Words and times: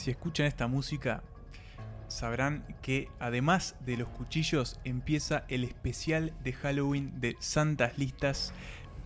Si 0.00 0.10
escuchan 0.10 0.46
esta 0.46 0.66
música, 0.66 1.22
sabrán 2.20 2.64
que 2.82 3.08
además 3.18 3.76
de 3.86 3.96
los 3.96 4.06
cuchillos 4.08 4.78
empieza 4.84 5.44
el 5.48 5.64
especial 5.64 6.34
de 6.44 6.52
Halloween 6.52 7.18
de 7.18 7.34
Santas 7.40 7.96
Listas, 7.96 8.52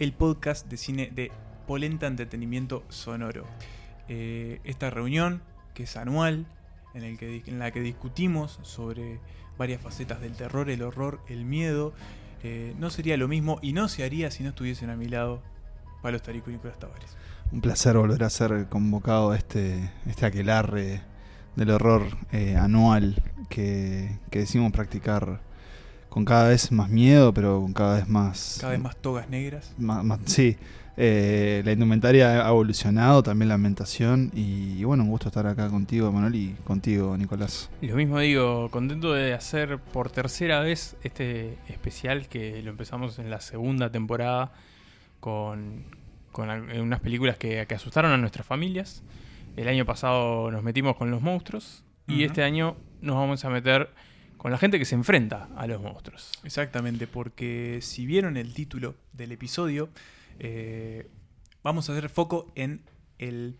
el 0.01 0.13
podcast 0.13 0.67
de 0.67 0.77
cine 0.77 1.13
de 1.15 1.31
Polenta 1.69 2.09
Entretenimiento 2.09 2.83
Sonoro. 2.89 3.47
Eh, 4.09 4.61
esta 4.65 4.91
reunión, 4.91 5.43
que 5.75 5.85
es 5.85 5.97
anual, 5.97 6.47
en, 6.95 7.59
la 7.61 7.71
que 7.71 7.81
discutimos 7.81 8.59
sobre 8.63 9.21
varias 9.57 9.81
facetas 9.81 10.21
del 10.21 10.33
terror, 10.33 10.69
el 10.69 10.83
horror, 10.83 11.21
el 11.29 11.45
miedo, 11.45 11.93
eh, 12.43 12.75
no 12.81 12.91
sería 12.91 13.17
lo 13.17 13.29
mismo 13.29 13.61
y 13.63 13.75
no 13.75 13.87
se 13.87 14.03
haría 14.03 14.33
si 14.33 14.43
no 14.43 14.49
estuviesen 14.49 14.91
a 14.91 14.97
mi 14.97 15.07
lado 15.07 15.41
Pablo 16.03 16.21
Tarico 16.21 16.51
y 16.51 16.55
Nicolás 16.55 16.81
Tavares. 16.81 17.17
Un 17.53 17.61
placer 17.61 17.97
volver 17.97 18.25
a 18.25 18.31
ser 18.31 18.67
convocado 18.69 19.31
a 19.31 19.37
este, 19.37 19.93
este 20.05 20.27
aquelarre 20.27 21.14
del 21.57 21.71
horror 21.71 22.03
eh, 22.33 22.57
anual 22.57 23.23
que, 23.49 24.11
que 24.31 24.41
decimos 24.41 24.73
practicar 24.73 25.41
con 26.09 26.25
cada 26.25 26.49
vez 26.49 26.71
más 26.73 26.89
miedo, 26.91 27.35
pero 27.35 27.61
con 27.61 27.73
cada 27.73 27.97
vez 27.97 28.09
más... 28.09 28.59
Cada 28.61 28.73
vez 28.73 28.81
más 28.81 28.97
togas 28.97 29.29
negras. 29.29 29.73
más- 29.79 30.05
más- 30.05 30.21
sí, 30.27 30.57
eh, 30.97 31.61
la 31.65 31.73
indumentaria 31.73 32.47
ha 32.47 32.49
evolucionado, 32.51 33.23
también 33.25 33.49
la 33.49 33.55
ambientación 33.57 34.31
y, 34.33 34.79
y 34.79 34.85
bueno, 34.85 35.03
un 35.03 35.11
gusto 35.11 35.27
estar 35.29 35.45
acá 35.49 35.69
contigo, 35.69 36.13
Manuel, 36.13 36.37
y 36.37 36.55
contigo, 36.65 37.17
Nicolás. 37.17 37.69
Lo 37.81 37.97
mismo 37.97 38.21
digo, 38.21 38.71
contento 38.71 39.13
de 39.13 39.35
hacer 39.35 39.79
por 39.79 40.11
tercera 40.13 40.61
vez 40.61 40.95
este 41.03 41.59
especial 41.69 42.29
que 42.29 42.63
lo 42.63 42.71
empezamos 42.71 43.19
en 43.19 43.29
la 43.29 43.41
segunda 43.41 43.91
temporada 43.91 44.53
con, 45.19 45.83
con 46.31 46.49
unas 46.49 47.01
películas 47.01 47.37
que, 47.39 47.67
que 47.67 47.75
asustaron 47.75 48.13
a 48.13 48.17
nuestras 48.17 48.47
familias. 48.47 49.03
El 49.57 49.69
año 49.69 49.85
pasado 49.85 50.51
nos 50.51 50.63
metimos 50.63 50.97
con 50.97 51.11
los 51.11 51.23
monstruos 51.23 51.85
y 52.07 52.25
este 52.25 52.43
año 52.43 52.77
nos 53.01 53.17
vamos 53.17 53.45
a 53.45 53.51
meter 53.51 53.91
con 54.37 54.51
la 54.51 54.59
gente 54.59 54.79
que 54.79 54.85
se 54.85 54.95
enfrenta 54.95 55.49
a 55.57 55.67
los 55.67 55.81
monstruos. 55.81 56.33
Exactamente, 56.45 57.07
porque 57.07 57.79
si 57.81 58.05
vieron 58.05 58.37
el 58.37 58.53
título 58.53 58.95
del 59.13 59.33
episodio, 59.33 59.89
eh, 60.39 61.09
vamos 61.63 61.89
a 61.89 61.93
hacer 61.93 62.09
foco 62.11 62.51
en 62.55 62.83
el. 63.19 63.57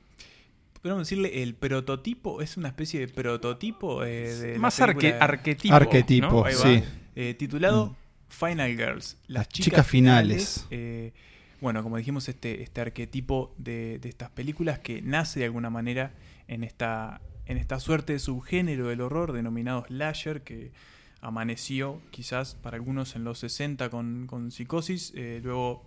Podemos 0.83 1.09
decirle 1.09 1.43
el 1.43 1.55
prototipo, 1.55 2.43
es 2.43 2.59
una 2.59 2.69
especie 2.69 3.01
de 3.01 3.09
prototipo 3.09 4.05
eh, 4.05 4.35
de 4.35 4.59
Más 4.59 4.79
arque- 4.81 5.17
arquetipo. 5.19 5.75
Arquetipo, 5.75 6.45
sí. 6.51 6.83
eh, 7.17 7.35
titulado 7.35 7.87
Mm. 7.87 7.95
Final 8.29 8.71
Girls, 8.77 9.17
las, 9.29 9.29
Las 9.29 9.49
chicas, 9.49 9.65
chicas 9.65 9.87
finales. 9.87 10.67
finales. 10.67 10.67
eh, 10.71 11.13
bueno, 11.61 11.83
como 11.83 11.97
dijimos, 11.97 12.29
este, 12.29 12.63
este 12.63 12.81
arquetipo 12.81 13.55
de, 13.59 13.99
de 13.99 14.09
estas 14.09 14.31
películas 14.31 14.79
que 14.79 15.03
nace 15.03 15.41
de 15.41 15.47
alguna 15.47 15.71
manera 15.71 16.13
en 16.49 16.65
esta, 16.65 17.21
en 17.47 17.57
esta 17.57 17.81
suerte 17.81 18.15
de 18.15 18.19
subgénero 18.19 18.89
del 18.89 19.01
horror 19.01 19.33
denominado 19.33 19.85
slasher 19.87 20.43
que 20.43 20.73
amaneció 21.21 22.01
quizás 22.11 22.55
para 22.55 22.77
algunos 22.77 23.17
en 23.17 23.25
los 23.25 23.39
60 23.39 23.89
con, 23.89 24.27
con 24.27 24.51
psicosis, 24.51 25.13
eh, 25.17 25.41
luego 25.43 25.83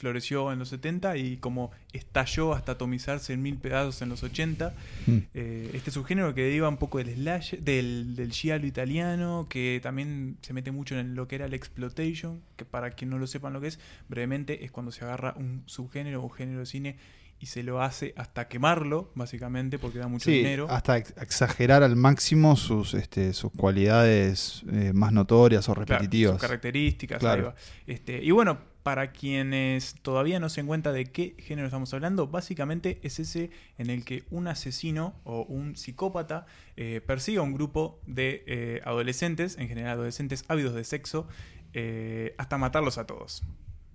floreció 0.00 0.50
en 0.52 0.58
los 0.58 0.70
70 0.70 1.16
y 1.18 1.36
como 1.36 1.70
estalló 1.92 2.54
hasta 2.54 2.72
atomizarse 2.72 3.32
en 3.34 3.42
mil 3.42 3.58
pedazos 3.58 4.00
en 4.02 4.08
los 4.08 4.22
80. 4.22 4.74
Mm. 5.06 5.16
Eh, 5.34 5.70
este 5.74 5.90
subgénero 5.90 6.34
que 6.34 6.42
deriva 6.42 6.68
un 6.68 6.78
poco 6.78 6.98
del 6.98 7.14
slash, 7.14 7.54
del, 7.56 8.16
del 8.16 8.32
giallo 8.32 8.66
italiano, 8.66 9.46
que 9.50 9.78
también 9.82 10.38
se 10.40 10.52
mete 10.54 10.70
mucho 10.72 10.98
en 10.98 11.14
lo 11.14 11.28
que 11.28 11.36
era 11.36 11.44
el 11.44 11.54
exploitation, 11.54 12.40
que 12.56 12.64
para 12.64 12.90
quien 12.92 13.10
no 13.10 13.18
lo 13.18 13.26
sepan 13.26 13.52
lo 13.52 13.60
que 13.60 13.68
es, 13.68 13.78
brevemente 14.08 14.64
es 14.64 14.70
cuando 14.70 14.90
se 14.90 15.04
agarra 15.04 15.34
un 15.36 15.62
subgénero 15.66 16.20
o 16.20 16.24
un 16.24 16.32
género 16.32 16.60
de 16.60 16.66
cine 16.66 16.96
y 17.42 17.46
se 17.46 17.62
lo 17.62 17.80
hace 17.82 18.12
hasta 18.18 18.48
quemarlo, 18.48 19.12
básicamente, 19.14 19.78
porque 19.78 19.98
da 19.98 20.08
mucho 20.08 20.26
Sí, 20.26 20.32
dinero. 20.38 20.66
hasta 20.68 20.98
ex- 20.98 21.14
exagerar 21.22 21.82
al 21.82 21.96
máximo 21.96 22.54
sus, 22.54 22.92
este, 22.92 23.32
sus 23.32 23.50
cualidades 23.52 24.62
eh, 24.70 24.92
más 24.94 25.12
notorias 25.12 25.66
o 25.68 25.74
Claro, 25.74 25.86
repetitivas. 25.88 26.32
sus 26.34 26.40
características. 26.42 27.18
Claro. 27.18 27.54
Este, 27.86 28.22
y 28.22 28.30
bueno, 28.30 28.58
para 28.82 29.12
quienes 29.12 29.94
todavía 30.02 30.40
no 30.40 30.48
se 30.48 30.60
den 30.60 30.66
cuenta 30.66 30.92
de 30.92 31.04
qué 31.06 31.34
género 31.38 31.66
estamos 31.66 31.92
hablando, 31.94 32.26
básicamente 32.28 32.98
es 33.02 33.18
ese 33.20 33.50
en 33.78 33.90
el 33.90 34.04
que 34.04 34.24
un 34.30 34.48
asesino 34.48 35.14
o 35.24 35.42
un 35.42 35.76
psicópata 35.76 36.46
eh, 36.76 37.00
persigue 37.06 37.38
a 37.38 37.42
un 37.42 37.52
grupo 37.52 38.00
de 38.06 38.42
eh, 38.46 38.80
adolescentes, 38.84 39.56
en 39.58 39.68
general 39.68 39.92
adolescentes 39.92 40.44
ávidos 40.48 40.74
de 40.74 40.84
sexo, 40.84 41.28
eh, 41.74 42.34
hasta 42.38 42.58
matarlos 42.58 42.98
a 42.98 43.06
todos. 43.06 43.42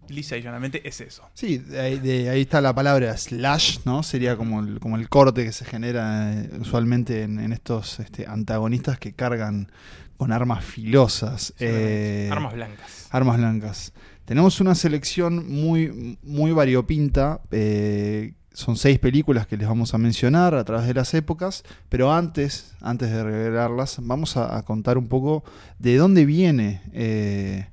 Lisa 0.07 0.38
y 0.38 0.44
llanamente 0.44 0.88
es 0.88 1.01
eso. 1.01 1.28
Sí, 1.34 1.57
de 1.57 1.79
ahí, 1.79 1.97
de 2.00 2.29
ahí 2.29 2.41
está 2.41 2.62
la 2.62 2.75
palabra 2.75 3.18
slash, 3.18 3.79
¿no? 3.85 4.03
Sería 4.03 4.38
como 4.38 4.59
el, 4.59 4.79
como 4.79 4.97
el 4.97 5.09
corte 5.09 5.44
que 5.44 5.51
se 5.51 5.66
genera 5.66 6.31
eh, 6.31 6.50
usualmente 6.59 7.24
en, 7.24 7.40
en 7.40 7.51
estos 7.51 8.00
este, 8.00 8.28
antagonistas 8.28 9.00
que 9.00 9.13
cargan 9.13 9.72
con 10.18 10.31
armas 10.31 10.63
filosas. 10.63 11.56
eh, 11.59 12.29
Armas 12.31 12.53
blancas. 12.53 13.07
armas 13.09 13.38
blancas. 13.38 13.94
Tenemos 14.25 14.59
una 14.59 14.75
selección 14.75 15.47
muy, 15.50 16.18
muy 16.24 16.52
variopinta. 16.52 17.41
eh, 17.52 18.34
son 18.56 18.78
seis 18.78 19.00
películas 19.00 19.47
que 19.47 19.58
les 19.58 19.68
vamos 19.68 19.94
a 19.94 19.97
mencionar 19.97 20.56
a 20.56 20.63
través 20.63 20.88
de 20.88 20.94
las 20.94 21.13
épocas, 21.13 21.63
pero 21.90 22.13
antes, 22.13 22.74
antes 22.80 23.12
de 23.12 23.22
revelarlas, 23.22 23.97
vamos 24.02 24.38
a, 24.38 24.63
contar 24.63 24.97
un 24.97 25.08
poco 25.08 25.44
de 25.78 25.97
dónde 25.97 26.25
viene 26.25 26.81
eh, 26.94 27.68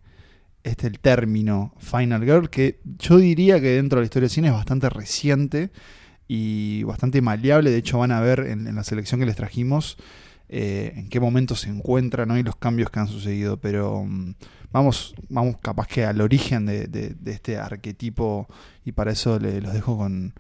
este 0.64 0.88
el 0.88 0.98
término 0.98 1.72
Final 1.78 2.24
Girl, 2.24 2.50
que 2.50 2.80
yo 2.98 3.18
diría 3.18 3.60
que 3.60 3.76
dentro 3.76 3.98
de 3.98 4.02
la 4.02 4.06
historia 4.06 4.24
del 4.26 4.34
cine 4.34 4.48
es 4.48 4.54
bastante 4.54 4.90
reciente 4.90 5.70
y 6.26 6.82
bastante 6.82 7.22
maleable. 7.22 7.70
De 7.70 7.78
hecho, 7.78 7.98
van 7.98 8.10
a 8.10 8.20
ver 8.20 8.40
en 8.40 8.74
la 8.74 8.82
selección 8.82 9.20
que 9.20 9.26
les 9.26 9.36
trajimos 9.36 9.96
eh, 10.54 10.92
en 10.96 11.08
qué 11.08 11.18
momento 11.18 11.56
se 11.56 11.70
encuentran 11.70 12.30
hoy 12.30 12.42
los 12.42 12.56
cambios 12.56 12.90
que 12.90 13.00
han 13.00 13.08
sucedido. 13.08 13.56
Pero 13.56 14.04
mm, 14.04 14.34
vamos, 14.70 15.14
vamos 15.28 15.56
capaz 15.62 15.86
que 15.88 16.04
al 16.04 16.20
origen 16.20 16.66
de, 16.66 16.86
de- 16.86 17.14
de 17.18 17.32
este 17.32 17.56
arquetipo 17.56 18.46
y 18.84 18.92
para 18.92 19.10
eso 19.12 19.38
le- 19.38 19.60
los 19.60 19.72
dejo 19.72 19.96
con 19.96 20.34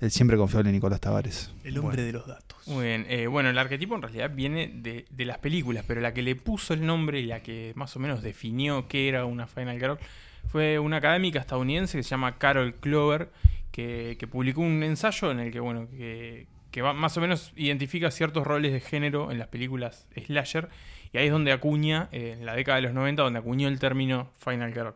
el 0.00 0.10
siempre 0.10 0.36
confiable 0.36 0.70
Nicolás 0.72 1.00
Tavares. 1.00 1.50
El 1.64 1.78
hombre 1.78 1.96
Bueno. 1.96 2.06
de 2.06 2.12
los 2.12 2.26
datos. 2.26 2.46
Muy 2.68 2.84
bien. 2.86 3.06
Eh, 3.08 3.26
bueno, 3.28 3.48
el 3.50 3.58
arquetipo 3.58 3.94
en 3.96 4.02
realidad 4.02 4.30
viene 4.34 4.68
de, 4.74 5.04
de 5.10 5.24
las 5.24 5.38
películas, 5.38 5.84
pero 5.86 6.00
la 6.00 6.12
que 6.14 6.22
le 6.22 6.36
puso 6.36 6.74
el 6.74 6.84
nombre 6.86 7.20
y 7.20 7.26
la 7.26 7.40
que 7.42 7.72
más 7.76 7.94
o 7.96 7.98
menos 8.00 8.22
definió 8.22 8.88
qué 8.88 9.08
era 9.08 9.24
una 9.24 9.46
Final 9.46 9.78
Girl 9.78 9.98
fue 10.48 10.78
una 10.78 10.98
académica 10.98 11.38
estadounidense 11.40 11.96
que 11.98 12.02
se 12.04 12.10
llama 12.10 12.38
Carol 12.38 12.74
Clover, 12.74 13.30
que, 13.72 14.16
que 14.18 14.26
publicó 14.26 14.60
un 14.62 14.82
ensayo 14.82 15.30
en 15.32 15.40
el 15.40 15.50
que, 15.52 15.60
bueno, 15.60 15.88
que, 15.90 16.46
que 16.70 16.82
va- 16.82 16.92
más 16.92 17.16
o 17.16 17.20
menos 17.20 17.52
identifica 17.56 18.10
ciertos 18.10 18.46
roles 18.46 18.72
de 18.72 18.80
género 18.80 19.30
en 19.30 19.38
las 19.38 19.48
películas 19.48 20.06
slasher, 20.26 20.68
y 21.12 21.18
ahí 21.18 21.26
es 21.26 21.32
donde 21.32 21.52
acuña, 21.52 22.08
eh, 22.12 22.34
en 22.38 22.44
la 22.46 22.54
década 22.54 22.76
de 22.76 22.82
los 22.82 22.92
90, 22.92 23.22
donde 23.22 23.38
acuñó 23.38 23.68
el 23.68 23.78
término 23.78 24.30
Final 24.38 24.72
Girl. 24.72 24.94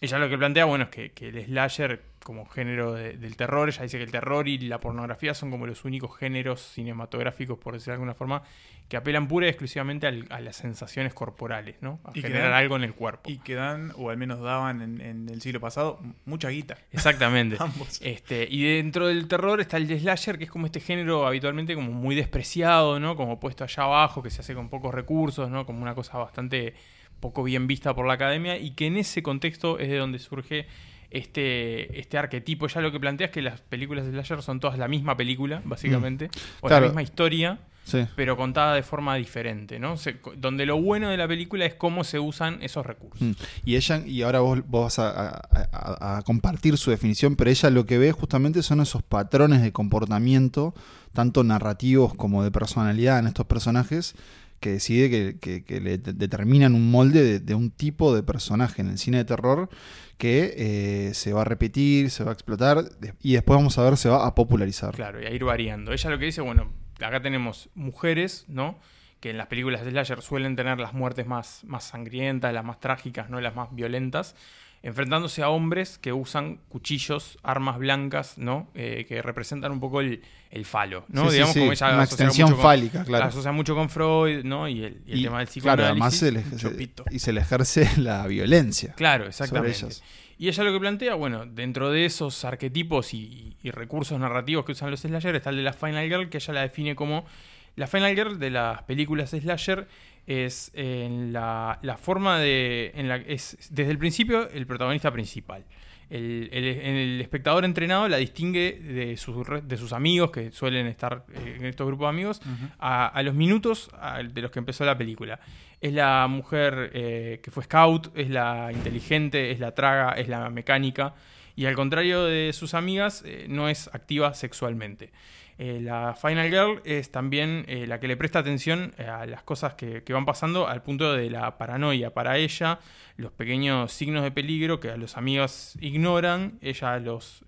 Ella 0.00 0.18
lo 0.18 0.28
que 0.28 0.38
plantea, 0.38 0.64
bueno, 0.64 0.84
es 0.84 0.90
que, 0.90 1.10
que 1.10 1.28
el 1.28 1.44
slasher 1.46 2.00
como 2.28 2.44
género 2.44 2.92
de- 2.92 3.14
del 3.16 3.36
terror, 3.36 3.70
ella 3.70 3.82
dice 3.82 3.96
que 3.96 4.04
el 4.04 4.10
terror 4.10 4.46
y 4.48 4.58
la 4.58 4.80
pornografía 4.80 5.32
son 5.32 5.50
como 5.50 5.66
los 5.66 5.86
únicos 5.86 6.14
géneros 6.18 6.60
cinematográficos, 6.60 7.58
por 7.58 7.72
decirlo 7.72 7.92
de 7.92 7.94
alguna 7.94 8.14
forma, 8.14 8.42
que 8.90 8.98
apelan 8.98 9.28
pura 9.28 9.46
y 9.46 9.48
exclusivamente 9.48 10.06
al- 10.06 10.26
a 10.28 10.38
las 10.40 10.56
sensaciones 10.56 11.14
corporales, 11.14 11.76
¿no? 11.80 12.00
A 12.04 12.10
Y 12.14 12.20
generar 12.20 12.50
dan- 12.50 12.58
algo 12.60 12.76
en 12.76 12.82
el 12.84 12.92
cuerpo. 12.92 13.30
Y 13.30 13.38
que 13.38 13.54
dan, 13.54 13.92
o 13.96 14.10
al 14.10 14.18
menos 14.18 14.40
daban 14.40 14.82
en, 14.82 15.00
en 15.00 15.28
el 15.30 15.40
siglo 15.40 15.58
pasado, 15.58 16.00
mucha 16.26 16.50
guita. 16.50 16.76
Exactamente. 16.92 17.56
Ambos. 17.60 17.98
Este, 18.02 18.46
y 18.50 18.62
dentro 18.76 19.06
del 19.06 19.26
terror 19.26 19.60
está 19.62 19.78
el 19.78 19.88
slasher, 19.98 20.36
que 20.36 20.44
es 20.44 20.50
como 20.50 20.66
este 20.66 20.80
género 20.80 21.26
habitualmente 21.26 21.74
como 21.74 21.92
muy 21.92 22.14
despreciado, 22.14 23.00
¿no? 23.00 23.16
Como 23.16 23.40
puesto 23.40 23.64
allá 23.64 23.84
abajo, 23.84 24.22
que 24.22 24.28
se 24.30 24.42
hace 24.42 24.54
con 24.54 24.68
pocos 24.68 24.94
recursos, 24.94 25.48
¿no? 25.50 25.64
Como 25.64 25.80
una 25.82 25.94
cosa 25.94 26.18
bastante 26.18 26.74
poco 27.20 27.42
bien 27.42 27.66
vista 27.66 27.94
por 27.94 28.06
la 28.06 28.12
academia 28.12 28.58
y 28.58 28.72
que 28.72 28.86
en 28.86 28.96
ese 28.96 29.22
contexto 29.24 29.78
es 29.80 29.88
de 29.88 29.96
donde 29.96 30.18
surge 30.20 30.66
este, 31.10 31.98
este 31.98 32.18
arquetipo. 32.18 32.66
Ya 32.68 32.80
lo 32.80 32.92
que 32.92 33.00
plantea 33.00 33.26
es 33.28 33.32
que 33.32 33.42
las 33.42 33.60
películas 33.60 34.04
de 34.06 34.12
slasher 34.12 34.42
son 34.42 34.60
todas 34.60 34.78
la 34.78 34.88
misma 34.88 35.16
película, 35.16 35.62
básicamente, 35.64 36.30
o 36.60 36.68
Claro. 36.68 36.82
la 36.86 36.88
misma 36.88 37.02
historia, 37.02 37.58
Sí. 37.84 38.06
pero 38.16 38.36
contada 38.36 38.74
de 38.74 38.82
forma 38.82 39.14
diferente, 39.16 39.78
¿no? 39.78 39.96
Se- 39.96 40.16
donde 40.36 40.66
lo 40.66 40.78
bueno 40.78 41.08
de 41.08 41.16
la 41.16 41.26
película 41.26 41.64
es 41.64 41.74
cómo 41.74 42.04
se 42.04 42.18
usan 42.18 42.58
esos 42.62 42.84
recursos. 42.84 43.22
Mm. 43.26 43.32
Y 43.64 43.76
ella, 43.76 44.02
y 44.06 44.20
ahora 44.22 44.40
vos, 44.40 44.60
vos 44.66 44.84
vas 44.84 44.98
a, 44.98 45.28
a- 45.30 45.68
a- 45.72 46.18
a 46.18 46.22
compartir 46.22 46.76
su 46.76 46.90
definición, 46.90 47.34
pero 47.36 47.48
ella 47.50 47.70
lo 47.70 47.86
que 47.86 47.96
ve 47.96 48.12
justamente 48.12 48.62
son 48.62 48.80
esos 48.82 49.02
patrones 49.02 49.62
de 49.62 49.72
comportamiento, 49.72 50.74
tanto 51.14 51.42
narrativos 51.44 52.12
como 52.14 52.44
de 52.44 52.50
personalidad 52.50 53.18
en 53.20 53.26
estos 53.28 53.46
personajes, 53.46 54.14
que 54.60 54.70
decide 54.70 55.08
que, 55.10 55.38
que- 55.38 55.80
le 55.80 55.98
de- 55.98 56.12
determinan 56.12 56.74
un 56.74 56.90
molde 56.90 57.40
de, 57.40 57.54
un 57.54 57.70
tipo 57.70 58.14
de 58.14 58.22
personaje 58.22 58.82
en 58.82 58.88
el 58.88 58.98
cine 58.98 59.18
de 59.18 59.24
terror 59.24 59.68
que 60.16 60.54
eh, 60.56 61.14
se 61.14 61.32
va 61.32 61.42
a 61.42 61.44
repetir, 61.44 62.10
se 62.10 62.24
va 62.24 62.30
a 62.30 62.34
explotar 62.34 62.84
y 63.22 63.34
después 63.34 63.56
vamos 63.56 63.78
a 63.78 63.84
ver 63.84 63.96
se 63.96 64.08
va 64.08 64.26
a 64.26 64.34
popularizar. 64.34 64.94
Claro, 64.94 65.22
y 65.22 65.26
a 65.26 65.30
ir 65.30 65.44
variando. 65.44 65.92
Ella 65.92 66.10
lo 66.10 66.18
que 66.18 66.24
dice, 66.26 66.40
bueno, 66.40 66.72
acá 67.00 67.22
tenemos 67.22 67.68
mujeres, 67.74 68.44
¿no? 68.48 68.76
Que 69.20 69.30
en 69.30 69.38
las 69.38 69.46
películas 69.48 69.84
de 69.84 69.90
slasher 69.90 70.22
suelen 70.22 70.56
tener 70.56 70.78
las 70.78 70.92
muertes 70.92 71.26
más, 71.26 71.62
más 71.64 71.84
sangrientas, 71.84 72.52
las 72.52 72.64
más 72.64 72.80
trágicas, 72.80 73.30
¿no? 73.30 73.40
Las 73.40 73.54
más 73.54 73.68
violentas. 73.74 74.34
Enfrentándose 74.82 75.42
a 75.42 75.48
hombres 75.48 75.98
que 75.98 76.12
usan 76.12 76.60
cuchillos, 76.68 77.36
armas 77.42 77.78
blancas, 77.78 78.38
¿no? 78.38 78.70
Eh, 78.74 79.04
que 79.08 79.20
representan 79.22 79.72
un 79.72 79.80
poco 79.80 80.00
el, 80.00 80.22
el 80.50 80.64
falo, 80.64 81.04
¿no? 81.08 81.26
Sí, 81.26 81.32
Digamos 81.34 81.54
sí, 81.54 81.58
como 81.60 81.72
ella 81.72 81.94
una 81.94 82.04
extensión 82.04 82.46
mucho 82.50 82.56
con- 82.56 82.62
fálica, 82.62 83.04
claro. 83.04 83.24
la 83.24 83.28
asocia 83.30 83.50
mucho 83.52 83.74
con 83.74 83.90
Freud, 83.90 84.44
¿no? 84.44 84.68
Y 84.68 84.84
el, 84.84 85.02
y 85.04 85.12
el 85.14 85.22
tema 85.24 85.38
del 85.40 85.48
claro, 85.48 85.50
psicoanálisis. 85.50 85.90
además 85.90 86.14
se 86.14 86.32
le, 86.32 86.44
chopito. 86.56 87.04
y 87.10 87.18
se 87.18 87.32
le 87.32 87.40
ejerce 87.40 87.90
la 88.00 88.26
violencia. 88.28 88.92
Claro, 88.94 89.24
sobre 89.24 89.30
exactamente. 89.30 89.76
ellas. 89.78 90.02
Y 90.38 90.46
ella 90.46 90.62
lo 90.62 90.72
que 90.72 90.78
plantea, 90.78 91.14
bueno, 91.16 91.44
dentro 91.46 91.90
de 91.90 92.04
esos 92.04 92.44
arquetipos 92.44 93.12
y, 93.14 93.56
y 93.60 93.72
recursos 93.72 94.20
narrativos 94.20 94.64
que 94.64 94.70
usan 94.72 94.92
los 94.92 95.00
slasher 95.00 95.34
está 95.34 95.50
el 95.50 95.56
de 95.56 95.62
la 95.64 95.72
Final 95.72 96.06
Girl, 96.08 96.28
que 96.28 96.38
ella 96.38 96.54
la 96.54 96.60
define 96.62 96.94
como... 96.94 97.26
La 97.74 97.86
Final 97.88 98.14
Girl 98.14 98.38
de 98.38 98.50
las 98.50 98.82
películas 98.84 99.30
slasher 99.30 99.86
es 100.28 100.70
en 100.74 101.32
la, 101.32 101.78
la 101.82 101.96
forma 101.96 102.38
de... 102.38 102.92
En 102.94 103.08
la, 103.08 103.16
es 103.16 103.56
desde 103.70 103.90
el 103.90 103.98
principio 103.98 104.48
el 104.50 104.66
protagonista 104.66 105.10
principal. 105.10 105.64
El, 106.10 106.48
el- 106.52 106.64
el 106.64 107.20
espectador 107.20 107.64
entrenado 107.64 108.08
la 108.08 108.18
distingue 108.18 108.78
de 108.80 109.16
sus, 109.16 109.36
de 109.62 109.76
sus 109.76 109.92
amigos, 109.92 110.30
que 110.30 110.50
suelen 110.52 110.86
estar 110.86 111.24
eh, 111.34 111.56
en 111.58 111.64
estos 111.66 111.86
grupos 111.86 112.06
de 112.06 112.10
amigos, 112.10 112.40
a, 112.78 113.06
a 113.08 113.22
los 113.22 113.34
minutos 113.34 113.90
a- 113.98 114.22
de 114.22 114.40
los 114.42 114.50
que 114.50 114.58
empezó 114.58 114.84
la 114.84 114.96
película. 114.96 115.40
Es 115.80 115.92
la 115.92 116.26
mujer 116.28 116.90
eh, 116.94 117.40
que 117.42 117.50
fue 117.50 117.64
scout, 117.64 118.10
es 118.16 118.28
la 118.30 118.70
inteligente, 118.72 119.50
es 119.50 119.60
la 119.60 119.72
traga, 119.72 120.12
es 120.12 120.28
la 120.28 120.50
mecánica. 120.50 121.14
Y 121.56 121.66
al 121.66 121.74
contrario 121.74 122.24
de 122.24 122.52
sus 122.52 122.74
amigas, 122.74 123.22
eh, 123.26 123.46
no 123.48 123.68
es 123.68 123.88
activa 123.92 124.32
sexualmente. 124.34 125.10
Eh, 125.58 125.80
la 125.82 126.14
Final 126.14 126.48
Girl 126.50 126.80
es 126.84 127.10
también 127.10 127.64
eh, 127.66 127.86
la 127.88 127.98
que 127.98 128.06
le 128.06 128.16
presta 128.16 128.38
atención 128.38 128.94
eh, 128.96 129.04
a 129.04 129.26
las 129.26 129.42
cosas 129.42 129.74
que, 129.74 130.02
van 130.08 130.24
pasando 130.24 130.68
al 130.68 130.82
punto 130.82 131.12
de 131.12 131.30
la 131.30 131.58
paranoia. 131.58 132.14
Para 132.14 132.38
ella, 132.38 132.78
los 133.16 133.32
pequeños 133.32 133.92
signos 133.92 134.22
de 134.22 134.30
peligro 134.30 134.78
que 134.78 134.90
a 134.90 134.96
los 134.96 135.16
amigos 135.16 135.76
ignoran, 135.80 136.58
ella 136.62 136.98
los- 137.00 137.44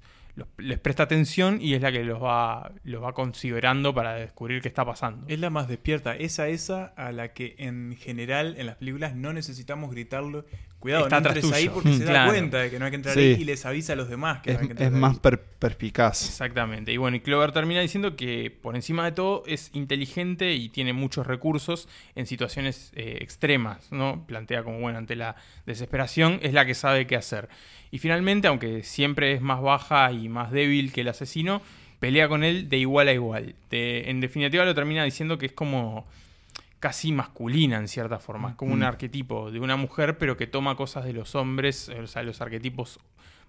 les 0.59 0.79
presta 0.79 1.03
atención 1.03 1.59
y 1.61 1.75
es 1.75 1.83
la 1.83 1.93
que 1.93 2.03
los 2.03 2.23
va, 2.23 2.73
los 2.85 3.03
va 3.03 3.13
considerando 3.13 3.95
para 3.95 4.15
descubrir 4.15 4.63
qué 4.63 4.69
está 4.69 4.85
pasando. 4.85 5.27
Es 5.29 5.39
la 5.39 5.51
más 5.51 5.69
despierta, 5.69 6.17
esa 6.17 6.49
esa 6.49 6.87
a 6.97 7.13
la 7.13 7.33
que 7.33 7.55
en 7.59 7.97
general 7.97 8.55
en 8.59 8.67
las 8.67 8.77
películas 8.77 9.15
no 9.15 9.33
necesitamos 9.33 9.91
gritarlo. 9.91 10.47
Cuidado, 10.81 11.05
Está 11.05 11.21
no 11.21 11.55
ahí 11.55 11.69
porque 11.69 11.91
Mm, 11.91 11.99
se 11.99 12.05
da 12.05 12.27
cuenta 12.27 12.59
de 12.59 12.71
que 12.71 12.79
no 12.79 12.87
hay 12.87 12.91
que 12.91 12.97
entrar 12.97 13.15
Sí. 13.15 13.21
ahí 13.21 13.33
y 13.43 13.45
les 13.45 13.67
avisa 13.67 13.93
a 13.93 13.97
los 13.97 14.09
demás 14.09 14.41
que 14.41 14.51
Es, 14.53 14.57
no 14.57 14.61
hay 14.63 14.67
que 14.69 14.73
entrar 14.73 14.89
es 14.89 14.95
ahí. 14.95 15.01
más 15.01 15.19
per- 15.19 15.39
perspicaz. 15.39 16.27
Exactamente. 16.27 16.91
Y 16.91 16.97
bueno, 16.97 17.19
y 17.19 17.21
Clover 17.21 17.53
termina 17.53 17.81
diciendo 17.83 18.17
que 18.17 18.51
por 18.51 18.75
encima 18.77 19.05
de 19.05 19.13
todo 19.13 19.43
es 19.47 19.71
inteligente 19.75 20.55
y 20.55 20.71
tiene 20.71 20.95
muchos 20.95 21.27
recursos 21.27 21.87
en 22.15 22.25
situaciones 22.27 22.93
eh, 22.97 23.19
extremas, 23.21 23.93
¿no? 23.93 24.25
Plantea 24.27 24.63
como, 24.65 24.81
bueno, 24.81 24.97
ante 24.97 25.17
la 25.17 25.37
desesperación 25.67 26.39
es 26.43 26.55
la 26.55 26.65
que 26.65 26.75
sabe 26.75 27.07
qué 27.07 27.17
hacer. 27.17 27.51
Y 27.91 27.99
finalmente, 27.99 28.49
aunque 28.49 28.83
siempre 28.83 29.33
es 29.35 29.43
más 29.43 29.61
baja 29.61 30.11
y 30.13 30.29
más 30.31 30.51
débil 30.51 30.93
que 30.93 31.03
el 31.03 31.09
asesino, 31.09 31.61
pelea 31.99 32.29
con 32.29 32.43
él 32.43 32.71
de 32.71 32.79
igual 32.79 33.09
a 33.09 33.13
igual. 33.13 33.55
De- 33.71 34.09
en 34.09 34.21
definitiva 34.21 34.65
lo 34.65 34.75
termina 34.75 35.05
diciendo 35.05 35.37
que 35.37 35.45
es 35.47 35.53
como 35.53 36.07
casi 36.81 37.13
masculina 37.13 37.77
en 37.77 37.89
cierta 37.89 38.19
forma, 38.19 38.51
es 38.51 38.55
como 38.57 38.73
un 38.73 38.81
Mm. 38.81 38.85
arquetipo 38.85 39.51
de 39.51 39.61
una 39.61 39.77
mujer, 39.77 40.17
pero 40.19 40.37
que 40.37 40.47
toma 40.47 40.77
cosas 40.77 41.05
de 41.05 41.13
los 41.13 41.35
hombres, 41.35 41.89
o 41.91 42.07
sea, 42.07 42.23
los 42.23 42.41
arquetipos 42.41 42.99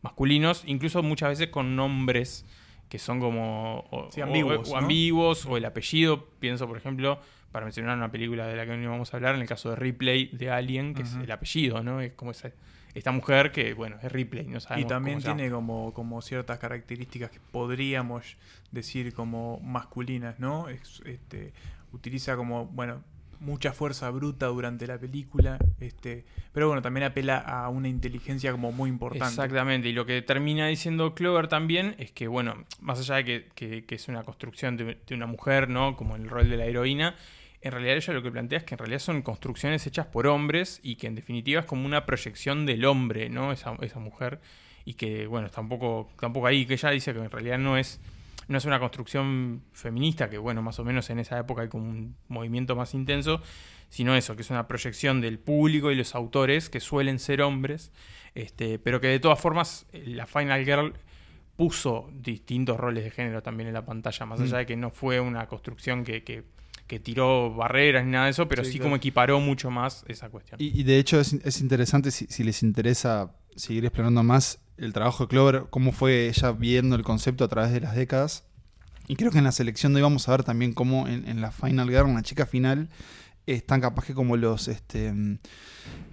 masculinos, 0.01 0.63
incluso 0.66 1.01
muchas 1.04 1.30
veces 1.30 1.48
con 1.48 1.75
nombres 1.75 2.45
que 2.89 3.00
son 3.00 3.19
como 3.22 3.86
o- 3.92 4.12
Sí, 4.12 4.19
o- 4.22 4.25
ambiguos, 4.25 4.68
o, 4.69 4.72
¿no? 4.74 4.78
ambiguos, 4.80 5.45
o 5.45 5.56
el 5.56 5.63
apellido, 5.66 6.25
pienso 6.39 6.68
por 6.68 6.78
ejemplo, 6.78 7.19
para 7.54 7.66
mencionar 7.66 7.98
una 7.98 8.12
película 8.12 8.48
de 8.48 8.56
la 8.57 8.66
que 8.66 8.72
hoy 8.72 8.78
no 8.80 8.89
vamos 8.92 9.13
a 9.13 9.18
hablar, 9.18 9.36
en 9.36 9.42
el 9.42 9.48
caso 9.48 9.69
de 9.69 9.75
Ripley 9.78 10.28
de 10.33 10.50
Alien, 10.51 10.94
que 10.94 11.04
es 11.04 11.16
el 11.16 11.31
apellido, 11.31 11.81
¿no? 11.83 12.01
Es 12.01 12.13
como 12.13 12.31
esa, 12.31 12.51
esta 12.94 13.12
mujer 13.13 13.51
que, 13.54 13.74
bueno, 13.74 13.98
es 14.04 14.12
Ripley, 14.12 14.45
no 14.48 14.57
Y 14.57 14.62
sabemos 14.62 14.89
también 14.89 15.16
cómo 15.16 15.22
se 15.22 15.28
llama. 15.28 15.38
tiene 15.38 15.51
como, 15.51 15.94
como 15.94 16.22
ciertas 16.22 16.60
características 16.60 17.30
que 17.31 17.39
podríamos 17.39 18.36
decir 18.72 19.13
como 19.13 19.60
masculinas, 19.62 20.39
¿no? 20.39 20.68
Es- 20.68 21.01
este, 21.06 21.54
utiliza 21.94 22.36
como, 22.38 22.66
bueno, 22.68 23.04
mucha 23.42 23.74
fuerza 23.74 24.10
bruta 24.12 24.46
durante 24.48 24.88
la 24.88 24.98
película, 24.98 25.58
este, 25.80 26.24
pero 26.54 26.68
bueno, 26.68 26.82
también 26.82 27.04
apela 27.06 27.38
a 27.40 27.68
una 27.70 27.90
inteligencia 27.90 28.52
como 28.52 28.72
muy 28.72 28.90
importante. 28.90 29.26
Exactamente, 29.28 29.90
y 29.90 29.94
lo 29.94 30.06
que 30.06 30.22
termina 30.22 30.68
diciendo 30.68 31.14
Clover 31.14 31.48
también 31.48 31.96
es 31.98 32.12
que, 32.12 32.28
bueno, 32.28 32.64
más 32.80 33.00
allá 33.00 33.16
de 33.16 33.26
que, 33.26 33.46
que- 33.56 33.84
que 33.86 33.96
es 33.96 34.08
una 34.08 34.24
construcción 34.24 34.78
de, 34.78 34.98
de 35.06 35.16
una 35.16 35.26
mujer, 35.26 35.68
¿no? 35.70 35.96
Como 35.98 36.16
el 36.16 36.30
rol 36.30 36.50
de 36.50 36.56
la 36.58 36.66
heroína, 36.66 37.16
en 37.64 37.72
realidad 37.72 37.96
ella 37.98 38.14
lo 38.14 38.24
que 38.24 38.32
plantea 38.32 38.60
es 38.60 38.64
que 38.64 38.76
en 38.76 38.80
realidad 38.80 39.00
son 39.00 39.22
construcciones 39.22 39.86
hechas 39.86 40.06
por 40.08 40.26
hombres 40.28 40.80
y 40.84 40.96
que 40.96 41.08
en 41.08 41.16
definitiva 41.16 41.60
es 41.62 41.66
como 41.66 41.86
una 41.86 42.06
proyección 42.06 42.66
del 42.66 42.86
hombre, 42.86 43.30
¿no? 43.30 43.52
Esa, 43.52 43.76
esa 43.82 44.00
mujer, 44.00 44.40
y 44.86 44.94
que, 44.96 45.28
bueno, 45.28 45.46
está 45.48 45.62
un 45.62 45.70
poco, 45.70 46.10
tampoco 46.20 46.48
ahí, 46.48 46.66
que 46.66 46.74
ella 46.74 46.90
dice 46.90 47.14
que 47.14 47.20
en 47.20 47.30
realidad 47.30 47.58
no 47.60 47.78
es, 47.78 48.00
no 48.51 48.57
es 48.57 48.65
una 48.65 48.80
construcción 48.80 49.63
feminista, 49.71 50.30
que, 50.30 50.38
bueno, 50.38 50.62
más 50.62 50.77
o 50.80 50.83
menos 50.83 51.09
en 51.09 51.19
esa 51.19 51.39
época 51.39 51.63
hay 51.63 51.69
como 51.69 51.89
un 51.89 52.15
movimiento 52.27 52.75
más 52.75 52.94
intenso, 52.94 53.42
sino 53.89 54.15
eso, 54.15 54.36
que 54.36 54.42
es 54.44 54.50
una 54.50 54.68
proyección 54.68 55.19
del 55.21 55.39
público 55.39 55.92
y 55.92 55.95
los 55.95 56.13
autores 56.15 56.69
que 56.69 56.80
suelen 56.80 57.19
ser 57.19 57.42
hombres, 57.42 57.92
este, 58.36 58.77
pero 58.80 59.01
que 59.01 59.07
de 59.07 59.19
todas 59.19 59.39
formas 59.39 59.86
eh, 59.92 60.03
la 60.06 60.25
Final 60.27 60.63
Girl 60.65 60.94
puso 61.56 62.09
distintos 62.13 62.77
roles 62.80 63.03
de 63.03 63.12
género 63.12 63.44
también 63.44 63.68
en 63.68 63.74
la 63.74 63.86
pantalla, 63.86 64.25
más 64.25 64.39
Mm. 64.39 64.44
allá 64.44 64.57
de 64.59 64.65
que 64.65 64.75
no 64.77 64.89
fue 64.92 65.19
una 65.19 65.47
construcción 65.47 66.04
que, 66.04 66.24
que- 66.24 66.44
que 66.88 67.00
tiró 67.00 67.54
barreras 67.54 68.04
ni 68.06 68.12
nada 68.12 68.25
de 68.25 68.31
eso, 68.31 68.47
pero 68.50 68.65
sí, 68.65 68.74
Sí, 68.74 68.80
como 68.80 68.97
equiparó 68.97 69.39
mucho 69.39 69.69
más 69.71 70.04
esa 70.09 70.30
cuestión. 70.30 70.59
Y, 70.62 70.77
y 70.80 70.83
de 70.83 70.97
hecho 71.00 71.19
es, 71.21 71.33
es 71.33 71.62
interesante 71.62 72.12
si, 72.12 72.25
si 72.27 72.44
les 72.44 72.63
interesa 72.63 73.33
seguir 73.56 73.86
explorando 73.86 74.24
más 74.24 74.59
el 74.81 74.94
trabajo 74.94 75.25
de 75.25 75.28
Clover, 75.30 75.66
cómo 75.69 75.92
fue 75.92 76.28
ella 76.28 76.51
viendo 76.51 76.95
el 76.95 77.04
concepto 77.04 77.44
a 77.44 77.48
través 77.48 77.72
de 77.72 77.81
las 77.81 77.95
décadas. 77.95 78.44
Y 79.07 79.16
creo 79.16 79.31
que 79.31 79.38
en 79.38 79.44
la 79.44 79.51
selección 79.51 79.94
de 79.94 79.98
hoy 79.98 80.04
vamos 80.04 80.28
a 80.28 80.31
ver 80.31 80.44
también 80.44 80.74
cómo 80.74 81.07
en, 81.07 81.28
en 81.28 81.39
la 81.39 81.51
Final 81.51 81.89
Girl, 81.89 82.07
en 82.07 82.16
la 82.16 82.24
chica 82.24 82.45
final, 82.45 82.89
están 83.45 83.81
capaz 83.81 84.06
que 84.06 84.13
como 84.13 84.38
los 84.38 84.68
este 84.68 85.13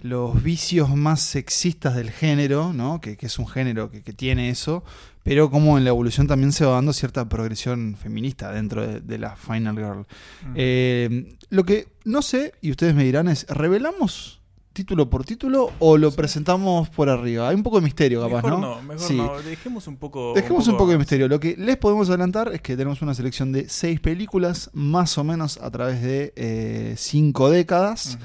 los 0.01 0.41
vicios 0.41 0.95
más 0.95 1.21
sexistas 1.21 1.95
del 1.95 2.11
género, 2.11 2.73
¿no? 2.73 3.01
Que, 3.01 3.17
que 3.17 3.27
es 3.27 3.39
un 3.39 3.47
género 3.47 3.91
que, 3.91 4.01
que 4.01 4.13
tiene 4.13 4.49
eso, 4.49 4.83
pero 5.23 5.49
como 5.49 5.77
en 5.77 5.83
la 5.83 5.91
evolución 5.91 6.27
también 6.27 6.51
se 6.51 6.65
va 6.65 6.73
dando 6.73 6.93
cierta 6.93 7.27
progresión 7.29 7.95
feminista 8.01 8.51
dentro 8.51 8.85
de, 8.85 8.99
de 8.99 9.17
la 9.17 9.35
Final 9.35 9.75
Girl. 9.75 10.05
Mm. 10.47 10.53
Eh, 10.55 11.37
lo 11.49 11.65
que 11.65 11.87
no 12.05 12.21
sé, 12.21 12.53
y 12.61 12.71
ustedes 12.71 12.95
me 12.95 13.03
dirán, 13.03 13.27
es, 13.27 13.45
¿revelamos 13.47 14.38
título 14.73 15.09
por 15.09 15.25
título 15.25 15.71
o 15.79 15.97
lo 15.97 16.11
presentamos 16.11 16.89
por 16.89 17.09
arriba? 17.09 17.49
Hay 17.49 17.55
un 17.55 17.63
poco 17.63 17.77
de 17.79 17.83
misterio, 17.85 18.21
capaz, 18.21 18.43
mejor 18.43 18.51
¿no? 18.51 18.59
no, 18.75 18.81
mejor 18.81 18.99
Sí. 19.07 19.17
no. 19.17 19.41
Dejemos 19.41 19.87
un 19.87 19.97
poco. 19.97 20.33
Dejemos 20.35 20.67
un 20.67 20.77
poco 20.77 20.91
de 20.91 20.97
misterio. 20.97 21.27
Lo 21.27 21.39
que 21.39 21.55
les 21.57 21.77
podemos 21.77 22.09
adelantar 22.09 22.51
es 22.53 22.61
que 22.61 22.75
tenemos 22.77 23.01
una 23.01 23.13
selección 23.13 23.51
de 23.51 23.67
seis 23.69 23.99
películas, 23.99 24.69
más 24.73 25.17
o 25.17 25.23
menos 25.23 25.57
a 25.57 25.69
través 25.71 26.01
de 26.01 26.33
eh, 26.35 26.93
cinco 26.97 27.49
décadas. 27.49 28.17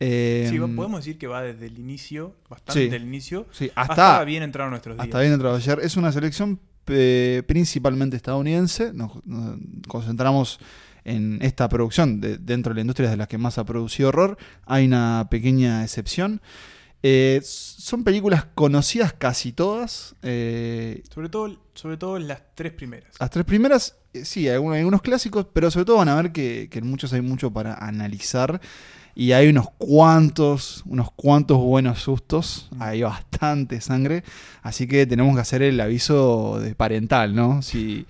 Eh, 0.00 0.48
Sí, 0.50 0.58
podemos 0.58 1.00
decir 1.04 1.18
que 1.18 1.26
va 1.28 1.42
desde 1.42 1.66
el 1.66 1.78
inicio, 1.78 2.34
bastante 2.50 2.84
Sí. 2.84 2.88
del 2.90 3.04
inicio, 3.04 3.46
sí, 3.52 3.70
hasta, 3.74 3.92
hasta, 4.14 4.24
bien 4.24 4.42
entrados 4.42 4.70
nuestros 4.70 4.96
días. 4.96 5.06
hasta 5.06 5.20
bien 5.20 5.32
entrado 5.32 5.54
ayer. 5.56 5.78
Es 5.82 5.96
una 5.96 6.10
selección 6.12 6.58
eh, 6.88 7.42
principalmente 7.46 8.16
estadounidense. 8.16 8.92
Nos, 8.92 9.24
nos 9.24 9.56
concentramos 9.88 10.58
en 11.04 11.38
esta 11.42 11.68
producción 11.68 12.20
de- 12.20 12.38
dentro 12.38 12.70
de 12.70 12.76
la 12.76 12.80
industria 12.82 13.10
de 13.10 13.16
las 13.16 13.28
que 13.28 13.38
más 13.38 13.58
ha 13.58 13.64
producido 13.64 14.08
horror. 14.10 14.38
Hay 14.66 14.86
una 14.86 15.26
pequeña 15.30 15.82
excepción. 15.82 16.40
Eh, 17.02 17.40
son 17.44 18.02
películas 18.02 18.46
conocidas 18.54 19.12
casi 19.12 19.52
todas. 19.52 20.14
Eh, 20.22 21.02
Sobre 21.14 21.28
todo, 21.28 21.60
sobre 21.74 21.96
todo 21.98 22.18
las 22.18 22.42
tres 22.54 22.72
primeras. 22.72 23.12
las 23.20 23.30
tres 23.30 23.44
primeras, 23.44 23.96
eh, 24.14 24.24
sí, 24.24 24.48
hay 24.48 24.54
algunos, 24.54 24.74
hay 24.74 24.80
algunos 24.80 25.02
clásicos, 25.02 25.46
pero 25.52 25.70
sobre 25.70 25.84
todo 25.84 25.98
van 25.98 26.08
a 26.08 26.14
ver 26.16 26.32
que, 26.32 26.68
que 26.70 26.78
en 26.78 26.86
muchos 26.88 27.12
hay 27.12 27.20
mucho 27.20 27.50
para 27.52 27.74
analizar. 27.74 28.60
Y 29.16 29.30
hay 29.32 29.48
unos 29.48 29.68
cuantos, 29.78 30.82
unos 30.86 31.10
cuantos 31.12 31.58
buenos 31.58 32.00
sustos. 32.00 32.68
Mm. 32.72 32.82
Hay 32.82 33.02
bastante 33.02 33.80
sangre. 33.80 34.24
Así 34.62 34.86
que 34.88 35.06
tenemos 35.06 35.34
que 35.34 35.40
hacer 35.42 35.62
el 35.62 35.80
aviso 35.80 36.58
de 36.60 36.74
parental, 36.74 37.34
¿no? 37.34 37.62
Si, 37.62 38.06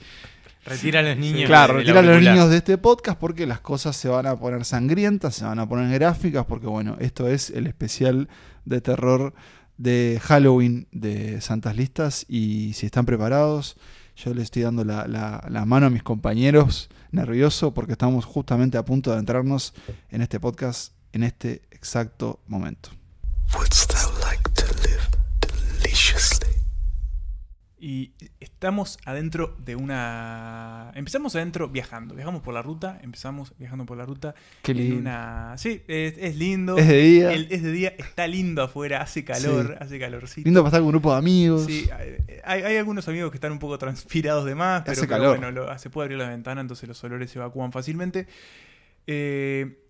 Retira 0.64 1.00
a 1.00 1.02
los 1.02 1.16
niños. 1.16 1.46
claro, 1.46 1.74
del 1.74 1.82
retira 1.86 2.00
a 2.00 2.02
los 2.02 2.20
niños 2.22 2.50
de 2.50 2.56
este 2.58 2.78
podcast 2.78 3.18
porque 3.18 3.46
las 3.46 3.60
cosas 3.60 3.96
se 3.96 4.08
van 4.08 4.26
a 4.26 4.36
poner 4.38 4.64
sangrientas, 4.64 5.34
se 5.34 5.44
van 5.44 5.58
a 5.58 5.68
poner 5.68 5.92
gráficas, 5.98 6.46
porque 6.46 6.66
bueno, 6.66 6.96
esto 7.00 7.28
es 7.28 7.50
el 7.50 7.66
especial 7.66 8.28
de 8.64 8.80
terror 8.80 9.34
de 9.76 10.20
Halloween 10.22 10.86
de 10.92 11.40
Santas 11.40 11.76
Listas 11.76 12.24
y 12.28 12.72
si 12.74 12.86
están 12.86 13.04
preparados, 13.06 13.76
Yo 14.16 14.32
le 14.32 14.42
estoy 14.42 14.62
dando 14.62 14.84
la, 14.84 15.08
la- 15.08 15.44
la 15.50 15.64
mano 15.64 15.86
a 15.86 15.90
mis 15.90 16.04
compañeros, 16.04 16.88
nervioso, 17.10 17.74
porque 17.74 17.92
estamos 17.92 18.24
justamente 18.24 18.78
a 18.78 18.84
punto 18.84 19.10
de 19.12 19.18
entrarnos 19.18 19.74
en 20.10 20.22
este 20.22 20.38
podcast 20.38 20.92
en 21.12 21.24
este 21.24 21.62
exacto 21.72 22.38
momento 22.46 22.90
like 24.20 24.42
to 24.54 24.66
live 24.82 25.08
deliciously? 25.40 26.48
Y 27.86 28.12
estamos 28.40 28.96
adentro 29.04 29.54
de 29.58 29.76
una... 29.76 30.90
Empezamos 30.94 31.36
adentro 31.36 31.68
viajando, 31.68 32.14
viajamos 32.14 32.40
por 32.40 32.54
la 32.54 32.62
ruta, 32.62 32.98
empezamos 33.02 33.52
viajando 33.58 33.84
por 33.84 33.98
la 33.98 34.06
ruta. 34.06 34.34
Qué 34.62 34.72
en 34.72 34.78
lindo. 34.78 34.96
una- 35.00 35.54
Sí, 35.58 35.82
es, 35.86 36.14
es 36.16 36.34
lindo. 36.36 36.78
Es 36.78 36.88
de 36.88 36.96
día. 36.96 37.32
El- 37.34 37.48
es 37.52 37.62
de 37.62 37.72
día, 37.72 37.92
está 37.98 38.26
lindo 38.26 38.62
afuera, 38.62 39.02
hace 39.02 39.22
calor, 39.22 39.66
Sí. 39.78 39.84
hace 39.84 39.98
calorcito. 39.98 40.46
Lindo 40.46 40.60
para 40.62 40.68
estar 40.68 40.80
con 40.80 40.86
un 40.86 40.92
grupo 40.92 41.12
de 41.12 41.18
amigos. 41.18 41.66
Sí, 41.66 41.86
hay, 42.42 42.62
hay 42.62 42.76
algunos 42.78 43.06
amigos 43.06 43.30
que 43.30 43.36
están 43.36 43.52
un 43.52 43.58
poco 43.58 43.76
transpirados 43.76 44.46
de 44.46 44.54
más, 44.54 44.80
pero, 44.80 44.92
Hace 44.92 45.00
pero 45.02 45.10
calor. 45.10 45.36
bueno, 45.38 45.50
lo- 45.52 45.78
se 45.78 45.90
puede 45.90 46.06
abrir 46.06 46.16
la 46.20 46.30
ventana, 46.30 46.62
entonces 46.62 46.88
los 46.88 47.04
olores 47.04 47.30
se 47.32 47.38
evacúan 47.38 47.70
fácilmente. 47.70 48.26
Eh, 49.06 49.83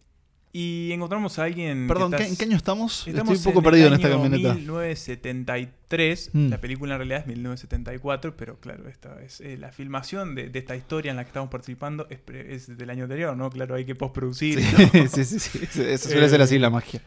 y 0.57 0.93
encontramos 0.93 1.39
a 1.39 1.45
alguien. 1.45 1.87
Perdón, 1.89 2.15
está- 2.15 2.25
¿qué- 2.25 2.31
¿en 2.31 2.37
qué 2.37 2.45
año 2.45 2.57
estamos? 2.57 3.07
Estamos 3.09 3.35
Estoy 3.35 3.51
un 3.51 3.55
poco 3.55 3.59
en 3.59 3.65
el 3.65 3.71
perdido 3.71 3.89
en 3.89 3.95
esta 3.95 4.07
año 4.07 4.17
camioneta. 4.23 4.55
1973. 4.55 6.31
Mm. 6.33 6.49
La 6.49 6.61
película 6.61 6.95
en 6.95 6.99
realidad 7.01 7.21
es 7.21 7.27
1974, 7.27 8.37
pero 8.37 8.59
claro, 8.61 8.89
esta 8.89 9.21
es 9.23 9.41
eh, 9.41 9.57
la 9.59 9.73
filmación 9.73 10.35
de, 10.35 10.49
de 10.51 10.59
esta 10.59 10.77
historia 10.77 11.11
en 11.11 11.17
la 11.17 11.25
que 11.25 11.29
estamos 11.29 11.51
participando 11.51 12.07
es, 12.11 12.19
pre- 12.21 12.55
es 12.55 12.77
del 12.79 12.89
año 12.91 13.05
anterior, 13.05 13.37
¿no? 13.37 13.51
Claro, 13.51 13.75
hay 13.75 13.85
que 13.85 13.95
postproducir. 13.95 14.61
¿no? 14.63 15.09
sí, 15.09 15.25
sí, 15.25 15.39
sí. 15.41 15.61
Eso 15.87 16.09
suele 16.09 16.29
ser 16.29 16.41
así 16.41 16.59
la 16.59 16.71
magia. 16.71 17.01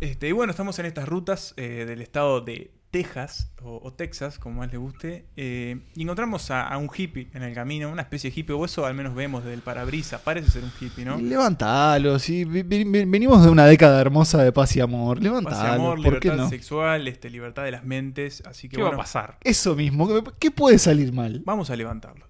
Este, 0.00 0.28
y 0.28 0.32
bueno, 0.32 0.50
estamos 0.50 0.78
en 0.78 0.86
estas 0.86 1.08
rutas 1.08 1.54
eh, 1.56 1.84
del 1.86 2.00
estado 2.02 2.40
de 2.40 2.70
Texas, 2.92 3.50
o, 3.62 3.80
o 3.82 3.92
Texas, 3.94 4.38
como 4.38 4.60
más 4.60 4.70
le 4.70 4.76
guste, 4.76 5.24
eh, 5.36 5.80
y 5.96 6.02
encontramos 6.02 6.50
a, 6.50 6.68
a 6.68 6.76
un 6.76 6.90
hippie 6.94 7.28
en 7.32 7.42
el 7.42 7.54
camino, 7.54 7.90
una 7.90 8.02
especie 8.02 8.30
de 8.30 8.38
hippie, 8.38 8.54
o 8.54 8.64
eso 8.66 8.84
al 8.86 8.92
menos 8.94 9.14
vemos 9.14 9.42
desde 9.42 9.54
el 9.54 9.62
parabrisas, 9.62 10.20
parece 10.20 10.50
ser 10.50 10.62
un 10.62 10.70
hippie, 10.78 11.04
¿no? 11.04 11.16
Levantalo, 11.18 12.18
sí. 12.18 12.44
Venimos 12.44 13.42
de 13.42 13.50
una 13.50 13.64
década 13.64 13.98
hermosa 14.00 14.44
de 14.44 14.52
paz 14.52 14.76
y 14.76 14.80
amor. 14.80 15.16
Paz 15.16 15.22
y 15.22 15.24
Levantalo. 15.24 15.72
amor, 15.72 16.02
¿Por 16.02 16.20
qué 16.20 16.28
libertad 16.28 16.36
no? 16.44 16.48
sexual, 16.50 17.08
este, 17.08 17.30
libertad 17.30 17.64
de 17.64 17.70
las 17.70 17.82
mentes, 17.82 18.42
así 18.46 18.68
que 18.68 18.76
¿Qué 18.76 18.82
va 18.82 18.90
a 18.90 18.96
pasar? 18.96 19.38
Eso 19.42 19.74
mismo. 19.74 20.06
¿qué- 20.06 20.30
¿Qué 20.38 20.50
puede 20.50 20.78
salir 20.78 21.12
mal? 21.14 21.42
vamos 21.46 21.70
a 21.70 21.76
levantarlo. 21.76 22.26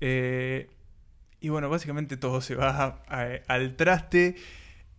Eh, 0.00 0.68
y 1.40 1.48
bueno, 1.50 1.70
básicamente 1.70 2.16
todo 2.16 2.40
se 2.40 2.56
va 2.56 3.00
a- 3.08 3.26
al 3.46 3.76
traste 3.76 4.34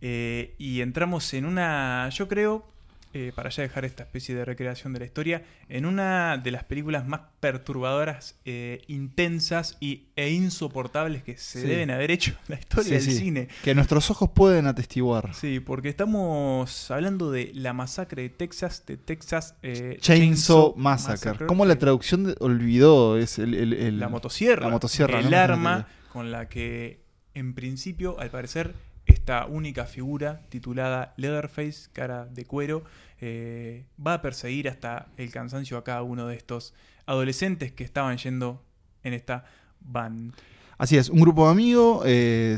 eh, 0.00 0.54
y 0.58 0.80
entramos 0.80 1.32
en 1.34 1.44
una, 1.44 2.08
yo 2.08 2.26
creo, 2.28 2.71
eh, 3.14 3.32
para 3.34 3.50
ya 3.50 3.62
dejar 3.62 3.84
esta 3.84 4.02
especie 4.04 4.34
de 4.34 4.44
recreación 4.44 4.92
de 4.92 5.00
la 5.00 5.04
historia, 5.06 5.42
en 5.68 5.86
una 5.86 6.38
de 6.38 6.50
las 6.50 6.64
películas 6.64 7.06
más 7.06 7.20
perturbadoras, 7.40 8.36
eh, 8.44 8.82
intensas 8.88 9.76
y, 9.80 10.08
e 10.16 10.30
insoportables 10.30 11.22
que 11.22 11.36
se 11.36 11.60
Sí. 11.62 11.66
deben 11.66 11.90
haber 11.90 12.10
hecho 12.10 12.30
en 12.48 12.54
la 12.54 12.58
historia 12.58 12.84
Sí, 12.84 12.90
del 12.92 13.02
sí. 13.02 13.18
cine. 13.18 13.48
Que 13.62 13.74
nuestros 13.74 14.10
ojos 14.10 14.30
pueden 14.34 14.66
atestiguar. 14.66 15.34
Sí, 15.34 15.60
porque 15.60 15.88
estamos 15.88 16.90
hablando 16.90 17.30
de 17.30 17.50
la 17.54 17.72
masacre 17.72 18.22
de 18.22 18.28
Texas, 18.30 18.84
de 18.86 18.96
Texas 18.96 19.54
eh, 19.62 19.98
Chainsaw 20.00 20.74
Massacre. 20.76 21.46
¿Cómo 21.46 21.64
la 21.66 21.76
traducción 21.76 22.24
de- 22.24 22.36
olvidó? 22.40 23.18
Es 23.18 23.38
el, 23.38 23.54
el- 23.54 23.72
el- 23.72 23.98
la 24.00 24.08
motosierra. 24.08 24.66
la 24.66 24.72
motosierra, 24.72 25.20
El 25.20 25.30
¿no? 25.30 25.36
arma 25.36 25.88
con 26.12 26.30
la 26.32 26.48
que, 26.48 27.00
en 27.34 27.54
principio, 27.54 28.18
al 28.20 28.30
parecer, 28.30 28.74
esta 29.12 29.46
única 29.46 29.84
figura 29.84 30.40
titulada 30.48 31.14
Leatherface, 31.16 31.88
cara 31.92 32.26
de 32.26 32.44
cuero, 32.44 32.82
eh, 33.20 33.84
va 34.04 34.14
a 34.14 34.22
perseguir 34.22 34.68
hasta 34.68 35.06
el 35.16 35.30
cansancio 35.30 35.76
a 35.78 35.84
cada 35.84 36.02
uno 36.02 36.26
de 36.26 36.36
estos 36.36 36.74
adolescentes 37.06 37.72
que 37.72 37.84
estaban 37.84 38.16
yendo 38.16 38.62
en 39.02 39.12
esta 39.14 39.44
van. 39.80 40.32
Así 40.78 40.96
es, 40.96 41.08
un 41.10 41.20
grupo 41.20 41.44
de 41.46 41.52
amigos 41.52 42.04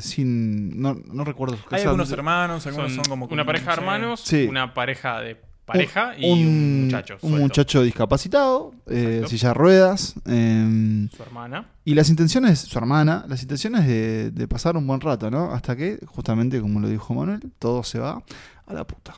sin. 0.02 0.80
No, 0.80 0.94
no 0.94 1.24
recuerdo 1.24 1.56
sus 1.56 1.70
Hay 1.72 1.82
algunos 1.82 2.10
hermanos, 2.10 2.66
algunos 2.66 2.92
son, 2.94 3.04
Son 3.04 3.10
como 3.10 3.26
una 3.26 3.44
pareja 3.44 3.72
de 3.72 3.76
hermanos, 3.76 4.20
Sí. 4.20 4.46
una 4.48 4.72
pareja 4.72 5.20
de 5.20 5.36
pareja 5.64 6.12
y 6.18 6.30
un, 6.32 6.84
muchacho. 6.84 7.16
Un 7.22 7.38
muchacho 7.38 7.82
discapacitado, 7.82 8.72
eh, 8.86 9.22
silla 9.28 9.48
de 9.48 9.54
ruedas. 9.54 10.14
eh, 10.26 11.08
Su 11.16 11.22
hermana. 11.22 11.66
y 11.84 11.94
las 11.94 12.10
intenciones, 12.10 12.58
su 12.60 12.76
hermana, 12.78 13.24
las 13.28 13.42
intenciones 13.42 13.86
de, 13.86 14.30
de 14.30 14.48
pasar 14.48 14.76
un 14.76 14.86
buen 14.86 15.00
rato, 15.00 15.30
¿no? 15.30 15.52
Hasta 15.52 15.74
que, 15.76 15.98
justamente 16.06 16.60
como 16.60 16.80
lo 16.80 16.88
dijo 16.88 17.14
Manuel, 17.14 17.40
todo 17.58 17.82
se 17.82 17.98
va 17.98 18.22
a 18.66 18.72
la 18.74 18.86
puta. 18.86 19.14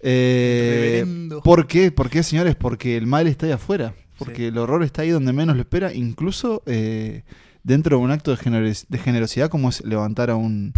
Eh. 0.00 1.04
¿Por 1.42 1.66
qué? 1.66 1.90
¿Por 1.90 2.08
qué, 2.10 2.22
señores? 2.22 2.54
Porque 2.56 2.96
el 2.96 3.06
mal 3.06 3.26
está 3.26 3.46
ahí 3.46 3.52
afuera. 3.52 3.94
Porque 4.18 4.36
Sí. 4.36 4.44
el 4.46 4.58
horror 4.58 4.82
está 4.82 5.02
ahí 5.02 5.10
donde 5.10 5.32
menos 5.32 5.56
lo 5.56 5.62
espera, 5.62 5.92
incluso 5.92 6.62
eh, 6.66 7.24
dentro 7.64 7.98
de 7.98 8.04
un 8.04 8.10
acto 8.10 8.30
de, 8.30 8.38
generos- 8.38 8.86
de 8.88 8.98
generosidad 8.98 9.50
como 9.50 9.68
es 9.68 9.84
levantar 9.84 10.30
a 10.30 10.36
un, 10.36 10.72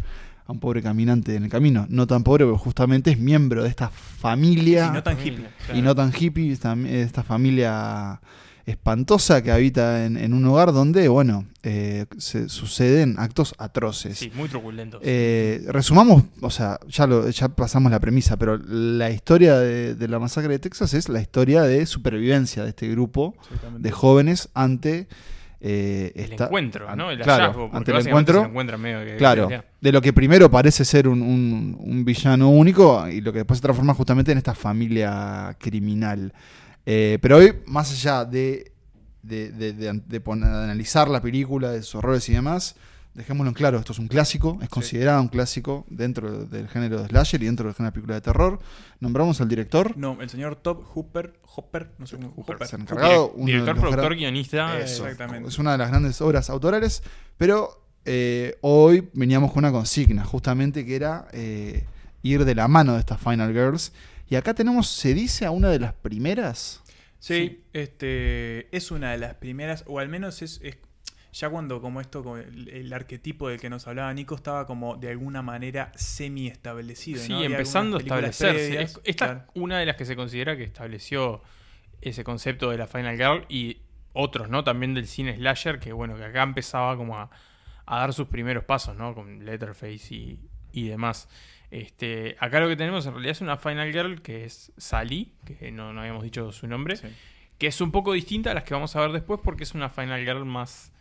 a 0.49 0.52
un 0.52 0.61
pobre 0.61 0.83
caminante 0.83 1.37
en 1.37 1.45
el 1.45 1.50
camino. 1.50 1.87
No 1.90 2.07
tan 2.07 2.25
pobre, 2.25 2.47
porque 2.47 2.59
justamente 2.59 3.11
es 3.11 3.19
miembro 3.19 3.62
de 3.62 3.69
esta 3.69 3.90
familia 3.90 4.88
Y 4.88 4.95
no 4.95 5.02
tan 5.02 5.19
hippie. 5.21 5.47
y 5.75 5.83
no 5.83 5.95
tan 5.95 6.11
hippie, 6.19 6.50
esta, 6.52 6.75
esta 6.87 7.23
familia 7.23 8.19
espantosa 8.64 9.43
que 9.43 9.50
habita 9.50 10.07
en, 10.07 10.17
en 10.17 10.33
un 10.33 10.45
hogar 10.47 10.73
donde, 10.73 11.09
bueno, 11.09 11.45
eh, 11.62 12.07
se 12.17 12.49
suceden 12.49 13.17
actos 13.19 13.55
atroces. 13.59 14.19
Sí, 14.19 14.33
muy 14.35 14.49
truculentos. 14.49 15.02
Eh, 15.05 15.64
resumamos, 15.69 16.25
o 16.40 16.50
sea, 16.50 16.81
ya, 16.88 17.07
lo, 17.07 17.28
ya 17.28 17.49
pasamos 17.49 17.93
la 17.93 18.00
premisa, 18.00 18.38
pero 18.38 18.57
la 18.57 19.11
historia 19.11 19.59
de, 19.59 19.95
de 19.95 20.09
la 20.09 20.19
masacre 20.19 20.52
de 20.52 20.59
Texas 20.61 20.95
es 20.95 21.11
la 21.11 21.21
historia 21.21 21.62
de 21.62 21.85
supervivencia 21.85 22.62
de 22.62 22.71
este 22.71 22.88
grupo 22.88 23.35
de 23.78 23.90
jóvenes 23.90 24.49
ante 24.55 25.09
eh, 25.61 26.12
el 26.15 26.33
encuentro, 26.35 26.95
¿no? 26.95 27.11
El 27.11 27.21
claro, 27.21 27.43
hallazgo. 27.45 27.71
ante 27.73 27.91
el 27.91 28.07
encuentro. 28.07 28.43
se 28.43 28.49
medio 28.79 29.05
que- 29.05 29.17
Claro, 29.17 29.49
que- 29.49 29.62
de 29.81 29.93
lo 29.93 30.00
que 30.00 30.12
primero 30.12 30.50
parece 30.50 30.85
ser 30.85 31.09
un, 31.09 31.21
un- 31.23 31.77
un 31.81 32.05
villano 32.05 32.49
único 32.50 33.09
y 33.09 33.21
lo 33.21 33.33
que 33.33 33.38
después 33.38 33.59
se 33.59 33.62
transforma 33.62 33.93
justamente 33.95 34.31
en 34.33 34.38
esta 34.38 34.55
familia 34.55 35.57
criminal. 35.59 36.33
Eh, 36.87 37.19
pero 37.21 37.38
hoy, 37.38 37.55
más 37.67 37.91
allá 37.93 38.25
de, 38.25 38.73
de, 39.23 39.50
de- 39.50 39.73
de- 39.73 39.93
analizar 40.45 41.09
la 41.09 41.21
película, 41.21 41.73
de 41.73 41.83
sus 41.83 41.97
horrores 41.97 42.29
y 42.29 42.33
demás, 42.35 42.77
dejémoslo 43.19 43.51
en 43.51 43.55
claro, 43.55 43.79
esto 43.79 43.93
es 43.93 43.99
un 43.99 44.09
clásico, 44.09 44.59
es 44.63 44.69
considerado 44.71 45.21
un 45.21 45.29
clásico 45.29 45.85
dentro 45.91 46.47
del 46.47 46.69
género 46.69 47.03
de 47.03 47.09
slasher 47.09 47.43
y 47.43 47.47
dentro 47.47 47.67
del 47.67 47.75
género 47.75 47.91
de 47.91 47.93
película 47.93 48.15
de 48.15 48.21
terror. 48.23 48.59
Nombramos 49.01 49.41
al 49.43 49.49
director. 49.49 49.95
No, 49.97 50.21
el 50.23 50.31
señor 50.31 50.57
Top 50.57 50.83
Hooper, 50.95 51.39
Hopper, 51.57 51.93
no 51.99 52.07
sé 52.07 52.17
cómo 52.17 52.31
Hooper. 52.37 52.67
se 52.67 52.77
ha 52.77 52.79
encargado, 52.79 53.35
director, 53.37 53.77
productor, 53.79 54.15
guionista. 54.17 54.79
Eso, 54.79 55.05
Exactamente. 55.05 55.49
Es 55.49 55.59
una 55.59 55.73
de 55.73 55.79
las 55.79 55.91
grandes 55.91 56.21
obras 56.23 56.49
autorales, 56.49 57.03
pero 57.37 57.85
eh, 58.05 58.57
hoy 58.63 59.09
veníamos 59.13 59.53
con 59.53 59.65
una 59.65 59.73
consigna, 59.73 60.25
justamente 60.25 60.87
que 60.87 60.97
era 60.97 61.29
eh, 61.33 61.85
ir 62.23 62.45
de 62.45 62.55
la 62.55 62.69
mano 62.69 62.95
de 62.95 63.01
estas 63.01 63.21
Final 63.21 63.53
Girls. 63.53 63.93
Y 64.31 64.37
acá 64.37 64.55
tenemos, 64.55 64.89
se 64.89 65.13
dice 65.13 65.45
a 65.45 65.51
una 65.51 65.69
de 65.71 65.79
las 65.81 65.93
primeras. 65.93 66.83
Sí, 67.19 67.65
este 67.73 68.75
es 68.77 68.91
una 68.93 69.11
de 69.11 69.19
las 69.19 69.35
primeras, 69.35 69.83
o 69.89 69.99
al 69.99 70.09
menos 70.09 70.41
es, 70.43 70.61
es- 70.63 70.77
ya 71.38 71.49
cuando 71.50 71.80
como 71.80 72.00
esto, 72.00 72.23
como 72.23 72.37
el, 72.38 72.68
el 72.68 72.92
arquetipo 72.92 73.49
del 73.49 73.61
que 73.61 73.71
nos 73.71 73.87
hablaba 73.87 74.12
Nico 74.12 74.35
estaba 74.35 74.66
como 74.66 74.97
de 74.97 75.11
alguna 75.11 75.40
manera 75.42 75.92
semi 75.95 76.47
establecido. 76.49 77.21
Sí, 77.23 77.33
empezando 77.33 77.97
a 77.97 78.00
establecerse. 78.00 78.68
previas, 78.68 79.00
Esta 79.04 79.25
claro. 79.26 79.40
es 79.40 79.47
una 79.54 79.78
de 79.78 79.87
las 79.87 79.97
que 79.97 80.04
se 80.04 80.16
considera 80.16 80.57
que 80.57 80.64
estableció 80.64 81.42
ese 82.00 82.25
concepto 82.25 82.71
de 82.71 82.78
la 82.78 82.87
Final 82.87 83.16
Girl 83.16 83.45
y 83.49 83.78
otros, 84.12 84.49
¿no? 84.49 84.64
También 84.64 84.95
del 84.95 85.07
cine 85.07 85.37
slasher, 85.37 85.78
que 85.78 85.92
bueno, 85.92 86.16
que 86.16 86.25
acá 86.25 86.42
empezaba 86.42 86.97
como 86.97 87.16
a, 87.18 87.30
a 87.87 87.99
dar 88.00 88.12
sus 88.12 88.26
primeros 88.28 88.64
pasos, 88.64 88.97
¿no? 88.97 89.14
Con 89.14 89.45
Letterface 89.45 90.14
y, 90.14 90.40
y 90.73 90.88
demás. 90.88 91.28
Este, 91.71 92.37
acá 92.40 92.61
lo 92.61 92.68
que 92.68 92.76
tenemos 92.76 93.04
en 93.07 93.12
realidad 93.12 93.33
es 93.33 93.40
una 93.42 93.57
Final 93.59 93.92
Girl 93.92 94.23
que 94.23 94.45
es 94.45 94.73
Sally, 94.76 95.33
que 95.45 95.71
no, 95.71 95.92
no 95.92 96.00
habíamos 96.00 96.23
dicho 96.25 96.50
su 96.52 96.66
nombre, 96.66 96.97
Sí. 96.97 97.09
que 97.59 97.66
es 97.66 97.80
un 97.80 97.92
poco 97.92 98.12
distinta 98.14 98.50
a 98.52 98.54
las 98.54 98.64
que 98.64 98.75
vamos 98.75 98.97
a 98.97 99.00
ver 99.02 99.12
después 99.12 99.40
porque 99.45 99.64
es 99.64 99.75
una 99.75 99.88
Final 99.90 100.25
Girl 100.25 100.45
más, 100.47 100.92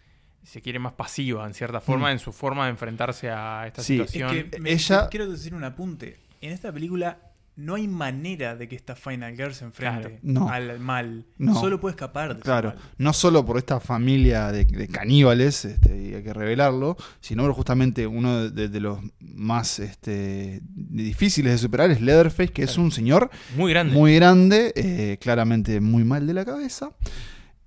se 0.43 0.61
quiere, 0.61 0.79
más 0.79 0.93
pasiva 0.93 1.45
en 1.45 1.53
cierta 1.53 1.81
forma, 1.81 2.09
Mm. 2.09 2.11
en 2.13 2.19
su 2.19 2.31
forma 2.31 2.65
de 2.65 2.71
enfrentarse 2.71 3.29
a 3.29 3.65
esta 3.67 3.81
Sí, 3.83 3.93
situación. 3.97 4.35
Es 4.35 4.43
que 4.45 4.59
me- 4.59 4.71
Ella- 4.71 5.07
quiero 5.09 5.29
decir 5.29 5.53
un 5.53 5.63
apunte. 5.63 6.17
En 6.41 6.51
esta 6.51 6.71
película 6.71 7.19
no 7.57 7.73
hay 7.73 7.87
manera 7.87 8.55
de 8.55 8.67
que 8.69 8.75
esta 8.75 8.95
Final 8.95 9.35
Girl 9.35 9.51
se 9.51 9.65
enfrente 9.65 10.01
Claro. 10.01 10.19
No. 10.21 10.47
al 10.49 10.79
mal. 10.79 11.25
No. 11.39 11.59
Solo 11.59 11.79
puede 11.81 11.93
escapar 11.93 12.27
de 12.29 12.33
ese 12.35 12.43
Claro, 12.43 12.69
mal. 12.69 12.77
no 12.99 13.13
solo 13.13 13.43
por 13.43 13.57
esta 13.57 13.79
familia 13.79 14.51
de, 14.51 14.63
de 14.65 14.87
caníbales, 14.87 15.65
este, 15.65 15.97
y 15.99 16.13
hay 16.13 16.21
que 16.21 16.33
revelarlo, 16.33 16.95
sino 17.19 17.41
por 17.41 17.53
justamente 17.53 18.05
uno 18.05 18.49
de, 18.51 18.69
de 18.69 18.79
los 18.79 18.99
más 19.19 19.79
este, 19.79 20.61
difíciles 20.63 21.51
de 21.53 21.57
superar 21.57 21.89
es 21.89 21.99
Leatherface, 21.99 22.49
que 22.53 22.61
es 22.61 22.77
un 22.77 22.91
señor 22.91 23.31
Muy 23.55 23.71
grande. 23.71 23.91
muy 23.91 24.15
grande, 24.15 24.71
eh, 24.75 25.17
claramente 25.19 25.81
muy 25.81 26.03
mal 26.03 26.27
de 26.27 26.33
la 26.35 26.45
cabeza. 26.45 26.91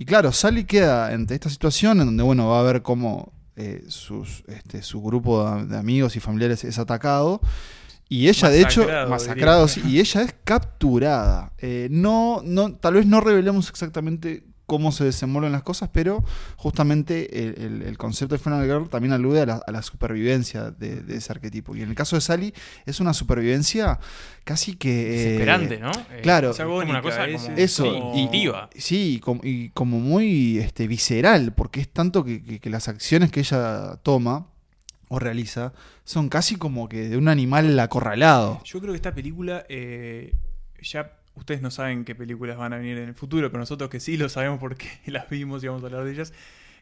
Y 0.01 0.07
claro, 0.07 0.33
Sally 0.33 0.65
queda 0.65 1.09
ante 1.09 1.35
esta 1.35 1.51
situación 1.51 2.01
en 2.01 2.07
donde, 2.07 2.23
bueno, 2.23 2.49
va 2.49 2.61
a 2.61 2.63
ver 2.63 2.81
cómo 2.81 3.35
eh, 3.55 3.85
sus, 3.89 4.45
este, 4.49 4.83
su 4.83 5.03
grupo 5.03 5.61
de, 5.61 5.77
amigos 5.77 6.17
y 6.17 6.21
familiares 6.21 6.65
es 6.65 6.79
atacado. 6.79 7.43
Y 8.09 8.31
ella, 8.31 8.49
de 8.49 8.63
hecho, 8.63 8.81
Masacrado, 8.81 9.11
masacrado, 9.11 9.67
diría. 9.67 9.85
sí, 9.85 9.91
y 9.91 10.01
ella 10.01 10.23
es 10.23 10.35
capturada. 10.43 11.53
Eh, 11.59 11.89
no, 11.91 12.41
no, 12.43 12.77
tal 12.77 12.95
vez 12.95 13.05
no 13.05 13.21
revelemos 13.21 13.69
exactamente 13.69 14.43
cómo 14.71 14.93
se 14.93 15.03
desenvuelven 15.03 15.51
las 15.51 15.65
cosas, 15.65 15.89
pero 15.93 16.23
justamente 16.57 17.43
el, 17.43 17.61
el- 17.61 17.83
el 17.83 17.99
concepto 17.99 18.37
de 18.37 18.39
Final 18.39 18.65
Girl 18.67 18.89
también 18.89 19.13
alude 19.13 19.41
a 19.41 19.47
la, 19.47 19.63
a 19.67 19.73
la 19.73 19.83
supervivencia 19.83 20.71
de, 20.71 21.03
de 21.03 21.17
ese 21.17 21.33
arquetipo. 21.33 21.75
Y 21.75 21.83
en 21.83 21.89
el 21.89 21.97
caso 21.97 22.15
de 22.15 22.21
Sally, 22.21 22.55
es 22.87 23.01
una 23.01 23.13
supervivencia 23.13 23.99
casi 24.45 24.77
que... 24.77 24.91
eh, 25.09 25.11
Desesperante, 25.33 25.79
¿no? 25.81 25.91
Eh, 26.13 26.21
claro. 26.23 26.51
es 26.53 26.57
como 26.59 26.77
una 26.77 27.03
cosa 27.03 27.27
Es 27.27 27.43
como 27.47 27.57
Eso, 27.59 27.83
sí, 27.85 27.91
y- 27.91 27.97
instintiva. 27.97 28.71
Sí, 28.77 29.15
y 29.17 29.19
como, 29.19 29.41
y 29.43 29.71
como 29.71 29.99
muy 29.99 30.59
este, 30.59 30.87
visceral, 30.87 31.53
porque 31.53 31.81
es 31.81 31.89
tanto 31.89 32.23
que, 32.25 32.41
que- 32.41 32.61
que 32.61 32.71
las 32.71 32.87
acciones 32.87 33.33
que 33.33 33.41
ella 33.41 33.97
toma 34.05 34.47
o 35.09 35.19
realiza 35.19 35.73
son 36.05 36.29
casi 36.29 36.55
como 36.55 36.89
que 36.89 37.09
de 37.09 37.17
un 37.17 37.27
animal 37.27 37.77
acorralado. 37.81 38.61
Yo 38.65 38.79
creo 38.79 38.93
que 38.93 38.97
esta 38.97 39.13
película, 39.15 39.65
eh, 39.69 40.33
ya 40.81 41.17
ustedes 41.41 41.63
no 41.63 41.71
saben 41.71 42.05
qué 42.05 42.15
películas 42.15 42.57
van 42.57 42.73
a 42.73 42.77
venir 42.77 42.99
en 42.99 43.09
el 43.09 43.15
futuro, 43.15 43.51
pero 43.51 43.61
nosotros 43.61 43.91
que 43.91 43.99
sí 43.99 44.17
lo 44.17 44.29
sabemos 44.29 44.61
porque 44.61 44.87
las 45.07 45.29
vimos 45.29 45.65
y 45.65 45.67
vamos 45.67 45.83
a 45.83 45.87
hablar 45.87 46.05
de 46.05 46.13
ellas. 46.13 46.33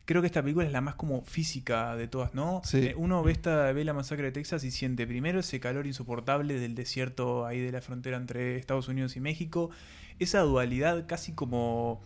Creo 0.05 0.23
que 0.23 0.27
esta 0.27 0.43
película 0.43 0.65
es 0.65 0.73
la 0.73 0.81
más 0.81 0.95
como 0.95 1.23
física 1.23 1.95
de 1.95 2.09
todas, 2.09 2.35
¿no? 2.35 2.63
Sí. 2.65 2.79
Eh, 2.79 2.95
uno 2.97 3.23
ve, 3.23 3.33
esta, 3.33 3.71
ve 3.73 3.85
la 3.85 3.93
masacre 3.93 4.27
de 4.27 4.33
Texas 4.33 4.65
y 4.65 4.71
siente 4.71 5.07
primero 5.07 5.41
ese 5.41 5.61
calor 5.61 5.87
insoportable 5.87 6.59
del 6.59 6.75
desierto 6.75 7.45
ahí 7.45 7.61
de 7.61 7.73
la 7.73 7.83
frontera 7.83 8.17
entre 8.17 8.57
Estados 8.57 8.89
Unidos 8.89 9.17
y 9.17 9.21
México, 9.21 9.71
esa 10.19 10.41
dualidad 10.41 11.07
casi 11.07 11.33
como 11.33 12.01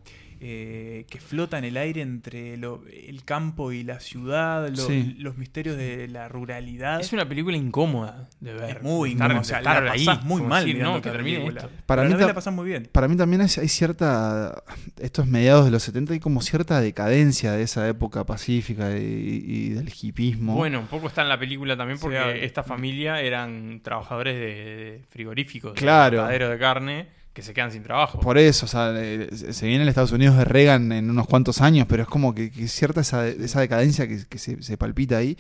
eh, 0.44 1.06
que 1.08 1.20
flota 1.20 1.56
en 1.56 1.62
el 1.64 1.76
aire 1.76 2.00
entre 2.02 2.56
lo- 2.56 2.82
el 2.88 3.24
campo 3.24 3.70
y 3.70 3.84
la 3.84 4.00
ciudad, 4.00 4.68
lo- 4.70 4.86
Sí. 4.88 5.14
los 5.20 5.36
misterios 5.36 5.76
de 5.76 6.08
la 6.08 6.26
ruralidad. 6.28 7.00
Es 7.00 7.12
una 7.12 7.28
película 7.28 7.56
incómoda 7.56 8.28
de 8.40 8.52
ver. 8.54 8.76
Es 8.78 8.82
muy 8.82 9.12
incómodo, 9.12 9.38
o 9.40 9.44
sea, 9.44 9.58
estar 9.58 9.84
la 9.84 9.92
ahí, 9.92 10.04
pasás 10.04 10.24
muy 10.24 10.42
mal 10.42 10.64
decir, 10.64 10.82
no, 10.82 11.00
que 11.00 11.10
termine 11.10 11.46
esto. 11.46 11.70
Para 11.86 12.02
mí 12.02 12.14
la 12.14 12.34
pasás 12.34 12.52
muy 12.52 12.66
bien. 12.66 12.88
Para 12.90 13.06
mí 13.06 13.16
también 13.16 13.42
hay, 13.42 13.48
hay 13.56 13.68
cierta, 13.68 14.64
estos 15.00 15.28
mediados 15.28 15.64
de 15.64 15.70
los 15.70 15.82
70 15.84 16.12
hay 16.14 16.18
como 16.20 16.42
cierta 16.42 16.80
decadencia 16.80 17.52
de 17.52 17.62
esa 17.62 17.86
época 17.88 18.26
pacífica 18.26 18.98
y, 18.98 19.44
y 19.46 19.68
del 19.70 19.92
hipismo. 20.02 20.56
Bueno, 20.56 20.80
un 20.80 20.86
poco 20.88 21.06
está 21.06 21.22
en 21.22 21.28
la 21.28 21.38
película 21.38 21.76
también 21.76 22.00
porque 22.00 22.44
esta 22.44 22.64
familia 22.64 23.20
eran 23.20 23.80
trabajadores 23.84 24.34
de, 24.34 24.40
de 24.40 25.00
frigoríficos, 25.08 25.74
Claro. 25.74 26.26
de 26.26 26.38
de 26.42 26.58
carne, 26.58 27.06
que 27.32 27.42
se 27.42 27.54
quedan 27.54 27.72
sin 27.72 27.82
trabajo. 27.82 28.20
Por 28.20 28.38
eso, 28.38 28.66
o 28.66 28.68
sea, 28.68 28.92
se 28.92 29.66
viene 29.66 29.82
el 29.82 29.88
Estados 29.88 30.12
Unidos 30.12 30.36
de 30.36 30.44
Reagan 30.44 30.92
en 30.92 31.10
unos 31.10 31.26
cuantos 31.26 31.60
años, 31.60 31.86
pero 31.88 32.02
es 32.02 32.08
como 32.08 32.34
que, 32.34 32.50
cierta 32.68 33.00
esa, 33.00 33.26
esa 33.26 33.60
decadencia 33.60 34.06
que, 34.06 34.24
que 34.28 34.38
se, 34.38 34.62
se 34.62 34.76
palpita 34.76 35.16
ahí. 35.16 35.36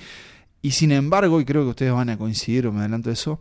Y 0.62 0.70
sin 0.70 0.92
embargo, 0.92 1.40
y 1.40 1.44
creo 1.44 1.62
que 1.62 1.70
ustedes 1.70 1.92
van 1.92 2.08
a 2.08 2.16
coincidir, 2.16 2.66
o 2.66 2.72
me 2.72 2.80
adelanto 2.80 3.10
de 3.10 3.14
eso, 3.14 3.38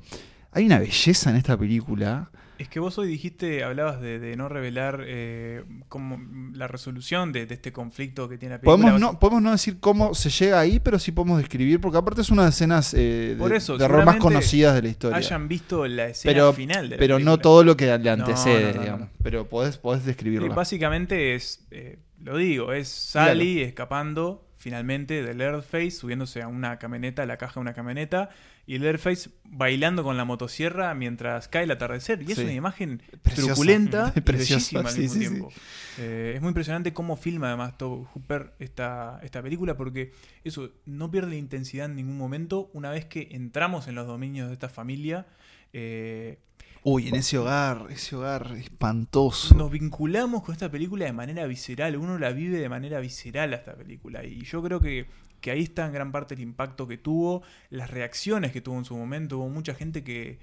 hay 0.52 0.66
una 0.66 0.80
belleza 0.80 1.30
en 1.30 1.38
esta 1.38 1.58
película. 1.58 2.30
Es 2.62 2.70
que 2.70 2.80
vos 2.80 2.96
hoy 3.00 3.08
dijiste, 3.08 3.64
hablabas 3.64 4.00
de, 4.02 4.20
de 4.20 4.36
no 4.36 4.48
revelar 4.48 5.04
eh, 5.08 5.64
como 5.90 6.22
la 6.54 6.68
resolución 6.68 7.32
de, 7.32 7.48
de 7.48 7.56
este 7.56 7.72
conflicto 7.72 8.30
que 8.30 8.38
tiene 8.38 8.54
la 8.54 8.62
película. 8.62 8.84
Podemos 8.84 9.02
no, 9.02 9.20
podemos 9.20 9.42
no 9.42 9.52
decir 9.52 9.80
cómo 9.80 10.14
se 10.14 10.30
llega 10.30 10.60
ahí, 10.60 10.80
pero 10.80 11.00
sí 11.00 11.12
podemos 11.12 11.40
describir, 11.40 11.82
porque 11.82 11.98
aparte 11.98 12.22
es 12.22 12.30
una 12.30 12.44
de 12.44 12.50
las 12.50 12.56
escenas 12.56 12.94
eh, 12.96 13.36
Por 13.40 13.50
de, 13.50 13.58
eso, 13.58 13.80
de 13.80 13.86
horror 13.86 14.06
más 14.06 14.18
conocidas 14.18 14.76
de 14.76 14.84
la 14.84 14.90
historia. 14.90 15.18
hayan 15.18 15.48
visto 15.48 15.88
la 15.88 16.10
escena 16.10 16.34
pero 16.34 16.54
final 16.54 16.88
de 16.88 16.98
la 16.98 17.00
pero 17.00 17.18
no 17.18 17.40
todo 17.40 17.64
lo 17.64 17.76
que 17.76 17.98
le 17.98 18.10
antecede, 18.12 18.74
no, 18.74 18.76
no, 18.76 18.82
digamos. 18.82 19.10
Pero 19.24 19.50
podés, 19.50 19.80
podés 19.80 20.06
describirla. 20.06 20.54
básicamente 20.54 21.34
es, 21.34 21.66
eh, 21.72 21.98
lo 22.20 22.38
digo, 22.38 22.74
es 22.74 22.90
Sally 22.90 23.64
escapando 23.64 24.48
finalmente 24.62 25.24
del 25.24 25.42
Earthface, 25.42 25.90
subiéndose 25.90 26.44
a 26.44 26.48
una 26.48 26.78
camioneta, 26.78 27.24
a 27.24 27.26
la 27.26 27.38
caja 27.38 27.56
de 27.56 27.62
una 27.62 27.74
camioneta, 27.74 28.30
y 28.68 28.76
el 28.76 28.86
Earthface 28.86 29.32
bailando 29.44 30.04
con 30.04 30.18
la 30.18 30.24
motosierra 30.24 30.94
mientras 30.94 31.48
cae 31.48 31.64
el 31.64 31.72
atardecer. 31.72 32.22
Y 32.22 32.32
es 32.32 32.38
una 32.38 32.54
imagen 32.54 33.02
Preciosa. 33.24 33.48
truculenta 33.48 34.14
y 34.16 34.20
bellísima 34.20 34.82
al 34.82 34.90
sí, 34.90 35.02
mismo 35.02 35.14
sí, 35.14 35.20
tiempo. 35.20 35.52
Eh, 35.98 36.34
es 36.36 36.42
muy 36.42 36.50
impresionante 36.50 36.94
cómo 36.94 37.18
filma 37.18 37.48
además 37.48 37.76
Tobe 37.76 38.06
Hooper 38.14 38.54
esta, 38.60 39.20
esta 39.24 39.42
película, 39.42 39.76
porque 39.76 40.14
eso 40.44 40.70
no 40.86 41.10
pierde 41.10 41.38
intensidad 41.38 41.88
en 41.88 41.96
ningún 41.96 42.20
momento. 42.20 42.70
Una 42.74 42.92
vez 42.92 43.06
que 43.06 43.30
entramos 43.32 43.88
en 43.88 43.96
los 43.96 44.06
dominios 44.06 44.48
de 44.48 44.54
esta 44.54 44.70
familia, 44.70 45.26
eh, 45.74 46.38
Uy, 46.84 47.10
en 47.10 47.16
ese 47.16 47.38
hogar, 47.38 47.86
ese 47.92 48.16
hogar 48.16 48.54
espantoso. 48.58 49.54
nos 49.54 49.70
vinculamos 49.70 50.42
con 50.42 50.54
esta 50.54 50.72
película 50.72 51.06
de 51.06 51.14
manera 51.14 51.46
visceral, 51.46 51.96
uno 51.96 52.18
la 52.18 52.32
vive 52.32 52.58
de 52.58 52.70
manera 52.70 53.00
visceral 53.00 53.54
a 53.54 53.58
esta 53.58 53.76
película 53.76 54.24
y 54.24 54.42
yo 54.46 54.64
creo 54.64 54.80
que, 54.80 55.06
que 55.42 55.52
ahí 55.52 55.62
está 55.62 55.86
en 55.86 55.94
gran 55.94 56.12
parte 56.12 56.34
el 56.34 56.40
impacto 56.40 56.88
que 56.88 56.98
tuvo, 56.98 57.44
las 57.70 57.92
reacciones 57.92 58.52
que 58.52 58.62
tuvo 58.62 58.80
en 58.80 58.86
su 58.86 58.98
momento, 58.98 59.38
hubo 59.38 59.50
mucha 59.50 59.76
gente 59.76 60.04
que, 60.04 60.40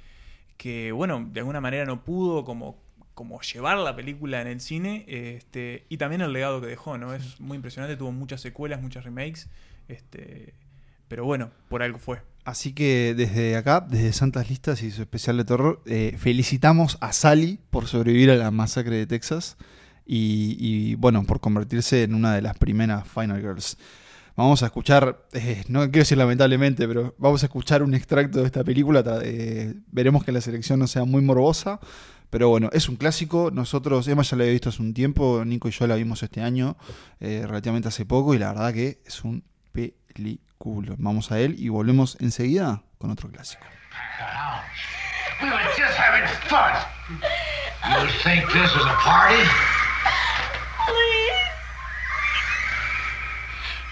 que 0.56 0.92
bueno, 0.92 1.28
de 1.28 1.40
alguna 1.40 1.60
manera 1.60 1.84
no 1.86 2.04
pudo 2.04 2.44
como, 2.44 2.78
como 3.14 3.40
llevar 3.40 3.76
la 3.78 3.96
película 3.96 4.40
en 4.40 4.46
el 4.46 4.60
cine 4.60 5.06
este, 5.08 5.86
y 5.88 5.96
también 5.96 6.20
el 6.20 6.32
legado 6.32 6.60
que 6.60 6.68
dejó, 6.68 6.98
¿no? 6.98 7.14
Es 7.14 7.40
muy 7.40 7.56
impresionante, 7.56 7.96
tuvo 7.96 8.12
muchas 8.12 8.40
secuelas, 8.40 8.80
muchas 8.80 9.02
remakes, 9.02 9.48
este, 9.88 10.54
pero 11.08 11.24
bueno, 11.24 11.50
por 11.68 11.82
algo 11.82 11.98
fue. 11.98 12.22
Así 12.48 12.72
que 12.72 13.14
desde 13.14 13.56
acá, 13.56 13.86
desde 13.86 14.10
Santas 14.14 14.48
Listas 14.48 14.82
y 14.82 14.90
su 14.90 15.02
especial 15.02 15.36
de 15.36 15.44
terror, 15.44 15.82
eh, 15.84 16.16
felicitamos 16.16 16.96
a 17.02 17.12
Sally 17.12 17.58
por 17.68 17.86
sobrevivir 17.86 18.30
a 18.30 18.36
la 18.36 18.50
masacre 18.50 18.96
de 18.96 19.06
Texas 19.06 19.58
y, 20.06 20.94
bueno, 20.94 21.24
por 21.24 21.40
convertirse 21.40 22.04
en 22.04 22.14
una 22.14 22.34
de 22.34 22.40
las 22.40 22.56
primeras 22.56 23.06
Final 23.06 23.42
Girls. 23.42 23.76
Vamos 24.34 24.62
a 24.62 24.66
escuchar, 24.66 25.26
eh, 25.34 25.62
no 25.68 25.80
quiero 25.80 25.98
decir 25.98 26.16
lamentablemente, 26.16 26.88
pero 26.88 27.14
vamos 27.18 27.42
a 27.42 27.46
escuchar 27.46 27.82
un 27.82 27.92
extracto 27.92 28.38
de 28.38 28.46
esta 28.46 28.64
película. 28.64 29.04
eh, 29.24 29.74
veremos 29.92 30.24
que 30.24 30.32
la 30.32 30.40
selección 30.40 30.78
no 30.78 30.86
sea 30.86 31.04
muy 31.04 31.20
morbosa, 31.20 31.80
pero 32.30 32.48
bueno, 32.48 32.70
es 32.72 32.88
un 32.88 32.96
clásico. 32.96 33.50
Nosotros, 33.52 34.08
Emma 34.08 34.22
ya 34.22 34.38
la 34.38 34.44
había 34.44 34.52
visto 34.52 34.70
hace 34.70 34.80
un 34.80 34.94
tiempo, 34.94 35.44
Nico 35.44 35.68
y 35.68 35.72
yo 35.72 35.86
la 35.86 35.96
vimos 35.96 36.22
este 36.22 36.40
año, 36.40 36.78
relativamente 37.20 37.88
hace 37.88 38.06
poco, 38.06 38.34
y 38.34 38.38
la 38.38 38.54
verdad 38.54 38.72
que 38.72 39.02
es 39.04 39.22
un 39.22 39.44
película. 40.58 40.96
Vamos 40.98 41.30
a 41.32 41.38
él 41.38 41.54
y 41.58 41.68
volvemos 41.68 42.16
enseguida 42.20 42.82
con 42.98 43.10
otro 43.10 43.30
clásico. 43.30 43.64
We 45.40 45.48
were 45.48 45.56
just 45.76 45.96
having 45.96 46.26
fun. 46.48 46.74
You 47.88 48.08
think 48.24 48.44
this 48.52 48.70
is 48.70 48.84
a 48.84 48.96
party? 48.98 49.36
Please. 50.84 51.38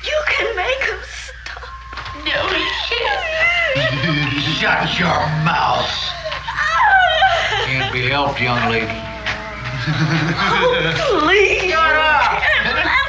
You 0.02 0.18
can 0.26 0.56
make 0.56 0.82
him 0.82 0.98
stop. 1.04 1.62
No, 2.24 2.48
he 2.48 2.64
can't. 2.88 4.42
Shut 4.58 4.98
your 4.98 5.20
mouth. 5.44 5.88
Can't 7.66 7.92
be 7.92 8.08
helped, 8.08 8.40
young 8.40 8.68
lady. 8.70 9.00
Please. 11.22 11.70
Shut 11.70 11.94
up. 11.94 13.05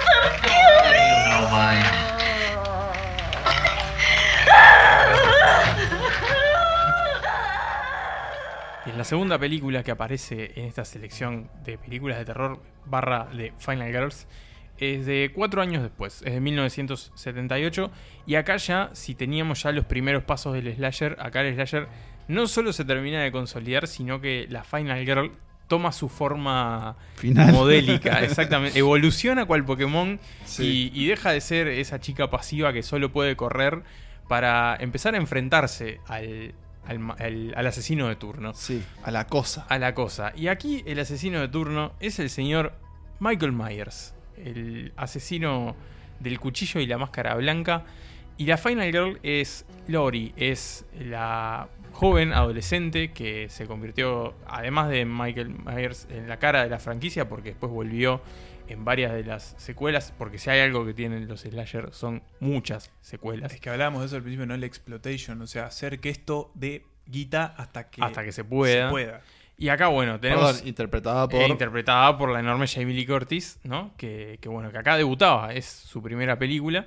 Y 8.88 8.91
es 8.91 8.97
la 8.97 9.04
segunda 9.04 9.38
película 9.38 9.84
que 9.84 9.91
aparece 9.91 10.52
en 10.56 10.65
esta 10.65 10.86
selección 10.86 11.50
de 11.65 11.78
películas 11.78 12.17
de 12.17 12.26
terror 12.26 12.62
barra 12.86 13.28
de 13.34 13.54
Final 13.60 13.89
Girls 13.91 14.28
es 14.80 15.06
de 15.08 15.32
cuatro 15.34 15.62
años 15.62 15.82
después, 15.82 16.21
es 16.23 16.34
de 16.34 16.39
1978. 16.39 17.91
Y 18.28 18.36
acá 18.36 18.58
ya, 18.58 18.91
si 18.93 19.15
teníamos 19.15 19.63
ya 19.63 19.71
los 19.71 19.86
primeros 19.86 20.23
pasos 20.23 20.54
del 20.54 20.73
slasher, 20.76 21.17
acá 21.19 21.41
el 21.41 21.54
slasher 21.56 21.88
no 22.28 22.47
solo 22.47 22.71
se 22.73 22.86
termina 22.86 23.21
de 23.23 23.32
consolidar, 23.32 23.88
sino 23.88 24.21
que 24.21 24.45
la 24.50 24.63
Final 24.63 25.04
Girl 25.04 25.32
toma 25.67 25.91
su 25.91 26.10
forma 26.10 26.95
Final. 27.15 27.52
modélica, 27.54 28.19
exactamente. 28.23 28.78
Evoluciona 28.78 29.45
cual 29.45 29.65
Pokémon 29.65 30.19
Sí. 30.45 30.91
y, 30.93 31.04
y 31.04 31.08
deja 31.08 31.32
de 31.32 31.41
ser 31.41 31.67
esa 31.67 32.00
chica 32.00 32.30
pasiva 32.30 32.71
que 32.71 32.84
solo 32.84 33.12
puede 33.12 33.36
correr 33.36 33.82
para 34.28 34.78
empezar 34.80 35.15
a 35.15 35.17
enfrentarse 35.17 36.00
al, 36.08 36.54
al 36.88 37.54
al 37.56 37.67
asesino 37.67 38.08
de 38.08 38.15
turno 38.15 38.54
Sí, 38.54 38.84
a 39.04 39.12
la 39.12 39.28
cosa. 39.28 39.65
a 39.69 39.78
la 39.78 39.93
cosa. 39.93 40.32
Y 40.36 40.47
aquí 40.47 40.84
el 40.86 41.00
asesino 41.00 41.39
de 41.39 41.47
turno 41.47 41.93
es 42.00 42.19
el 42.19 42.30
señor 42.30 42.73
Michael 43.19 43.52
Myers, 43.52 44.13
el 44.38 44.93
asesino 44.95 45.76
del 46.19 46.39
cuchillo 46.39 46.80
y 46.80 46.86
la 46.88 46.97
máscara 46.97 47.36
blanca. 47.36 47.84
Y 48.38 48.45
la 48.45 48.58
Final 48.58 48.91
Girl 48.91 49.19
es 49.23 49.65
Lori, 49.88 50.32
es 50.38 50.86
la 51.00 51.67
joven 51.91 52.32
adolescente 52.34 53.12
que 53.12 53.50
se 53.50 53.65
convirtió, 53.65 54.36
además 54.45 54.89
de 54.89 55.06
Michael 55.06 55.50
Myers, 55.50 56.08
en 56.12 56.30
la 56.30 56.38
cara 56.38 56.63
de 56.63 56.69
la 56.69 56.78
franquicia 56.78 57.28
porque 57.28 57.50
después 57.50 57.71
volvió 57.71 58.21
en 58.68 58.86
varias 58.86 59.14
de 59.14 59.24
las 59.24 59.56
secuelas, 59.58 60.14
porque 60.18 60.38
si 60.38 60.50
hay 60.50 60.60
algo 60.60 60.86
que 60.86 60.94
tienen 60.94 61.28
los 61.28 61.42
slasher 61.42 61.94
son 61.94 62.24
muchas 62.40 62.92
secuelas. 63.02 63.54
Es 63.54 63.60
que 63.60 63.70
hablábamos 63.70 64.02
de 64.02 64.08
eso 64.08 64.16
al 64.16 64.22
principio, 64.22 64.46
¿no? 64.46 64.54
El 64.56 64.64
exploitation, 64.64 65.42
o 65.42 65.48
sea, 65.48 65.66
hacer 65.66 66.00
que 66.00 66.10
esto 66.10 66.52
dé 66.54 66.86
guita 67.06 67.54
hasta 67.58 67.90
que, 67.90 68.04
Hasta 68.04 68.24
que 68.24 68.32
se 68.32 68.44
pueda. 68.44 68.88
se 68.88 68.92
pueda. 68.92 69.22
Y 69.58 69.70
acá, 69.70 69.88
bueno, 69.88 70.20
tenemos... 70.20 70.52
Perdón, 70.52 70.68
interpretada 70.68 71.28
por. 71.28 71.42
Eh, 71.42 71.48
interpretada 71.48 72.18
por 72.18 72.32
la 72.32 72.40
enorme 72.40 72.68
Jamie 72.68 72.94
Lee 72.94 73.08
Curtis, 73.08 73.60
¿no? 73.64 73.92
Que, 73.98 74.38
que, 74.40 74.50
bueno, 74.50 74.72
que 74.72 74.78
acá 74.78 74.98
debutaba, 74.98 75.54
es 75.54 75.66
su 75.66 76.02
primera 76.02 76.38
película. 76.38 76.86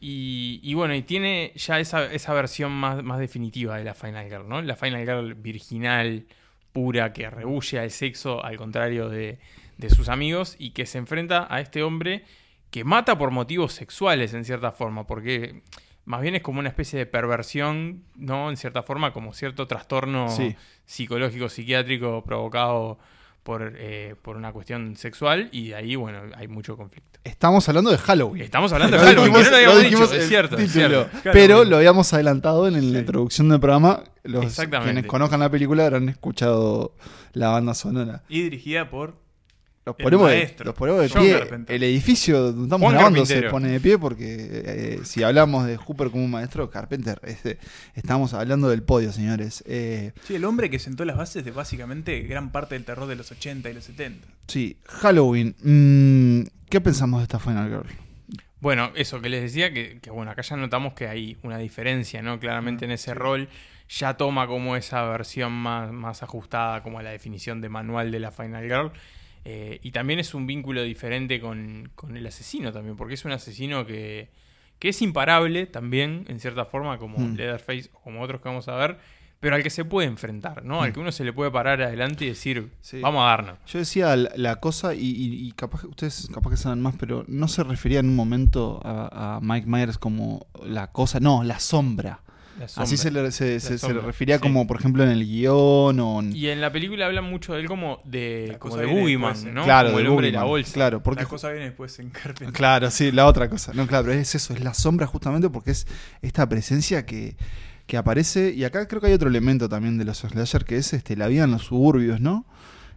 Y, 0.00 0.60
y 0.62 0.74
bueno, 0.74 0.94
y 0.94 1.02
tiene 1.02 1.52
ya 1.54 1.78
esa, 1.78 2.10
esa 2.10 2.32
versión 2.32 2.72
más, 2.72 3.02
más 3.04 3.20
definitiva 3.20 3.76
de 3.76 3.84
la 3.84 3.94
Final 3.94 4.28
Girl, 4.28 4.48
¿no? 4.48 4.60
La 4.62 4.74
Final 4.74 5.04
Girl 5.04 5.34
virginal, 5.34 6.26
pura, 6.72 7.12
que 7.12 7.28
rehuye 7.28 7.78
al 7.78 7.90
sexo, 7.90 8.42
al 8.42 8.56
contrario 8.56 9.08
de, 9.08 9.38
de 9.80 9.90
sus 9.90 10.08
amigos 10.08 10.54
y 10.58 10.70
que 10.70 10.86
se 10.86 10.98
enfrenta 10.98 11.46
a 11.50 11.60
este 11.60 11.82
hombre 11.82 12.24
que 12.70 12.84
mata 12.84 13.18
por 13.18 13.30
motivos 13.32 13.72
sexuales 13.72 14.32
en 14.34 14.44
cierta 14.44 14.70
forma, 14.70 15.06
porque 15.06 15.62
más 16.04 16.20
bien 16.22 16.34
es 16.36 16.42
como 16.42 16.60
una 16.60 16.68
especie 16.68 16.98
de 16.98 17.06
perversión, 17.06 18.04
¿no? 18.16 18.50
En 18.50 18.56
cierta 18.56 18.82
forma, 18.82 19.12
como 19.12 19.32
cierto 19.32 19.66
trastorno 19.66 20.28
Sí. 20.28 20.54
psicológico, 20.84 21.48
psiquiátrico 21.48 22.22
provocado 22.24 22.98
por, 23.42 23.72
eh, 23.76 24.14
por 24.22 24.36
una 24.36 24.52
cuestión 24.52 24.96
sexual 24.96 25.48
y 25.50 25.68
de 25.68 25.74
ahí, 25.74 25.96
bueno, 25.96 26.20
hay 26.36 26.46
mucho 26.46 26.76
conflicto. 26.76 27.18
Estamos 27.24 27.68
hablando 27.68 27.90
de 27.90 27.98
Halloween. 27.98 28.42
Estamos 28.42 28.72
hablando 28.72 28.96
de 28.98 29.02
Lo 29.02 29.08
Halloween, 29.08 29.32
dijimos- 29.32 29.44
que 29.44 29.50
no 29.50 29.50
lo 29.50 29.56
habíamos 29.56 30.00
lo 30.00 30.06
dicho, 30.06 30.14
es 30.22 30.28
cierto, 30.28 30.56
es 30.58 30.72
cierto. 30.72 31.08
Pero 31.32 31.64
lo 31.64 31.76
habíamos 31.76 32.12
adelantado 32.12 32.68
en 32.68 32.92
la 32.92 32.98
introducción 33.00 33.48
del 33.48 33.58
programa. 33.60 34.04
Los 34.22 34.44
Exactamente. 34.44 34.92
quienes 34.92 35.06
conozcan 35.10 35.40
la 35.40 35.50
película 35.50 35.84
habrán 35.86 36.08
escuchado 36.08 36.94
la 37.32 37.48
banda 37.48 37.74
sonora. 37.74 38.22
Y 38.28 38.42
dirigida 38.42 38.90
por 38.90 39.14
Los 39.86 39.96
El 39.98 40.02
ponemos, 40.04 40.28
de, 40.30 40.54
los 40.62 40.74
ponemos 40.74 41.00
de 41.00 41.08
John 41.08 41.22
pie. 41.22 41.38
Carpenter. 41.38 41.74
El 41.76 41.82
edificio 41.82 42.38
donde 42.40 42.62
estamos 42.64 42.84
Juan 42.86 42.94
grabando 42.94 43.24
se 43.26 43.42
pone 43.44 43.68
de 43.68 43.80
pie 43.80 43.98
porque 43.98 44.36
eh, 44.38 45.00
si 45.04 45.22
hablamos 45.22 45.66
de 45.66 45.76
Hooper 45.78 46.10
como 46.10 46.22
un 46.24 46.30
maestro, 46.30 46.68
Carpenter, 46.70 47.18
este, 47.24 47.58
estamos 47.94 48.34
hablando 48.34 48.68
del 48.68 48.82
podio, 48.82 49.10
señores. 49.10 49.64
Eh, 49.66 50.12
Sí, 50.24 50.34
el 50.34 50.44
hombre 50.44 50.68
que 50.68 50.78
sentó 50.78 51.04
las 51.06 51.16
bases 51.16 51.44
de 51.44 51.50
básicamente 51.50 52.20
gran 52.20 52.52
parte 52.52 52.74
del 52.74 52.84
terror 52.84 53.06
de 53.08 53.16
los 53.16 53.30
80 53.32 53.70
y 53.70 53.72
los 53.74 53.84
70. 53.84 54.28
sí, 54.48 54.76
Halloween. 54.86 55.56
mm, 55.62 56.42
¿Qué 56.68 56.80
pensamos 56.80 57.20
de 57.20 57.24
esta 57.24 57.38
Final 57.38 57.68
Girl? 57.68 57.86
Bueno, 58.60 58.92
eso 58.94 59.22
que 59.22 59.30
les 59.30 59.40
decía, 59.40 59.72
que, 59.72 59.98
que, 60.02 60.10
bueno, 60.10 60.30
acá 60.30 60.42
ya 60.42 60.56
notamos 60.56 60.92
que 60.92 61.08
hay 61.08 61.38
una 61.42 61.56
diferencia, 61.56 62.20
¿no? 62.20 62.38
Claramente 62.38 62.84
en 62.84 62.90
ese 62.90 63.14
rol 63.14 63.48
ya 63.88 64.18
toma 64.18 64.46
como 64.46 64.76
esa 64.76 65.02
versión 65.04 65.52
más, 65.52 65.90
más 65.90 66.22
ajustada, 66.22 66.82
como 66.82 66.98
a 66.98 67.02
la 67.02 67.10
definición 67.10 67.62
de 67.62 67.70
manual 67.70 68.10
de 68.12 68.20
la 68.20 68.30
Final 68.30 68.64
Girl. 68.64 68.92
Eh, 69.44 69.80
y 69.82 69.90
también 69.92 70.18
es 70.18 70.34
un 70.34 70.46
vínculo 70.46 70.82
diferente 70.82 71.40
con, 71.40 71.90
con 71.94 72.16
el 72.16 72.26
asesino 72.26 72.72
también, 72.72 72.96
porque 72.96 73.14
es 73.14 73.24
un 73.24 73.32
asesino 73.32 73.86
que, 73.86 74.28
que 74.78 74.90
es 74.90 75.00
imparable 75.02 75.66
también, 75.66 76.24
en 76.28 76.40
cierta 76.40 76.64
forma, 76.66 76.98
como 76.98 77.18
Mm. 77.18 77.34
Leatherface 77.36 77.90
o 77.94 78.00
como 78.00 78.20
otros 78.22 78.40
que 78.42 78.48
vamos 78.48 78.68
a 78.68 78.74
ver, 78.76 78.98
pero 79.40 79.56
al 79.56 79.62
que 79.62 79.70
se 79.70 79.86
puede 79.86 80.06
enfrentar, 80.06 80.62
¿no? 80.66 80.82
Al 80.82 80.92
que 80.92 81.00
uno 81.00 81.10
se 81.12 81.24
le 81.24 81.32
puede 81.32 81.50
parar 81.50 81.80
adelante 81.80 82.26
y 82.26 82.28
decir, 82.28 82.70
Sí. 82.82 83.00
vamos 83.00 83.22
a 83.22 83.28
darnos. 83.28 83.58
Yo 83.66 83.78
decía 83.78 84.14
la, 84.14 84.30
la 84.36 84.56
cosa, 84.56 84.94
y, 84.94 84.98
y- 85.00 85.46
y 85.48 85.52
capaz 85.52 85.80
que 85.80 85.86
ustedes 85.86 86.28
capaz 86.34 86.50
que 86.50 86.56
saben 86.58 86.82
más, 86.82 86.94
pero 87.00 87.24
no 87.26 87.48
se 87.48 87.64
refería 87.64 88.00
en 88.00 88.10
un 88.10 88.16
momento 88.16 88.82
a, 88.84 89.36
a 89.36 89.40
Mike 89.40 89.66
Myers 89.66 89.96
como 89.96 90.46
la 90.62 90.88
cosa, 90.92 91.20
no, 91.20 91.42
la 91.42 91.58
sombra. 91.58 92.20
Así 92.76 92.96
se 92.96 93.10
le, 93.10 93.30
se, 93.32 93.58
se- 93.60 93.78
se 93.78 93.94
le 93.94 94.00
refería 94.00 94.36
sí. 94.36 94.42
como, 94.42 94.66
por 94.66 94.78
ejemplo, 94.78 95.02
en 95.02 95.10
el 95.10 95.24
guion 95.24 95.98
o 96.00 96.20
en... 96.20 96.36
Y 96.36 96.48
en 96.48 96.60
la 96.60 96.70
película 96.70 97.06
hablan 97.06 97.24
mucho 97.24 97.54
de 97.54 97.60
él 97.60 97.66
como 97.66 98.00
de, 98.04 98.56
como 98.58 98.76
de 98.76 98.86
Boogeyman, 98.86 99.32
después, 99.34 99.54
¿no? 99.54 99.64
Claro, 99.64 99.88
como 99.88 99.98
de 99.98 100.04
el 100.04 100.10
hombre 100.10 100.26
de 100.26 100.32
la 100.32 100.44
bolsa. 100.44 100.72
Claro, 100.74 101.02
porque 101.02 101.22
la 101.22 101.28
cosa 101.28 101.48
viene 101.50 101.66
después 101.66 101.98
en 102.00 102.10
Carpenter. 102.10 102.52
Claro, 102.52 102.90
sí, 102.90 103.12
la 103.12 103.26
otra 103.26 103.48
cosa. 103.48 103.72
No, 103.72 103.86
claro, 103.86 104.06
pero 104.06 104.18
es 104.20 104.34
eso, 104.34 104.52
es 104.52 104.62
la 104.62 104.74
sombra 104.74 105.06
justamente 105.06 105.48
porque 105.48 105.70
es 105.70 105.86
esta 106.20 106.46
presencia 106.48 107.06
que, 107.06 107.36
que 107.86 107.96
aparece. 107.96 108.52
Y 108.54 108.64
acá 108.64 108.86
creo 108.86 109.00
que 109.00 109.06
hay 109.06 109.12
otro 109.14 109.30
elemento 109.30 109.68
también 109.68 109.96
de 109.96 110.04
los 110.04 110.18
slasher 110.18 110.64
que 110.64 110.76
es 110.76 110.92
este 110.92 111.16
la 111.16 111.28
vida 111.28 111.44
en 111.44 111.52
los 111.52 111.62
suburbios, 111.64 112.20
¿no? 112.20 112.44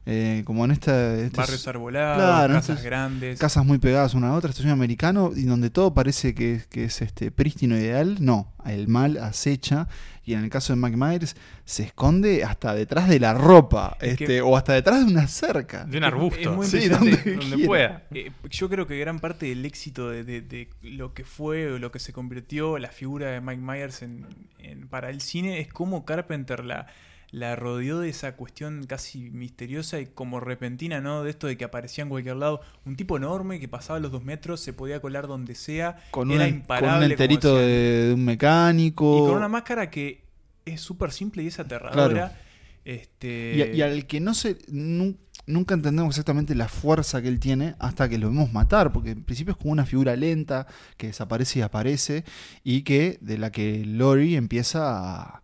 Eh, 0.05 0.41
como 0.45 0.65
en 0.65 0.71
esta. 0.71 1.15
este- 1.17 1.37
Barrios 1.37 1.65
arbolados, 1.67 2.17
Claro, 2.17 2.53
casas 2.55 2.83
grandes. 2.83 3.39
casas 3.39 3.65
muy 3.65 3.77
pegadas 3.77 4.13
una 4.13 4.29
a 4.29 4.33
otra, 4.35 4.49
este 4.49 4.61
sueño 4.61 4.73
americano, 4.73 5.31
y 5.33 5.43
donde 5.43 5.69
todo 5.69 5.93
parece 5.93 6.35
que, 6.35 6.61
que 6.69 6.83
es 6.85 7.01
este 7.01 7.31
prístino 7.31 7.77
ideal. 7.77 8.17
No, 8.19 8.51
el 8.65 8.87
mal 8.89 9.17
acecha. 9.17 9.87
Y 10.25 10.33
en 10.35 10.43
el 10.45 10.49
caso 10.49 10.71
de 10.73 10.79
Mike 10.79 10.95
Myers, 10.95 11.35
se 11.65 11.83
esconde 11.83 12.45
hasta 12.45 12.73
detrás 12.73 13.09
de 13.09 13.19
la 13.19 13.33
ropa, 13.33 13.97
Es 13.99 14.17
que- 14.17 14.23
este, 14.23 14.41
o 14.41 14.55
hasta 14.57 14.71
detrás 14.73 15.05
de 15.05 15.11
una 15.11 15.27
cerca. 15.27 15.83
De 15.85 15.97
un 15.97 16.03
arbusto. 16.05 16.39
es 16.51 16.55
muy 16.55 16.65
Sí, 16.67 16.87
donde 16.89 17.17
pueda. 17.65 18.03
Eh, 18.11 18.31
yo 18.49 18.69
creo 18.69 18.87
que 18.87 18.97
gran 18.99 19.19
parte 19.19 19.45
del 19.47 19.65
éxito 19.65 20.09
de, 20.09 20.23
de- 20.23 20.41
de 20.41 20.69
lo 20.81 21.13
que 21.13 21.23
fue 21.25 21.71
o 21.71 21.77
lo 21.79 21.91
que 21.91 21.99
se 21.99 22.11
convirtió 22.13 22.77
la 22.77 22.89
figura 22.89 23.31
de 23.31 23.41
Mike 23.41 23.61
Myers 23.61 24.01
en, 24.01 24.25
en- 24.59 24.87
para 24.87 25.09
el 25.09 25.19
cine 25.21 25.59
es 25.59 25.67
cómo 25.67 26.05
Carpenter 26.05 26.63
la, 26.63 26.87
la 27.33 27.55
rodeó 27.57 27.99
de 27.99 28.09
esa 28.09 28.35
cuestión 28.35 28.85
casi 28.87 29.31
misteriosa 29.31 29.99
y 29.99 30.05
como 30.05 30.39
repentina, 30.39 31.01
¿no? 31.01 31.23
De 31.23 31.31
esto 31.31 31.47
de 31.47 31.57
que 31.57 31.65
aparecía 31.65 32.03
en 32.03 32.09
cualquier 32.09 32.35
lado 32.35 32.61
un 32.85 32.95
tipo 32.95 33.17
enorme 33.17 33.59
que 33.59 33.67
pasaba 33.67 33.99
los 33.99 34.11
dos 34.11 34.23
metros, 34.23 34.59
se 34.61 34.71
podía 34.71 35.01
colar 35.01 35.25
donde 35.27 35.55
sea, 35.55 35.97
Con, 36.11 36.29
era 36.31 36.45
un, 36.45 36.51
con 36.51 36.59
imparable. 36.59 36.89
un 36.89 37.01
como 37.01 37.11
enterito 37.11 37.57
de, 37.57 37.65
de 38.07 38.13
un 38.13 38.23
mecánico. 38.23 39.17
Y 39.17 39.21
con 39.27 39.37
una 39.37 39.47
máscara 39.49 39.89
que 39.89 40.23
es 40.63 40.79
súper 40.79 41.11
simple 41.11 41.41
y 41.43 41.47
es 41.47 41.59
aterradora. 41.59 42.39
Este, 42.85 43.71
Y, 43.75 43.81
al 43.81 44.05
que 44.05 44.19
no 44.19 44.33
se. 44.33 44.57
nu- 44.67 45.17
nunca 45.47 45.73
entendemos 45.73 46.11
exactamente 46.13 46.53
la 46.55 46.67
fuerza 46.67 47.21
que 47.21 47.27
él 47.29 47.39
tiene 47.39 47.75
hasta 47.79 48.07
que 48.09 48.17
lo 48.17 48.29
vemos 48.29 48.53
matar, 48.53 48.91
porque 48.93 49.11
en 49.11 49.23
principio 49.23 49.53
es 49.53 49.57
como 49.57 49.71
una 49.71 49.85
figura 49.85 50.15
lenta 50.15 50.67
que 50.97 51.07
desaparece 51.07 51.59
y 51.59 51.61
aparece, 51.63 52.23
y 52.63 52.83
que 52.83 53.17
de 53.21 53.37
la 53.37 53.51
que 53.51 53.83
Lori 53.85 54.35
empieza 54.35 54.81
a. 55.23 55.42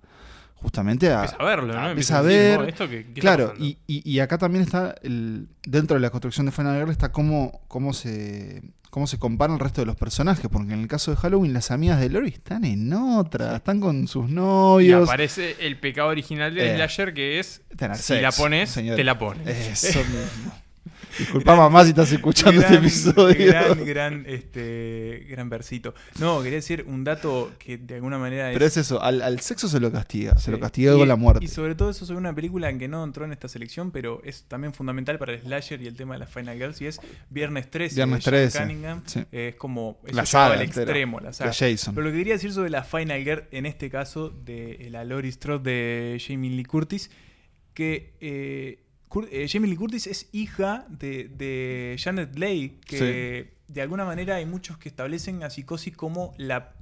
justamente 0.61 1.09
a. 1.11 1.21
Empieza 1.25 1.37
a 1.39 1.45
verlo, 1.45 1.73
¿no? 1.73 1.89
empieza 1.89 2.19
a 2.19 2.23
decir, 2.23 2.39
ver. 2.41 2.59
¿no? 2.59 2.65
¿Esto 2.65 2.89
qué- 2.89 3.03
qué 3.05 3.09
está 3.19 3.21
Claro, 3.21 3.53
y, 3.57 3.77
y- 3.87 4.09
y 4.09 4.19
acá 4.19 4.37
también 4.37 4.63
está, 4.63 4.95
el, 5.03 5.47
dentro 5.63 5.95
de 5.95 6.01
la 6.01 6.09
construcción 6.09 6.45
de 6.45 6.51
Final 6.51 6.77
Girl, 6.77 6.91
está 6.91 7.11
cómo, 7.11 7.61
cómo, 7.67 7.93
se, 7.93 8.61
cómo 8.89 9.07
se 9.07 9.17
compara 9.19 9.53
el 9.53 9.59
resto 9.59 9.81
de 9.81 9.85
los 9.85 9.95
personajes, 9.95 10.47
porque 10.51 10.73
en 10.73 10.81
el 10.81 10.87
caso 10.87 11.11
de 11.11 11.17
Halloween 11.17 11.53
las 11.53 11.71
amigas 11.71 11.99
de 11.99 12.09
Lori 12.09 12.29
están 12.29 12.65
en 12.65 12.91
otra, 12.93 13.55
están 13.57 13.79
con 13.79 14.07
sus 14.07 14.29
Y 14.29 14.33
novios. 14.33 15.07
aparece 15.07 15.55
el 15.59 15.79
pecado 15.79 16.09
original 16.09 16.53
del 16.53 16.67
Eh, 16.67 16.75
slasher 16.75 17.13
que 17.13 17.39
es 17.39 17.61
tener 17.77 17.97
si 17.97 18.19
la 18.19 18.31
pones, 18.31 18.69
señor. 18.69 18.95
te 18.95 19.03
la 19.03 19.17
pones. 19.17 19.47
Eso 19.83 19.99
mismo. 19.99 20.51
Disculpa 21.17 21.55
mamá 21.55 21.83
si 21.83 21.89
estás 21.89 22.11
escuchando 22.11 22.61
gran, 22.61 22.73
este 22.85 22.87
episodio. 22.87 23.47
Gran, 23.47 23.85
gran, 23.85 24.23
este, 24.27 25.25
gran 25.29 25.49
versito. 25.49 25.93
No, 26.19 26.41
quería 26.41 26.57
decir 26.57 26.85
un 26.87 27.03
dato 27.03 27.51
que 27.59 27.77
de 27.77 27.95
alguna 27.95 28.17
manera 28.17 28.49
Pero 28.53 28.65
es 28.65 28.77
eso, 28.77 29.01
al, 29.01 29.21
al 29.21 29.39
sexo 29.39 29.67
se 29.67 29.79
lo 29.79 29.91
castiga, 29.91 30.37
se 30.37 30.51
lo 30.51 30.59
castiga 30.59 30.93
Y- 30.95 30.97
con 30.99 31.07
la 31.07 31.15
muerte. 31.15 31.43
Y 31.43 31.47
sobre 31.47 31.75
todo 31.75 31.89
eso 31.89 32.05
sobre 32.05 32.19
una 32.19 32.33
película 32.33 32.69
en 32.69 32.79
que 32.79 32.87
no 32.87 33.03
entró 33.03 33.25
en 33.25 33.31
esta 33.31 33.47
selección, 33.47 33.91
pero 33.91 34.21
es 34.23 34.43
también 34.43 34.73
fundamental 34.73 35.17
para 35.17 35.33
el 35.33 35.41
slasher 35.41 35.81
y 35.81 35.87
el 35.87 35.95
tema 35.95 36.13
de 36.15 36.19
las 36.19 36.29
Final 36.29 36.57
Girls, 36.57 36.81
y 36.81 36.87
es 36.87 36.99
Viernes 37.29 37.69
13 37.71 37.95
Viernes 37.95 38.23
de 38.23 38.31
John 38.31 38.33
13, 38.39 38.59
Cunningham. 38.59 39.01
sí. 39.05 39.19
Eh, 39.31 39.47
es 39.49 39.55
como 39.55 39.99
La 40.11 40.25
saga 40.25 40.53
al 40.55 40.61
entera, 40.61 40.83
extremo, 40.83 41.19
la 41.19 41.33
saga. 41.33 41.51
Jason. 41.53 41.95
Pero 41.95 42.07
lo 42.07 42.11
que 42.11 42.17
quería 42.19 42.33
decir 42.33 42.51
sobre 42.53 42.69
la 42.69 42.83
Final 42.83 43.23
Girl, 43.23 43.43
en 43.51 43.65
este 43.65 43.89
caso, 43.89 44.29
de 44.29 44.87
la 44.91 45.03
Lori 45.03 45.31
Strode 45.31 45.69
de 45.71 46.21
Jamie 46.25 46.51
Lee 46.51 46.63
Curtis, 46.65 47.09
que 47.73 48.13
eh, 48.19 48.79
Eh, 49.31 49.47
Jamie 49.49 49.69
Lee 49.69 49.75
Curtis 49.75 50.07
es 50.07 50.29
hija 50.31 50.85
de, 50.89 51.29
de 51.35 51.95
Janet 51.99 52.37
Leigh, 52.37 52.79
que 52.85 53.53
de 53.67 53.81
alguna 53.81 54.05
manera 54.05 54.35
hay 54.35 54.45
muchos 54.45 54.77
que 54.77 54.89
establecen 54.89 55.43
a 55.43 55.49
psicosis 55.49 55.95
como 55.95 56.33
la 56.37 56.73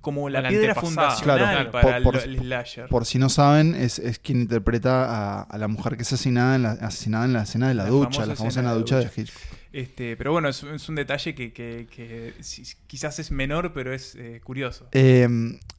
como 0.00 0.28
la 0.28 0.40
La 0.40 0.48
piedra 0.50 0.76
fundacional 0.76 1.38
Claro, 1.38 1.70
para 1.72 2.00
por- 2.00 2.12
por- 2.12 2.22
el, 2.22 2.36
el 2.36 2.40
slasher. 2.42 2.88
Por 2.88 3.04
si 3.06 3.18
no 3.18 3.28
saben, 3.28 3.74
es, 3.74 3.98
es 3.98 4.20
quien 4.20 4.42
interpreta 4.42 5.04
a, 5.40 5.42
a 5.42 5.58
la 5.58 5.66
mujer 5.66 5.96
que 5.96 6.02
es 6.02 6.12
asesinada 6.12 6.54
en 6.54 6.62
la, 6.62 6.70
asesinada 6.72 7.24
en 7.24 7.32
la 7.32 7.42
escena 7.42 7.66
de 7.66 7.74
la, 7.74 7.82
La 7.84 7.88
ducha, 7.90 8.04
famosa 8.10 8.26
la 8.26 8.36
famosa 8.36 8.48
escena 8.48 8.60
en 8.60 8.66
la 8.66 8.70
de 8.70 8.76
la 8.76 8.80
ducha 8.80 8.96
de 8.98 9.04
ducha. 9.06 9.20
Hitchcock. 9.20 9.42
Este, 9.72 10.16
pero 10.16 10.30
bueno, 10.30 10.48
es, 10.48 10.62
es 10.62 10.88
un 10.88 10.94
detalle 10.94 11.34
que, 11.34 11.52
que- 11.52 11.88
que 11.90 12.34
si- 12.40 12.62
quizás 12.86 13.18
es 13.18 13.32
menor, 13.32 13.72
pero 13.72 13.92
es 13.92 14.14
eh, 14.14 14.40
curioso. 14.44 14.84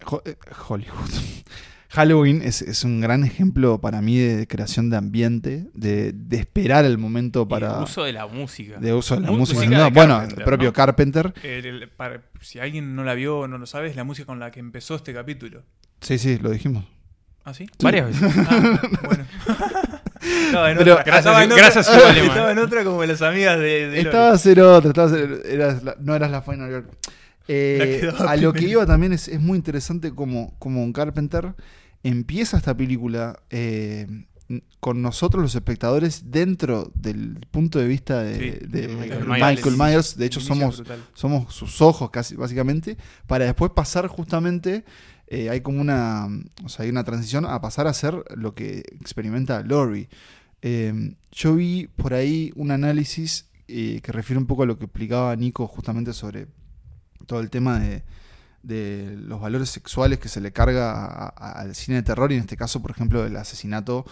Ho- 0.08 0.22
eh, 0.26 0.36
Hollywood. 0.68 1.10
Halloween 1.90 2.42
es, 2.44 2.62
es 2.62 2.84
un 2.84 3.00
gran 3.02 3.24
ejemplo 3.24 3.80
para 3.80 4.02
mí 4.02 4.18
de 4.18 4.46
creación 4.48 4.90
de 4.90 4.98
ambiente, 4.98 5.68
de, 5.74 6.12
de 6.14 6.38
esperar 6.38 6.84
el 6.86 6.98
momento 6.98 7.48
para. 7.48 7.78
el 7.78 7.84
uso 7.84 8.04
de 8.04 8.14
la 8.14 8.28
música. 8.28 8.78
de 8.78 8.94
uso 8.94 9.16
de 9.16 9.22
la 9.22 9.32
música. 9.32 9.60
música 9.62 9.84
de 9.86 9.90
bueno, 9.92 10.22
el 10.22 10.36
propio 10.44 10.70
¿no? 10.70 10.74
Carpenter. 10.74 11.34
El- 11.44 11.66
el- 11.66 11.90
para- 11.90 12.22
si 12.42 12.60
alguien 12.60 12.96
no 12.96 13.04
la 13.04 13.14
vio 13.14 13.40
o 13.40 13.48
no 13.48 13.58
lo 13.58 13.66
sabe, 13.66 13.90
es 13.90 13.96
la 13.96 14.04
música 14.04 14.26
con 14.26 14.40
la 14.40 14.52
que 14.52 14.60
empezó 14.60 14.96
este 14.96 15.14
capítulo. 15.14 15.64
Sí, 16.02 16.18
sí, 16.18 16.38
lo 16.40 16.50
dijimos. 16.52 16.86
¿Ah, 17.46 17.54
sí? 17.54 17.66
Varias 17.82 18.08
veces. 18.08 18.36
Ah, 18.50 18.82
bueno. 19.06 19.26
Estaba 20.48 20.72
en 20.72 20.78
Pero- 20.80 20.94
otra. 20.94 21.04
Gracias, 21.06 21.18
Estaba 21.26 21.44
en 21.44 21.52
otra- 21.52 21.64
gracias. 21.64 21.88
Estaba 22.28 22.52
en 22.52 22.58
otra 22.60 22.84
como 22.84 23.06
las 23.06 23.22
amigas 23.22 23.58
de, 23.60 23.90
de 23.90 24.00
Estaba 24.02 24.26
a 24.28 24.30
Lori. 24.32 24.40
ser 24.40 24.60
otra, 24.62 24.90
estaba 24.90 25.08
a 25.08 25.12
ser- 25.12 25.42
eras 25.46 25.84
la- 25.84 25.96
no 26.00 26.16
eras 26.16 26.32
la 26.32 26.42
Final. 26.42 26.86
Eh, 27.48 28.12
a 28.20 28.36
lo 28.36 28.52
que 28.54 28.68
iba 28.68 28.86
también 28.86 29.14
es, 29.14 29.28
es 29.28 29.40
muy 29.40 29.58
interesante 29.58 30.12
como, 30.12 30.54
como 30.60 30.84
un 30.84 30.92
Carpenter 30.92 31.56
empieza 32.04 32.58
esta 32.58 32.76
película 32.76 33.40
eh, 33.50 34.08
con 34.80 35.02
nosotros 35.02 35.42
los 35.42 35.56
espectadores 35.56 36.32
dentro 36.32 36.92
del 36.96 37.46
punto 37.52 37.80
de 37.80 37.88
vista 37.88 38.24
de, 38.24 38.36
Sí, 38.36 38.68
de 38.68 38.88
de 38.88 38.88
Michael, 38.88 39.28
Michael 39.28 39.76
Myers. 39.76 39.78
Myers. 39.78 40.18
De 40.18 40.26
hecho, 40.26 40.40
somos, 40.40 40.78
brutal. 40.78 41.04
somos 41.14 41.54
sus 41.54 41.82
ojos 41.82 42.10
casi 42.12 42.36
básicamente, 42.36 42.98
para 43.28 43.46
después 43.46 43.72
pasar 43.72 44.08
justamente, 44.08 44.86
eh, 45.28 45.50
hay 45.50 45.62
como 45.62 45.82
una, 45.82 46.28
o 46.64 46.70
sea, 46.70 46.86
hay 46.86 46.90
una 46.90 47.04
transición 47.04 47.46
a 47.46 47.60
pasar 47.60 47.88
a 47.88 47.94
ser 47.94 48.24
lo 48.36 48.56
que 48.56 48.84
experimenta 49.02 49.62
Laurie. 49.64 50.08
Eh, 50.62 51.16
yo 51.32 51.56
vi 51.56 51.88
por 51.88 52.14
ahí 52.14 52.52
un 52.56 52.72
análisis 52.72 53.50
que 53.68 54.02
refiere 54.06 54.40
un 54.40 54.48
poco 54.48 54.64
a 54.64 54.66
lo 54.66 54.80
que 54.80 54.86
explicaba 54.86 55.36
Nico 55.36 55.68
justamente 55.68 56.14
sobre 56.14 56.48
todo 57.28 57.40
el 57.42 57.50
tema 57.52 57.78
de, 57.80 58.04
de 58.64 59.16
los 59.22 59.40
valores 59.40 59.70
sexuales 59.70 60.18
que 60.20 60.28
se 60.28 60.42
le 60.42 60.52
carga 60.52 60.92
a- 60.92 61.28
a- 61.38 61.52
al 61.62 61.76
cine 61.76 61.98
de 61.98 62.04
terror 62.04 62.32
y 62.32 62.36
en 62.36 62.42
este 62.42 62.58
caso, 62.58 62.82
por 62.82 62.92
ejemplo, 62.92 63.26
el 63.26 63.36
asesinato 63.38 64.06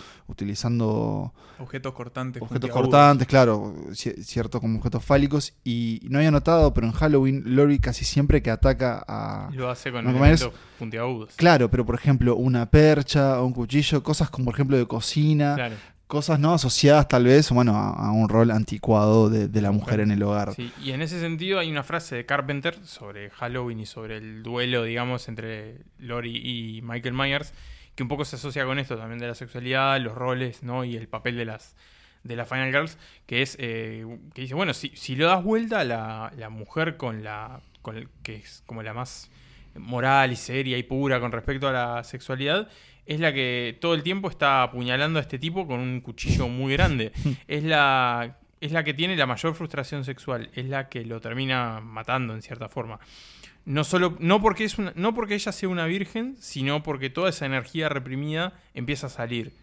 utilizando 0.45 1.33
Objetos 1.59 1.93
cortantes. 1.93 2.41
objetos 2.41 2.69
cortantes, 2.69 3.27
claro, 3.27 3.73
ci- 3.91 4.21
cierto 4.23 4.61
como 4.61 4.77
objetos 4.77 5.03
fálicos. 5.03 5.53
Y 5.63 6.01
no 6.09 6.19
había 6.19 6.31
notado, 6.31 6.73
pero 6.73 6.87
en 6.87 6.93
Halloween, 6.93 7.43
Lori 7.45 7.79
casi 7.79 8.05
siempre 8.05 8.41
que 8.41 8.51
ataca 8.51 9.03
a... 9.07 9.49
Lo 9.53 9.69
hace 9.69 9.91
con 9.91 10.07
elementos 10.07 10.51
puntiagudos. 10.77 11.33
Claro, 11.35 11.69
pero 11.71 11.85
por 11.85 11.95
ejemplo, 11.95 12.35
una 12.35 12.69
percha 12.69 13.39
o 13.41 13.45
un 13.45 13.53
cuchillo, 13.53 14.03
cosas 14.03 14.29
como 14.29 14.45
por 14.45 14.53
ejemplo 14.53 14.77
de 14.77 14.85
cocina, 14.85 15.55
Claro. 15.55 15.75
Cosas 16.07 16.39
no 16.39 16.53
asociadas 16.53 17.07
tal 17.07 17.25
vez, 17.25 17.49
bueno, 17.51 17.75
a, 17.75 17.89
a 18.07 18.11
un 18.11 18.29
rol 18.29 18.51
anticuado 18.51 19.29
de, 19.29 19.47
de 19.47 19.61
la 19.61 19.71
mujer 19.71 19.99
en 19.99 20.11
el 20.11 20.21
hogar. 20.23 20.53
Sí, 20.53 20.71
y 20.83 20.91
en 20.91 21.01
ese 21.01 21.19
sentido 21.19 21.59
hay 21.59 21.71
una 21.71 21.83
frase 21.83 22.15
de 22.15 22.25
Carpenter 22.25 22.75
sobre 22.85 23.29
Halloween 23.31 23.79
y 23.79 23.85
sobre 23.85 24.17
el 24.17 24.43
duelo, 24.43 24.83
digamos, 24.83 25.27
entre 25.27 25.79
Lori 25.99 26.37
y 26.37 26.81
Michael 26.81 27.13
Myers, 27.15 27.53
que 27.95 28.03
un 28.03 28.09
poco 28.09 28.25
se 28.25 28.35
asocia 28.35 28.65
con 28.65 28.77
esto 28.77 28.97
también 28.97 29.19
de 29.19 29.27
la 29.27 29.35
sexualidad, 29.35 29.99
los 29.99 30.13
roles, 30.15 30.63
¿no? 30.63 30.83
Y 30.83 30.95
el 30.95 31.07
papel 31.07 31.37
de 31.37 31.45
las 31.45 31.75
de 32.23 32.35
las 32.35 32.49
Final 32.49 32.71
Girls, 32.71 32.97
que 33.27 33.43
es 33.43 33.55
eh, 33.59 34.03
que 34.33 34.41
dice, 34.41 34.55
bueno, 34.55 34.73
si, 34.73 34.89
si 34.95 35.15
lo 35.15 35.27
das 35.27 35.43
vuelta 35.43 35.83
la, 35.83 36.31
la 36.35 36.49
mujer 36.49 36.97
con 36.97 37.23
la 37.23 37.61
con 37.83 37.97
el- 37.97 38.09
que 38.23 38.37
es 38.37 38.63
como 38.65 38.81
la 38.81 38.93
más 38.95 39.29
moral 39.77 40.31
y 40.31 40.35
seria 40.35 40.77
y 40.77 40.83
pura 40.83 41.19
con 41.19 41.31
respecto 41.31 41.67
a 41.67 41.71
la 41.71 42.03
sexualidad, 42.03 42.67
es 43.05 43.19
la 43.19 43.33
que 43.33 43.77
todo 43.81 43.93
el 43.93 44.03
tiempo 44.03 44.29
está 44.29 44.63
apuñalando 44.63 45.19
a 45.19 45.21
este 45.21 45.37
tipo 45.39 45.67
con 45.67 45.79
un 45.79 46.01
cuchillo 46.01 46.47
muy 46.47 46.73
grande. 46.73 47.11
es 47.47 47.63
la 47.63 48.37
es 48.61 48.71
la 48.71 48.83
que 48.83 48.93
tiene 48.93 49.15
la 49.15 49.25
mayor 49.27 49.53
frustración 49.53 50.03
sexual, 50.05 50.49
es 50.53 50.65
la 50.65 50.89
que 50.89 51.05
lo 51.05 51.19
termina 51.21 51.81
matando 51.81 52.33
en 52.33 52.41
cierta 52.41 52.67
forma. 52.69 52.99
No 53.65 53.83
solo 53.83 54.15
no 54.19 54.41
porque 54.41 54.63
es 54.63 54.77
una- 54.77 54.93
no 54.95 55.13
porque 55.13 55.35
ella 55.35 55.51
sea 55.51 55.69
una 55.69 55.85
virgen, 55.85 56.35
sino 56.39 56.81
porque 56.83 57.09
toda 57.09 57.29
esa 57.29 57.45
energía 57.45 57.89
reprimida 57.89 58.53
empieza 58.73 59.07
a 59.07 59.09
salir. 59.09 59.53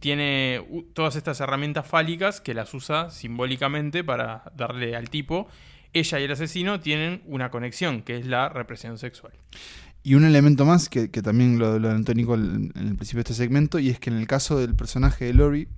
Tiene 0.00 0.64
todas 0.94 1.16
estas 1.16 1.40
herramientas 1.40 1.86
fálicas 1.86 2.40
que 2.40 2.54
las 2.54 2.72
usa 2.74 3.10
simbólicamente 3.10 4.02
para 4.02 4.44
darle 4.56 4.96
al 4.96 5.10
tipo. 5.10 5.48
Ella 5.92 6.20
y 6.20 6.24
el 6.24 6.32
asesino 6.32 6.80
tienen 6.80 7.22
una 7.26 7.50
conexión, 7.50 8.02
que 8.02 8.16
es 8.16 8.26
la 8.26 8.48
represión 8.48 8.96
sexual. 8.98 9.32
Y 10.02 10.14
un 10.14 10.24
elemento 10.24 10.64
más 10.64 10.88
que, 10.88 11.10
que 11.10 11.20
también 11.22 11.58
lo, 11.58 11.78
lo 11.78 11.90
anotó 11.90 12.14
Nico 12.14 12.34
en 12.34 12.72
en 12.74 12.88
el 12.88 12.96
principio 12.96 13.18
de 13.18 13.30
este 13.30 13.34
segmento, 13.34 13.78
y 13.78 13.90
es 13.90 13.98
que 14.00 14.10
en 14.10 14.16
el 14.16 14.26
caso 14.26 14.58
del 14.58 14.74
personaje 14.74 15.26
de 15.26 15.34
Lori, 15.34 15.68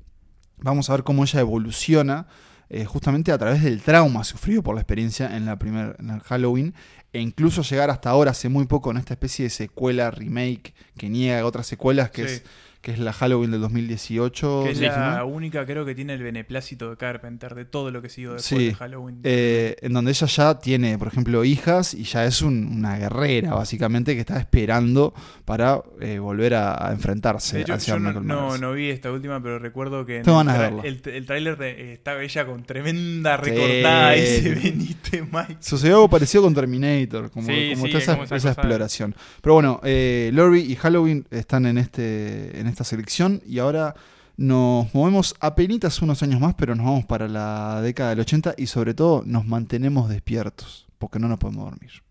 vamos 0.59 0.89
a 0.89 0.93
ver 0.93 1.03
cómo 1.03 1.25
ella 1.25 1.41
evoluciona 1.41 2.27
eh, 2.69 2.85
justamente 2.85 3.33
a 3.33 3.39
través 3.39 3.63
del 3.63 3.83
trauma 3.83 4.25
sufrido 4.25 4.63
por 4.63 4.75
la 4.75 4.81
experiencia 4.81 5.37
en 5.37 5.45
la 5.45 5.59
primer, 5.59 5.97
en 5.99 6.11
el 6.11 6.21
Halloween, 6.21 6.73
e 7.13 7.21
incluso 7.21 7.63
llegar 7.63 7.91
hasta 7.91 8.11
ahora, 8.11 8.31
hace 8.31 8.49
muy 8.49 8.65
poco, 8.67 8.91
en 8.93 8.97
esta 8.97 9.13
especie 9.15 9.45
de 9.45 9.51
secuela, 9.51 10.11
remake, 10.11 10.73
que 10.97 11.11
niega 11.11 11.45
otras 11.45 11.67
secuelas, 11.67 12.11
que, 12.11 12.27
Sí. 12.29 12.35
es, 12.37 12.43
que 12.83 12.91
es 12.91 12.99
la 12.99 13.13
Halloween 13.13 13.53
del 13.53 13.61
2018. 13.61 14.63
Que 14.65 14.71
es 14.73 14.79
¿sí, 14.79 14.85
la 14.85 15.25
única, 15.25 15.65
creo 15.65 15.85
que 15.87 15.95
tiene 15.95 16.15
el 16.15 16.23
beneplácito 16.23 16.91
de 16.91 16.97
Carpenter, 16.97 17.55
de 17.55 17.65
todo 17.65 17.91
lo 17.91 18.03
que 18.03 18.09
siguió 18.09 18.35
después 18.35 18.61
Sí. 18.61 18.67
de 18.67 18.75
Halloween. 18.75 19.21
Eh, 19.23 19.77
en 19.83 19.93
donde 19.93 20.11
ella 20.11 20.27
ya 20.27 20.59
tiene, 20.59 20.99
por 20.99 21.09
ejemplo, 21.09 21.45
hijas 21.45 21.95
y 21.95 22.03
ya 22.05 22.25
es 22.25 22.43
un- 22.43 22.67
una 22.67 22.99
guerrera, 22.99 23.55
básicamente, 23.55 24.15
que 24.15 24.21
está 24.21 24.39
esperando 24.39 25.15
para 25.45 25.81
eh, 26.01 26.19
volver 26.19 26.55
a, 26.55 26.89
a 26.89 26.93
enfrentarse 26.93 27.57
de 27.59 27.63
hecho, 27.63 27.75
hacia 27.75 27.95
yo 27.95 28.01
no, 28.01 28.21
no, 28.21 28.59
no 28.59 28.73
vi 28.73 28.91
esta 28.91 29.13
última, 29.13 29.41
pero 29.43 29.59
recuerdo 29.59 30.05
que 30.05 30.17
en 30.19 30.23
el, 30.23 30.25
tra- 30.27 30.59
verla. 30.59 30.83
el, 30.83 31.01
el 31.05 31.27
tráiler 31.27 31.57
eh, 31.63 31.93
estaba 31.93 32.23
ella 32.23 32.45
con 32.47 32.65
tremenda 32.65 33.37
recortada 33.37 34.17
y 34.17 34.27
se 34.27 34.55
veniste 34.55 35.23
Mike. 35.23 35.59
Sucedió 35.61 35.95
algo 35.97 36.11
parecido 36.11 36.43
con 36.43 36.55
Terminator, 36.55 37.31
como, 37.31 37.47
Sí, 37.47 37.71
como 37.75 37.87
sí, 37.87 37.93
toda 37.93 38.25
esa, 38.37 38.49
exploración. 38.51 39.15
Pero 39.41 39.55
bueno, 39.55 39.81
eh, 39.85 40.31
Lori 40.33 40.61
y 40.63 40.75
Halloween 40.75 41.25
están 41.31 41.67
en, 41.67 41.79
este, 41.79 42.59
en 42.59 42.67
esta 42.73 42.85
selección 42.85 43.43
y 43.47 43.59
ahora 43.59 43.95
nos 44.37 44.93
movemos 44.95 45.35
apenas 45.41 46.03
unos 46.03 46.23
años 46.23 46.41
más, 46.41 46.55
pero 46.55 46.75
nos 46.75 46.87
vamos 46.87 47.05
para 47.05 47.29
la 47.29 47.81
década 47.81 48.11
del 48.11 48.21
80 48.21 48.55
y 48.57 48.67
sobre 48.67 48.95
todo 48.95 49.23
nos 49.25 49.45
mantenemos 49.45 50.09
despiertos, 50.09 50.87
porque 50.99 51.19
no 51.19 51.29
nos 51.29 51.39
podemos 51.39 51.65
dormir. 51.65 52.03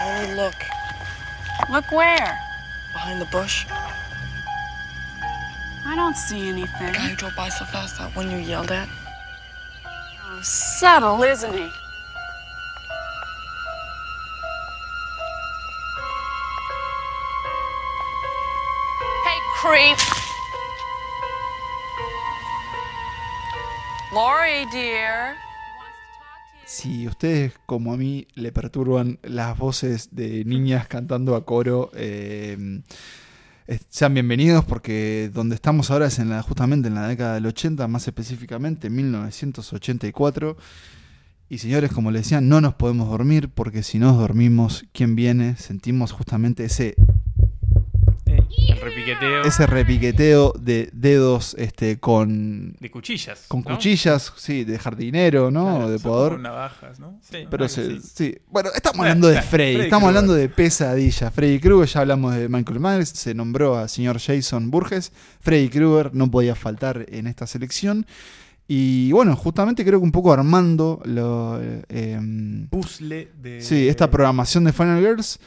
Oh, 0.00 0.34
look. 0.36 0.54
Look 1.70 1.92
where? 1.92 2.38
Behind 2.94 3.20
the 3.20 3.28
bush. 3.30 3.66
I 5.84 5.96
don't 5.96 6.16
see 6.16 6.48
anything. 6.48 6.86
The 6.86 6.92
guy 6.92 7.08
who 7.08 7.16
drove 7.16 7.36
by 7.36 7.48
so 7.48 7.64
fast 7.66 7.98
that 7.98 8.14
one 8.14 8.30
you 8.30 8.38
yelled 8.38 8.70
at. 8.70 8.88
Oh, 9.86 10.40
subtle, 10.42 11.22
isn't 11.24 11.52
he? 11.52 11.68
Creep. 19.62 19.98
Lori, 24.12 24.66
dear. 24.72 25.36
Si 26.64 27.08
ustedes, 27.08 27.54
como 27.66 27.92
a 27.92 27.96
mí, 27.96 28.26
le 28.34 28.52
perturban 28.52 29.18
las 29.22 29.58
voces 29.58 30.14
de 30.14 30.44
niñas 30.44 30.86
cantando 30.86 31.34
a 31.34 31.44
coro, 31.44 31.90
eh, 31.94 32.82
sean 33.88 34.14
bienvenidos 34.14 34.64
porque 34.64 35.30
donde 35.32 35.54
estamos 35.54 35.90
ahora 35.90 36.06
es 36.06 36.18
en 36.18 36.30
la, 36.30 36.42
justamente 36.42 36.88
en 36.88 36.94
la 36.94 37.08
década 37.08 37.34
del 37.34 37.46
80, 37.46 37.88
más 37.88 38.06
específicamente 38.06 38.90
1984. 38.90 40.56
Y 41.50 41.58
señores, 41.58 41.90
como 41.92 42.10
les 42.10 42.24
decía, 42.24 42.42
no 42.42 42.60
nos 42.60 42.74
podemos 42.74 43.08
dormir 43.08 43.48
porque 43.48 43.82
si 43.82 43.98
nos 43.98 44.18
dormimos, 44.18 44.84
¿quién 44.92 45.16
viene? 45.16 45.56
Sentimos 45.56 46.12
justamente 46.12 46.64
ese 46.64 46.94
El 48.80 48.84
repiqueteo 48.84 49.42
ese 49.44 49.66
repiqueteo 49.66 50.52
de 50.58 50.88
dedos 50.92 51.54
este, 51.58 51.98
con, 51.98 52.76
de 52.78 52.90
cuchillas. 52.90 53.44
con 53.48 53.60
¿no? 53.66 53.74
cuchillas, 53.74 54.32
sí, 54.36 54.62
de 54.64 54.78
jardinero, 54.78 55.50
¿no? 55.50 55.64
Claro, 55.76 55.90
de 55.90 55.98
podador. 55.98 56.38
navajas, 56.40 57.00
¿no? 57.00 57.18
Sí. 57.28 57.38
Pero 57.50 57.68
se- 57.68 58.00
sí. 58.00 58.36
Bueno, 58.48 58.70
estamos 58.74 58.98
Bueno, 58.98 59.10
hablando 59.10 59.26
de 59.28 59.32
claro, 59.34 59.48
Freddy, 59.48 59.72
Freddy 59.74 59.84
estamos 59.86 60.08
hablando 60.08 60.34
de 60.34 60.48
pesadilla. 60.48 61.30
Freddy 61.32 61.58
Krueger, 61.58 61.88
ya 61.88 62.00
hablamos 62.00 62.34
de 62.36 62.48
Michael 62.48 62.78
Myers, 62.80 63.08
se 63.08 63.34
nombró 63.34 63.76
al 63.78 63.88
señor 63.88 64.20
Jason 64.20 64.70
Burgess. 64.70 65.10
Freddy 65.40 65.68
Krueger 65.70 66.14
no 66.14 66.30
podía 66.30 66.54
faltar 66.54 67.04
en 67.08 67.26
esta 67.26 67.46
selección. 67.48 68.06
Y 68.68 69.10
bueno, 69.12 69.34
justamente 69.34 69.84
creo 69.84 69.98
que 69.98 70.04
un 70.04 70.12
poco 70.12 70.32
armando 70.32 71.00
lo, 71.04 71.58
eh, 71.60 71.82
em, 71.88 72.68
Puzzle 72.68 73.30
de. 73.40 73.60
sí, 73.60 73.88
esta 73.88 74.10
programación 74.10 74.64
de 74.64 74.72
Final 74.72 75.00
Girls. 75.00 75.40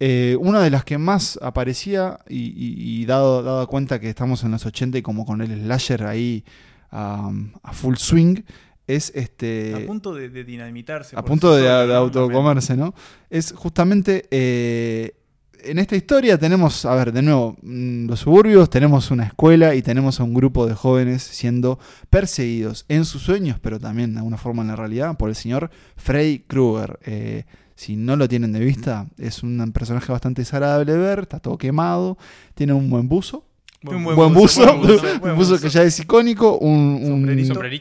Eh, 0.00 0.36
una 0.40 0.60
de 0.60 0.70
las 0.70 0.84
que 0.84 0.98
más 0.98 1.38
aparecía, 1.42 2.18
y, 2.28 2.38
y- 2.38 3.00
y 3.02 3.06
dado, 3.06 3.42
dado 3.42 3.66
cuenta 3.68 4.00
que 4.00 4.08
estamos 4.08 4.42
en 4.44 4.50
los 4.52 4.66
80 4.66 4.98
y 4.98 5.02
como 5.02 5.24
con 5.24 5.40
el 5.40 5.50
slasher 5.62 6.04
ahí 6.04 6.44
um, 6.92 7.52
a 7.62 7.72
full 7.72 7.96
swing, 7.96 8.42
es 8.86 9.12
este. 9.14 9.74
A 9.74 9.86
punto 9.86 10.14
de, 10.14 10.28
de 10.28 10.44
dinamitarse. 10.44 11.16
a 11.16 11.24
punto 11.24 11.54
sí 11.56 11.62
de, 11.62 11.68
de 11.68 11.94
autocomerse, 11.94 12.76
¿no? 12.76 12.94
Es 13.30 13.52
justamente 13.56 14.26
eh, 14.30 15.14
en 15.62 15.78
esta 15.78 15.96
historia 15.96 16.36
tenemos, 16.36 16.84
a 16.84 16.94
ver, 16.94 17.10
de 17.10 17.22
nuevo, 17.22 17.56
mm, 17.62 18.06
los 18.06 18.20
suburbios, 18.20 18.68
tenemos 18.68 19.10
una 19.10 19.24
escuela 19.24 19.74
y 19.74 19.80
tenemos 19.80 20.20
a 20.20 20.24
un 20.24 20.34
grupo 20.34 20.66
de 20.66 20.74
jóvenes 20.74 21.22
siendo 21.22 21.78
perseguidos 22.10 22.84
en 22.88 23.06
sus 23.06 23.22
sueños, 23.22 23.58
pero 23.62 23.80
también 23.80 24.12
de 24.12 24.18
alguna 24.18 24.36
forma 24.36 24.60
en 24.60 24.68
la 24.68 24.76
realidad, 24.76 25.16
por 25.16 25.30
el 25.30 25.34
señor 25.36 25.70
Freddy 25.96 26.40
Krueger. 26.40 26.98
Eh, 27.06 27.44
si 27.84 27.96
no 27.96 28.16
lo 28.16 28.26
tienen 28.28 28.52
de 28.52 28.60
vista, 28.60 29.06
es 29.18 29.42
un 29.42 29.72
personaje 29.72 30.10
bastante 30.10 30.40
desagradable 30.42 30.92
de 30.92 30.98
ver, 30.98 31.18
está 31.20 31.38
todo 31.38 31.58
quemado, 31.58 32.16
tiene 32.54 32.72
un 32.72 32.88
buen 32.88 33.08
buzo, 33.08 33.44
Un 33.84 34.02
buen, 34.02 34.16
buzo, 34.32 34.64
buen 34.64 34.80
buzo, 34.80 35.12
un 35.14 35.20
buen 35.20 35.36
buzo 35.36 35.50
buzo. 35.52 35.62
que 35.62 35.68
ya 35.68 35.82
es 35.82 36.00
icónico, 36.00 36.56
un, 36.58 37.00
un- 37.02 37.28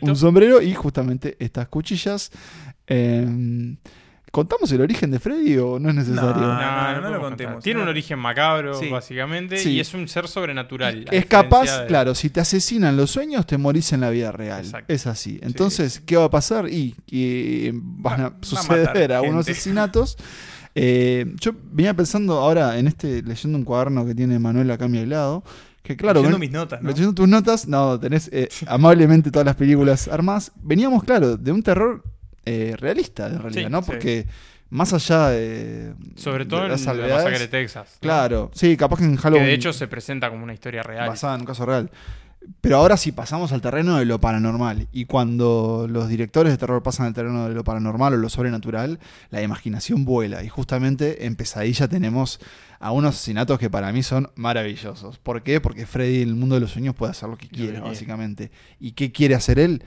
un 0.02 0.16
sombrero 0.18 0.62
y 0.62 0.74
justamente 0.74 1.38
estas 1.40 1.70
cuchillas. 1.70 2.30
Eh, 2.88 3.76
¿Contamos 4.34 4.72
el 4.72 4.82
origen 4.82 5.12
de 5.12 5.20
Freddy 5.20 5.58
o 5.60 5.78
no 5.78 5.90
es 5.90 5.96
necesario? 5.96 6.42
No, 6.42 6.48
No, 6.56 6.56
no 6.56 6.92
lo 6.96 7.02
podemos 7.04 7.20
contemos. 7.22 7.54
contar. 7.54 7.62
Tiene 7.64 7.80
un 7.82 7.86
No. 7.86 7.92
origen 7.92 8.18
macabro, 8.18 8.74
Sí. 8.74 8.90
básicamente, 8.90 9.58
Sí. 9.58 9.74
y 9.74 9.80
es 9.80 9.94
un 9.94 10.08
ser 10.08 10.28
sobrenatural. 10.28 11.06
Es 11.12 11.28
capaz, 11.28 11.82
de- 11.82 11.86
claro, 11.86 12.16
si 12.16 12.32
te 12.32 12.40
asesinan 12.40 12.98
los 12.98 13.12
sueños, 13.12 13.46
te 13.46 13.60
morís 13.60 13.94
en 13.94 14.02
la 14.02 14.10
vida 14.10 14.32
real. 14.32 14.66
Exacto. 14.66 14.92
Es 14.92 15.06
así. 15.06 15.40
Entonces, 15.44 16.02
¿qué 16.04 16.18
va 16.18 16.24
a 16.26 16.30
pasar? 16.32 16.68
Y 16.68 16.96
que 17.06 17.74
van 17.76 18.22
Va- 18.22 18.26
a 18.26 18.30
va 18.30 18.36
a 18.42 18.44
suceder 18.44 19.14
algunos 19.14 19.46
gente. 19.46 19.52
asesinatos. 19.52 20.18
Eh, 20.74 21.32
yo 21.40 21.52
venía 21.72 21.94
pensando 21.94 22.40
ahora 22.40 22.80
en 22.80 22.88
este, 22.88 23.22
leyendo 23.22 23.56
un 23.60 23.64
cuaderno 23.64 24.04
que 24.04 24.16
tiene 24.16 24.40
Manuel 24.40 24.72
acá 24.72 24.86
a 24.86 24.88
mi 24.88 25.06
lado, 25.06 25.44
que 25.84 25.96
claro, 25.96 26.22
Leyendo 26.22 26.40
ven- 26.40 26.50
mis 26.50 26.52
notas, 26.52 26.82
¿no? 26.82 26.90
Leyendo 26.90 27.14
tus 27.14 27.28
notas, 27.28 27.68
no, 27.68 28.00
tenés 28.00 28.32
eh, 28.34 28.50
amablemente 28.66 29.30
todas 29.30 29.46
las 29.46 29.56
películas 29.56 30.08
armadas. 30.08 30.52
Veníamos, 30.56 31.04
claro, 31.04 31.38
de 31.38 31.52
un 31.52 31.62
terror 31.62 32.04
eh, 32.46 32.76
realista, 32.78 33.28
en 33.28 33.40
realidad, 33.40 33.64
Sí, 33.68 33.70
¿no? 33.72 33.82
Porque 33.82 34.26
más 34.70 34.92
allá 34.94 35.30
de. 35.30 35.94
Sobre 36.16 36.46
de 36.46 36.50
todo 36.50 36.64
en 36.66 36.72
las 36.72 36.82
la 36.82 36.86
salvedades, 36.86 37.16
masacre 37.16 37.40
de 37.40 37.48
Texas. 37.48 37.98
Claro, 38.02 38.52
sí, 38.54 38.76
capaz 38.78 38.98
que 38.98 39.06
en 39.06 39.16
Que 39.16 39.22
Halloween. 39.22 39.46
de 39.46 39.54
hecho 39.54 39.72
se 39.74 39.88
presenta 39.88 40.30
como 40.30 40.44
una 40.44 40.54
historia 40.54 40.84
real. 40.84 41.08
basada 41.10 41.36
en 41.36 41.42
un 41.42 41.48
caso 41.48 41.66
real. 41.66 41.92
Pero 42.60 42.76
ahora 42.76 42.98
sí 42.98 43.14
pasamos 43.14 43.54
al 43.54 43.62
terreno 43.62 43.98
de 44.00 44.04
lo 44.04 44.20
paranormal. 44.20 44.88
Y 44.92 45.06
cuando 45.06 45.88
los 45.90 46.10
directores 46.10 46.52
de 46.52 46.58
terror 46.58 46.84
pasan 46.84 47.06
al 47.06 47.14
terreno 47.14 47.48
de 47.48 47.56
lo 47.56 47.64
paranormal 47.64 48.16
o 48.16 48.18
lo 48.18 48.28
sobrenatural, 48.28 49.00
la 49.30 49.42
imaginación 49.42 50.04
vuela. 50.04 50.44
Y 50.44 50.50
justamente 50.50 51.26
en 51.26 51.38
Pesadilla 51.38 51.88
tenemos 51.88 52.42
a 52.82 52.92
unos 52.92 53.16
asesinatos 53.16 53.58
que 53.60 53.70
para 53.70 53.94
mí 53.94 54.04
son 54.04 54.30
maravillosos. 54.36 55.20
¿Por 55.20 55.42
qué? 55.44 55.62
Porque 55.62 55.86
Freddy 55.86 56.22
en 56.24 56.28
el 56.30 56.36
mundo 56.36 56.56
de 56.56 56.62
los 56.62 56.72
sueños 56.72 56.96
puede 56.96 57.12
hacer 57.12 57.30
lo 57.30 57.38
que 57.38 57.48
quiera, 57.48 57.76
quiere. 57.76 57.88
básicamente. 57.88 58.52
¿Y 58.78 58.92
qué 58.92 59.14
quiere 59.14 59.36
hacer 59.36 59.58
él? 59.58 59.82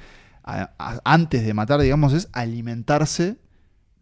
A- 0.47 0.73
a- 0.79 1.01
antes 1.05 1.45
de 1.45 1.53
matar, 1.55 1.81
digamos, 1.81 2.13
es 2.15 2.29
alimentarse 2.33 3.37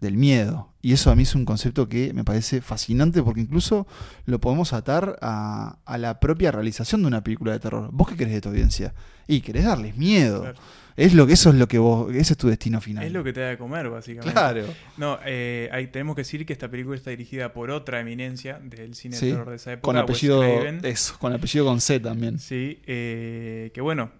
del 0.00 0.16
miedo. 0.16 0.70
Y 0.82 0.92
eso 0.92 1.10
a 1.10 1.16
mí 1.16 1.22
es 1.22 1.34
un 1.34 1.46
concepto 1.46 1.88
que 1.88 2.12
me 2.12 2.24
parece 2.24 2.60
fascinante 2.60 3.22
porque 3.22 3.40
incluso 3.40 3.86
lo 4.26 4.38
podemos 4.38 4.74
atar 4.74 5.18
a, 5.22 5.78
a 5.86 5.98
la 5.98 6.20
propia 6.20 6.52
realización 6.52 7.00
de 7.00 7.08
una 7.08 7.24
película 7.24 7.52
de 7.52 7.60
terror. 7.60 7.88
¿Vos 7.92 8.08
qué 8.08 8.16
querés 8.16 8.34
de 8.34 8.40
tu 8.42 8.50
audiencia? 8.50 8.92
Y 9.26 9.40
querés 9.40 9.64
darles 9.64 9.96
miedo. 9.96 10.42
Claro. 10.42 10.58
Es 10.96 11.14
lo 11.14 11.26
que, 11.26 11.32
eso 11.32 11.48
es 11.48 11.56
lo 11.56 11.66
que 11.66 11.78
vos, 11.78 12.14
ese 12.14 12.34
es 12.34 12.36
tu 12.36 12.48
destino 12.48 12.80
final. 12.80 13.02
Es 13.04 13.10
lo 13.12 13.24
que 13.24 13.32
te 13.32 13.40
da 13.40 13.48
de 13.48 13.58
comer, 13.58 13.88
básicamente. 13.88 14.32
Claro. 14.32 14.64
No, 14.98 15.18
eh, 15.24 15.68
ahí 15.72 15.86
tenemos 15.88 16.14
que 16.14 16.20
decir 16.20 16.44
que 16.46 16.52
esta 16.52 16.70
película 16.70 16.94
está 16.96 17.10
dirigida 17.10 17.52
por 17.54 17.70
otra 17.70 17.98
eminencia 18.00 18.60
del 18.62 18.94
cine 18.94 19.16
Sí, 19.16 19.26
de 19.26 19.32
terror 19.32 19.50
de 19.50 19.56
esa 19.56 19.72
época. 19.72 19.86
Con 19.86 19.96
apellido, 19.96 20.44
eso, 20.44 21.16
con 21.18 21.32
apellido 21.32 21.64
con 21.64 21.80
C 21.80 21.98
también. 21.98 22.38
Sí, 22.38 22.80
eh, 22.86 23.70
que 23.74 23.80
bueno, 23.80 24.12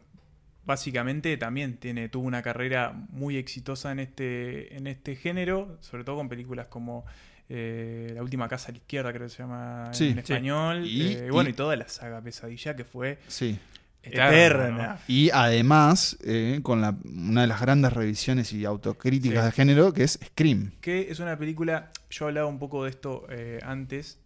básicamente 0.67 1.37
también 1.37 1.77
tiene, 1.79 2.09
tuvo 2.09 2.27
una 2.27 2.43
carrera 2.43 2.93
muy 3.11 3.37
exitosa 3.37 3.93
en 3.93 3.99
este, 4.01 4.77
en 4.77 4.87
este 4.87 5.17
género, 5.17 5.77
sobre 5.81 6.05
todo 6.05 6.17
con 6.17 6.29
películas 6.29 6.67
como 6.69 7.05
eh, 7.51 8.11
La 8.15 8.23
última 8.23 8.49
casa 8.49 8.69
a 8.69 8.73
la 8.73 8.79
izquierda, 8.79 9.13
creo 9.13 9.25
que 9.27 9.29
se 9.31 9.43
llama 9.43 9.91
Sí. 9.93 10.07
en 10.09 10.15
Sí. 10.15 10.19
español. 10.21 10.87
Y- 10.87 11.13
eh, 11.13 11.31
bueno, 11.31 11.51
y- 11.51 11.53
y 11.53 11.55
toda 11.55 11.77
la 11.77 11.87
saga 11.89 12.23
Pesadilla 12.23 12.75
que 12.75 12.85
fue 12.85 13.19
Sí. 13.29 13.59
Eterna, 14.03 14.29
eterna. 14.31 14.99
Y 15.09 15.29
además, 15.31 16.17
eh, 16.25 16.61
con 16.63 16.81
la- 16.81 16.97
una 17.05 17.43
de 17.43 17.47
las 17.47 17.61
grandes 17.61 17.93
revisiones 17.93 18.51
y 18.55 18.65
autocríticas 18.65 19.41
Sí. 19.45 19.47
de 19.47 19.53
género, 19.53 19.93
que 19.93 20.05
es 20.05 20.19
Scream. 20.25 20.73
Que 20.81 21.11
es 21.11 21.21
una 21.21 21.39
película, 21.39 21.91
yo 22.11 22.27
hablaba 22.27 22.47
un 22.49 22.59
poco 22.59 22.85
de 22.85 22.91
esto 22.91 23.27
eh, 23.29 23.59
antes, 23.63 24.19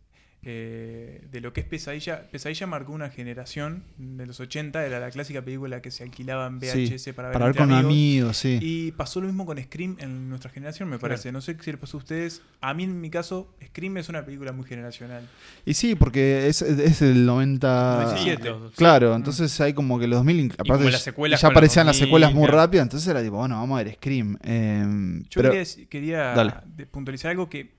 eh, 0.43 1.27
de 1.31 1.41
lo 1.41 1.53
que 1.53 1.61
es 1.61 1.67
Pesadilla. 1.67 2.23
Pesadilla 2.31 2.67
marcó 2.67 2.93
una 2.93 3.11
generación 3.11 3.83
de 3.99 4.25
los 4.25 4.39
80, 4.41 4.87
era 4.87 5.01
la 5.01 5.11
clásica 5.11 5.43
película 5.43 5.83
que 5.83 5.91
se 5.91 6.05
alquilaba 6.05 6.47
en 6.47 6.59
VHS 6.61 7.03
Sí, 7.03 7.13
para 7.13 7.29
ver, 7.29 7.33
para 7.33 7.47
ver 7.47 7.57
con 7.57 7.73
amigos. 7.73 7.85
amigos, 7.91 8.37
sí. 8.37 8.59
Y 8.63 8.93
pasó 8.93 9.21
lo 9.21 9.27
mismo 9.27 9.45
con 9.47 9.61
Scream 9.63 9.97
en 9.99 10.29
nuestra 10.29 10.51
generación, 10.51 10.89
me 10.89 10.99
parece. 10.99 11.33
No 11.33 11.41
sé 11.41 11.57
si 11.61 11.73
le 11.73 11.79
pasó 11.79 11.97
a 11.97 12.01
ustedes. 12.01 12.43
A 12.61 12.73
mí, 12.73 12.85
en 12.85 13.01
mi 13.01 13.11
caso, 13.11 13.53
Scream 13.67 13.97
es 13.99 14.09
una 14.09 14.25
película 14.25 14.53
muy 14.53 14.65
generacional. 14.65 15.27
Y 15.67 15.75
sí, 15.75 15.95
porque 15.97 16.47
es, 16.47 16.63
es 16.63 17.01
del 17.01 17.27
90... 17.27 18.05
97. 18.05 18.53
Claro, 18.77 19.15
entonces 19.17 19.61
hay 19.61 19.73
como 19.75 19.99
que 19.99 20.07
los 20.07 20.19
2000... 20.21 20.57
como 20.57 20.75
Aparte, 20.75 20.91
las 20.93 21.03
secuelas 21.03 21.41
ya 21.43 21.49
aparecían 21.49 21.87
las 21.87 21.97
2000, 21.97 22.07
secuelas 22.09 22.33
muy 22.35 22.45
claro. 22.45 22.59
rápidas, 22.59 22.85
entonces 22.85 23.09
era 23.09 23.23
tipo, 23.23 23.37
bueno, 23.37 23.57
vamos 23.57 23.81
a 23.81 23.83
ver 23.85 23.95
Scream. 23.95 24.39
Eh, 24.43 25.23
Yo 25.31 25.43
pero- 25.43 25.53
quería, 25.89 26.63
puntualizar 26.91 27.31
algo 27.33 27.49
que 27.51 27.78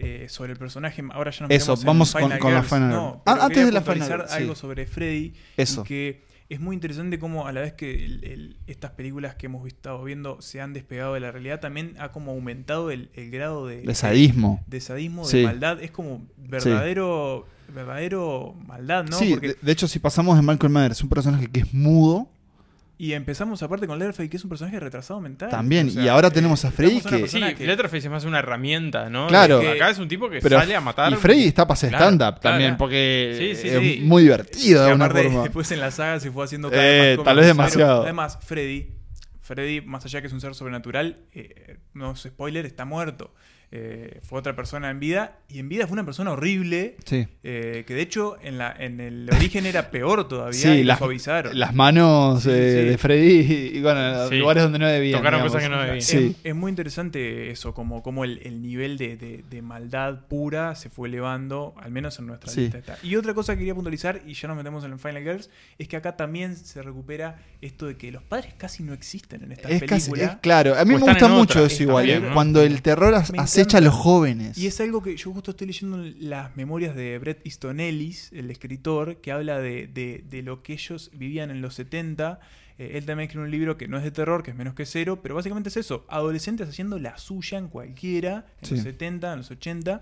eh, 0.00 0.28
sobre 0.28 0.52
el 0.52 0.58
personaje. 0.58 1.02
Ahora 1.12 1.30
ya 1.30 1.46
nos 1.46 1.50
Eso, 1.50 1.74
en 1.74 1.84
vamos 1.84 2.12
con- 2.12 2.22
Final 2.22 2.38
con 2.38 2.54
la. 2.54 2.62
Final 2.62 2.90
No, 2.90 3.22
Ah, 3.26 3.38
antes 3.42 3.64
de 3.66 3.72
la 3.72 3.82
Final 3.82 4.24
sí. 4.28 4.34
algo 4.36 4.54
sobre 4.54 4.86
Freddy. 4.86 5.34
Eso. 5.56 5.84
que 5.84 6.28
es 6.48 6.58
muy 6.58 6.74
interesante 6.74 7.18
cómo 7.20 7.46
a 7.46 7.52
la 7.52 7.60
vez 7.60 7.74
que 7.74 8.04
el- 8.04 8.24
el- 8.24 8.56
estas 8.66 8.90
películas 8.90 9.36
que 9.36 9.46
hemos 9.46 9.64
estado 9.68 10.02
viendo 10.02 10.40
se 10.42 10.60
han 10.60 10.72
despegado 10.72 11.14
de 11.14 11.20
la 11.20 11.30
realidad, 11.30 11.60
también 11.60 11.94
ha 12.00 12.10
como 12.10 12.32
aumentado 12.32 12.90
el, 12.90 13.08
el 13.14 13.30
grado 13.30 13.68
de, 13.68 13.82
De 13.82 13.94
sadismo. 13.94 14.60
de 14.66 14.80
sadismo, 14.80 15.24
Sí. 15.24 15.38
de 15.38 15.44
maldad. 15.44 15.80
Es 15.80 15.92
como 15.92 16.26
verdadero, 16.36 17.46
verdadero 17.72 18.54
maldad, 18.66 19.04
¿no? 19.04 19.16
sí, 19.16 19.30
Porque- 19.30 19.48
de, 19.48 19.56
de 19.62 19.72
hecho, 19.72 19.86
si 19.88 19.98
pasamos 19.98 20.36
de 20.36 20.42
Malcolm 20.42 20.72
Myers, 20.74 21.02
un 21.02 21.08
personaje 21.08 21.46
que 21.46 21.60
es 21.60 21.72
mudo, 21.74 22.28
y 23.02 23.14
empezamos 23.14 23.62
aparte 23.62 23.86
con 23.86 23.98
Leatherface, 23.98 24.28
que 24.28 24.36
es 24.36 24.44
un 24.44 24.50
personaje 24.50 24.78
retrasado 24.78 25.20
mental. 25.22 25.48
También, 25.48 25.88
O 25.88 25.90
sea, 25.90 26.02
y 26.04 26.08
ahora 26.08 26.28
eh, 26.28 26.32
tenemos 26.32 26.62
a 26.66 26.70
Freddy 26.70 27.00
una 27.04 27.10
que- 27.18 27.28
Sí, 27.28 27.40
que- 27.56 27.66
Letterface 27.66 27.98
es 28.06 28.10
más 28.10 28.24
una 28.26 28.40
herramienta, 28.40 29.08
¿no? 29.08 29.26
Claro. 29.28 29.60
Que 29.60 29.70
acá 29.70 29.88
es 29.88 29.98
un 29.98 30.06
tipo 30.06 30.28
que 30.28 30.40
pero 30.40 30.58
sale 30.58 30.76
a 30.76 30.80
matar. 30.82 31.10
y 31.10 31.16
Freddy 31.16 31.44
está 31.44 31.66
para 31.66 31.74
hacer 31.74 31.88
Claro, 31.88 32.04
stand-up 32.04 32.40
claro. 32.40 32.54
también, 32.56 32.76
porque 32.76 33.34
Sí, 33.38 33.54
sí, 33.62 33.68
es 33.68 33.80
sí. 33.80 34.00
muy 34.02 34.22
divertido 34.24 34.84
de 34.84 34.92
aparte, 34.92 35.22
forma. 35.22 35.42
después 35.44 35.70
en 35.72 35.80
la 35.80 35.90
saga 35.90 36.20
se 36.20 36.30
fue 36.30 36.44
haciendo 36.44 36.70
cada 36.70 36.84
Eh, 36.84 37.00
vez 37.00 37.16
más 37.18 37.24
tal 37.24 37.36
vez 37.36 37.46
demasiado. 37.46 37.92
Pero, 37.94 38.02
Además, 38.02 38.38
Freddy, 38.44 38.88
Freddy, 39.40 39.80
más 39.80 40.04
allá 40.04 40.20
que 40.20 40.26
es 40.26 40.32
un 40.34 40.40
ser 40.42 40.54
sobrenatural, 40.54 41.20
eh, 41.32 41.78
no 41.94 42.12
es 42.12 42.20
spoiler, 42.20 42.66
está 42.66 42.84
muerto. 42.84 43.32
Eh, 43.72 44.18
fue 44.24 44.38
otra 44.40 44.56
persona 44.56 44.90
en 44.90 44.98
vida 44.98 45.38
y 45.48 45.60
en 45.60 45.68
vida 45.68 45.86
fue 45.86 45.92
una 45.92 46.04
persona 46.04 46.32
horrible. 46.32 46.96
Sí. 47.04 47.28
eh, 47.44 47.84
que 47.86 47.94
de 47.94 48.02
hecho 48.02 48.36
en, 48.42 48.58
la, 48.58 48.74
en 48.76 49.00
el 49.00 49.30
origen 49.32 49.64
era 49.64 49.90
peor 49.92 50.26
todavía 50.26 50.58
Sí, 50.58 50.68
y 50.68 50.78
lo 50.82 50.88
las, 50.88 50.98
suavizaron. 50.98 51.56
las 51.58 51.72
manos 51.74 52.42
Sí, 52.42 52.50
eh, 52.52 52.80
sí. 52.82 52.88
de 52.90 52.98
Freddy 52.98 53.76
y 53.76 53.80
bueno, 53.80 54.28
lugares 54.30 54.64
donde 54.64 54.78
no 54.80 54.88
debían. 54.88 55.20
Tocaron 55.20 55.38
digamos. 55.42 55.52
cosas 55.52 55.62
que 55.68 55.74
no 55.74 55.80
debían. 55.82 56.02
Sí. 56.02 56.36
Es, 56.42 56.50
es 56.50 56.54
muy 56.56 56.70
interesante 56.70 57.50
eso, 57.50 57.72
como, 57.72 58.02
como 58.02 58.24
el, 58.24 58.40
el 58.44 58.60
nivel 58.60 58.98
de, 58.98 59.16
de- 59.16 59.44
de 59.48 59.62
maldad 59.62 60.26
pura 60.28 60.74
se 60.74 60.90
fue 60.90 61.08
elevando, 61.08 61.74
al 61.80 61.92
menos 61.92 62.18
en 62.18 62.26
nuestra 62.26 62.50
Sí. 62.50 62.62
lista. 62.62 62.78
está. 62.78 62.98
Y 63.04 63.14
otra 63.16 63.34
cosa 63.34 63.52
que 63.54 63.60
quería 63.60 63.74
puntualizar, 63.74 64.20
y 64.26 64.34
ya 64.34 64.48
nos 64.48 64.56
metemos 64.56 64.84
en 64.84 64.92
el 64.92 64.98
Final 64.98 65.22
Girls, 65.22 65.50
es 65.78 65.86
que 65.86 65.96
acá 65.96 66.16
también 66.16 66.56
se 66.56 66.82
recupera 66.82 67.38
esto 67.60 67.86
de 67.86 67.96
que 67.96 68.10
los 68.10 68.22
padres 68.24 68.52
casi 68.58 68.82
no 68.82 68.92
existen 68.94 69.44
en 69.44 69.52
esta 69.52 69.68
Es 69.68 69.82
casi, 69.84 70.10
película. 70.10 70.32
es 70.34 70.38
claro. 70.40 70.74
A 70.76 70.84
mí 70.84 70.94
me 70.94 70.98
gusta 71.00 71.28
mucho 71.28 71.60
otra, 71.60 71.72
eso 71.72 71.82
igual, 71.84 72.04
bien, 72.06 72.26
¿no? 72.28 72.34
cuando 72.34 72.62
el 72.62 72.82
terror 72.82 73.14
Me 73.32 73.38
acecha 73.60 73.78
a 73.78 73.80
los 73.80 73.94
jóvenes. 73.94 74.56
Y 74.58 74.66
es 74.66 74.80
algo 74.80 75.02
que 75.02 75.16
yo 75.16 75.32
justo 75.32 75.50
estoy 75.52 75.66
leyendo 75.68 75.98
las 76.18 76.56
memorias 76.56 76.94
de 76.96 77.18
Bret 77.18 77.40
Easton 77.44 77.80
Ellis, 77.80 78.30
el 78.32 78.50
escritor, 78.50 79.16
que 79.20 79.32
habla 79.32 79.58
de, 79.58 79.86
de- 79.86 80.24
de 80.28 80.42
lo 80.42 80.62
que 80.62 80.74
ellos 80.74 81.10
vivían 81.14 81.50
en 81.50 81.60
los 81.62 81.74
70. 81.74 82.40
Eh, 82.78 82.92
él 82.94 83.04
también 83.06 83.26
escribe 83.28 83.44
un 83.44 83.50
libro 83.50 83.76
que 83.76 83.88
no 83.88 83.98
es 83.98 84.04
de 84.04 84.10
terror, 84.10 84.42
que 84.42 84.50
es 84.52 84.56
menos 84.56 84.74
que 84.74 84.86
cero, 84.86 85.20
pero 85.22 85.34
básicamente 85.34 85.68
es 85.68 85.76
eso, 85.76 86.04
adolescentes 86.08 86.68
haciendo 86.68 86.98
la 86.98 87.18
suya 87.18 87.58
en 87.58 87.68
cualquiera, 87.68 88.46
en 88.62 88.68
Sí. 88.68 88.74
los 88.76 88.84
70, 88.84 89.32
en 89.32 89.38
los 89.38 89.50
80. 89.50 90.00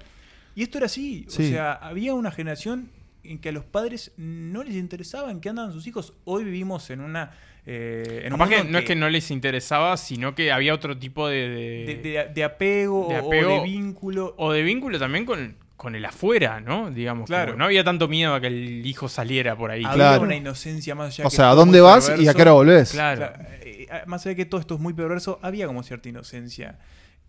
Y 0.55 0.63
esto 0.63 0.79
era 0.79 0.87
así, 0.87 1.25
Sí. 1.29 1.45
o 1.45 1.49
sea, 1.49 1.73
había 1.73 2.15
una 2.15 2.31
generación 2.31 2.91
en 3.25 3.39
que 3.41 3.49
a 3.51 3.53
los 3.53 3.65
padres 3.65 4.13
no 4.17 4.63
les 4.63 4.75
interesaba 4.77 5.31
en 5.31 5.41
qué 5.41 5.49
andaban 5.51 5.73
sus 5.73 5.87
hijos. 5.87 6.15
Hoy 6.25 6.45
vivimos 6.45 6.89
en 6.91 7.01
una... 7.01 7.33
eh, 7.71 8.23
en 8.25 8.33
un 8.33 8.39
Capaz 8.39 8.49
que 8.51 8.65
no 8.65 8.79
es 8.79 8.85
que 8.87 8.97
no 8.97 9.11
les 9.11 9.31
interesaba, 9.31 9.97
sino 9.99 10.35
que 10.35 10.51
había 10.53 10.73
otro 10.73 10.97
tipo 10.99 11.29
de. 11.29 11.49
de- 11.49 11.85
de, 11.87 11.97
de- 11.97 12.29
de 12.33 12.45
apego, 12.45 13.09
de 13.11 13.17
o- 13.21 13.27
apego 13.27 13.55
o 13.57 13.59
de 13.59 13.65
vínculo. 13.65 14.35
o 14.39 14.53
de 14.53 14.63
vínculo 14.63 14.99
también 14.99 15.27
con, 15.27 15.57
con 15.77 15.95
el 15.95 16.03
afuera, 16.07 16.61
¿no? 16.63 16.91
Digamos. 16.91 17.27
Claro. 17.27 17.57
no 17.57 17.67
había 17.67 17.85
tanto 17.85 18.09
miedo 18.09 18.35
a 18.35 18.41
que 18.41 18.47
el 18.47 18.87
hijo 18.87 19.09
saliera 19.11 19.55
por 19.55 19.71
ahí. 19.71 19.83
Había 19.85 19.95
Claro. 19.97 20.23
una 20.23 20.35
inocencia 20.37 20.95
más 20.95 21.09
allá 21.15 21.27
o 21.27 21.31
que 21.31 21.37
sea, 21.37 21.49
¿a 21.49 21.51
todo 21.51 21.61
dónde 21.61 21.81
vas 21.83 22.11
y 22.19 22.27
a 22.27 22.33
qué 22.33 22.41
hora 22.43 22.53
volvés? 22.53 22.93
Claro. 22.93 23.19
Claro, 23.35 23.45
eh, 23.61 23.87
más 24.07 24.23
allá 24.25 24.31
de 24.31 24.37
que 24.37 24.47
todo 24.47 24.61
esto 24.63 24.75
es 24.77 24.81
muy 24.81 24.95
perverso, 24.95 25.39
había 25.43 25.67
como 25.67 25.83
cierta 25.83 26.09
inocencia 26.09 26.79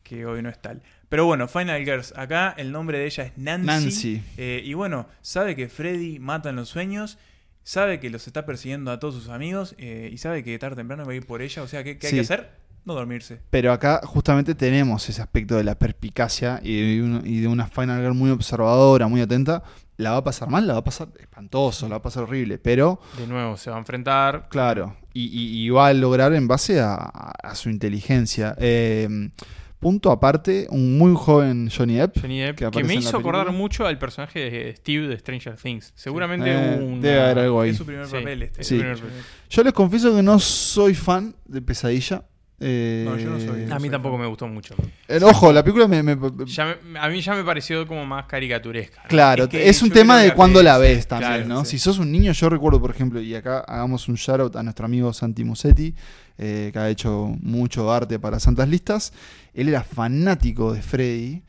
que 0.03 0.25
hoy 0.25 0.41
no 0.41 0.47
es 0.49 0.59
tal. 0.61 0.81
Pero 1.09 1.25
bueno, 1.25 1.47
Final 1.49 1.83
Girls, 1.83 2.13
acá 2.15 2.53
el 2.57 2.71
nombre 2.71 2.97
de 2.97 3.05
ella 3.07 3.25
es 3.25 3.37
Nancy. 3.37 3.65
Nancy. 3.67 4.23
eh, 4.37 4.61
y 4.63 4.73
bueno, 4.73 5.07
sabe 5.21 5.55
que 5.55 5.67
Freddy 5.67 6.17
mata 6.19 6.49
en 6.49 6.55
los 6.55 6.69
sueños, 6.69 7.17
sabe 7.63 7.99
que 7.99 8.09
los 8.09 8.25
está 8.27 8.45
persiguiendo 8.45 8.91
a 8.91 8.99
todos 8.99 9.15
sus 9.15 9.29
amigos 9.29 9.75
eh, 9.77 10.09
y 10.11 10.17
sabe 10.17 10.43
que 10.43 10.57
tarde 10.59 10.73
o 10.73 10.77
temprano 10.77 11.05
va 11.05 11.11
a 11.11 11.15
ir 11.15 11.25
por 11.25 11.41
ella. 11.41 11.61
O 11.63 11.67
sea, 11.67 11.83
¿qué, 11.83 11.97
qué 11.97 12.07
hay 12.07 12.11
Sí. 12.11 12.15
que 12.17 12.21
hacer? 12.21 12.49
No 12.85 12.93
dormirse. 12.93 13.41
Pero 13.49 13.71
acá 13.73 14.01
justamente 14.05 14.55
tenemos 14.55 15.07
ese 15.09 15.21
aspecto 15.21 15.55
de 15.55 15.63
la 15.65 15.75
perspicacia 15.75 16.59
y 16.63 16.97
de, 16.97 17.03
un- 17.03 17.21
y 17.25 17.39
de 17.41 17.47
una 17.47 17.67
Final 17.67 18.01
Girl 18.01 18.13
muy 18.15 18.29
observadora, 18.31 19.07
muy 19.07 19.21
atenta. 19.21 19.63
La 19.97 20.11
va 20.11 20.17
a 20.17 20.23
pasar 20.23 20.49
mal, 20.49 20.65
la 20.65 20.73
va 20.73 20.79
a 20.79 20.83
pasar 20.83 21.09
espantoso, 21.19 21.87
la 21.87 21.95
va 21.95 21.97
a 21.97 22.01
pasar 22.01 22.23
horrible, 22.23 22.57
pero 22.57 23.01
De 23.17 23.27
nuevo, 23.27 23.57
se 23.57 23.69
va 23.69 23.75
a 23.75 23.79
enfrentar. 23.79 24.47
claro, 24.49 24.95
y, 25.13 25.25
y- 25.25 25.65
y 25.65 25.69
va 25.69 25.87
a 25.87 25.93
lograr 25.93 26.33
en 26.33 26.47
base 26.47 26.79
a, 26.79 26.93
a 26.95 27.53
su 27.55 27.69
inteligencia. 27.69 28.55
Eh, 28.57 29.29
punto 29.79 30.11
aparte, 30.11 30.67
un 30.69 30.97
muy 30.97 31.13
joven 31.15 31.69
Johnny 31.75 31.95
Depp. 31.95 32.19
Johnny 32.21 32.39
Depp, 32.39 32.69
que 32.71 32.83
me 32.83 32.95
hizo 32.95 33.17
acordar 33.17 33.51
mucho 33.51 33.85
al 33.87 33.97
personaje 33.97 34.39
de 34.51 34.75
Steve 34.75 35.07
de 35.07 35.17
Stranger 35.17 35.55
Things. 35.55 35.93
Seguramente 35.95 36.51
Eh, 36.51 36.79
una- 36.81 37.01
debe 37.01 37.21
haber 37.21 37.39
algo 37.39 37.61
ahí. 37.61 37.69
Es 37.71 37.77
su 37.77 37.85
primer 37.85 38.05
Sí. 38.05 38.11
papel 38.17 38.43
este. 38.43 38.63
Sí. 38.63 38.75
Su 38.75 38.81
primer 38.81 38.97
papel. 38.97 39.13
Yo 39.49 39.63
les 39.63 39.73
confieso 39.73 40.15
que 40.15 40.21
no 40.21 40.37
soy 40.39 40.93
fan 40.95 41.33
de 41.45 41.61
Pesadilla. 41.61 42.23
Eh, 42.61 43.05
No, 43.07 43.15
yo 43.17 43.29
no 43.29 43.39
soy. 43.39 43.61
A 43.71 43.75
mí 43.75 43.79
soy 43.83 43.89
tampoco 43.89 44.15
fan. 44.15 44.21
me 44.23 44.27
gustó 44.27 44.45
mucho. 44.45 44.75
eh, 45.07 45.17
ojo, 45.23 45.53
la 45.53 45.63
película 45.63 45.87
me... 45.87 46.03
me- 46.03 46.17
Ya 46.45 46.75
me- 46.83 46.99
a 46.99 47.07
mí 47.07 47.21
ya 47.21 47.33
me 47.33 47.45
pareció 47.45 47.87
como 47.87 48.05
más 48.05 48.25
caricaturesca. 48.25 49.03
¿no? 49.03 49.07
Claro, 49.07 49.43
Es 49.45 49.49
que 49.49 49.69
es, 49.69 49.81
un 49.81 49.89
tema 49.91 50.19
de 50.19 50.31
que 50.31 50.35
cuando 50.35 50.61
la 50.61 50.75
sí, 50.75 50.81
ves 50.81 51.07
también, 51.07 51.31
claro, 51.35 51.47
¿no? 51.47 51.63
sí. 51.63 51.77
Si 51.77 51.79
sos 51.79 51.99
un 51.99 52.11
niño, 52.11 52.33
yo 52.33 52.49
recuerdo, 52.49 52.81
por 52.81 52.91
ejemplo, 52.91 53.21
y 53.21 53.33
acá 53.33 53.59
hagamos 53.59 54.09
un 54.09 54.15
shout 54.15 54.41
out 54.41 54.55
a 54.57 54.63
nuestro 54.63 54.85
amigo 54.85 55.13
Santi 55.13 55.45
Musetti, 55.45 55.95
eh, 56.39 56.71
que 56.73 56.79
ha 56.79 56.89
hecho 56.89 57.35
mucho 57.41 57.91
arte 57.91 58.17
para 58.17 58.39
Santas 58.39 58.67
Listas. 58.67 59.13
Él 59.53 59.69
era 59.69 59.83
fanático 59.83 60.73
de 60.73 60.81
Freddy. 60.81 61.43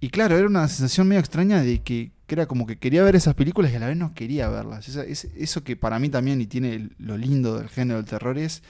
Y 0.00 0.08
claro, 0.10 0.36
era 0.36 0.46
una 0.48 0.66
sensación 0.66 1.06
medio 1.06 1.20
extraña 1.20 1.62
de 1.62 1.80
que, 1.82 2.10
era 2.28 2.46
como 2.46 2.66
que 2.66 2.76
quería 2.78 3.04
ver 3.04 3.14
esas 3.14 3.34
películas 3.34 3.70
y 3.72 3.76
a 3.76 3.78
la 3.78 3.86
vez 3.88 3.96
no 3.96 4.14
quería 4.14 4.48
verlas. 4.48 4.88
Es- 4.88 5.24
eso 5.36 5.62
que 5.62 5.76
para 5.76 5.98
mí 5.98 6.08
también, 6.08 6.40
y 6.40 6.46
tiene 6.46 6.88
lo 6.98 7.16
lindo 7.18 7.58
del 7.58 7.68
género 7.68 7.98
del 7.98 8.06
terror, 8.08 8.38
es 8.38 8.62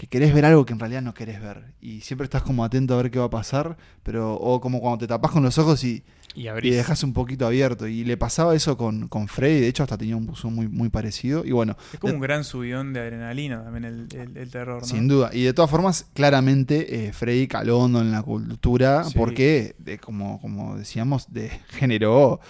que 0.00 0.06
querés 0.06 0.32
ver 0.32 0.46
algo 0.46 0.64
que 0.64 0.72
en 0.72 0.78
realidad 0.80 1.02
no 1.02 1.12
querés 1.12 1.42
ver. 1.42 1.74
Y 1.82 2.00
siempre 2.00 2.24
estás 2.24 2.42
como 2.42 2.64
atento 2.64 2.94
a 2.94 3.02
ver 3.02 3.10
qué 3.10 3.18
va 3.18 3.26
a 3.26 3.30
pasar, 3.30 3.76
pero 4.02 4.32
o 4.34 4.58
como 4.58 4.80
cuando 4.80 4.96
te 4.96 5.06
tapas 5.06 5.30
con 5.30 5.42
los 5.42 5.58
ojos 5.58 5.84
y, 5.84 6.02
Y 6.34 6.70
dejas 6.70 7.02
un 7.02 7.12
poquito 7.12 7.44
abierto. 7.46 7.86
Y 7.86 8.04
le 8.04 8.16
pasaba 8.16 8.54
eso 8.54 8.78
con, 8.78 9.08
con 9.08 9.28
Freddy, 9.28 9.60
de 9.60 9.68
hecho 9.68 9.82
hasta 9.82 9.98
tenía 9.98 10.16
un 10.16 10.24
buzón 10.24 10.54
muy, 10.54 10.68
muy 10.68 10.88
parecido. 10.88 11.44
Y 11.44 11.50
bueno, 11.52 11.76
Es 11.92 11.98
como 11.98 12.12
de- 12.12 12.16
un 12.16 12.22
gran 12.22 12.44
subidón 12.44 12.94
de 12.94 13.00
adrenalina 13.00 13.62
también 13.62 13.84
el, 13.84 14.08
el- 14.18 14.36
el 14.38 14.50
terror, 14.50 14.80
¿no? 14.80 14.88
sin 14.88 15.06
duda. 15.06 15.28
Y 15.34 15.42
de 15.42 15.52
todas 15.52 15.70
formas, 15.70 16.06
claramente 16.14 17.08
eh, 17.08 17.12
Freddy 17.12 17.46
caló 17.46 17.84
en 17.84 18.10
la 18.10 18.22
cultura 18.22 19.04
Sí. 19.04 19.12
porque, 19.18 19.74
de, 19.78 19.98
como, 19.98 20.40
como 20.40 20.78
decíamos, 20.78 21.30
de, 21.30 21.50
generó 21.68 22.40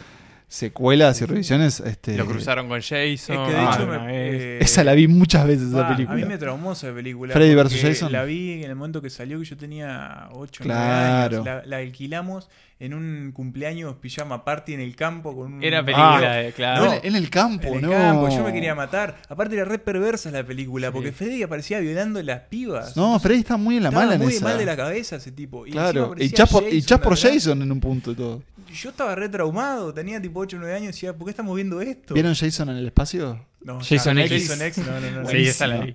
secuelas 0.50 1.20
y 1.22 1.26
revisiones. 1.26 1.78
Este, 1.80 2.16
Lo 2.16 2.26
cruzaron 2.26 2.68
con 2.68 2.80
Jason. 2.80 2.98
Es 3.08 3.26
que 3.26 3.32
de 3.32 3.56
Ah, 3.56 3.70
hecho 3.72 3.84
una 3.86 3.98
me- 4.00 4.30
eh, 4.30 4.58
Esa 4.60 4.82
la 4.82 4.94
vi 4.94 5.06
muchas 5.06 5.46
veces, 5.46 5.68
esa 5.68 5.88
película. 5.88 6.12
A 6.18 6.20
mí 6.20 6.24
me 6.26 6.36
traumó 6.38 6.72
esa 6.72 6.92
película. 6.92 7.32
Freddy 7.32 7.54
versus 7.54 7.80
Jason. 7.80 8.10
La 8.12 8.24
vi 8.24 8.62
en 8.64 8.70
el 8.70 8.74
momento 8.76 9.00
que 9.00 9.10
salió, 9.10 9.38
que 9.38 9.44
yo 9.44 9.56
tenía 9.56 10.28
8 10.32 10.64
Claro. 10.64 11.36
años. 11.42 11.46
La, 11.46 11.62
la 11.64 11.76
alquilamos 11.78 12.50
en 12.80 12.94
un 12.94 13.30
cumpleaños 13.32 13.94
pijama 13.96 14.42
party 14.44 14.72
en 14.74 14.80
el 14.80 14.96
campo 14.96 15.36
con 15.36 15.52
un. 15.54 15.62
Era 15.62 15.84
película, 15.84 16.32
Ah, 16.32 16.36
de, 16.36 16.52
claro. 16.52 16.84
No, 16.86 16.92
en, 17.02 17.14
el 17.14 17.28
campo, 17.30 17.68
En 17.68 17.74
el 17.76 17.82
no. 17.82 17.90
campo, 17.90 18.28
yo 18.30 18.42
me 18.42 18.52
quería 18.52 18.74
matar. 18.74 19.16
Aparte 19.28 19.54
era 19.54 19.64
re 19.66 19.78
perversa 19.78 20.30
la 20.30 20.42
película, 20.44 20.88
Sí. 20.88 20.92
porque 20.94 21.12
Freddy 21.12 21.42
aparecía 21.42 21.78
violando 21.78 22.22
las 22.22 22.40
pibas. 22.48 22.96
No, 22.96 23.04
Entonces, 23.04 23.22
Freddy 23.22 23.38
está 23.40 23.56
muy 23.56 23.76
en 23.76 23.82
la 23.84 23.88
estaba 23.90 24.04
mala 24.06 24.16
en 24.16 24.22
muy 24.22 24.32
esa. 24.32 24.44
mal 24.46 24.58
de 24.58 24.64
la 24.64 24.76
cabeza 24.76 25.16
ese 25.16 25.30
tipo. 25.30 25.66
Y 25.66 25.72
Claro, 25.72 26.00
y 26.00 26.04
aparecía 26.06 26.36
chas 26.38 26.50
por, 26.50 26.62
y 26.64 26.66
Jason 26.66 26.80
chas 26.86 26.98
por 27.00 27.12
atrás. 27.12 27.32
Jason 27.34 27.62
en 27.62 27.70
un 27.72 27.80
punto 27.80 28.10
y 28.12 28.14
todo. 28.16 28.42
Yo 28.72 28.90
estaba 28.90 29.14
re 29.14 29.28
traumado, 29.28 29.92
tenía 29.92 30.20
tipo 30.22 30.40
8 30.40 30.56
o 30.56 30.60
9 30.60 30.74
años 30.74 30.84
y 30.84 30.92
decía, 30.92 31.12
¿por 31.14 31.26
qué 31.26 31.30
estamos 31.32 31.54
viendo 31.56 31.80
esto? 31.80 32.14
¿Vieron 32.14 32.34
Jason 32.34 32.70
en 32.70 32.76
el 32.76 32.86
espacio? 32.86 33.44
No, 33.62 33.78
Jason 33.80 34.18
X. 34.18 34.48
Jason 34.48 34.66
X, 34.66 34.86
no, 34.86 35.00
no, 35.00 35.22
no. 35.22 35.28
Sí, 35.28 35.46
esa 35.46 35.66
la 35.66 35.84
vi. 35.84 35.94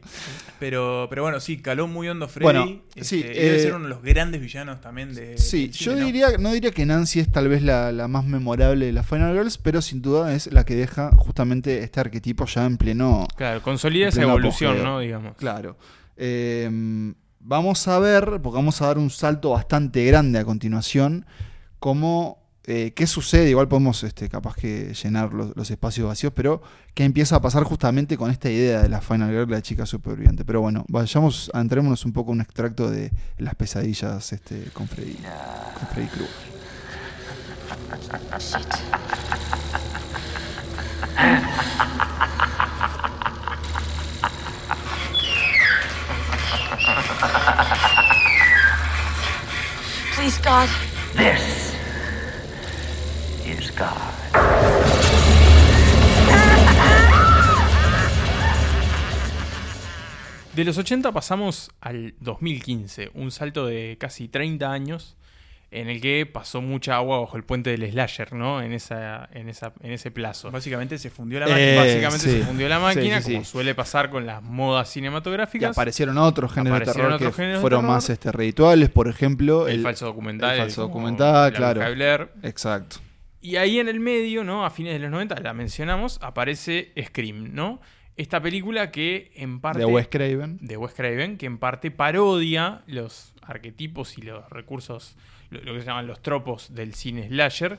Pero, 0.60 1.08
pero 1.10 1.24
bueno, 1.24 1.40
sí, 1.40 1.58
caló 1.58 1.88
muy 1.88 2.08
hondo 2.08 2.28
Freddy. 2.28 2.44
Bueno, 2.44 2.82
Este, 2.96 3.04
sí, 3.04 3.24
debe 3.24 3.56
eh, 3.56 3.60
ser 3.60 3.74
uno 3.74 3.86
de 3.86 3.90
los 3.90 4.04
grandes 4.04 4.40
villanos 4.40 4.82
también 4.82 5.14
de. 5.16 5.38
Sí, 5.38 5.70
yo 5.72 5.96
diría, 5.96 6.38
no 6.38 6.54
diría 6.54 6.72
que 6.72 6.86
Nancy 6.86 7.20
es 7.20 7.32
tal 7.32 7.48
vez 7.48 7.64
la, 7.64 7.92
la 7.92 8.08
más 8.08 8.24
memorable 8.24 8.86
de 8.86 8.94
las 8.94 9.08
Final 9.08 9.34
Girls, 9.34 9.58
pero 9.58 9.82
sin 9.82 10.02
duda 10.02 10.34
es 10.36 10.52
la 10.54 10.64
que 10.64 10.76
deja 10.76 11.12
justamente 11.18 11.80
este 11.84 12.00
arquetipo 12.00 12.46
ya 12.46 12.66
en 12.66 12.78
pleno. 12.78 13.28
Claro, 13.36 13.62
consolida 13.64 14.10
esa 14.10 14.22
evolución, 14.22 14.74
apogeo. 14.74 14.92
¿no? 14.92 15.00
Digamos. 15.00 15.36
Claro. 15.36 15.78
Eh, 16.18 16.70
vamos 17.40 17.88
a 17.88 18.00
ver, 18.00 18.40
porque 18.44 18.56
vamos 18.56 18.82
a 18.82 18.88
dar 18.88 18.98
un 19.00 19.10
salto 19.10 19.50
bastante 19.50 20.06
grande 20.06 20.38
a 20.40 20.46
continuación, 20.46 21.26
cómo. 21.80 22.45
Eh, 22.68 22.94
¿Qué 22.96 23.06
sucede? 23.06 23.50
Igual 23.50 23.68
podemos 23.68 24.04
este, 24.04 24.28
capaz 24.28 24.56
que 24.56 24.94
llenar 24.94 25.34
los, 25.34 25.56
los 25.56 25.70
espacios 25.70 26.08
vacíos, 26.08 26.34
pero 26.36 26.64
qué 26.96 27.04
empieza 27.04 27.36
a 27.36 27.42
pasar 27.42 27.64
justamente 27.64 28.18
con 28.18 28.32
esta 28.32 28.50
idea 28.50 28.82
de 28.82 28.90
la 28.90 29.02
Final 29.02 29.30
Girl, 29.30 29.52
la 29.52 29.62
chica 29.62 29.86
superviviente. 29.86 30.46
Pero 30.46 30.62
bueno, 30.62 30.84
vayamos, 30.88 31.52
entrémonos 31.54 32.06
un 32.06 32.14
poco 32.14 32.32
en 32.32 32.38
un 32.38 32.42
extracto 32.42 32.90
de 32.90 33.12
las 33.38 33.54
pesadillas 33.54 34.34
este, 34.34 34.64
con 34.74 34.88
Freddy, 34.88 35.18
con 35.78 35.88
Freddy 35.90 36.08
Krueger. 36.08 36.56
Please, 50.16 50.40
God. 50.40 50.70
This 51.16 51.65
De 60.56 60.64
los 60.64 60.78
80 60.78 61.12
pasamos 61.12 61.70
al 61.82 62.14
2015, 62.22 63.12
un 63.14 63.30
salto 63.32 63.66
de 63.66 63.98
casi 64.00 64.30
30 64.30 64.72
años 64.72 65.18
en 65.72 65.90
el 65.90 66.00
que 66.00 66.26
pasó 66.26 66.62
mucha 66.62 66.96
agua 66.96 67.20
bajo 67.20 67.36
el 67.36 67.44
puente 67.44 67.72
del 67.72 67.92
slasher, 67.92 68.32
¿no? 68.32 68.62
En 68.62 68.72
esa, 68.72 69.28
en 69.34 69.50
esa, 69.50 69.74
en 69.82 69.92
ese 69.92 70.12
plazo. 70.12 70.50
Básicamente 70.52 70.98
se 70.98 71.10
fundió 71.10 71.42
la 71.42 71.48
Eh, 71.48 71.50
máquina. 71.50 71.82
Básicamente 71.82 72.20
sí. 72.30 72.40
se 72.40 72.46
fundió 72.46 72.70
la 72.70 72.78
Sí, 72.78 72.82
máquina, 72.84 73.22
sí, 73.22 73.34
como 73.34 73.44
suele 73.46 73.76
pasar 73.76 74.10
con 74.10 74.26
las 74.26 74.42
modas 74.42 74.90
Y 74.92 74.94
cinematográficas. 74.94 75.72
aparecieron 75.72 76.18
otros 76.18 76.54
géneros 76.54 76.80
de 76.80 76.84
Aparecieron 76.84 77.10
terror 77.10 77.20
que 77.20 77.26
otros 77.26 77.36
de 77.56 77.60
fueron 77.62 77.82
terror. 77.82 77.94
más 77.96 78.10
este, 78.10 78.32
por 78.90 79.10
ejemplo, 79.10 79.68
el, 79.68 79.82
falso 79.84 80.06
documental. 80.06 80.54
el 80.54 80.60
falso 80.62 80.84
documental, 80.84 81.52
La 81.52 81.58
claro. 81.58 81.82
De. 81.82 82.30
Exacto. 82.44 82.98
Y 83.46 83.58
ahí 83.58 83.80
en 83.80 83.88
el 83.88 84.00
medio, 84.00 84.44
¿no? 84.44 84.66
A 84.66 84.70
fines 84.70 84.94
de 84.94 85.00
los 85.00 85.12
90, 85.12 85.40
la 85.42 85.54
mencionamos, 85.54 86.18
aparece 86.22 86.92
Scream, 87.02 87.54
¿no? 87.54 87.80
Esta 88.18 88.42
película 88.42 88.92
que 88.92 89.32
en 89.36 89.60
parte... 89.60 89.80
De 89.80 89.86
Wes 89.86 90.08
Craven. 90.08 90.58
de 90.62 90.78
Wes 90.78 90.94
Craven, 90.94 91.38
que 91.38 91.46
en 91.46 91.58
parte 91.58 91.92
parodia 91.92 92.82
los 92.88 93.34
arquetipos 93.42 94.18
y 94.18 94.22
los 94.24 94.50
recursos, 94.50 95.16
lo, 95.50 95.62
lo 95.62 95.74
que 95.74 95.82
se 95.82 95.86
llaman 95.88 96.08
los 96.08 96.22
tropos 96.22 96.74
del 96.74 96.94
cine 96.96 97.28
slasher, 97.28 97.78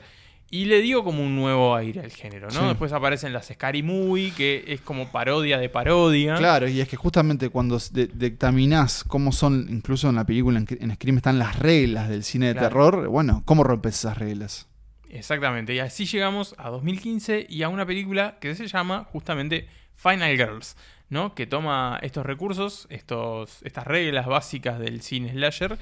y 0.49 0.63
le 0.65 0.79
dio 0.81 1.03
como 1.03 1.21
un 1.23 1.35
nuevo 1.35 1.75
aire 1.75 1.99
al 2.01 2.11
género, 2.11 2.47
¿no? 2.47 2.61
Sí. 2.61 2.67
Después 2.67 2.93
aparecen 2.93 3.33
las 3.33 3.47
Scary 3.47 3.83
Movie, 3.83 4.31
que 4.31 4.63
es 4.67 4.79
como 4.79 5.11
parodia 5.11 5.57
de 5.57 5.67
parodia. 5.67 6.35
Claro, 6.35 6.69
y 6.69 6.79
es 6.79 6.87
que 6.87 6.95
justamente 6.95 7.49
cuando 7.49 7.77
dictaminás 8.13 9.03
cómo 9.03 9.31
son, 9.33 9.67
incluso 9.69 10.07
en 10.09 10.15
la 10.15 10.25
película, 10.25 10.59
en, 10.59 10.67
en 10.79 10.93
Scream 10.95 11.17
están 11.17 11.37
las 11.39 11.59
reglas 11.59 12.07
del 12.07 12.23
cine 12.23 12.47
de 12.47 12.53
Claro. 12.53 12.67
terror, 12.69 13.07
bueno, 13.09 13.41
¿cómo 13.45 13.63
rompes 13.65 13.95
esas 13.95 14.17
reglas? 14.17 14.67
Exactamente, 15.09 15.73
y 15.73 15.79
así 15.79 16.05
llegamos 16.05 16.53
a 16.57 16.69
2015 16.69 17.45
y 17.49 17.63
a 17.63 17.69
una 17.69 17.85
película 17.85 18.37
que 18.41 18.53
se 18.55 18.67
llama 18.67 19.05
justamente 19.11 19.67
Final 19.95 20.35
Girls, 20.35 20.75
¿no? 21.09 21.33
Que 21.33 21.47
toma 21.47 21.99
estos 22.01 22.25
recursos, 22.25 22.87
estos, 22.89 23.59
estas 23.63 23.87
reglas 23.87 24.25
básicas 24.25 24.79
del 24.79 25.01
cine 25.01 25.31
slasher 25.31 25.77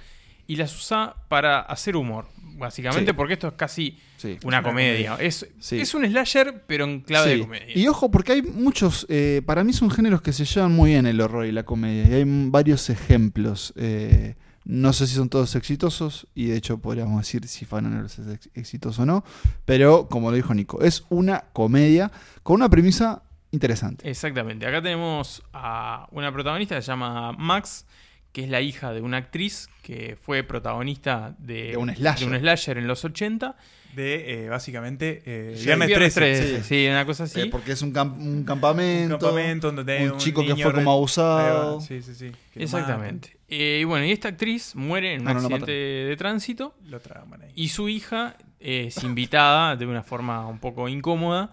y 0.47 0.57
las 0.57 0.75
usa 0.75 1.15
para 1.27 1.59
hacer 1.59 1.95
humor, 1.95 2.27
básicamente, 2.57 3.11
Sí. 3.11 3.17
porque 3.17 3.33
esto 3.33 3.47
es 3.47 3.53
casi 3.55 3.97
Sí. 4.17 4.37
una, 4.43 4.61
comedia. 4.61 5.15
Es, 5.19 5.49
Sí. 5.59 5.79
es 5.81 5.93
un 5.95 6.05
slasher, 6.05 6.63
pero 6.67 6.85
en 6.85 7.01
clave 7.01 7.31
de 7.31 7.39
comedia. 7.41 7.75
Y 7.77 7.87
ojo, 7.87 8.11
porque 8.11 8.33
hay 8.33 8.41
muchos, 8.43 9.07
eh, 9.09 9.41
para 9.45 9.63
mí 9.63 9.73
son 9.73 9.89
géneros 9.89 10.21
que 10.21 10.31
se 10.33 10.45
llevan 10.45 10.71
muy 10.71 10.91
bien 10.91 11.07
el 11.07 11.19
horror 11.19 11.47
y 11.47 11.51
la 11.51 11.63
comedia, 11.63 12.07
y 12.09 12.13
hay 12.13 12.23
varios 12.27 12.89
ejemplos. 12.91 13.73
eh, 13.75 14.35
no 14.65 14.93
sé 14.93 15.05
si 15.07 15.15
son 15.15 15.29
todos 15.29 15.55
exitosos, 15.55 16.27
y 16.35 16.47
de 16.47 16.57
hecho 16.57 16.79
podríamos 16.79 17.17
decir 17.21 17.47
si 17.47 17.65
Girls 17.65 18.19
es 18.19 18.27
ex- 18.27 18.49
exitoso 18.55 19.03
o 19.03 19.05
no, 19.05 19.23
pero 19.63 20.07
como 20.09 20.31
lo 20.31 20.35
dijo 20.35 20.53
Nico, 20.53 20.81
es 20.81 21.05
una 21.09 21.45
comedia 21.53 22.11
con 22.43 22.55
una 22.55 22.69
premisa 22.69 23.21
interesante. 23.51 24.09
Exactamente. 24.09 24.65
Acá 24.67 24.81
tenemos 24.81 25.43
a 25.53 26.07
una 26.11 26.31
protagonista 26.33 26.75
que 26.75 26.81
se 26.81 26.87
llama 26.87 27.31
Max, 27.33 27.85
que 28.33 28.43
es 28.43 28.49
la 28.49 28.59
hija 28.59 28.91
de 28.91 29.01
una 29.01 29.17
actriz 29.17 29.69
que 29.81 30.17
fue 30.21 30.43
protagonista 30.43 31.35
de, 31.39 31.69
De 31.71 31.77
un 31.77 31.93
slasher. 31.95 32.27
de 32.29 32.35
un 32.35 32.41
slasher 32.41 32.77
en 32.77 32.87
los 32.87 33.05
80. 33.05 33.55
De 33.95 34.45
eh, 34.45 34.49
básicamente 34.49 35.21
eh, 35.25 35.53
Sí, 35.57 35.65
Viernes 35.65 35.87
Viernes 35.87 36.13
13. 36.13 36.41
13, 36.41 36.63
sí. 36.63 36.87
una 36.89 37.05
cosa 37.05 37.23
así. 37.23 37.41
Eh, 37.41 37.47
porque 37.51 37.71
es 37.71 37.81
un, 37.81 37.91
camp- 37.93 38.17
un 38.19 38.43
campamento, 38.43 39.15
Un 39.15 39.19
campamento 39.21 39.71
donde 39.71 39.97
hay 39.97 40.07
un 40.07 40.17
chico 40.17 40.41
que 40.41 40.49
niño 40.53 40.63
fue 40.63 40.73
como 40.73 40.91
abusado. 40.91 41.79
Sí, 41.81 42.01
sí, 42.01 42.13
sí. 42.15 42.31
que 42.53 42.63
Exactamente. 42.63 43.37
Eh, 43.47 43.79
y 43.81 43.83
bueno, 43.83 44.05
y 44.05 44.11
esta 44.11 44.27
actriz 44.29 44.75
muere 44.75 45.13
en 45.13 45.19
un 45.21 45.25
No, 45.25 45.33
no, 45.35 45.39
no 45.41 45.45
accidente 45.47 45.71
de 45.71 46.15
tránsito 46.17 46.75
Lo 46.87 46.99
traman 46.99 47.43
ahí. 47.43 47.51
y 47.55 47.69
su 47.69 47.87
hija 47.89 48.35
es 48.59 49.03
invitada 49.03 49.75
de 49.75 49.85
una 49.85 50.01
forma 50.03 50.47
un 50.47 50.59
poco 50.59 50.89
incómoda 50.89 51.51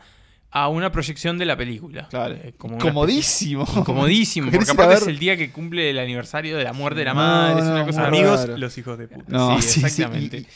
a 0.51 0.68
una 0.68 0.90
proyección 0.93 1.38
de 1.38 1.47
la 1.47 1.57
película. 1.57 2.09
Claro. 2.09 2.34
Eh, 2.34 2.55
como 2.59 2.76
Comodísimo. 2.78 3.64
¿Querés 3.64 4.51
porque 4.51 4.70
aparte 4.70 4.95
es 5.03 5.07
el 5.07 5.18
día 5.18 5.36
que 5.36 5.51
cumple 5.51 5.90
el 5.90 5.99
aniversario 5.99 6.57
de 6.57 6.64
la 6.64 6.72
muerte 6.72 6.99
de 7.01 7.05
la 7.07 7.14
No, 7.14 7.20
madre. 7.20 7.61
es 7.61 7.66
una 7.66 7.78
no, 7.80 7.86
cosa 7.86 8.01
muy 8.09 8.18
Amigos, 8.18 8.40
raro. 8.40 8.57
los 8.59 8.76
hijos 8.78 8.99
de 8.99 9.09
puta. 9.09 9.24
No, 9.28 9.57
sí, 9.61 9.68
sí, 9.68 9.80
sí, 9.80 9.86
exactamente. 9.86 10.36
y- 10.38 10.47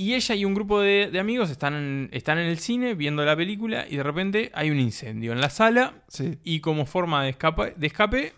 Y 0.00 0.14
ella 0.14 0.34
y 0.34 0.44
un 0.46 0.54
grupo 0.54 0.80
de, 0.80 1.10
de 1.12 1.18
amigos 1.20 1.50
están, 1.50 2.08
están 2.12 2.38
en 2.38 2.46
el 2.46 2.58
cine 2.58 2.94
viendo 2.94 3.22
la 3.24 3.36
película 3.36 3.86
y 3.88 3.96
de 3.96 4.02
repente 4.02 4.50
hay 4.54 4.70
un 4.70 4.80
incendio 4.80 5.32
en 5.32 5.40
la 5.40 5.50
sala 5.50 5.92
Sí. 6.08 6.38
y 6.42 6.60
como 6.60 6.86
forma 6.86 7.22
de 7.24 7.30
escape, 7.30 7.74
de 7.76 7.86
escape 7.86 8.32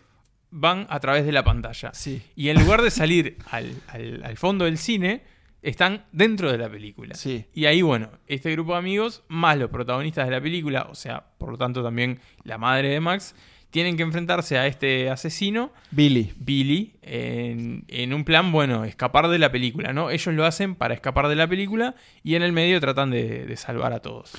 van 0.51 0.85
a 0.89 0.99
través 0.99 1.25
de 1.25 1.31
la 1.31 1.43
pantalla. 1.43 1.91
Sí. 1.93 2.21
Y 2.35 2.49
en 2.49 2.59
lugar 2.59 2.81
de 2.81 2.91
salir 2.91 3.37
al, 3.49 3.73
al- 3.87 4.23
al 4.25 4.35
fondo 4.37 4.65
del 4.65 4.77
cine, 4.77 5.23
están 5.61 6.03
dentro 6.11 6.51
de 6.51 6.57
la 6.57 6.69
película. 6.69 7.15
Sí. 7.15 7.45
Y 7.53 7.65
ahí, 7.65 7.81
bueno, 7.81 8.09
este 8.27 8.51
grupo 8.51 8.73
de 8.73 8.79
amigos, 8.79 9.23
más 9.29 9.57
los 9.57 9.69
protagonistas 9.69 10.25
de 10.27 10.31
la 10.31 10.41
película, 10.41 10.87
o 10.91 10.95
sea, 10.95 11.23
por 11.37 11.49
lo 11.49 11.57
tanto 11.57 11.81
también 11.81 12.19
la 12.43 12.57
madre 12.57 12.89
de 12.89 12.99
Max, 12.99 13.33
tienen 13.73 13.97
que 13.97 14.03
enfrentarse 14.03 14.57
a 14.57 14.67
este 14.67 15.09
asesino, 15.09 15.73
Billy. 15.91 16.31
Billy, 16.39 16.93
en, 17.01 17.83
en 17.87 18.13
un 18.13 18.23
plan, 18.23 18.51
bueno, 18.53 18.85
escapar 18.85 19.27
de 19.27 19.39
la 19.39 19.51
película, 19.51 19.91
¿no? 19.91 20.11
Ellos 20.11 20.33
lo 20.33 20.45
hacen 20.45 20.75
para 20.75 20.93
escapar 20.93 21.27
de 21.27 21.35
la 21.35 21.47
película 21.47 21.95
y 22.23 22.35
en 22.35 22.43
el 22.43 22.53
medio 22.53 22.79
tratan 22.79 23.09
de, 23.09 23.45
de 23.45 23.57
salvar 23.57 23.91
a 23.91 23.99
todos. 23.99 24.31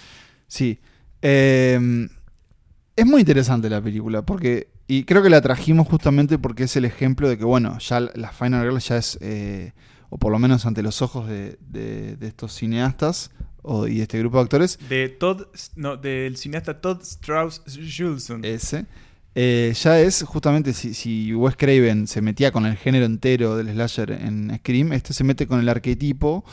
Sí. 0.47 0.79
Eh, 1.21 2.09
es 2.97 3.07
muy 3.07 3.21
interesante 3.21 3.69
la 3.69 3.83
película 3.83 4.23
porque. 4.23 4.69
Y 4.87 5.05
creo 5.05 5.23
que 5.23 5.31
la 5.31 5.41
trajimos 5.41 5.89
justamente 5.89 6.39
porque 6.39 6.65
es 6.65 6.77
el 6.77 6.85
ejemplo 6.85 7.27
de 7.29 7.39
que, 7.39 7.45
bueno, 7.45 7.79
ya 7.79 8.01
la 8.01 8.31
Final 8.33 8.63
Girl 8.65 8.79
ya 8.81 8.99
es. 8.99 9.19
eh, 9.23 9.73
o 10.11 10.19
por 10.19 10.31
lo 10.31 10.39
menos 10.39 10.65
ante 10.67 10.83
los 10.83 11.03
ojos 11.03 11.27
de, 11.27 11.57
de- 11.61 12.17
de 12.17 12.27
estos 12.29 12.53
cineastas 12.55 13.31
o, 13.63 13.89
y 13.89 13.97
de 13.97 14.03
este 14.03 14.19
grupo 14.19 14.37
de 14.37 14.43
actores, 14.45 14.79
De 14.91 15.09
Todd, 15.09 15.47
no, 15.75 15.97
del 15.97 16.37
cineasta 16.37 16.81
Todd 16.83 17.01
Strauss 17.03 17.63
Juleson. 17.67 18.45
ese. 18.45 18.85
Eh, 19.37 19.75
ya 19.81 19.99
es 20.01 20.23
justamente 20.23 20.73
si, 20.73 20.95
si 20.95 21.35
Wes 21.35 21.57
Craven 21.57 22.07
se 22.07 22.23
metía 22.23 22.53
con 22.53 22.67
el 22.67 22.77
género 22.77 23.05
entero 23.05 23.57
del 23.57 23.69
slasher 23.71 24.13
en 24.13 24.55
Scream, 24.59 24.93
este 24.93 25.13
se 25.13 25.25
mete 25.25 25.47
con 25.47 25.59
el 25.61 25.69
arquetipo 25.69 26.45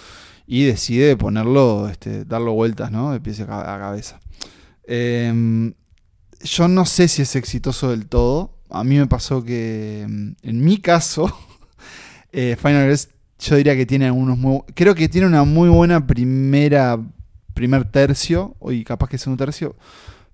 y 0.47 0.63
decide 0.65 1.15
ponerlo, 1.15 1.87
este, 1.89 2.25
darlo 2.25 2.53
vueltas, 2.53 2.91
¿no? 2.91 3.11
De 3.13 3.19
pies 3.21 3.39
a 3.41 3.45
ca- 3.47 3.75
a 3.75 3.79
cabeza. 3.79 4.19
Eh, 4.85 5.71
yo 6.43 6.67
no 6.67 6.85
sé 6.85 7.07
si 7.07 7.21
es 7.21 7.35
exitoso 7.35 7.91
del 7.91 8.07
todo. 8.07 8.57
A 8.69 8.83
mí 8.83 8.97
me 8.97 9.07
pasó 9.07 9.43
que, 9.43 10.05
mm, 10.09 10.31
en 10.43 10.63
mi 10.63 10.77
caso, 10.77 11.31
eh, 12.31 12.55
Final 12.59 12.83
Girls, 12.85 13.09
yo 13.39 13.55
diría 13.55 13.75
que 13.75 13.85
tiene 13.85 14.05
algunos 14.07 14.37
muy, 14.37 14.61
creo 14.75 14.95
que 14.95 15.09
tiene 15.09 15.27
una 15.27 15.43
muy 15.43 15.69
buena 15.69 16.05
primera 16.07 16.99
primer 17.53 17.83
tercio 17.91 18.55
y 18.71 18.83
capaz 18.85 19.09
que 19.09 19.17
segundo 19.17 19.43
tercio, 19.45 19.75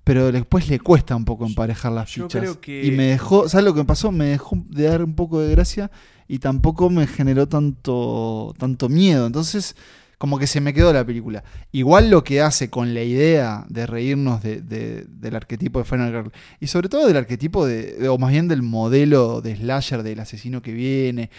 pero 0.07 0.31
después 0.31 0.69
le 0.69 0.79
cuesta 0.79 1.15
un 1.15 1.25
poco 1.25 1.45
emparejar 1.45 1.91
las 1.91 2.09
Yo 2.15 2.23
fichas. 2.23 2.41
creo 2.41 2.61
que- 2.61 2.85
Y 2.85 2.91
me 2.91 3.07
dejó, 3.07 3.49
¿sabes 3.49 3.65
lo 3.65 3.73
que 3.73 3.81
me 3.81 3.85
pasó? 3.85 4.11
Me 4.11 4.25
dejó 4.27 4.57
de 4.69 4.83
dar 4.83 5.03
un 5.03 5.13
poco 5.15 5.41
de 5.41 5.51
gracia 5.51 5.91
y 6.29 6.39
tampoco 6.39 6.89
me 6.89 7.05
generó 7.07 7.47
tanto 7.47 8.53
tanto 8.57 8.87
miedo. 8.89 9.27
Entonces, 9.27 9.75
como 10.17 10.39
que 10.39 10.47
se 10.47 10.61
me 10.61 10.73
quedó 10.73 10.91
la 10.93 11.05
película. 11.05 11.43
Igual 11.71 12.09
lo 12.09 12.23
que 12.23 12.41
hace 12.41 12.69
con 12.69 12.93
la 12.93 13.03
idea 13.03 13.65
de 13.69 13.85
reírnos 13.85 14.41
de- 14.41 14.61
de- 14.61 15.05
del 15.07 15.35
arquetipo 15.35 15.77
de 15.79 15.85
Final 15.85 16.11
Girl 16.11 16.31
y 16.59 16.67
sobre 16.67 16.89
todo 16.89 17.05
del 17.05 17.17
arquetipo 17.17 17.65
de, 17.67 17.93
de- 17.97 18.07
o 18.09 18.17
más 18.17 18.31
bien 18.31 18.47
del 18.47 18.63
modelo 18.63 19.41
de 19.41 19.55
slasher 19.57 20.03
del 20.03 20.19
asesino 20.21 20.61
que 20.61 20.71
viene. 20.71 21.29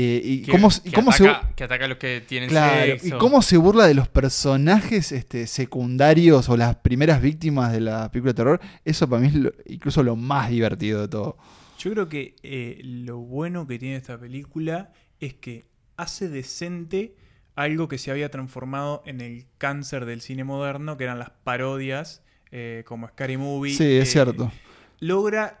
Eh, 0.00 0.20
y 0.22 0.42
Que- 0.42 0.52
cómo, 0.52 0.68
y 0.68 0.90
que 0.90 0.92
cómo 0.92 1.10
se 1.12 1.28
ataca, 1.28 1.54
que 1.56 1.64
ataca 1.64 1.84
a 1.84 1.88
los 1.88 1.98
que 1.98 2.20
tienen 2.20 2.48
Claro, 2.50 2.94
y 2.94 2.98
sexo. 3.00 3.18
cómo 3.18 3.42
se 3.42 3.56
burla 3.56 3.86
de 3.86 3.94
los 3.94 4.08
personajes 4.08 5.10
este, 5.12 5.46
secundarios 5.46 6.48
o 6.48 6.56
las 6.56 6.76
primeras 6.76 7.20
víctimas 7.20 7.72
de 7.72 7.80
la 7.80 8.10
película 8.10 8.32
de 8.32 8.36
terror, 8.36 8.60
eso 8.84 9.08
para 9.08 9.20
mí 9.22 9.28
es 9.28 9.34
lo- 9.34 9.52
incluso 9.66 10.02
lo 10.02 10.14
más 10.14 10.50
divertido 10.50 11.00
de 11.00 11.08
todo. 11.08 11.36
Yo 11.78 11.90
creo 11.92 12.08
que 12.08 12.36
eh, 12.42 12.80
lo 12.84 13.18
bueno 13.18 13.66
que 13.66 13.78
tiene 13.78 13.96
esta 13.96 14.18
película 14.18 14.92
es 15.20 15.34
que 15.34 15.64
hace 15.96 16.28
decente 16.28 17.16
algo 17.56 17.88
que 17.88 17.98
se 17.98 18.12
había 18.12 18.30
transformado 18.30 19.02
en 19.04 19.20
el 19.20 19.46
cáncer 19.58 20.04
del 20.04 20.20
cine 20.20 20.44
moderno, 20.44 20.96
que 20.96 21.04
eran 21.04 21.18
las 21.18 21.30
parodias, 21.30 22.22
eh, 22.52 22.84
como 22.86 23.08
Scary 23.08 23.36
Movie. 23.36 23.74
Sí, 23.74 23.84
es 23.96 24.08
eh, 24.08 24.12
cierto. 24.12 24.52
Logra 25.00 25.58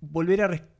volver 0.00 0.42
a 0.42 0.48
rescatar, 0.48 0.72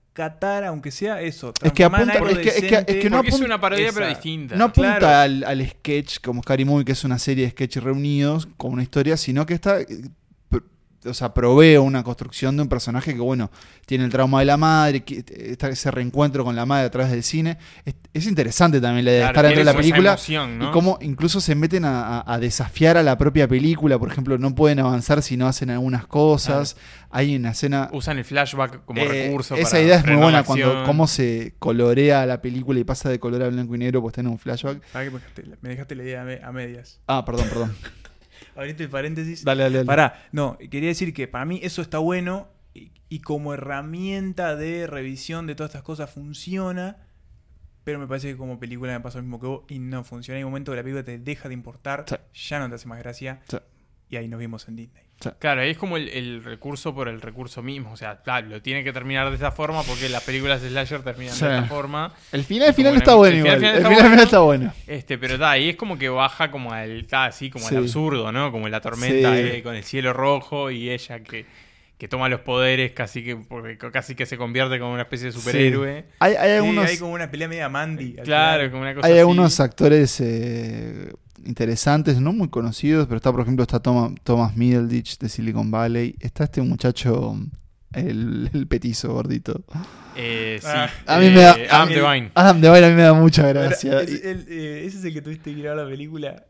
aunque 0.66 0.90
sea 0.90 1.20
eso. 1.20 1.52
Es 1.62 1.72
que 1.72 1.84
apunta- 1.84 2.12
es 2.14 2.38
que- 2.38 2.48
es 2.48 2.54
que- 2.54 2.62
decente. 2.62 2.92
es 2.98 3.02
que 3.02 3.10
no 3.10 3.16
Porque 3.16 3.28
es 3.30 3.34
apunta- 3.34 3.46
una 3.46 3.60
parodia, 3.60 3.90
pero 3.92 4.08
distinta. 4.08 4.56
No 4.56 4.64
apunta 4.66 4.98
claro. 4.98 5.18
al, 5.18 5.44
al 5.44 5.68
sketch 5.70 6.18
como 6.22 6.42
Scary 6.42 6.64
Movie, 6.64 6.84
que 6.84 6.92
es 6.92 7.04
una 7.04 7.18
serie 7.18 7.44
de 7.44 7.50
sketches 7.50 7.82
reunidos 7.82 8.46
con 8.56 8.72
una 8.72 8.82
historia, 8.82 9.16
sino 9.16 9.46
que 9.46 9.54
está. 9.54 9.78
O 11.04 11.14
sea, 11.14 11.34
provee 11.34 11.76
una 11.78 12.02
construcción 12.04 12.56
de 12.56 12.62
un 12.62 12.68
personaje 12.68 13.12
que, 13.14 13.20
bueno, 13.20 13.50
tiene 13.86 14.04
el 14.04 14.10
trauma 14.10 14.38
de 14.40 14.44
la 14.46 14.56
madre, 14.56 15.02
que 15.02 15.24
está 15.26 15.68
ese 15.68 15.90
reencuentro 15.90 16.44
con 16.44 16.54
la 16.54 16.64
madre 16.64 16.86
a 16.86 16.90
través 16.90 17.10
del 17.10 17.22
cine. 17.22 17.58
Es, 17.84 17.94
es 18.14 18.26
interesante 18.26 18.80
también 18.80 19.04
la 19.06 19.10
idea 19.10 19.26
de 19.28 19.32
Claro, 19.32 19.48
estar 19.48 19.56
dentro 19.56 19.60
de 19.60 19.72
la 19.72 19.76
película. 19.76 20.10
emoción, 20.10 20.58
¿no? 20.58 20.68
Y 20.68 20.72
cómo 20.72 20.98
incluso 21.02 21.40
se 21.40 21.54
meten 21.54 21.84
a, 21.84 22.38
desafiar 22.40 22.96
a 22.96 23.02
la 23.02 23.18
propia 23.18 23.48
película. 23.48 23.98
Por 23.98 24.10
ejemplo, 24.12 24.38
no 24.38 24.54
pueden 24.54 24.78
avanzar 24.78 25.22
si 25.22 25.36
no 25.36 25.46
hacen 25.48 25.70
algunas 25.70 26.06
cosas. 26.06 26.76
Hay 27.10 27.36
una 27.36 27.50
escena. 27.50 27.88
Usan 27.92 28.18
el 28.18 28.24
flashback 28.24 28.84
como 28.84 29.00
Eh, 29.00 29.26
recurso. 29.26 29.54
esa 29.56 29.70
para 29.72 29.82
idea 29.82 29.96
es 29.96 30.06
muy 30.06 30.16
buena 30.16 30.44
cuando 30.44 30.84
cómo 30.84 31.06
se 31.06 31.54
colorea 31.58 32.24
la 32.26 32.40
película 32.40 32.78
y 32.80 32.84
pasa 32.84 33.08
de 33.10 33.18
color 33.18 33.42
a 33.42 33.48
blanco 33.48 33.74
y 33.74 33.78
negro 33.78 34.00
pues 34.02 34.14
tiene 34.14 34.28
un 34.30 34.38
flashback. 34.38 34.80
Pará 34.92 35.04
que 35.04 35.10
me 35.10 35.18
dejaste, 35.18 35.44
me 35.60 35.68
dejaste 35.70 35.94
la 35.96 36.02
idea 36.04 36.22
a 36.48 36.52
medias. 36.52 37.00
Ah, 37.06 37.24
perdón, 37.24 37.46
perdón. 37.48 37.76
Abriste 38.56 38.84
el 38.84 38.90
paréntesis. 38.90 39.44
Dale, 39.44 39.62
dale, 39.64 39.76
dale. 39.78 39.86
Pará, 39.86 40.26
no, 40.32 40.58
quería 40.70 40.88
decir 40.88 41.12
que 41.14 41.26
para 41.28 41.44
mí 41.44 41.60
eso 41.62 41.82
está 41.82 41.98
bueno 41.98 42.48
y, 42.74 42.92
y 43.08 43.20
como 43.20 43.54
herramienta 43.54 44.56
de 44.56 44.86
revisión 44.86 45.46
de 45.46 45.54
todas 45.54 45.70
estas 45.70 45.82
cosas 45.82 46.10
funciona, 46.10 46.96
pero 47.84 47.98
me 47.98 48.06
parece 48.06 48.28
que 48.28 48.36
como 48.36 48.58
película 48.60 48.92
me 48.92 49.00
pasa 49.00 49.18
lo 49.18 49.24
mismo 49.24 49.40
que 49.40 49.46
vos 49.46 49.62
y 49.68 49.78
no 49.78 50.04
funciona. 50.04 50.36
Hay 50.38 50.44
un 50.44 50.50
momento 50.50 50.72
que 50.72 50.76
la 50.76 50.82
película 50.82 51.02
te 51.04 51.18
deja 51.18 51.48
de 51.48 51.54
importar, 51.54 52.04
Sí. 52.08 52.16
ya 52.48 52.58
no 52.58 52.68
te 52.68 52.74
hace 52.76 52.86
más 52.88 52.98
gracia 52.98 53.40
Sí. 53.48 53.56
y 54.08 54.16
ahí 54.16 54.28
nos 54.28 54.38
vimos 54.38 54.68
en 54.68 54.76
Disney. 54.76 55.04
Claro, 55.38 55.60
ahí 55.62 55.70
es 55.70 55.78
como 55.78 55.96
el, 55.96 56.08
el 56.08 56.44
recurso 56.44 56.94
por 56.94 57.08
el 57.08 57.20
recurso 57.20 57.62
mismo. 57.62 57.92
O 57.92 57.96
sea, 57.96 58.20
claro, 58.22 58.48
lo 58.48 58.62
tiene 58.62 58.82
que 58.84 58.92
terminar 58.92 59.30
de 59.30 59.36
esa 59.36 59.50
forma 59.52 59.82
porque 59.82 60.08
las 60.08 60.22
películas 60.22 60.62
de 60.62 60.68
Slasher 60.70 61.02
terminan 61.02 61.34
Sí. 61.34 61.44
de 61.44 61.54
esta 61.56 61.66
forma. 61.68 62.12
El 62.32 62.44
final, 62.44 62.68
el 62.68 62.74
final 62.74 62.96
está 62.96 63.14
bueno 63.14 63.36
el 63.36 63.42
final 63.42 63.64
está 63.76 63.88
final, 63.88 64.08
bueno. 64.08 64.22
está 64.22 64.38
bueno. 64.40 64.74
Este, 64.86 65.18
pero 65.18 65.34
está, 65.34 65.50
ahí 65.50 65.70
es 65.70 65.76
como 65.76 65.96
que 65.98 66.08
baja 66.08 66.50
como 66.50 66.72
al, 66.72 67.00
está 67.00 67.24
así, 67.26 67.50
como 67.50 67.68
Sí. 67.68 67.74
al 67.76 67.82
absurdo, 67.84 68.32
¿no? 68.32 68.50
Como 68.52 68.68
la 68.68 68.80
tormenta 68.80 69.34
Sí. 69.36 69.40
eh, 69.42 69.62
con 69.62 69.74
el 69.74 69.84
cielo 69.84 70.12
rojo 70.12 70.70
y 70.70 70.90
ella 70.90 71.20
que, 71.20 71.46
que 71.98 72.08
toma 72.08 72.28
los 72.28 72.40
poderes 72.40 72.90
casi 72.92 73.22
que 73.22 73.36
porque 73.36 73.78
casi 73.92 74.14
que 74.16 74.26
se 74.26 74.36
convierte 74.36 74.78
como 74.80 74.92
una 74.92 75.02
especie 75.02 75.26
de 75.26 75.32
superhéroe. 75.32 76.04
Hay, 76.18 76.34
hay 76.34 76.50
Sí, 76.50 76.56
algunos, 76.56 76.86
hay 76.90 76.98
como 76.98 77.12
una 77.12 77.30
pelea 77.30 77.46
media 77.48 77.68
Mandy. 77.68 78.14
Claro, 78.24 78.68
como 78.70 78.82
una 78.82 78.94
cosa 78.94 79.06
hay 79.06 79.12
así. 79.12 79.20
algunos 79.20 79.60
actores 79.60 80.20
eh, 80.20 81.12
interesantes, 81.46 82.20
no 82.20 82.32
muy 82.32 82.48
conocidos, 82.48 83.06
pero 83.06 83.16
está, 83.16 83.30
por 83.32 83.40
ejemplo, 83.42 83.62
está 83.62 83.80
Thomas, 83.80 84.12
Thomas 84.24 84.56
Middleditch 84.56 85.18
de 85.18 85.28
Silicon 85.28 85.70
Valley. 85.70 86.16
Está 86.20 86.44
este 86.44 86.62
muchacho, 86.62 87.36
el, 87.92 88.50
el 88.52 88.66
petizo 88.66 89.12
gordito. 89.12 89.64
Eh, 90.16 90.58
sí. 90.60 90.68
Ah. 90.70 90.88
A 91.06 91.18
mí 91.18 91.26
me 91.30 91.40
da- 91.40 91.56
Eh, 91.58 91.66
Adam 91.70 91.82
a 91.82 91.86
mí- 91.86 91.94
Devine. 91.94 92.30
Adam 92.34 92.60
Devine 92.60 92.86
a 92.86 92.88
mí 92.90 92.94
me 92.96 93.02
da 93.02 93.14
mucha 93.14 93.42
Pero, 93.42 93.60
gracia. 93.62 94.00
es- 94.02 94.10
Y- 94.10 94.26
el- 94.28 94.46
eh, 94.48 94.84
ese 94.86 94.98
es 94.98 95.04
el 95.04 95.12
que 95.14 95.22
tuviste 95.22 95.54
que 95.54 95.60
ir 95.60 95.68
a 95.68 95.74
la 95.74 95.86
película. 95.88 96.44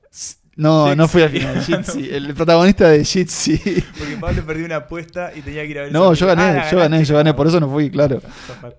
No, 0.56 0.84
Jitsi. 0.84 0.98
no 0.98 1.08
fui 1.08 1.22
al 1.22 1.30
final. 1.30 1.60
Jitsi, 1.64 2.08
el 2.12 2.34
protagonista 2.34 2.88
de 2.90 3.04
Jitsi. 3.04 3.56
Porque 3.98 4.16
Pablo 4.20 4.44
perdió 4.44 4.66
una 4.66 4.76
apuesta 4.76 5.32
y 5.34 5.40
tenía 5.40 5.62
que 5.62 5.68
ir 5.70 5.78
a 5.78 5.82
ver 5.84 5.92
No, 5.92 6.12
esa 6.12 6.20
yo 6.20 6.26
gané. 6.26 6.42
Ah, 6.60 6.68
yo 6.70 6.78
gané, 6.78 7.04
yo 7.04 7.14
gané, 7.16 7.30
no. 7.30 7.36
por 7.36 7.46
eso 7.46 7.58
no 7.60 7.70
fui, 7.70 7.90
claro. 7.90 8.20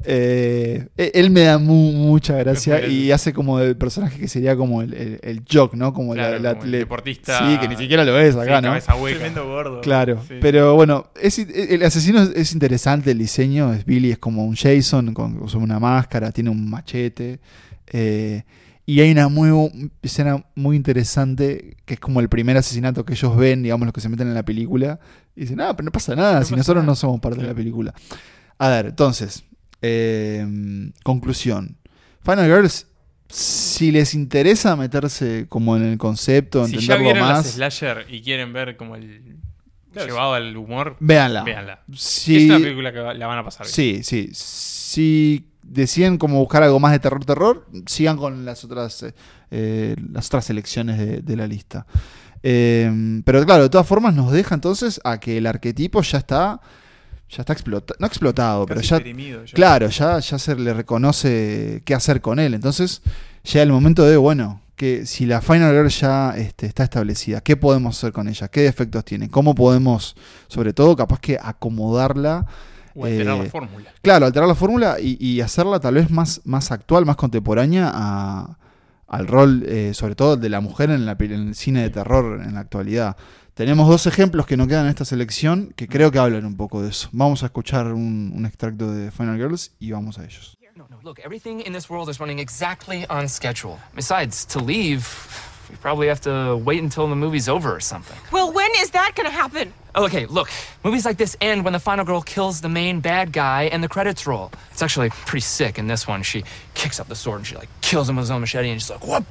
Eh, 0.03 0.87
e- 0.97 1.11
él 1.15 1.29
me 1.29 1.41
da 1.41 1.57
mu- 1.57 1.91
mucha 1.93 2.35
gracia 2.35 2.77
Es 2.79 2.91
y 2.91 3.11
hace 3.11 3.33
como 3.33 3.59
el 3.59 3.75
personaje 3.75 4.19
que 4.19 4.27
sería 4.27 4.55
como 4.55 4.81
el, 4.81 4.93
el, 4.93 5.19
el 5.23 5.41
jock, 5.51 5.73
¿no? 5.75 5.93
Como 5.93 6.13
Claro, 6.13 6.35
la, 6.37 6.39
la 6.39 6.53
como 6.53 6.65
el 6.65 6.71
deportista- 6.71 7.39
Sí, 7.39 7.57
que 7.59 7.67
ni 7.67 7.75
siquiera 7.75 8.03
lo 8.03 8.13
ves 8.13 8.33
Sí, 8.35 8.39
acá, 8.39 8.61
¿no? 8.61 8.69
cabeza 8.69 8.95
hueca. 8.95 9.17
Tremendo 9.17 9.47
gordo. 9.47 9.81
Claro, 9.81 10.21
Sí. 10.27 10.35
pero 10.41 10.75
bueno, 10.75 11.07
es, 11.19 11.39
el 11.39 11.83
asesino 11.83 12.21
es, 12.21 12.29
es 12.35 12.53
interesante, 12.53 13.11
el 13.11 13.17
diseño, 13.17 13.73
es 13.73 13.85
Billy, 13.85 14.11
es 14.11 14.17
como 14.19 14.45
un 14.45 14.55
Jason, 14.55 15.13
con 15.13 15.41
usa 15.41 15.59
una 15.59 15.79
máscara, 15.79 16.31
tiene 16.31 16.49
un 16.49 16.69
machete, 16.69 17.39
eh, 17.91 18.43
y 18.85 18.99
hay 18.99 19.11
una 19.11 19.27
muy, 19.29 19.91
escena 20.01 20.45
muy 20.55 20.75
interesante, 20.75 21.77
que 21.85 21.93
es 21.95 21.99
como 21.99 22.19
el 22.19 22.29
primer 22.29 22.57
asesinato 22.57 23.05
que 23.05 23.13
ellos 23.13 23.35
ven, 23.37 23.63
digamos, 23.63 23.85
los 23.85 23.93
que 23.93 24.01
se 24.01 24.09
meten 24.09 24.27
en 24.27 24.33
la 24.33 24.43
película, 24.43 24.99
y 25.35 25.41
dicen, 25.41 25.61
ah, 25.61 25.75
pero 25.75 25.85
no 25.85 25.91
pasa 25.91 26.15
nada, 26.15 26.39
No 26.39 26.45
si 26.45 26.51
pasa 26.51 26.57
nosotros 26.57 26.83
nada". 26.83 26.91
no 26.91 26.95
somos 26.95 27.19
parte 27.21 27.41
de 27.41 27.47
la 27.47 27.53
película. 27.55 27.93
A 28.57 28.69
ver, 28.69 28.87
entonces, 28.87 29.43
eh, 29.81 30.45
conclusión. 31.03 31.77
Final 32.23 32.45
Girls, 32.45 32.87
si 33.29 33.91
les 33.91 34.13
interesa 34.13 34.75
meterse 34.75 35.45
como 35.49 35.75
en 35.75 35.83
el 35.83 35.97
concepto, 35.97 36.65
Si 36.67 36.77
ya 36.77 36.95
entenderlo 36.95 37.19
las 37.27 37.37
más, 37.37 37.47
slasher 37.53 38.05
y 38.09 38.21
quieren 38.21 38.53
ver 38.53 38.77
como 38.77 38.95
el 38.95 39.37
Claro, 39.91 40.07
llevado 40.07 40.33
al 40.33 40.55
humor, 40.57 40.97
véanla. 40.99 41.43
véanla. 41.43 41.83
Si- 41.95 42.35
Es 42.37 42.43
una 42.49 42.59
película 42.59 42.91
que 42.91 42.99
la 42.99 43.27
van 43.27 43.37
a 43.39 43.43
pasar 43.43 43.65
bien. 43.65 43.73
Sí, 43.73 44.03
sí. 44.03 44.29
Si 44.33 45.49
deciden 45.63 46.17
como 46.17 46.39
buscar 46.39 46.63
algo 46.63 46.79
más 46.79 46.91
de 46.91 46.99
terror, 46.99 47.25
terror, 47.25 47.67
sigan 47.87 48.17
con 48.17 48.45
las 48.45 48.63
otras, 48.63 49.03
eh, 49.03 49.13
eh, 49.51 49.95
las 50.11 50.27
otras 50.27 50.45
selecciones 50.45 50.97
de, 50.97 51.21
de 51.21 51.35
la 51.35 51.47
lista. 51.47 51.85
Eh, 52.43 53.21
pero 53.23 53.43
claro, 53.45 53.63
de 53.63 53.69
todas 53.69 53.87
formas 53.87 54.13
nos 54.13 54.31
deja 54.31 54.53
entonces 54.53 54.99
a 55.03 55.19
que 55.19 55.37
el 55.37 55.47
arquetipo 55.47 56.01
ya 56.01 56.17
está, 56.17 56.59
ya 57.29 57.41
está 57.41 57.53
explotado, 57.53 57.95
no 57.99 58.05
explotado, 58.05 58.65
pero 58.65 58.81
ya, 58.81 59.01
claro, 59.53 59.87
ya, 59.87 60.19
ya 60.19 60.37
se 60.37 60.55
le 60.55 60.73
reconoce 60.73 61.81
qué 61.85 61.95
hacer 61.95 62.19
con 62.19 62.39
él. 62.39 62.53
Entonces 62.53 63.01
llega 63.43 63.63
el 63.63 63.71
momento 63.71 64.03
de, 64.03 64.17
bueno, 64.17 64.61
que 64.75 65.05
si 65.05 65.25
la 65.25 65.41
Final 65.41 65.71
Girl 65.71 65.87
ya 65.87 66.35
este, 66.35 66.65
está 66.65 66.83
establecida, 66.83 67.39
¿qué 67.41 67.55
podemos 67.55 67.97
hacer 67.97 68.11
con 68.11 68.27
ella? 68.27 68.49
¿Qué 68.49 68.61
defectos 68.61 69.05
tiene? 69.05 69.29
¿Cómo 69.29 69.55
podemos, 69.55 70.15
sobre 70.47 70.73
todo, 70.73 70.95
capaz 70.97 71.19
que 71.21 71.39
acomodarla? 71.41 72.45
O 72.95 73.05
alterar 73.05 73.35
eh, 73.37 73.43
la 73.43 73.49
fórmula. 73.49 73.93
Claro, 74.01 74.25
alterar 74.25 74.47
la 74.47 74.55
fórmula 74.55 74.97
y, 74.99 75.17
y 75.19 75.41
hacerla 75.41 75.79
tal 75.79 75.95
vez 75.95 76.09
más, 76.11 76.41
más 76.45 76.71
actual, 76.71 77.05
más 77.05 77.15
contemporánea 77.15 77.91
a- 77.93 78.57
al 79.07 79.27
rol, 79.27 79.63
eh, 79.67 79.93
sobre 79.93 80.15
todo 80.15 80.37
de 80.37 80.49
la 80.49 80.59
mujer 80.59 80.89
en, 80.89 81.05
la, 81.05 81.15
en 81.19 81.31
el 81.49 81.55
cine 81.55 81.81
de 81.83 81.89
terror 81.91 82.41
en 82.41 82.55
la 82.55 82.61
actualidad. 82.61 83.15
Tenemos 83.53 83.87
dos 83.87 84.07
ejemplos 84.07 84.47
que 84.47 84.57
nos 84.57 84.67
quedan 84.67 84.85
en 84.85 84.89
esta 84.89 85.05
selección 85.05 85.71
que 85.75 85.87
creo 85.87 86.09
que 86.09 86.17
hablan 86.17 86.45
un 86.45 86.55
poco 86.57 86.81
de 86.81 86.89
eso. 86.89 87.09
Vamos 87.11 87.43
a 87.43 87.47
escuchar 87.47 87.93
un, 87.93 88.33
un 88.35 88.45
extracto 88.47 88.91
de 88.91 89.11
Final 89.11 89.37
Girls 89.37 89.71
y 89.79 89.91
vamos 89.91 90.17
a 90.17 90.25
ellos. 90.25 90.57
No, 90.75 90.87
no, 90.89 90.99
look, 91.03 91.19
everything 91.23 91.59
in 91.63 91.73
this 91.73 91.87
world 91.87 92.09
is 92.09 92.17
running 92.17 92.39
exactly 92.39 93.05
on 93.11 93.29
schedule. 93.29 93.75
Besides, 93.95 94.47
to 94.47 94.59
leave, 94.59 95.03
we 95.73 95.77
probably 95.79 96.07
have 96.07 96.21
to 96.21 96.55
wait 96.55 96.83
until 96.83 97.07
the 97.07 97.15
movie's 97.15 97.49
over 97.49 97.75
or 97.75 97.79
something. 97.79 98.15
Well, 98.31 98.51
when 98.53 98.69
is 98.77 98.91
that 98.91 99.13
gonna 99.15 99.31
happen? 99.31 99.73
Oh, 99.95 100.05
okay, 100.05 100.27
look, 100.27 100.49
movies 100.83 101.03
like 101.03 101.17
this 101.17 101.35
end 101.41 101.63
when 101.63 101.73
the 101.73 101.79
final 101.79 102.05
girl 102.05 102.21
kills 102.21 102.61
the 102.61 102.69
main 102.69 102.99
bad 102.99 103.31
guy 103.31 103.63
and 103.63 103.83
the 103.83 103.87
credits 103.87 104.27
roll. 104.27 104.51
It's 104.71 104.83
actually 104.83 105.09
pretty 105.09 105.41
sick 105.41 105.79
in 105.79 105.87
this 105.87 106.07
one. 106.07 106.21
She 106.21 106.43
kicks 106.75 106.99
up 106.99 107.07
the 107.07 107.15
sword 107.15 107.39
and 107.39 107.47
she 107.47 107.55
like 107.55 107.69
kills 107.81 108.07
him 108.07 108.17
with 108.17 108.23
his 108.23 108.31
own 108.31 108.41
machete 108.41 108.69
and 108.69 108.79
she's 108.79 108.91
like, 108.91 109.05
what? 109.07 109.23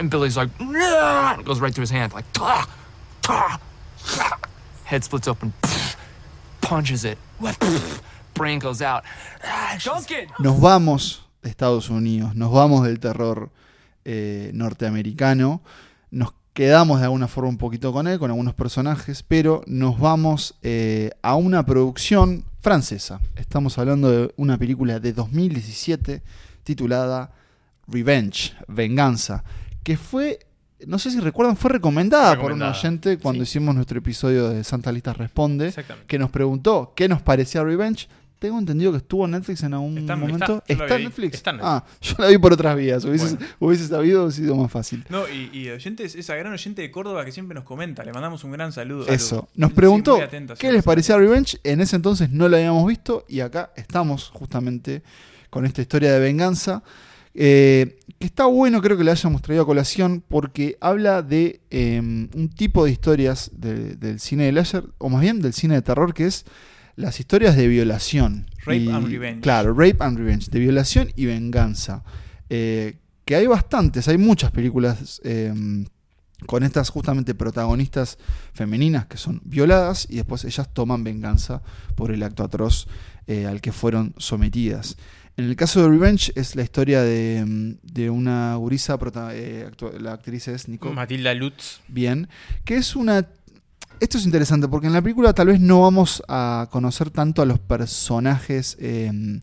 And 0.00 0.10
Billy's 0.10 0.36
like, 0.36 0.50
"Nah," 0.60 1.32
and 1.32 1.40
it 1.42 1.46
goes 1.46 1.60
right 1.60 1.72
through 1.72 1.82
his 1.82 1.90
hand, 1.90 2.12
like, 2.12 2.30
ta, 2.32 2.68
ta, 3.22 3.60
ta. 4.04 4.38
Head 4.84 5.04
splits 5.04 5.28
open. 5.28 5.52
punches 6.60 7.04
it. 7.04 7.18
Brain 8.34 8.58
goes 8.58 8.82
out. 8.82 9.04
Ah, 9.44 9.78
Duncan! 9.80 10.26
Nos 10.40 10.58
vamos 10.60 11.22
de 11.42 11.50
Estados 11.50 11.88
Unidos, 11.88 12.34
nos 12.34 12.50
vamos 12.50 12.84
del 12.84 12.98
terror 12.98 13.48
eh, 14.10 14.52
norteamericano, 14.54 15.60
nos 16.10 16.32
quedamos 16.54 16.98
de 16.98 17.04
alguna 17.04 17.28
forma 17.28 17.50
un 17.50 17.58
poquito 17.58 17.92
con 17.92 18.08
él, 18.08 18.18
con 18.18 18.30
algunos 18.30 18.54
personajes, 18.54 19.22
pero 19.22 19.62
nos 19.66 20.00
vamos 20.00 20.54
eh, 20.62 21.10
a 21.20 21.36
una 21.36 21.66
producción 21.66 22.46
francesa. 22.62 23.20
Estamos 23.36 23.76
hablando 23.76 24.10
de 24.10 24.32
una 24.38 24.56
película 24.56 24.98
de 24.98 25.12
2017 25.12 26.22
titulada 26.64 27.32
Revenge, 27.86 28.54
Venganza, 28.66 29.44
que 29.82 29.98
fue, 29.98 30.38
no 30.86 30.98
sé 30.98 31.10
si 31.10 31.20
recuerdan, 31.20 31.58
fue 31.58 31.72
recomendada, 31.72 32.40
por 32.40 32.52
un 32.52 32.62
oyente 32.62 33.18
cuando 33.18 33.44
sí. 33.44 33.50
hicimos 33.50 33.74
nuestro 33.74 33.98
episodio 33.98 34.48
de 34.48 34.64
Santa 34.64 34.90
Lista 34.90 35.12
Responde, 35.12 35.74
que 36.06 36.18
nos 36.18 36.30
preguntó 36.30 36.94
qué 36.96 37.10
nos 37.10 37.20
parecía 37.20 37.62
Revenge. 37.62 38.08
Tengo 38.38 38.58
entendido 38.58 38.92
que 38.92 38.98
estuvo 38.98 39.24
en 39.24 39.32
Netflix 39.32 39.62
en 39.64 39.74
algún 39.74 39.98
Está 39.98 40.14
momento. 40.14 40.62
está, 40.66 40.74
la 40.76 40.84
¿Está 40.84 40.96
en. 40.96 41.04
Netflix? 41.04 41.34
Está 41.34 41.50
en 41.50 41.56
Netflix. 41.56 41.72
Ah, 41.74 41.84
yo 42.00 42.14
la 42.18 42.28
vi 42.28 42.38
por 42.38 42.52
otras 42.52 42.76
vías. 42.76 43.04
Hubiese, 43.04 43.34
Bueno. 43.34 43.46
hubiese 43.58 43.88
sabido, 43.88 44.22
hubiese 44.24 44.42
sido 44.42 44.54
más 44.56 44.70
fácil. 44.70 45.04
No, 45.08 45.28
y, 45.28 45.50
y 45.52 45.70
oyentes, 45.70 46.14
esa 46.14 46.36
gran 46.36 46.52
oyente 46.52 46.82
de 46.82 46.90
Córdoba 46.90 47.24
que 47.24 47.32
siempre 47.32 47.54
nos 47.54 47.64
comenta, 47.64 48.04
le 48.04 48.12
mandamos 48.12 48.44
un 48.44 48.52
gran 48.52 48.70
saludo. 48.72 49.08
Eso. 49.08 49.28
Saludo. 49.28 49.48
Nos 49.56 49.72
preguntó 49.72 50.22
atenta, 50.22 50.54
qué 50.54 50.70
les 50.72 50.84
parecía 50.84 51.16
Revenge. 51.18 51.58
En 51.64 51.80
ese 51.80 51.96
entonces 51.96 52.30
no 52.30 52.48
lo 52.48 52.56
habíamos 52.56 52.86
visto 52.86 53.24
y 53.28 53.40
acá 53.40 53.72
estamos 53.76 54.30
justamente 54.32 55.02
con 55.50 55.66
esta 55.66 55.80
historia 55.82 56.12
de 56.12 56.20
venganza. 56.20 56.82
eh, 57.34 57.98
que 58.18 58.26
está 58.26 58.46
bueno, 58.46 58.82
creo 58.82 58.96
que 58.96 59.04
la 59.04 59.12
hayamos 59.12 59.42
traído 59.42 59.62
a 59.62 59.66
colación 59.66 60.24
porque 60.26 60.76
habla 60.80 61.22
de 61.22 61.60
eh, 61.70 62.00
un 62.00 62.50
tipo 62.56 62.84
de 62.84 62.90
historias 62.90 63.50
de- 63.54 63.94
del 63.94 64.18
cine 64.18 64.44
de 64.46 64.52
Lasher, 64.52 64.82
o 64.98 65.08
más 65.08 65.20
bien 65.20 65.40
del 65.40 65.52
cine 65.52 65.74
de 65.74 65.82
terror, 65.82 66.12
que 66.14 66.26
es 66.26 66.44
las 66.98 67.20
historias 67.20 67.56
de 67.56 67.68
violación. 67.68 68.46
Rape 68.64 68.76
Y- 68.78 68.88
and 68.90 69.06
revenge. 69.08 69.40
Claro, 69.40 69.72
rape 69.72 69.96
and 70.00 70.18
revenge, 70.18 70.50
de 70.50 70.58
violación 70.58 71.08
y 71.16 71.26
venganza. 71.26 72.02
Eh, 72.50 72.96
que 73.24 73.36
hay 73.36 73.46
bastantes, 73.46 74.08
hay 74.08 74.18
muchas 74.18 74.50
películas 74.50 75.20
eh, 75.24 75.52
con 76.46 76.62
estas 76.62 76.88
justamente 76.90 77.34
protagonistas 77.34 78.16
femeninas 78.54 79.06
que 79.06 79.16
son 79.16 79.40
violadas 79.44 80.06
y 80.08 80.16
después 80.16 80.44
ellas 80.44 80.72
toman 80.72 81.02
venganza 81.04 81.62
por 81.94 82.10
el 82.10 82.22
acto 82.22 82.44
atroz 82.44 82.86
eh, 83.26 83.46
al 83.46 83.60
que 83.60 83.72
fueron 83.72 84.14
sometidas. 84.18 84.96
En 85.36 85.44
el 85.44 85.54
caso 85.56 85.82
de 85.82 85.88
Revenge 85.88 86.32
es 86.36 86.56
la 86.56 86.62
historia 86.62 87.02
de, 87.02 87.44
mm, 87.46 87.74
de 87.82 88.10
una 88.10 88.56
gurisa, 88.56 88.98
eh, 89.32 89.70
la 90.00 90.12
actriz 90.14 90.48
es 90.48 90.68
Nicole 90.68 90.94
Matilda 90.94 91.32
Lutz. 91.34 91.80
bien, 91.88 92.28
que 92.64 92.76
es 92.76 92.96
una... 92.96 93.26
Esto 94.00 94.18
es 94.18 94.24
interesante 94.24 94.68
porque 94.68 94.86
en 94.86 94.92
la 94.92 95.02
película 95.02 95.32
tal 95.32 95.48
vez 95.48 95.60
no 95.60 95.82
vamos 95.82 96.22
a 96.28 96.68
conocer 96.70 97.10
tanto 97.10 97.42
a 97.42 97.46
los 97.46 97.58
personajes 97.58 98.76
eh, 98.80 99.40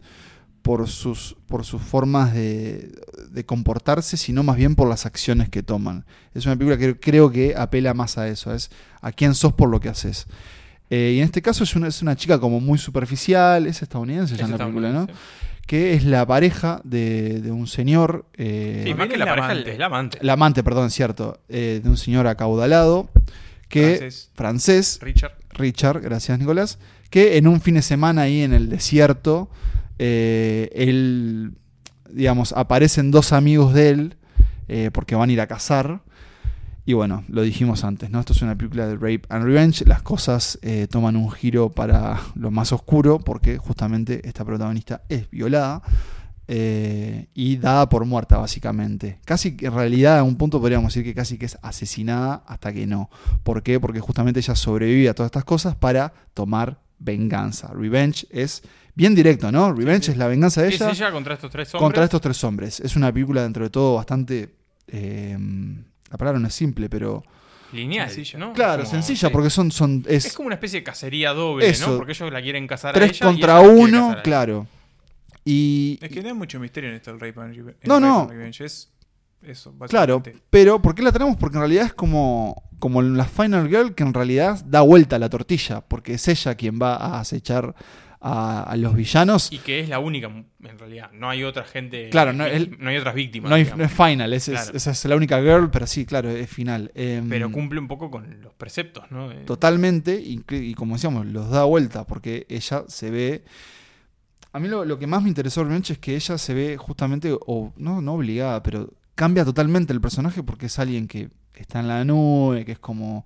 por, 0.61 0.87
sus, 0.87 1.35
por 1.47 1.65
sus 1.65 1.81
formas 1.81 2.33
de, 2.33 2.91
de 3.31 3.45
comportarse, 3.45 4.17
sino 4.17 4.43
más 4.43 4.55
bien 4.55 4.75
por 4.75 4.87
las 4.87 5.05
acciones 5.05 5.49
que 5.49 5.61
toman. 5.61 6.05
Es 6.33 6.45
una 6.45 6.55
película 6.55 6.77
que 6.77 6.99
creo 6.99 7.29
que 7.31 7.53
apela 7.55 7.93
más 7.93 8.17
a 8.17 8.27
eso, 8.27 8.53
es 8.53 8.71
a 9.01 9.11
quién 9.11 9.35
sos 9.35 9.53
por 9.53 9.69
lo 9.69 9.79
que 9.79 9.89
haces. 9.89 10.25
Eh, 10.89 11.13
y 11.15 11.19
en 11.19 11.25
este 11.25 11.41
caso 11.41 11.63
es 11.63 11.75
una, 11.75 11.87
es 11.87 12.01
una 12.01 12.15
chica 12.15 12.39
como 12.39 12.59
muy 12.59 12.77
superficial, 12.77 13.67
es 13.67 13.81
estadounidense 13.81 14.35
ya 14.37 14.45
Es 14.45 14.51
en 14.51 14.57
la 14.57 14.57
película, 14.65 14.91
¿no? 14.91 15.07
Que 15.67 15.95
es 15.95 16.03
la 16.05 16.25
pareja 16.27 16.79
de, 16.83 17.41
de 17.41 17.51
un 17.51 17.65
señor... 17.67 18.25
eh, 18.35 18.83
Sí, 18.85 18.93
más 18.93 19.07
que 19.07 19.17
la 19.17 19.25
la 19.25 19.31
pareja, 19.31 19.49
amante. 19.51 19.71
es 19.71 19.79
la 19.79 19.85
amante. 19.87 20.17
la 20.21 20.33
amante, 20.33 20.63
perdón, 20.63 20.91
cierto, 20.91 21.39
eh, 21.49 21.81
de 21.83 21.89
un 21.89 21.97
señor 21.97 22.27
acaudalado 22.27 23.09
que 23.75 23.97
Francés. 23.97 24.29
francés, 24.33 24.99
Richard. 25.01 25.33
Richard, 25.51 26.01
gracias 26.01 26.39
Nicolás, 26.39 26.79
que 27.09 27.37
en 27.37 27.47
un 27.47 27.59
fin 27.59 27.75
de 27.75 27.81
semana 27.81 28.23
ahí 28.23 28.41
en 28.41 28.53
el 28.53 28.69
desierto, 28.69 29.49
eh, 29.99 30.69
él, 30.73 31.53
digamos, 32.09 32.53
aparecen 32.53 33.11
dos 33.11 33.33
amigos 33.33 33.73
de 33.73 33.89
él 33.89 34.15
eh, 34.67 34.91
porque 34.93 35.15
van 35.15 35.29
a 35.29 35.33
ir 35.33 35.41
a 35.41 35.47
cazar. 35.47 36.01
Y 36.87 36.93
bueno, 36.93 37.23
lo 37.29 37.41
dijimos 37.41 37.83
antes, 37.83 38.11
¿no? 38.11 38.19
Esto 38.19 38.33
es 38.33 38.43
una 38.43 38.55
película 38.55 38.87
de 38.87 38.93
Rape 38.93 39.23
and 39.29 39.43
Revenge. 39.43 39.83
Las 39.85 40.03
cosas 40.03 40.59
eh, 40.61 40.87
toman 40.87 41.15
un 41.15 41.31
giro 41.31 41.69
para 41.69 42.21
lo 42.35 42.51
más 42.51 42.71
oscuro 42.71 43.17
porque 43.19 43.57
justamente 43.57 44.21
esta 44.27 44.45
protagonista 44.45 45.01
es 45.09 45.29
violada 45.31 45.81
eh, 46.47 47.27
y 47.33 47.57
dada 47.57 47.89
por 47.89 48.05
muerta, 48.05 48.37
básicamente. 48.37 49.19
Casi 49.25 49.55
en 49.61 49.73
realidad, 49.73 50.19
a 50.19 50.23
un 50.23 50.35
punto 50.35 50.59
podríamos 50.59 50.93
decir 50.93 51.03
que 51.03 51.13
casi 51.15 51.37
que 51.37 51.45
es 51.45 51.57
asesinada 51.61 52.43
hasta 52.47 52.71
que 52.73 52.85
no. 52.87 53.09
¿Por 53.43 53.63
qué? 53.63 53.79
Porque 53.79 53.99
justamente 53.99 54.39
ella 54.39 54.55
sobrevive 54.55 55.09
a 55.09 55.13
todas 55.13 55.27
estas 55.29 55.43
cosas 55.43 55.75
para 55.75 56.13
tomar 56.33 56.79
venganza. 56.99 57.71
Revenge 57.73 58.25
es 58.29 58.61
bien 58.93 59.15
directo, 59.15 59.51
¿no? 59.51 59.73
Revenge 59.73 60.05
sí. 60.05 60.11
es 60.11 60.17
la 60.17 60.27
venganza 60.27 60.61
de 60.61 60.69
Es 60.69 60.75
ella 60.75 60.91
ella 60.91 61.11
contra 61.11 61.33
estos 61.33 61.51
tres 61.51 61.67
hombres. 61.73 61.83
contra 61.83 62.03
estos 62.05 62.21
tres 62.21 62.43
hombres. 62.43 62.79
Es 62.79 62.95
una 62.95 63.11
película 63.11 63.43
dentro 63.43 63.63
de 63.63 63.69
todo 63.69 63.95
bastante... 63.95 64.53
eh, 64.87 65.37
la 66.11 66.17
palabra 66.17 66.39
no 66.39 66.47
es 66.47 66.53
simple, 66.53 66.87
pero... 66.89 67.23
Lineal, 67.73 68.09
Sencilla. 68.09 68.39
¿no? 68.39 68.53
Claro, 68.53 68.83
Como- 68.83 68.91
sencilla, 68.93 69.27
sí. 69.27 69.33
porque 69.33 69.49
son... 69.49 69.71
son 69.71 70.05
es 70.07 70.25
Es 70.25 70.33
como 70.33 70.45
una 70.45 70.55
especie 70.55 70.79
de 70.79 70.83
cacería 70.83 71.33
doble, 71.33 71.67
Eso. 71.67 71.91
¿no? 71.91 71.97
Porque 71.97 72.13
ellos 72.13 72.31
la 72.31 72.41
quieren 72.41 72.67
casar 72.67 72.91
a 72.91 72.93
tres 72.93 73.09
ella. 73.11 73.17
y 73.17 73.27
contra 73.33 73.59
ella 73.59 73.69
uno, 73.69 74.11
a 74.11 74.21
claro. 74.21 74.67
Y, 75.45 75.99
Es 76.01 76.09
que 76.09 76.21
no 76.21 76.29
hay 76.29 76.33
mucho 76.33 76.59
misterio 76.59 76.89
en 76.89 76.95
esto 76.95 77.11
del 77.11 77.19
Rape 77.19 77.39
and 77.39 77.55
Revenge. 77.55 77.77
No, 77.85 77.99
no. 77.99 78.27
Es 78.49 78.91
eso, 79.43 79.75
Claro, 79.87 80.23
pero 80.49 80.81
¿por 80.81 80.95
qué 80.95 81.03
la 81.03 81.11
tenemos? 81.11 81.37
Porque 81.37 81.57
en 81.57 81.61
realidad 81.61 81.85
es 81.85 81.93
como, 81.93 82.63
como 82.79 83.01
en 83.01 83.15
la 83.15 83.25
Final 83.25 83.67
Girl 83.69 83.93
que 83.93 84.01
en 84.03 84.13
realidad 84.13 84.63
da 84.65 84.81
vuelta 84.81 85.19
la 85.19 85.29
tortilla, 85.29 85.81
porque 85.81 86.13
es 86.15 86.27
ella 86.27 86.55
quien 86.55 86.79
va 86.81 86.95
a 86.95 87.19
acechar 87.19 87.75
a, 88.19 88.63
a 88.63 88.75
los 88.75 88.95
villanos. 88.95 89.51
Y 89.51 89.59
que 89.59 89.81
es 89.81 89.87
la 89.89 89.99
única, 89.99 90.25
en 90.27 90.79
realidad. 90.79 91.11
No 91.13 91.29
hay 91.29 91.43
otra 91.43 91.63
gente. 91.63 92.09
Claro, 92.09 92.33
no, 92.33 92.43
él- 92.47 92.75
no 92.79 92.89
hay 92.89 92.97
otras 92.97 93.13
víctimas. 93.13 93.49
No, 93.51 93.55
hay- 93.55 93.65
digamos. 93.65 93.77
no 93.77 93.85
es 93.85 93.91
Final, 93.91 94.33
es- 94.33 94.47
esa 94.47 94.91
es 94.91 95.05
la 95.05 95.15
única 95.15 95.39
girl, 95.39 95.69
pero 95.69 95.85
sí, 95.85 96.07
claro, 96.07 96.31
es 96.31 96.49
final. 96.49 96.91
Em, 96.95 97.29
Pero 97.29 97.51
cumple 97.51 97.79
un 97.79 97.87
poco 97.87 98.09
con 98.09 98.41
los 98.41 98.53
preceptos, 98.55 99.11
¿no? 99.11 99.29
Totalmente, 99.45 100.19
y, 100.19 100.43
y 100.49 100.73
como 100.73 100.95
decíamos, 100.95 101.27
los 101.27 101.51
da 101.51 101.65
vuelta, 101.65 102.03
porque 102.07 102.47
ella 102.49 102.83
se 102.87 103.11
ve... 103.11 103.43
A 104.55 104.59
mí 104.61 104.69
lo, 104.69 104.97
que 104.97 105.05
más 105.05 105.21
me 105.21 105.27
interesó 105.27 105.63
realmente 105.63 105.91
es 105.91 105.99
que 105.99 106.15
ella 106.15 106.37
se 106.37 106.53
ve 106.53 106.77
justamente, 106.77 107.37
o 107.45 107.73
no, 107.75 108.01
no 108.01 108.13
obligada, 108.13 108.63
pero 108.63 108.89
cambia 109.13 109.43
totalmente 109.43 109.91
el 109.91 109.99
personaje 109.99 110.43
porque 110.43 110.67
es 110.67 110.79
alguien 110.79 111.09
que 111.09 111.29
está 111.55 111.81
en 111.81 111.89
la 111.89 112.05
nube, 112.05 112.63
que 112.63 112.71
es 112.71 112.79
como... 112.79 113.25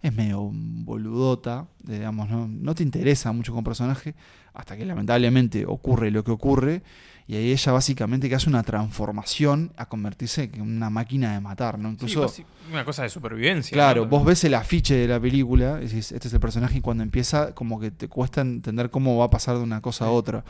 Es 0.00 0.14
medio 0.14 0.50
boludota, 0.50 1.66
digamos, 1.82 2.30
¿no? 2.30 2.48
no 2.48 2.74
te 2.74 2.82
interesa 2.82 3.30
mucho 3.32 3.52
como 3.52 3.62
personaje, 3.62 4.14
hasta 4.54 4.74
que 4.74 4.86
lamentablemente 4.86 5.66
ocurre 5.66 6.10
lo 6.10 6.24
que 6.24 6.30
ocurre, 6.30 6.82
y 7.30 7.36
ahí 7.36 7.52
ella 7.52 7.70
básicamente 7.72 8.28
que 8.28 8.34
hace 8.34 8.48
una 8.48 8.62
transformación 8.64 9.72
a 9.76 9.86
convertirse 9.88 10.50
en 10.52 10.62
una 10.62 10.90
máquina 10.90 11.34
de 11.34 11.40
matar, 11.40 11.78
¿no? 11.78 11.90
Sí, 11.90 12.06
Incluso... 12.06 12.42
una 12.72 12.84
cosa 12.84 13.04
de 13.04 13.08
supervivencia. 13.08 13.72
Claro, 13.72 14.02
¿no? 14.02 14.08
vos 14.08 14.24
ves 14.24 14.42
el 14.44 14.54
afiche 14.54 14.94
de 14.96 15.06
la 15.06 15.20
película, 15.20 15.78
y 15.80 15.84
decís, 15.86 16.10
este 16.10 16.26
es 16.26 16.34
el 16.34 16.40
personaje, 16.40 16.78
y 16.78 16.80
cuando 16.80 17.04
empieza, 17.04 17.54
como 17.54 17.78
que 17.78 17.92
te 17.92 18.08
cuesta 18.08 18.40
entender 18.40 18.90
cómo 18.90 19.16
va 19.16 19.26
a 19.26 19.30
pasar 19.30 19.56
de 19.58 19.62
una 19.62 19.80
cosa 19.80 20.06
a 20.06 20.10
otra. 20.10 20.44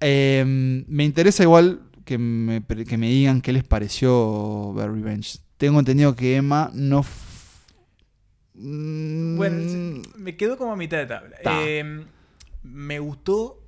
Eh, 0.00 0.44
me 0.86 1.04
interesa 1.04 1.42
igual 1.44 1.80
que 2.04 2.18
me, 2.18 2.62
que 2.64 2.98
me 2.98 3.08
digan 3.08 3.40
qué 3.40 3.52
les 3.52 3.64
pareció 3.64 4.72
ver 4.74 4.90
Revenge. 4.92 5.38
Tengo 5.56 5.78
entendido 5.78 6.14
que 6.16 6.36
Emma 6.36 6.70
no. 6.74 7.00
f- 7.00 7.30
Mm, 8.54 9.36
Bueno, 9.36 9.56
se- 9.62 10.18
me 10.18 10.36
quedo 10.36 10.58
como 10.58 10.72
a 10.72 10.76
mitad 10.76 10.98
de 10.98 11.06
tabla. 11.06 11.36
Ta. 11.42 11.62
Eh, 11.62 12.04
me 12.62 12.98
gustó 12.98 13.59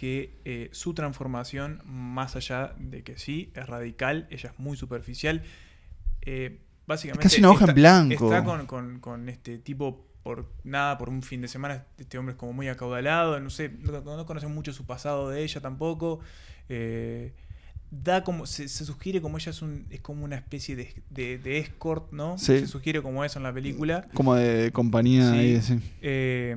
que 0.00 0.40
eh, 0.46 0.70
su 0.72 0.94
transformación, 0.94 1.82
más 1.84 2.34
allá 2.34 2.72
de 2.78 3.02
que 3.02 3.18
sí, 3.18 3.52
es 3.54 3.66
radical, 3.66 4.26
ella 4.30 4.50
es 4.52 4.58
muy 4.58 4.76
superficial. 4.76 5.42
eh, 6.22 6.60
básicamente. 6.86 7.26
Es 7.26 7.32
casi 7.34 7.40
una 7.42 7.50
hoja 7.50 7.64
en 7.64 7.70
está- 7.70 7.80
blanco. 7.80 8.24
Está 8.32 8.44
con, 8.44 8.66
con- 8.66 9.00
con 9.00 9.28
este 9.28 9.58
tipo 9.58 10.06
por 10.22 10.50
nada, 10.64 10.96
por 10.98 11.08
un 11.10 11.22
fin 11.22 11.40
de 11.42 11.48
semana. 11.48 11.84
Este 11.98 12.16
hombre 12.18 12.32
es 12.32 12.38
como 12.38 12.52
muy 12.54 12.68
acaudalado, 12.68 13.38
no 13.40 13.50
sé, 13.50 13.68
no, 13.68 14.00
no 14.00 14.24
conocen 14.26 14.52
mucho 14.54 14.72
su 14.72 14.84
pasado 14.86 15.28
de 15.30 15.42
ella 15.42 15.60
tampoco. 15.60 16.20
eh, 16.70 17.32
da 17.90 18.22
como 18.24 18.46
se, 18.46 18.68
se 18.68 18.84
sugiere 18.84 19.20
como 19.20 19.36
ella 19.38 19.50
es 19.50 19.62
un 19.62 19.86
es 19.90 20.00
como 20.00 20.24
una 20.24 20.36
especie 20.36 20.76
de, 20.76 20.94
de, 21.10 21.38
de 21.38 21.58
escort 21.58 22.12
no 22.12 22.38
Sí. 22.38 22.60
se 22.60 22.66
sugiere 22.68 23.02
como 23.02 23.24
eso 23.24 23.40
en 23.40 23.42
la 23.42 23.52
película 23.52 24.06
como 24.14 24.36
de 24.36 24.70
compañía 24.72 25.32
Sí. 25.32 25.38
ahí, 25.38 25.60
sí. 25.60 25.80
eh, 26.00 26.56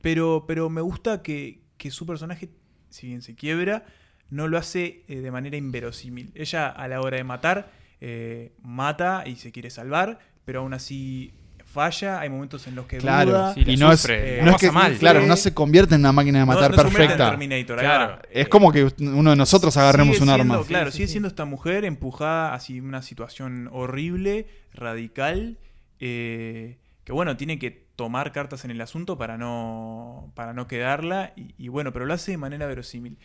pero, 0.00 0.44
pero 0.46 0.70
me 0.70 0.80
gusta 0.80 1.22
que, 1.22 1.60
que 1.78 1.90
su 1.90 2.04
personaje, 2.04 2.50
si 2.90 3.06
bien 3.06 3.22
se 3.22 3.34
quiebra, 3.34 3.84
no 4.30 4.46
lo 4.48 4.58
hace 4.58 5.04
eh, 5.08 5.20
de 5.20 5.30
manera 5.30 5.56
inverosímil. 5.56 6.30
Ella 6.34 6.68
a 6.68 6.86
la 6.88 7.00
hora 7.00 7.16
de 7.16 7.24
matar, 7.24 7.70
eh, 8.00 8.52
mata 8.62 9.22
y 9.26 9.36
se 9.36 9.52
quiere 9.52 9.70
salvar, 9.70 10.18
pero 10.44 10.60
aún 10.60 10.74
así 10.74 11.32
falla. 11.64 12.20
Hay 12.20 12.28
momentos 12.30 12.66
en 12.66 12.74
los 12.74 12.86
que 12.86 12.98
Claro, 12.98 13.30
duda. 13.30 13.54
sí, 13.54 13.64
la 13.64 13.72
y 13.72 13.76
no 13.76 13.92
es, 13.92 14.06
eh, 14.08 14.40
no 14.42 14.52
es 14.52 14.56
que, 14.56 14.70
mal. 14.72 14.96
claro, 14.98 15.20
no 15.26 15.36
se 15.36 15.52
convierte 15.54 15.94
en 15.94 16.00
una 16.02 16.12
máquina 16.12 16.38
de 16.40 16.46
No- 16.46 16.52
matar 16.52 16.70
no 16.74 16.82
en 16.82 16.82
perfecta. 16.92 17.30
Terminator, 17.30 17.78
Claro. 17.78 18.22
Es 18.30 18.48
como 18.48 18.72
que 18.72 18.84
uno 19.00 19.30
de 19.30 19.36
nosotros 19.36 19.76
agarremos 19.76 20.20
un 20.20 20.28
arma. 20.30 20.62
Claro, 20.66 20.90
sigue 20.90 21.08
siendo 21.08 21.28
esta 21.28 21.44
mujer 21.44 21.84
empujada 21.84 22.54
hacia 22.54 22.82
una 22.82 23.02
situación 23.02 23.68
horrible, 23.72 24.46
radical, 24.74 25.58
eh, 26.00 26.78
que 27.04 27.12
bueno, 27.12 27.36
tiene 27.36 27.58
que 27.58 27.87
tomar 27.98 28.30
cartas 28.30 28.64
en 28.64 28.70
el 28.70 28.80
asunto 28.80 29.18
para 29.18 29.36
no, 29.36 30.30
para 30.36 30.52
no 30.52 30.68
quedarla. 30.68 31.32
Y, 31.34 31.52
y 31.58 31.66
bueno, 31.66 31.92
pero 31.92 32.06
lo 32.06 32.14
hace 32.14 32.30
de 32.30 32.36
manera 32.38 32.64
verosímil. 32.68 33.18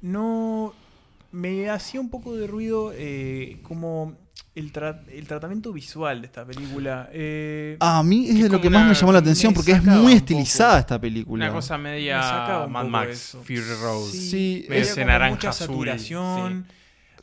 No. 0.00 0.74
Me 1.32 1.70
hacía 1.70 2.00
un 2.00 2.10
poco 2.10 2.34
de 2.34 2.48
ruido 2.48 2.92
eh, 2.92 3.60
como 3.62 4.16
el, 4.56 4.72
tra- 4.72 5.04
el 5.12 5.28
tratamiento 5.28 5.72
visual 5.72 6.22
de 6.22 6.26
esta 6.26 6.44
película. 6.44 7.08
Eh, 7.12 7.76
A 7.78 8.02
mí 8.02 8.26
es 8.28 8.34
de 8.34 8.40
es 8.46 8.50
lo 8.50 8.60
que 8.60 8.68
más 8.68 8.88
me 8.88 8.94
llamó 8.94 9.12
la 9.12 9.20
atención 9.20 9.54
porque 9.54 9.70
es 9.70 9.84
muy 9.84 10.14
estilizada 10.14 10.70
poco. 10.72 10.80
esta 10.80 11.00
película. 11.00 11.44
Una 11.46 11.54
cosa 11.54 11.78
Me 11.78 11.90
media 11.92 12.66
Mad 12.68 12.86
Max. 12.86 13.36
Fury 13.44 13.60
Road. 13.80 14.08
Sí, 14.10 14.66
medio 14.68 14.82
es- 14.82 14.88
ese 14.90 15.02
como 15.02 15.12
naranja 15.12 15.34
mucha 15.36 15.48
azul. 15.50 15.86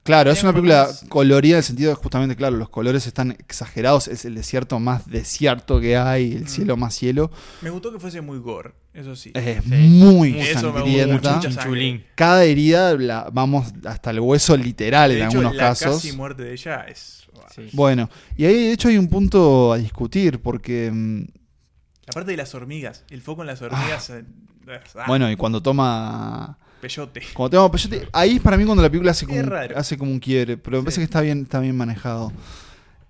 Claro, 0.07 0.31
es 0.31 0.41
una 0.41 0.53
película 0.53 0.89
colorida 1.09 1.55
en 1.55 1.57
el 1.59 1.63
sentido 1.63 1.89
de 1.89 1.95
justamente, 1.95 2.35
claro, 2.35 2.55
los 2.57 2.69
colores 2.69 3.05
están 3.05 3.31
exagerados, 3.31 4.07
es 4.07 4.25
el 4.25 4.33
desierto 4.35 4.79
más 4.79 5.07
desierto 5.07 5.79
que 5.79 5.97
hay, 5.97 6.31
el 6.31 6.43
Mm. 6.45 6.47
cielo 6.47 6.77
más 6.77 6.95
cielo. 6.95 7.29
Me 7.61 7.69
gustó 7.69 7.91
que 7.91 7.99
fuese 7.99 8.21
muy 8.21 8.39
gore, 8.39 8.71
eso 8.93 9.15
sí. 9.15 9.31
Es 9.35 9.63
Sí. 9.63 9.69
muy 9.69 10.29
Eso 10.39 10.71
me 10.73 10.79
gustó 10.81 11.41
sangrienta. 11.41 11.67
mucho. 11.67 12.03
Cada 12.15 12.43
herida 12.45 12.95
la, 12.95 13.29
vamos 13.31 13.67
hasta 13.85 14.11
el 14.11 14.19
hueso 14.21 14.55
literal 14.57 15.11
De 15.11 15.19
en 15.19 15.25
hecho, 15.27 15.37
algunos 15.39 15.55
la 15.57 15.63
casos. 15.63 15.95
casi 16.01 16.11
muerte 16.15 16.43
de 16.43 16.53
ella 16.53 16.85
es. 16.87 17.27
Sí. 17.53 17.69
Bueno, 17.73 18.09
y 18.35 18.45
ahí 18.45 18.53
de 18.55 18.71
hecho 18.71 18.87
hay 18.87 18.97
un 18.97 19.07
punto 19.09 19.73
a 19.73 19.77
discutir 19.77 20.39
porque, 20.41 20.89
mm, 20.91 21.21
La 22.07 22.13
parte 22.13 22.31
de 22.31 22.37
las 22.37 22.55
hormigas, 22.55 23.03
el 23.09 23.21
foco 23.21 23.41
en 23.41 23.47
las 23.47 23.61
hormigas. 23.61 24.09
eh, 24.11 24.23
ah, 24.95 25.03
bueno, 25.07 25.29
y 25.29 25.35
cuando 25.35 25.61
toma... 25.61 26.57
Peyote. 27.71 28.07
Ahí 28.13 28.35
es 28.37 28.41
para 28.41 28.57
mí 28.57 28.65
cuando 28.65 28.81
la 28.83 28.89
película 28.89 29.11
hace 29.11 29.25
como, 29.25 29.39
hace 29.75 29.97
como 29.97 30.11
un 30.11 30.19
quiebre, 30.19 30.57
pero 30.57 30.77
me 30.77 30.81
Sí. 30.81 30.85
parece 30.85 30.99
que 31.01 31.05
está 31.05 31.21
bien, 31.21 31.41
está 31.43 31.59
bien 31.59 31.75
manejado. 31.75 32.31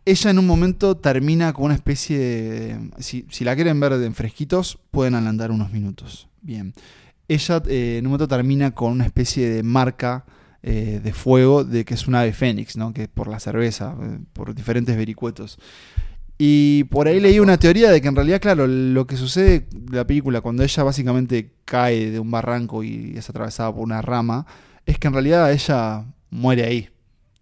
Ella 0.06 0.30
en 0.32 0.40
un 0.40 0.48
momento 0.48 0.96
termina 0.96 1.52
con 1.52 1.66
una 1.66 1.74
especie 1.76 2.18
de... 2.18 2.90
Si, 3.00 3.26
si 3.30 3.44
la 3.44 3.56
quieren 3.56 3.78
ver 3.80 3.92
en 3.94 4.16
fresquitos, 4.16 4.80
pueden 4.92 5.16
adelantar 5.16 5.52
unos 5.52 5.72
minutos. 5.72 6.30
Bien. 6.42 6.74
Ella 7.28 7.62
eh, 7.68 7.98
en 8.00 8.06
un 8.06 8.12
momento 8.14 8.28
termina 8.30 8.72
con 8.72 8.94
una 8.94 9.06
especie 9.06 9.50
de 9.50 9.64
marca 9.64 10.24
eh, 10.64 11.02
de 11.04 11.14
fuego 11.14 11.66
de 11.66 11.84
que 11.84 11.94
es 11.94 12.08
un 12.08 12.16
ave 12.16 12.32
fénix, 12.32 12.78
¿no? 12.78 12.94
Que 12.94 13.04
es 13.04 13.08
por 13.10 13.28
la 13.28 13.40
cerveza, 13.42 13.96
eh, 14.02 14.20
por 14.32 14.56
diferentes 14.56 14.96
vericuetos. 14.96 15.60
Y 16.38 16.84
por 16.86 17.08
ahí 17.08 17.20
leí 17.20 17.40
una 17.40 17.58
teoría 17.58 17.90
de 17.92 18.00
que 18.00 18.08
en 18.08 18.16
realidad, 18.16 18.40
claro, 18.40 18.68
lo 18.68 19.08
que 19.08 19.18
sucede 19.18 19.68
de 19.72 19.98
la 19.98 20.06
película 20.06 20.42
cuando 20.42 20.64
ella 20.64 20.84
básicamente 20.84 21.54
cae 21.66 22.12
de 22.12 22.20
un 22.20 22.30
barranco 22.30 22.84
y 22.84 23.14
es 23.18 23.30
atravesada 23.30 23.74
por 23.74 23.82
una 23.82 24.02
rama, 24.02 24.46
es 24.86 25.00
que 25.00 25.08
en 25.08 25.14
realidad 25.14 25.52
ella 25.52 26.06
muere 26.30 26.64
ahí. 26.64 26.90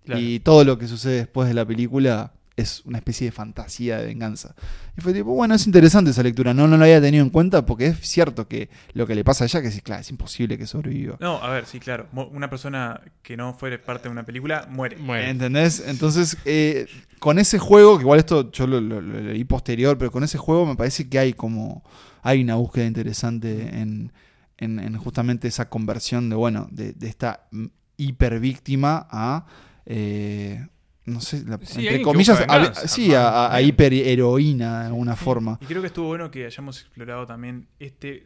Claro. 0.06 0.22
Y 0.22 0.40
todo 0.40 0.64
lo 0.64 0.78
que 0.78 0.88
sucede 0.88 1.16
después 1.18 1.48
de 1.48 1.56
la 1.56 1.66
película 1.66 2.32
es 2.58 2.82
una 2.86 2.98
especie 3.00 3.26
de 3.28 3.32
fantasía 3.32 3.98
de 4.00 4.06
venganza. 4.06 4.56
Y 4.98 5.02
fue 5.02 5.14
tipo, 5.14 5.34
bueno, 5.34 5.56
es 5.56 5.66
interesante 5.68 6.12
esa 6.12 6.24
lectura, 6.24 6.54
no, 6.54 6.68
no 6.68 6.78
lo 6.78 6.84
había 6.84 7.02
tenido 7.02 7.24
en 7.24 7.30
cuenta 7.30 7.66
porque 7.66 7.88
es 7.88 8.00
cierto 8.02 8.48
que 8.48 8.70
lo 8.94 9.06
que 9.06 9.14
le 9.16 9.24
pasa 9.24 9.44
a 9.44 9.48
ella, 9.48 9.62
que 9.62 9.68
es, 9.68 9.82
claro, 9.82 10.02
es 10.02 10.10
imposible 10.10 10.58
que 10.58 10.66
sobreviva. 10.66 11.18
No, 11.20 11.42
a 11.44 11.50
ver, 11.50 11.66
sí, 11.66 11.80
claro. 11.80 12.08
Una 12.14 12.50
persona 12.50 13.02
que 13.22 13.36
no 13.36 13.54
fuere 13.54 13.78
parte 13.80 14.04
de 14.08 14.12
una 14.14 14.26
película 14.26 14.68
muere. 14.70 14.98
¿Entendés? 15.30 15.84
Entonces, 15.86 16.38
eh, 16.46 16.88
con 17.20 17.40
ese 17.40 17.60
juego, 17.60 17.98
que 17.98 18.04
igual 18.04 18.20
esto 18.20 18.52
yo 18.52 18.68
lo, 18.68 18.80
lo- 18.80 19.02
lo 19.02 19.20
leí 19.22 19.44
posterior, 19.44 19.98
pero 19.98 20.12
con 20.12 20.24
ese 20.24 20.38
juego 20.38 20.66
me 20.66 20.76
parece 20.76 21.10
que 21.10 21.20
hay 21.20 21.34
como. 21.34 21.84
Hay 22.22 22.42
una 22.42 22.56
búsqueda 22.56 22.86
interesante 22.86 23.80
en, 23.80 24.12
en- 24.58 24.80
en 24.80 24.98
justamente 24.98 25.48
esa 25.48 25.70
conversión 25.70 26.30
de, 26.30 26.36
bueno, 26.36 26.68
de, 26.72 26.94
de 26.94 27.08
esta 27.08 27.48
mm, 27.52 27.66
hipervíctima 27.98 29.08
a. 29.12 29.46
eh, 29.86 30.68
no 31.06 31.22
sé, 31.22 31.44
la- 31.46 31.60
Sí, 31.64 31.88
entre 31.88 32.02
comillas, 32.02 32.44
a- 32.48 32.74
sí, 32.88 33.14
a, 33.14 33.54
a- 33.54 33.62
hiperheroína 33.62 34.82
de 34.82 34.86
alguna 34.88 35.16
forma. 35.16 35.58
Y 35.62 35.66
creo 35.66 35.82
que 35.82 35.88
estuvo 35.88 36.08
bueno 36.08 36.32
que 36.32 36.46
hayamos 36.46 36.82
explorado 36.82 37.26
también 37.26 37.68
este 37.80 38.24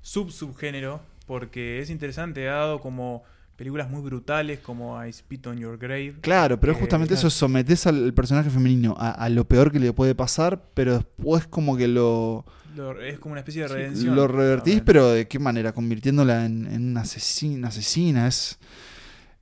sub-subgénero, 0.00 1.00
porque 1.26 1.80
es 1.80 1.90
interesante, 1.90 2.48
ha 2.48 2.54
dado 2.54 2.80
como 2.80 3.22
películas 3.56 3.90
muy 3.90 4.00
brutales 4.02 4.60
como 4.60 5.04
I 5.04 5.12
Spit 5.12 5.46
on 5.48 5.58
Your 5.58 5.76
Grave. 5.78 6.14
Claro, 6.20 6.60
pero 6.60 6.72
es 6.72 6.78
que- 6.78 6.82
justamente 6.82 7.14
claro. 7.14 7.26
eso, 7.28 7.30
sometes 7.36 7.86
al 7.86 8.14
personaje 8.14 8.50
femenino 8.50 8.94
a, 8.98 9.10
a 9.10 9.28
lo 9.28 9.44
peor 9.46 9.72
que 9.72 9.80
le 9.80 9.92
puede 9.92 10.14
pasar, 10.14 10.62
pero 10.74 10.94
después 10.94 11.46
como 11.48 11.76
que 11.76 11.88
lo, 11.88 12.44
Lo- 12.76 13.00
es 13.00 13.18
como 13.18 13.32
una 13.32 13.40
especie 13.40 13.62
de 13.62 13.68
redención. 13.68 14.14
lo 14.14 14.28
revertís, 14.28 14.80
pero 14.82 15.10
¿de 15.10 15.26
qué 15.26 15.38
manera? 15.40 15.72
Convirtiéndola 15.72 16.46
en, 16.46 16.66
en 16.66 16.90
una 16.90 17.00
asesina, 17.00 17.68
asesina. 17.68 18.28
Es, 18.28 18.58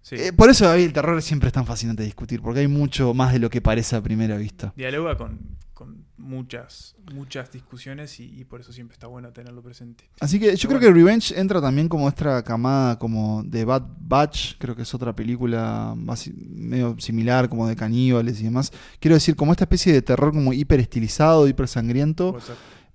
Sí. 0.09 0.15
Eh, 0.15 0.33
por 0.33 0.49
eso 0.51 0.71
a 0.71 0.77
mí 0.77 0.83
el 0.83 0.93
terror 0.93 1.21
siempre 1.21 1.49
es 1.49 1.53
tan 1.53 1.67
fascinante 1.67 2.03
de 2.03 2.07
discutir, 2.07 2.41
porque 2.41 2.61
hay 2.61 2.69
mucho 2.69 3.13
más 3.13 3.33
de 3.33 3.41
lo 3.41 3.51
que 3.51 3.61
parece 3.61 3.97
a 3.97 4.01
primera 4.01 4.37
vista. 4.37 4.73
Dialoga 4.77 5.17
con, 5.17 5.41
con 5.75 6.05
muchas, 6.17 6.95
muchas 7.13 7.51
discusiones 7.51 8.21
y, 8.21 8.25
y 8.39 8.45
por 8.45 8.61
eso 8.61 8.73
siempre 8.73 8.93
está 8.95 9.09
bueno 9.09 9.33
tenerlo 9.33 9.63
presente. 9.65 10.09
Así 10.21 10.39
que 10.39 10.55
yo 10.55 10.69
Pero 10.69 10.79
creo 10.79 10.93
que 10.93 10.97
Revenge 11.01 11.37
entra 11.37 11.61
también 11.61 11.89
como 11.89 12.09
esta 12.09 12.41
camada 12.45 13.01
como 13.01 13.43
de 13.43 13.65
Bad 13.65 13.83
Batch, 13.99 14.55
creo 14.59 14.77
que 14.77 14.83
es 14.83 14.95
otra 14.95 15.13
película 15.13 15.93
basi- 15.97 16.33
medio 16.37 16.95
similar, 17.01 17.49
como 17.49 17.67
de 17.67 17.75
caníbales 17.75 18.41
y 18.41 18.45
demás. 18.45 18.71
Quiero 19.01 19.17
decir, 19.17 19.35
como 19.35 19.51
esta 19.51 19.65
especie 19.65 19.93
de 19.93 20.03
terror 20.03 20.33
como 20.33 20.53
hiper 20.53 20.79
estilizado, 20.79 21.49
hiper 21.49 21.67
sangriento. 21.67 22.37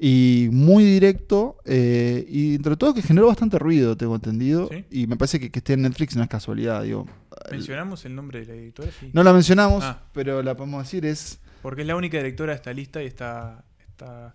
Y 0.03 0.49
muy 0.51 0.83
directo, 0.83 1.57
eh, 1.63 2.25
y 2.27 2.55
entre 2.55 2.75
todo 2.75 2.91
que 2.95 3.03
generó 3.03 3.27
bastante 3.27 3.59
ruido, 3.59 3.95
tengo 3.95 4.15
entendido. 4.15 4.67
¿Sí? 4.71 4.83
Y 4.89 5.05
me 5.05 5.15
parece 5.15 5.39
que 5.39 5.51
que 5.51 5.59
esté 5.59 5.73
en 5.73 5.83
Netflix 5.83 6.15
no 6.15 6.23
es 6.23 6.29
casualidad, 6.29 6.81
digo. 6.81 7.05
¿Mencionamos 7.51 8.03
el 8.05 8.15
nombre 8.15 8.39
de 8.39 8.45
la 8.47 8.53
directora? 8.53 8.91
Sí. 8.99 9.11
No 9.13 9.23
la 9.23 9.31
mencionamos, 9.31 9.83
Ah. 9.83 10.01
pero 10.11 10.41
la 10.41 10.55
podemos 10.57 10.83
decir 10.83 11.05
es... 11.05 11.39
Porque 11.61 11.81
es 11.81 11.87
la 11.87 11.95
única 11.95 12.17
directora 12.17 12.53
de 12.53 12.55
esta 12.55 12.73
lista 12.73 13.03
y 13.03 13.05
está. 13.05 13.63
está 13.87 14.33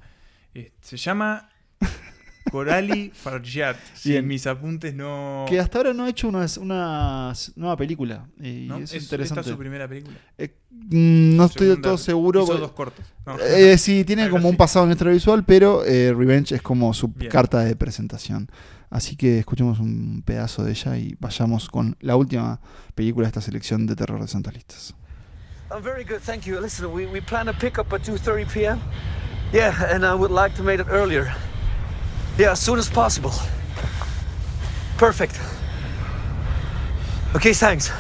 eh, 0.55 0.71
se 0.81 0.97
llama 0.97 1.49
Coralie 2.51 3.11
Farjat. 3.15 3.77
Si 3.95 4.11
Bien. 4.11 4.27
mis 4.27 4.47
apuntes 4.47 4.95
no. 4.95 5.45
Que 5.49 5.59
hasta 5.61 5.79
ahora 5.79 5.93
no 5.93 6.05
ha 6.05 6.09
hecho 6.09 6.29
una, 6.29 6.47
una 6.61 7.33
nueva 7.57 7.77
película. 7.77 8.27
Y 8.41 8.67
¿no? 8.69 8.77
es, 8.79 8.93
Es- 8.95 9.03
interesante. 9.03 9.41
Esta 9.41 9.51
es 9.51 9.55
su 9.55 9.59
primera 9.59 9.89
película. 9.89 10.17
Eh, 10.39 10.55
mm, 10.71 11.37
no 11.37 11.45
estoy 11.47 11.69
del 11.69 11.81
todo 11.81 11.99
seguro. 11.99 12.41
Hizo 12.43 12.47
porque- 12.53 12.61
dos 12.63 12.73
cortos. 12.73 13.05
No. 13.27 13.39
Eh, 13.41 13.77
sí, 13.79 14.05
tiene 14.05 14.23
Algo 14.25 14.37
como 14.37 14.49
un 14.49 14.57
pasado 14.57 14.85
en 14.87 14.93
extravisual, 14.93 15.45
pero 15.45 15.85
eh, 15.85 16.15
Revenge 16.15 16.55
es 16.55 16.63
como 16.63 16.93
su 16.95 17.09
Bien. 17.09 17.31
carta 17.31 17.61
de 17.61 17.75
presentación. 17.77 18.49
Así 18.89 19.17
que 19.17 19.41
escuchemos 19.41 19.81
un 19.81 20.23
pedazo 20.25 20.63
de 20.63 20.71
ella 20.71 20.97
y 20.97 21.17
vayamos 21.19 21.69
con 21.69 21.97
la 22.01 22.15
última 22.17 22.61
película 22.95 23.25
de 23.27 23.31
esta 23.31 23.41
selección 23.41 23.87
de 23.87 23.97
terror 23.97 24.21
de 24.21 24.29
Santas 24.29 24.55
Listas. 24.55 24.95
I'm 25.73 25.83
very 25.83 26.05
good, 26.05 26.21
thank 26.25 26.43
you. 26.45 26.61
Listen, 26.61 26.87
we, 26.87 27.07
we 27.07 27.21
plan 27.21 27.47
to 27.47 27.53
pick 27.53 27.77
up 27.79 27.93
at 27.93 28.03
2.30 28.03 28.47
p.m. 28.53 28.79
Yeah, 29.53 29.75
and 29.93 30.05
I 30.05 30.15
would 30.15 30.31
like 30.31 30.55
to 30.57 30.63
make 30.63 30.81
it 30.81 30.87
earlier. 30.89 31.27
Yeah, 32.39 32.53
as 32.53 32.61
soon 32.61 32.79
as 32.79 32.89
possible. 32.89 33.33
Perfect. 34.99 35.41
Okay, 37.35 37.53
thanks. 37.53 37.91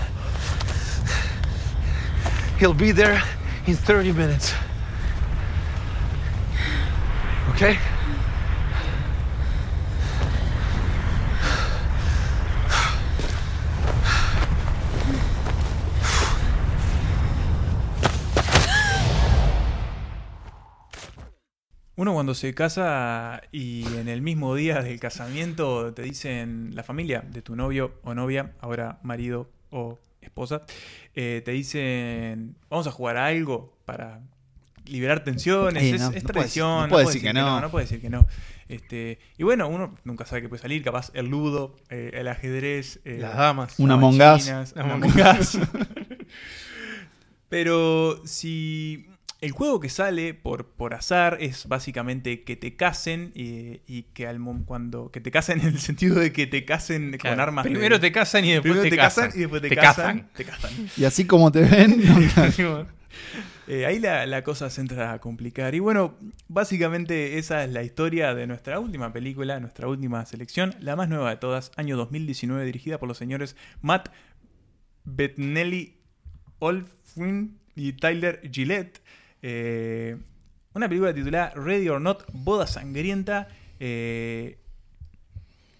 He'll 2.58 2.74
be 2.74 2.92
there 2.92 3.22
in 3.66 3.76
30 3.76 4.12
minutes. 4.12 4.52
Okay? 7.50 7.78
Uno 21.98 22.12
cuando 22.12 22.34
se 22.34 22.54
casa 22.54 23.40
y 23.52 23.86
en 23.96 24.08
el 24.08 24.20
mismo 24.20 24.54
día 24.54 24.82
del 24.82 25.00
casamiento 25.00 25.94
te 25.94 26.02
dicen 26.02 26.72
la 26.74 26.82
familia 26.82 27.24
de 27.26 27.40
tu 27.40 27.56
novio 27.56 27.94
o 28.04 28.12
novia, 28.12 28.52
ahora 28.60 28.98
marido 29.02 29.48
o 29.70 29.98
esposa, 30.20 30.62
eh, 31.14 31.40
te 31.42 31.52
dicen 31.52 32.54
vamos 32.68 32.86
a 32.86 32.92
jugar 32.92 33.16
a 33.16 33.26
algo 33.26 33.72
para 33.86 34.20
liberar 34.84 35.24
tensiones, 35.24 35.82
es, 35.82 35.90
no, 35.92 35.94
es 35.96 36.02
no 36.02 36.10
puede 36.10 36.22
tradición, 36.22 36.82
no 36.82 36.88
puede 36.90 37.06
decir 37.06 37.22
que 37.22 37.32
no. 37.32 37.60
no 37.62 37.70
puede 37.70 37.84
decir 37.86 38.00
que 38.02 38.10
no. 38.10 38.26
Este, 38.68 39.18
y 39.38 39.44
bueno, 39.44 39.66
uno 39.68 39.96
nunca 40.04 40.26
sabe 40.26 40.42
qué 40.42 40.48
puede 40.50 40.60
salir, 40.60 40.84
capaz 40.84 41.10
el 41.14 41.28
ludo, 41.28 41.76
eh, 41.88 42.10
el 42.12 42.28
ajedrez, 42.28 43.00
eh, 43.06 43.18
Las 43.20 43.36
damas. 43.36 43.74
Una 43.78 43.96
machinas, 43.96 44.74
Una 44.76 45.38
Us. 45.40 45.58
Pero 47.48 48.20
si 48.26 49.08
el 49.40 49.50
juego 49.52 49.80
que 49.80 49.88
sale 49.88 50.32
por, 50.34 50.66
por 50.66 50.94
azar 50.94 51.36
es 51.40 51.66
básicamente 51.68 52.42
que 52.42 52.56
te 52.56 52.74
casen 52.76 53.32
y, 53.34 53.80
y 53.86 54.04
que 54.14 54.26
al 54.26 54.40
cuando 54.64 55.10
que 55.10 55.20
te 55.20 55.30
casen 55.30 55.60
en 55.62 55.66
el 55.68 55.78
sentido 55.78 56.18
de 56.18 56.32
que 56.32 56.46
te 56.46 56.64
casen 56.64 57.10
con 57.12 57.18
Claro, 57.18 57.42
armas. 57.42 57.64
de- 57.64 57.70
Primero 57.70 58.00
te 58.00 58.12
casan 58.12 58.44
y 58.44 58.52
después 58.52 58.82
te, 58.82 58.90
te 58.90 58.96
casan 58.96 59.30
y 59.34 59.38
después 59.40 59.62
te, 59.62 59.68
Te 59.68 59.76
casan, 59.76 60.20
cazan. 60.20 60.30
te 60.34 60.44
casan. 60.44 60.70
Y 60.96 61.04
así 61.04 61.26
como 61.26 61.52
te 61.52 61.60
ven, 61.62 62.02
Eh, 63.68 63.84
ahí 63.84 63.98
la, 63.98 64.26
la 64.26 64.44
cosa 64.44 64.70
se 64.70 64.80
entra 64.80 65.12
a 65.12 65.18
complicar. 65.20 65.74
Y 65.74 65.80
bueno, 65.80 66.14
básicamente 66.46 67.36
esa 67.38 67.64
es 67.64 67.70
la 67.72 67.82
historia 67.82 68.32
de 68.32 68.46
nuestra 68.46 68.78
última 68.78 69.12
película, 69.12 69.58
nuestra 69.58 69.88
última 69.88 70.24
selección, 70.24 70.76
la 70.78 70.94
más 70.94 71.08
nueva 71.08 71.30
de 71.30 71.36
todas, 71.38 71.72
año 71.76 71.96
2019, 71.96 72.64
dirigida 72.64 72.98
por 72.98 73.08
los 73.08 73.18
señores 73.18 73.56
Matt 73.82 74.10
Bettinelli 75.04 75.96
Olfin 76.60 77.58
y 77.74 77.92
Tyler 77.94 78.40
Gillette. 78.52 79.00
Eh, 79.48 80.16
Una 80.74 80.88
película 80.88 81.14
titulada 81.14 81.50
Ready 81.54 81.88
or 81.88 82.00
Not, 82.00 82.24
Boda 82.32 82.66
Sangrienta. 82.66 83.46
eh, 83.78 84.58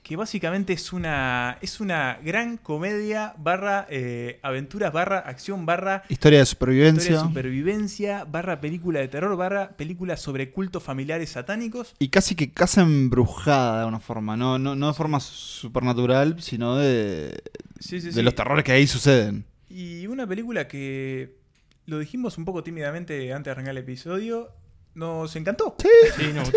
que 0.05 0.14
básicamente 0.14 0.73
es 0.73 0.93
una, 0.93 1.59
es 1.61 1.81
una 1.81 2.21
gran 2.23 2.59
comedia 2.59 3.35
barra 3.39 3.89
eh, 3.91 4.39
aventuras 4.45 4.93
barra 4.93 5.19
acción 5.19 5.67
barra 5.67 6.05
Historia 6.09 6.39
de 6.39 6.43
historia 6.45 6.47
supervivencia. 6.47 7.14
de 7.17 7.21
supervivencia 7.23 8.25
barra 8.25 8.61
película 8.61 9.01
de 9.01 9.09
terror 9.09 9.37
barra 9.37 9.71
película 9.77 10.17
sobre 10.17 10.53
cultos 10.53 10.85
familiares 10.85 11.31
satánicos. 11.31 11.97
Y 11.99 12.07
casi 12.11 12.37
que 12.37 12.53
casa 12.53 12.83
embrujada 12.83 13.73
de 13.75 13.81
alguna 13.81 13.99
forma, 13.99 14.37
no, 14.37 14.61
no, 14.61 14.77
no 14.77 14.87
de 14.87 14.95
forma 14.95 15.19
supernatural, 15.19 16.41
sino 16.41 16.77
de, 16.77 17.37
Sí, 17.81 18.01
sí, 18.01 18.07
de 18.07 18.12
sí. 18.12 18.23
los 18.23 18.35
terrores 18.37 18.64
que 18.64 18.71
ahí 18.71 18.87
suceden. 18.87 19.45
Y 19.69 20.07
una 20.07 20.25
película 20.25 20.69
que 20.69 21.35
lo 21.87 21.99
dijimos 21.99 22.39
un 22.39 22.45
poco 22.45 22.62
tímidamente 22.62 23.32
antes 23.32 23.45
de 23.47 23.51
arrancar 23.53 23.72
el 23.72 23.78
episodio. 23.78 24.51
Nos 24.95 25.37
encantó. 25.37 25.76
Sí, 26.16 26.24
no, 26.34 26.43
tú- 26.43 26.57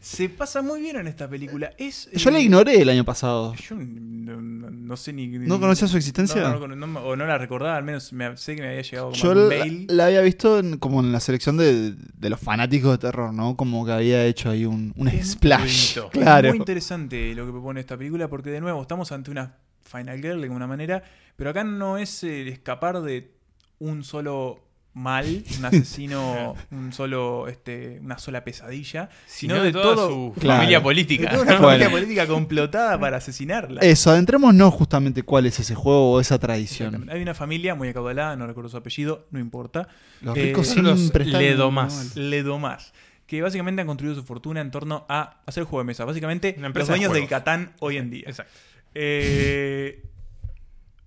Se 0.00 0.28
pasa 0.28 0.62
muy 0.62 0.80
bien 0.80 0.94
en 0.96 1.08
esta 1.08 1.28
película. 1.28 1.72
Es, 1.76 2.08
Yo 2.12 2.30
eh, 2.30 2.32
la 2.34 2.38
ignoré 2.38 2.80
el 2.80 2.88
año 2.88 3.04
pasado. 3.04 3.52
Yo 3.56 3.74
no, 3.74 4.40
no- 4.40 4.70
no 4.70 4.96
sé 4.96 5.12
ni. 5.12 5.26
¿No 5.26 5.58
conocía 5.58 5.88
su 5.88 5.96
existencia? 5.96 6.40
No, 6.40 6.68
no, 6.68 6.68
no, 6.76 6.86
no, 6.86 7.00
o 7.00 7.16
no 7.16 7.26
la 7.26 7.36
recordaba, 7.36 7.76
al 7.76 7.82
menos 7.82 8.12
me- 8.12 8.36
sé 8.36 8.54
que 8.54 8.62
me 8.62 8.68
había 8.68 8.82
llegado 8.82 9.10
como 9.10 9.20
Yo 9.20 9.32
un 9.32 9.48
la, 9.48 9.56
mail. 9.64 9.86
la 9.90 10.06
había 10.06 10.20
visto 10.20 10.60
en- 10.60 10.78
como 10.78 11.00
en 11.00 11.10
la 11.10 11.18
selección 11.18 11.56
de, 11.56 11.96
de 11.96 12.30
los 12.30 12.38
fanáticos 12.38 12.92
de 12.92 12.98
terror, 12.98 13.34
¿no? 13.34 13.56
Como 13.56 13.84
que 13.84 13.90
había 13.90 14.24
hecho 14.24 14.50
ahí 14.50 14.64
un, 14.66 14.94
un 14.96 15.08
Es 15.08 15.32
splash. 15.32 15.96
bonito. 15.96 16.10
Claro. 16.12 16.46
Es 16.46 16.54
muy 16.54 16.58
interesante 16.60 17.34
lo 17.34 17.44
que 17.44 17.50
propone 17.50 17.80
esta 17.80 17.98
película 17.98 18.28
porque 18.28 18.50
de 18.50 18.60
nuevo 18.60 18.80
estamos 18.80 19.10
ante 19.10 19.32
una 19.32 19.56
Final 19.82 20.18
Girl 20.22 20.38
de 20.38 20.44
alguna 20.44 20.68
manera, 20.68 21.02
pero 21.34 21.50
acá 21.50 21.64
no 21.64 21.98
es 21.98 22.22
el 22.22 22.46
escapar 22.46 23.02
de 23.02 23.32
un 23.80 24.04
solo 24.04 24.60
mal, 24.92 25.44
un 25.58 25.64
asesino, 25.64 26.54
un 26.72 26.92
solo, 26.92 27.46
este, 27.48 28.00
una 28.02 28.18
sola 28.18 28.42
pesadilla, 28.44 29.08
sino 29.26 29.62
de 29.62 29.70
toda 29.72 30.08
su 30.08 30.32
Claro. 30.38 30.58
familia 30.58 30.78
de 30.78 30.82
política. 30.82 31.30
toda 31.30 31.42
una 31.42 31.50
Bueno. 31.58 31.66
familia 31.68 31.90
política 31.90 32.26
complotada 32.26 32.98
para 32.98 33.18
asesinarla. 33.18 33.80
Eso, 33.82 34.10
adentrémonos 34.10 34.74
justamente 34.74 35.22
cuál 35.22 35.46
es 35.46 35.60
ese 35.60 35.74
juego 35.74 36.12
o 36.12 36.20
esa 36.20 36.38
tradición. 36.38 37.08
Hay 37.10 37.22
una 37.22 37.34
familia 37.34 37.74
muy 37.74 37.88
acaudalada, 37.88 38.34
no 38.36 38.46
recuerdo 38.46 38.68
su 38.68 38.76
apellido, 38.76 39.26
no 39.30 39.38
importa. 39.38 39.86
Los 40.22 40.36
Eh, 40.36 40.42
ricos 40.46 40.66
son 40.66 40.82
los 40.84 40.98
siempre 40.98 41.24
están 41.24 41.40
Ledomás. 41.40 42.16
Ledomás. 42.16 42.92
Que 43.26 43.42
básicamente 43.42 43.80
han 43.82 43.86
construido 43.86 44.16
su 44.16 44.24
fortuna 44.24 44.60
en 44.60 44.72
torno 44.72 45.06
a 45.08 45.40
hacer 45.46 45.62
juego 45.62 45.78
de 45.82 45.84
mesa. 45.86 46.04
Básicamente, 46.04 46.56
los 46.58 46.74
de 46.74 46.84
dueños 46.84 47.12
del. 47.12 47.28
Catán 47.28 47.74
hoy 47.78 47.96
en 47.96 48.10
día. 48.10 48.24
Exacto. 48.26 48.52
Eh, 48.92 50.02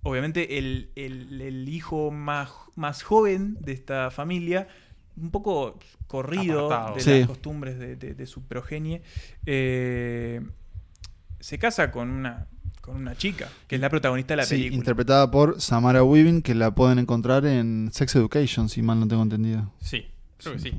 obviamente, 0.04 0.58
el, 0.58 0.90
el- 0.94 1.40
el 1.40 1.68
hijo 1.68 2.10
más, 2.12 2.50
más 2.76 3.02
joven 3.02 3.56
de 3.60 3.72
esta 3.72 4.10
familia, 4.12 4.68
un 5.16 5.30
poco 5.30 5.78
corrido 6.06 6.66
Apartado. 6.66 6.94
de 6.96 7.00
Sí. 7.02 7.18
las 7.18 7.26
costumbres 7.28 7.78
de, 7.78 7.96
de- 7.96 8.14
de 8.14 8.26
su 8.26 8.42
progenie, 8.42 9.02
eh, 9.46 10.40
se 11.40 11.58
casa 11.58 11.90
con 11.90 12.10
una, 12.10 12.46
con 12.80 12.96
una 12.96 13.14
chica, 13.16 13.48
que 13.68 13.74
es 13.76 13.80
la 13.80 13.90
protagonista 13.90 14.32
de 14.34 14.36
la 14.38 14.44
Sí, 14.44 14.54
película. 14.56 14.76
interpretada 14.76 15.30
por 15.30 15.60
Samara 15.60 16.02
Weaving, 16.02 16.42
que 16.42 16.54
la 16.54 16.74
pueden 16.74 16.98
encontrar 16.98 17.44
en 17.46 17.90
Sex 17.92 18.14
Education, 18.16 18.68
si 18.68 18.82
mal 18.82 18.98
no 19.00 19.08
tengo 19.08 19.22
entendido. 19.22 19.72
Sí, 19.80 20.06
creo 20.38 20.54
que 20.54 20.58
sí. 20.60 20.74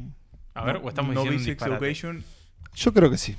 A 0.54 0.64
ver, 0.64 0.76
No- 0.76 0.82
o 0.82 0.90
estamos 0.90 1.14
no 1.14 1.22
diciendo 1.22 1.40
vi 1.40 1.46
Sex. 1.46 1.62
Education. 1.66 2.24
Yo 2.76 2.94
creo 2.94 3.10
que 3.10 3.18
sí. 3.18 3.36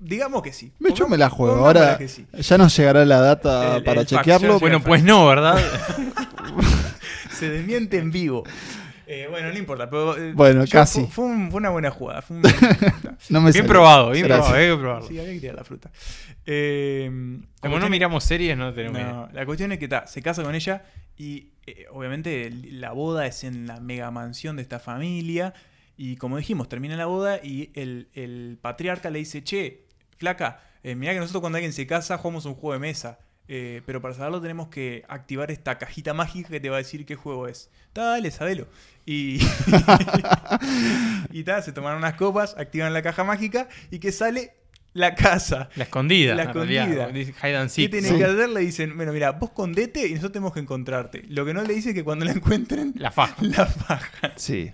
Digamos 0.00 0.42
que 0.42 0.52
sí. 0.52 0.72
Me- 0.78 0.92
Yo 0.94 1.08
me 1.08 1.16
la 1.18 1.28
juego. 1.28 1.66
Ahora 1.66 1.98
sí. 2.06 2.26
ya 2.32 2.58
nos 2.58 2.76
llegará 2.76 3.04
la 3.04 3.20
data 3.20 3.76
El- 3.76 3.84
para 3.84 4.00
el 4.02 4.06
chequearlo. 4.06 4.58
Bueno, 4.60 4.80
pues 4.82 5.02
no, 5.02 5.26
¿verdad? 5.26 5.58
Se 7.30 7.48
desmiente 7.48 7.98
en 7.98 8.10
vivo. 8.10 8.44
Eh, 9.06 9.26
bueno, 9.30 9.50
no 9.50 9.58
importa. 9.58 9.88
Pero, 9.88 10.16
eh, 10.18 10.32
Bueno, 10.34 10.64
casi. 10.70 11.00
Fue, 11.02 11.08
fue 11.10 11.24
un- 11.26 11.50
fue 11.50 11.58
una 11.58 11.70
buena 11.70 11.90
jugada. 11.90 12.20
Fue 12.22 12.36
un- 12.36 12.42
No 13.30 13.40
me 13.40 13.50
Bien 13.52 13.64
salió. 13.64 13.66
probado, 13.66 14.10
bien 14.10 14.26
Gracias. 14.26 14.46
probado, 14.48 14.64
hay 14.70 14.70
que 14.76 14.80
probarlo. 14.82 15.08
Sí, 15.08 15.18
había 15.18 15.32
que 15.32 15.40
tirar 15.40 15.56
la 15.56 15.64
fruta. 15.64 15.90
Eh, 16.46 17.10
Como 17.60 17.78
no 17.78 17.88
miramos 17.88 18.24
series, 18.24 18.56
no 18.56 18.72
tenemos 18.74 18.98
idea. 18.98 19.12
No, 19.12 19.28
la 19.32 19.46
cuestión 19.46 19.72
es 19.72 19.78
que 19.78 19.88
ta, 19.88 20.06
se 20.06 20.22
casa 20.22 20.42
con 20.42 20.54
ella 20.54 20.82
y 21.16 21.48
eh, 21.66 21.86
obviamente 21.90 22.50
la 22.70 22.92
boda 22.92 23.26
es 23.26 23.44
en 23.44 23.66
la 23.66 23.80
mega 23.80 24.10
mansión 24.10 24.56
de 24.56 24.62
esta 24.62 24.78
familia. 24.78 25.54
Y 25.96 26.16
como 26.16 26.36
dijimos, 26.36 26.68
termina 26.68 26.96
la 26.96 27.06
boda 27.06 27.40
y 27.42 27.70
el, 27.74 28.08
el 28.14 28.58
patriarca 28.60 29.10
le 29.10 29.18
dice, 29.20 29.42
che, 29.42 29.86
flaca, 30.18 30.60
eh, 30.82 30.94
mirá 30.94 31.12
que 31.14 31.20
nosotros 31.20 31.40
cuando 31.40 31.56
alguien 31.56 31.72
se 31.72 31.86
casa 31.86 32.18
jugamos 32.18 32.44
un 32.46 32.54
juego 32.54 32.74
de 32.74 32.78
mesa. 32.80 33.18
eh, 33.50 33.82
pero 33.86 34.02
para 34.02 34.12
saberlo 34.14 34.40
tenemos 34.42 34.68
que 34.68 35.04
activar 35.08 35.50
esta 35.50 35.78
cajita 35.78 36.12
mágica 36.14 36.50
que 36.50 36.60
te 36.60 36.68
va 36.70 36.76
a 36.76 36.78
decir 36.78 37.06
qué 37.06 37.16
juego 37.16 37.48
es. 37.48 37.70
Dale, 37.94 38.30
sabelo. 38.30 38.68
Y, 39.06 39.40
y 41.30 41.44
ta, 41.44 41.62
se 41.62 41.72
tomaron 41.72 41.98
unas 41.98 42.14
copas, 42.14 42.54
activan 42.58 42.92
la 42.92 43.02
caja 43.02 43.24
mágica 43.24 43.68
y 43.90 43.98
que 44.00 44.12
sale 44.12 44.52
la 44.94 45.14
casa. 45.14 45.68
La 45.76 45.84
escondida. 45.84 46.34
La 46.34 46.50
realidad. 46.52 46.84
escondida. 46.88 47.04
And 47.60 47.68
¿Qué 47.68 47.68
seek. 47.74 47.90
tienen 47.90 48.10
Sí. 48.12 48.18
que 48.18 48.24
hacer? 48.24 48.48
Le 48.48 48.60
dicen, 48.60 48.96
bueno, 48.96 49.12
mira, 49.12 49.32
vos 49.32 49.50
condete 49.50 50.06
y 50.06 50.10
nosotros 50.10 50.32
tenemos 50.32 50.52
que 50.54 50.60
encontrarte. 50.60 51.24
Lo 51.28 51.44
que 51.44 51.54
no 51.54 51.62
le 51.62 51.74
dice 51.74 51.90
es 51.90 51.94
que 51.94 52.02
cuando 52.02 52.24
la 52.24 52.32
encuentren, 52.32 52.92
La 52.96 53.10
faja. 53.12 53.36
la 53.40 53.66
faja. 53.66 54.32
Sí. 54.36 54.70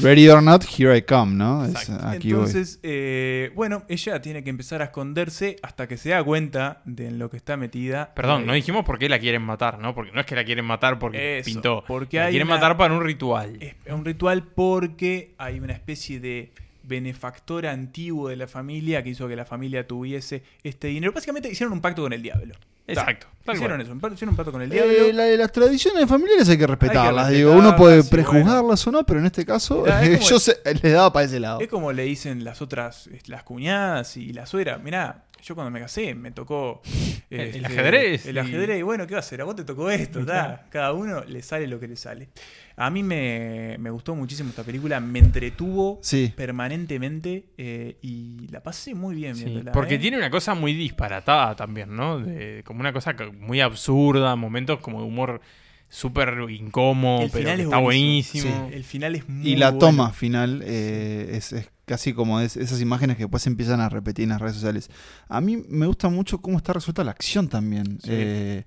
Ready 0.00 0.28
or 0.28 0.42
not, 0.42 0.64
here 0.78 0.96
I 0.96 1.02
come, 1.02 1.34
¿no? 1.34 1.64
Es- 1.66 1.90
aquí. 1.90 2.30
Entonces, 2.30 2.80
eh, 2.82 3.50
bueno, 3.54 3.82
ella 3.88 4.20
tiene 4.22 4.42
que 4.42 4.50
empezar 4.50 4.80
a 4.80 4.86
esconderse 4.86 5.56
hasta 5.62 5.86
que 5.86 5.96
se 5.98 6.10
da 6.10 6.22
cuenta 6.24 6.80
de 6.84 7.08
en 7.08 7.18
lo 7.18 7.28
que 7.30 7.36
está 7.36 7.56
metida. 7.56 8.14
Perdón, 8.14 8.42
Eh, 8.42 8.46
no 8.46 8.52
dijimos 8.54 8.84
por 8.84 8.98
qué 8.98 9.08
la 9.08 9.18
quieren 9.18 9.42
matar, 9.42 9.78
¿no? 9.78 9.94
Porque 9.94 10.12
no 10.12 10.20
es 10.20 10.26
que 10.26 10.34
la 10.36 10.44
quieren 10.44 10.64
matar 10.64 10.98
porque 10.98 11.38
Eso, 11.38 11.44
pintó. 11.46 11.84
porque 11.86 12.16
la 12.18 12.24
hay 12.26 12.30
quieren 12.30 12.48
una- 12.48 12.56
matar 12.56 12.76
para 12.76 12.94
un 12.94 13.04
ritual. 13.04 13.58
Es 13.60 13.74
un 13.92 14.04
ritual 14.04 14.44
porque 14.54 15.34
hay 15.38 15.60
una 15.60 15.72
especie 15.74 16.18
de 16.20 16.52
benefactor 16.86 17.66
antiguo 17.66 18.28
de 18.28 18.36
la 18.36 18.46
familia 18.46 19.02
que 19.02 19.10
hizo 19.10 19.28
que 19.28 19.36
la 19.36 19.44
familia 19.44 19.86
tuviese 19.86 20.42
este 20.62 20.88
dinero. 20.88 21.12
Básicamente 21.12 21.50
hicieron 21.50 21.72
un 21.72 21.80
pacto 21.80 22.02
con 22.02 22.12
el 22.12 22.22
diablo. 22.22 22.54
Exacto, 22.88 23.26
Hicieron 23.42 23.68
cual. 23.78 23.80
eso, 23.80 23.92
un 23.92 24.00
pacto- 24.00 24.14
hicieron 24.14 24.32
un 24.34 24.36
pacto 24.36 24.52
con 24.52 24.62
el 24.62 24.70
Eh, 24.70 24.74
diablo. 24.74 25.12
la- 25.12 25.26
las 25.36 25.50
tradiciones 25.50 26.08
familiares 26.08 26.48
hay 26.48 26.56
que 26.56 26.68
respetarlas. 26.68 27.26
Hay 27.26 27.32
que 27.32 27.38
digo, 27.38 27.50
uno 27.52 27.74
puede 27.74 28.04
prejuzgarlas 28.04 28.86
o 28.86 28.92
no, 28.92 29.04
pero 29.04 29.18
en 29.18 29.26
este 29.26 29.44
caso 29.44 29.84
es 29.88 30.18
como- 30.18 30.30
yo 30.30 30.38
sé- 30.38 30.58
les 30.64 30.92
daba 30.92 31.12
para 31.12 31.26
ese 31.26 31.40
lado. 31.40 31.58
Es 31.60 31.66
como 31.68 31.92
le 31.92 32.04
dicen 32.04 32.44
las 32.44 32.62
otras, 32.62 33.08
eh, 33.08 33.18
las 33.26 33.42
cuñadas 33.42 34.16
y 34.16 34.32
la 34.32 34.46
suegra. 34.46 34.78
Mirá, 34.78 35.24
yo 35.46 35.54
cuando 35.54 35.70
me 35.70 35.78
casé 35.78 36.12
me 36.14 36.32
tocó 36.32 36.82
El- 37.30 37.40
el 37.40 37.46
este, 37.56 37.66
ajedrez 37.66 38.26
El 38.26 38.38
ajedrez, 38.38 38.80
y 38.80 38.82
bueno, 38.82 39.06
¿qué 39.06 39.14
va 39.14 39.18
a 39.18 39.20
hacer? 39.20 39.40
A 39.40 39.44
vos 39.44 39.54
te 39.54 39.64
tocó 39.64 39.88
esto, 39.90 40.24
ta. 40.26 40.66
cada 40.70 40.92
uno 40.92 41.22
le 41.24 41.40
sale 41.42 41.66
lo 41.68 41.78
que 41.78 41.86
le 41.86 41.94
sale. 41.96 42.28
A 42.76 42.90
mí 42.90 43.02
me, 43.02 43.76
me 43.78 43.90
gustó 43.90 44.14
muchísimo 44.16 44.50
esta 44.50 44.64
película, 44.64 44.98
me 45.00 45.20
entretuvo 45.20 46.00
Sí. 46.02 46.32
permanentemente 46.36 47.46
eh, 47.56 47.96
y 48.02 48.48
la 48.48 48.62
pasé 48.62 48.94
muy 48.94 49.14
bien 49.14 49.34
Sí, 49.36 49.44
viéndola. 49.44 49.72
porque 49.72 49.94
¿eh? 49.94 49.98
tiene 49.98 50.16
una 50.18 50.30
cosa 50.30 50.54
muy 50.54 50.74
disparatada 50.74 51.54
también, 51.56 51.94
¿no? 51.94 52.18
De- 52.18 52.62
como 52.66 52.80
una 52.80 52.92
cosa 52.92 53.14
muy 53.38 53.60
absurda, 53.60 54.34
momentos 54.36 54.80
como 54.80 55.00
de 55.00 55.06
humor 55.06 55.40
súper 55.88 56.34
incómodo, 56.50 57.22
El 57.22 57.30
pero 57.30 57.44
final 57.44 57.56
que 57.56 57.62
es 57.62 57.66
está 57.68 57.78
buenísimo. 57.78 58.44
buenísimo. 58.50 58.76
El 58.76 58.84
final 58.84 59.14
es 59.14 59.28
muy 59.28 59.48
Y 59.48 59.56
la 59.56 59.70
bueno. 59.70 59.78
toma 59.78 60.12
final 60.12 60.62
eh, 60.66 61.30
es, 61.34 61.52
es 61.52 61.70
casi 61.86 62.12
como 62.12 62.40
es- 62.40 62.56
esas 62.58 62.80
imágenes 62.82 63.16
que 63.16 63.22
después 63.22 63.42
se 63.42 63.48
empiezan 63.48 63.80
a 63.80 63.88
repetir 63.88 64.24
en 64.24 64.30
las 64.30 64.40
redes 64.40 64.56
sociales. 64.56 64.90
A 65.28 65.40
mí 65.40 65.64
me 65.68 65.86
gusta 65.86 66.08
mucho 66.10 66.38
cómo 66.42 66.58
está 66.58 66.72
resuelta 66.74 67.02
la 67.04 67.12
acción 67.12 67.48
también. 67.48 67.98
Sí. 68.02 68.10
eh, 68.12 68.64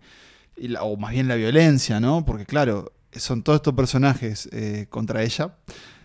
y 0.57 0.67
la- 0.69 0.83
o 0.83 0.97
más 0.97 1.11
bien 1.11 1.27
la 1.27 1.35
violencia, 1.35 1.99
¿no? 1.99 2.25
Porque 2.25 2.45
claro, 2.45 2.91
son 3.13 3.43
todos 3.43 3.57
estos 3.57 3.73
personajes 3.75 4.49
eh, 4.51 4.87
contra 4.89 5.21
ella. 5.23 5.53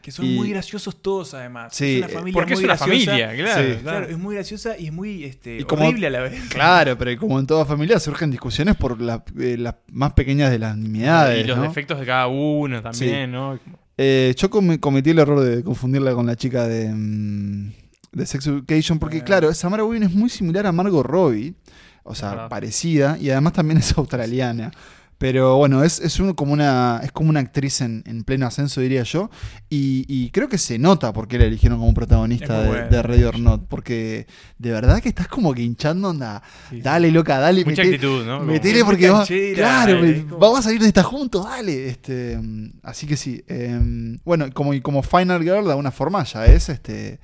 Que 0.01 0.11
son 0.13 0.27
y- 0.27 0.35
muy 0.37 0.51
graciosos 0.51 1.01
todos, 1.01 1.33
además. 1.35 1.75
Sí, 1.75 1.95
es 1.97 1.99
una 2.03 2.07
eh, 2.07 2.15
familia 2.15 2.33
Porque 2.35 2.53
es 2.53 2.59
una 2.59 2.69
graciosa. 2.77 2.89
familia, 3.13 3.35
claro. 3.35 3.75
Sí. 3.75 3.79
Claro, 3.83 4.07
es 4.07 4.19
muy 4.19 4.35
graciosa 4.35 4.79
y 4.79 4.87
es 4.89 4.93
muy 4.93 5.25
este, 5.25 5.59
Y 5.61 5.65
como- 5.65 5.87
horrible 5.87 6.07
a 6.09 6.11
la 6.11 6.21
vez. 6.21 6.41
Claro, 6.51 6.99
pero 6.99 7.19
como 7.19 7.41
en 7.41 7.47
toda 7.47 7.65
familia 7.65 7.99
surgen 7.99 8.31
discusiones 8.31 8.77
por 8.77 9.01
la- 9.01 9.25
eh, 9.41 9.57
las 9.59 9.77
más 9.91 10.13
pequeñas 10.13 10.51
de 10.51 10.59
las 10.59 10.77
nimiedades. 10.77 11.43
y 11.45 11.49
los 11.49 11.57
¿no? 11.57 11.63
defectos 11.63 11.99
de 11.99 12.05
cada 12.07 12.27
uno 12.27 12.83
también, 12.83 13.33
¿no? 13.33 13.59
Eh, 13.97 14.35
yo 14.37 14.51
com- 14.51 14.77
cometí 14.79 15.11
el 15.11 15.19
error 15.21 15.41
de 15.41 15.63
confundirla 15.63 16.15
con 16.15 16.27
la 16.27 16.37
chica 16.37 16.67
de, 16.67 16.93
mm, 16.93 17.73
de 18.13 18.27
Sex 18.27 18.47
Education, 18.47 18.99
porque 18.99 19.19
Ah. 19.19 19.25
claro, 19.25 19.55
Samara 19.55 19.85
Weaving 19.85 20.09
es 20.09 20.15
muy 20.15 20.29
similar 20.31 20.67
a 20.67 20.73
Margot 20.73 21.05
Robbie, 21.07 21.55
o 22.03 22.15
sea, 22.15 22.49
parecida, 22.49 23.17
y 23.21 23.31
además 23.31 23.53
también 23.55 23.79
es 23.79 23.97
australiana. 23.97 24.73
Pero 25.19 25.57
bueno, 25.57 25.85
es, 25.85 26.01
es, 26.01 26.19
uno 26.21 26.35
como 26.37 26.53
una, 26.53 27.01
es 27.03 27.13
como 27.13 27.31
una 27.31 27.41
actriz 27.41 27.81
en, 27.81 28.03
en 28.07 28.25
pleno 28.25 28.47
ascenso, 28.47 28.81
diría 28.81 29.05
yo. 29.05 29.31
Y, 29.71 30.05
y 30.09 30.31
creo 30.31 30.49
que 30.49 30.59
se 30.59 30.79
nota 30.79 31.13
por 31.13 31.29
qué 31.29 31.39
la 31.39 31.45
eligieron 31.45 31.79
como 31.79 31.95
protagonista 31.95 32.61
de, 32.63 32.89
de 32.89 33.03
Ready 33.03 33.23
or. 33.25 33.39
Not. 33.39 33.67
Porque 33.69 34.27
de 34.59 34.71
verdad 34.71 35.01
que 35.01 35.09
estás 35.09 35.29
como 35.29 35.55
que 35.55 35.63
hinchando 35.63 36.09
onda. 36.11 36.43
Dale, 36.71 37.11
loca, 37.11 37.39
dale. 37.39 37.65
Mucha 37.65 37.83
meté- 37.83 37.95
actitud, 37.95 38.25
¿no? 38.27 38.41
Metele 38.41 38.85
porque 38.85 39.09
va, 39.09 39.25
claro, 39.55 40.01
me- 40.03 40.11
es 40.11 40.25
como- 40.25 40.39
vamos 40.39 40.59
a 40.59 40.63
salir 40.63 40.81
de 40.81 40.89
esta 40.89 41.03
juntos, 41.03 41.45
dale. 41.45 41.89
Este, 41.89 42.39
así 42.83 43.07
que 43.07 43.17
sí. 43.17 43.43
eh, 43.49 43.81
bueno, 44.25 44.47
como, 44.53 44.75
y 44.75 44.81
como 44.81 45.03
Final 45.03 45.43
Girl, 45.43 45.65
de 45.65 45.71
alguna 45.71 45.91
forma 45.91 46.23
ya 46.25 46.45
es 46.47 46.69
este 46.69 47.19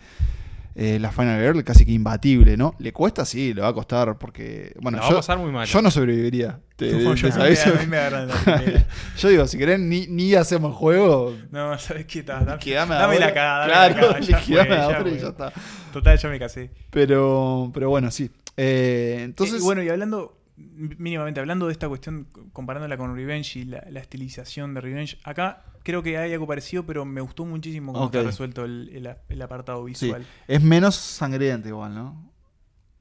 eh, 0.75 0.99
la 1.01 1.11
Final 1.11 1.41
Girl 1.41 1.64
casi 1.64 1.85
que 1.85 1.93
imbatible, 1.93 2.57
¿no? 2.57 2.75
¿Le 2.79 2.93
cuesta? 2.93 3.25
Sí, 3.25 3.53
le 3.55 3.62
va 3.62 3.68
a 3.68 3.73
costar 3.73 4.16
porque, 4.18 4.73
bueno, 4.81 4.99
La 4.99 5.03
va 5.03 5.09
a 5.09 5.11
yo, 5.11 5.16
pasar 5.16 5.39
muy 5.39 5.51
mal. 5.51 5.66
yo 5.66 5.83
no 5.83 5.91
sobreviviría. 5.91 6.61
Te- 6.77 6.93
No, 7.05 7.14
te- 7.14 7.21
yo 7.21 7.29
me- 7.29 7.45
a 7.45 7.73
mí 7.81 7.87
me 7.87 7.97
agarran 7.99 8.29
la 8.29 8.35
primera. 8.35 8.87
yo 9.18 9.29
digo, 9.29 9.47
si 9.47 9.59
querés, 9.59 9.81
ni, 9.81 10.07
ni 10.07 10.35
hacemos 10.35 10.75
juego. 10.77 11.37
No, 11.51 11.79
¿sabes 11.79 12.07
qué? 12.07 12.23
Ta- 12.23 12.41
Dame, 12.45 12.95
dame 12.95 13.18
la 13.18 13.35
cagada. 13.35 13.66
Dame 13.68 13.95
Claro, 13.99 14.12
la 14.12 14.21
ya 14.21 14.39
fue, 14.41 14.55
ya 14.55 14.85
ahora 14.85 15.01
y 15.01 15.03
fue. 15.11 15.18
ya 15.18 15.29
está. 15.29 15.53
Total, 15.93 16.18
ya 16.18 16.29
me 16.29 16.39
casé. 16.39 16.71
Pero, 16.91 17.71
pero 17.75 17.91
bueno, 17.91 18.11
sí. 18.11 18.31
Eh, 18.57 19.18
entonces, 19.23 19.57
Eh, 19.57 19.59
y 19.61 19.62
bueno, 19.64 19.83
y 19.83 19.89
hablando, 19.89 20.39
mínimamente 20.57 21.41
hablando 21.41 21.66
de 21.66 21.73
esta 21.73 21.89
cuestión, 21.89 22.29
comparándola 22.53 22.97
con 22.97 23.14
Revenge 23.16 23.59
y 23.59 23.64
la, 23.64 23.85
la 23.91 24.01
estilización 24.01 24.75
de 24.75 24.81
Revenge, 24.81 25.18
acá 25.25 25.64
creo 25.91 26.03
que 26.03 26.16
hay 26.18 26.32
algo 26.32 26.47
parecido, 26.47 26.84
pero 26.86 27.05
me 27.05 27.20
gustó 27.20 27.45
muchísimo 27.45 27.93
cómo 27.93 28.07
Ok. 28.07 28.14
está 28.14 28.26
resuelto 28.26 28.64
el, 28.64 28.91
el- 28.95 29.16
el 29.28 29.43
apartado 29.43 29.82
sí, 29.86 30.07
visual. 30.07 30.24
es 30.49 30.62
menos 30.62 30.95
sangriento 30.97 31.68
igual, 31.68 31.95
¿no? 31.95 32.30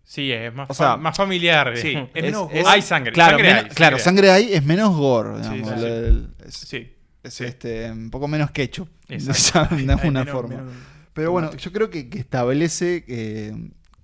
Sí, 0.04 0.32
es 0.32 0.52
más, 0.54 0.68
O 0.70 0.74
sea, 0.74 0.88
fa- 0.94 0.98
más 0.98 1.16
familiar. 1.16 1.78
sí, 1.78 1.90
digamos. 1.90 2.10
es 2.16 2.24
menos 2.24 2.42
es- 2.52 2.64
gore. 2.64 2.74
hay 2.74 2.82
sangre. 2.82 3.12
Claro, 3.12 3.32
sangre 3.38 3.48
menos- 3.54 3.64
hay, 3.66 3.70
claro, 3.76 4.00
sangre 4.00 4.32
hay 4.32 4.54
es 4.54 4.64
menos 4.66 4.96
gore, 4.98 5.44
Sí, 5.44 5.50
digamos. 5.54 5.70
sí, 5.70 5.74
el- 5.76 5.82
sí. 5.82 5.86
el- 5.88 6.48
es, 6.48 6.54
Sí. 6.56 6.94
es, 7.24 7.34
sí. 7.34 7.44
este, 7.44 7.92
un 7.92 8.10
poco 8.10 8.28
menos 8.28 8.50
ketchup, 8.52 8.90
Exacto. 9.08 9.76
de 9.76 9.92
alguna 9.94 10.26
forma. 10.26 10.56
menos- 10.58 10.74
Pero 11.14 11.32
bueno, 11.32 11.54
yo 11.56 11.72
creo 11.72 11.90
que, 11.90 12.10
que 12.10 12.18
establece 12.20 13.04
que, 13.04 13.54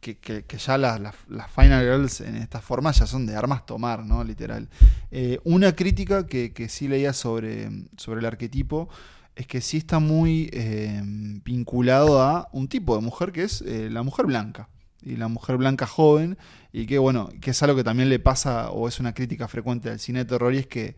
que, 0.06 0.18
que- 0.20 0.44
que 0.44 0.58
ya 0.60 0.78
las, 0.78 1.00
las- 1.00 1.16
las 1.30 1.50
Final 1.52 1.82
Girls 1.84 2.22
en 2.22 2.36
esta 2.36 2.62
forma 2.62 2.92
ya 2.92 3.08
son 3.08 3.26
de 3.26 3.36
armas 3.36 3.66
tomar, 3.66 4.06
¿no? 4.06 4.24
Literal. 4.24 4.70
Eh, 5.10 5.40
una 5.44 5.76
crítica 5.76 6.28
que, 6.28 6.54
que 6.54 6.70
sí 6.70 6.88
leía 6.88 7.12
sobre, 7.14 7.70
sobre 7.98 8.20
el 8.20 8.26
arquetipo 8.28 8.88
es 9.36 9.48
que 9.48 9.62
sí 9.62 9.78
está 9.78 9.98
muy 10.00 10.50
eh, 10.54 11.02
vinculado 11.44 12.22
a 12.22 12.50
un 12.52 12.68
tipo 12.68 12.96
de 12.96 13.02
mujer 13.02 13.32
que 13.32 13.44
es 13.44 13.62
eh, 13.62 13.90
la 13.92 14.04
mujer 14.04 14.28
blanca. 14.28 14.70
Y 15.02 15.18
la 15.18 15.28
mujer 15.28 15.58
blanca 15.58 15.86
joven, 15.88 16.38
y 16.74 16.86
que 16.88 16.98
bueno, 17.00 17.30
que 17.42 17.52
es 17.52 17.62
algo 17.64 17.76
que 17.76 17.84
también 17.84 18.10
le 18.10 18.18
pasa, 18.20 18.72
o 18.72 18.88
es 18.88 19.00
una 19.00 19.14
crítica 19.14 19.48
frecuente 19.48 19.90
al 19.90 20.00
cine 20.00 20.20
de 20.20 20.26
terror, 20.26 20.54
y 20.54 20.58
es 20.60 20.68
que 20.68 20.96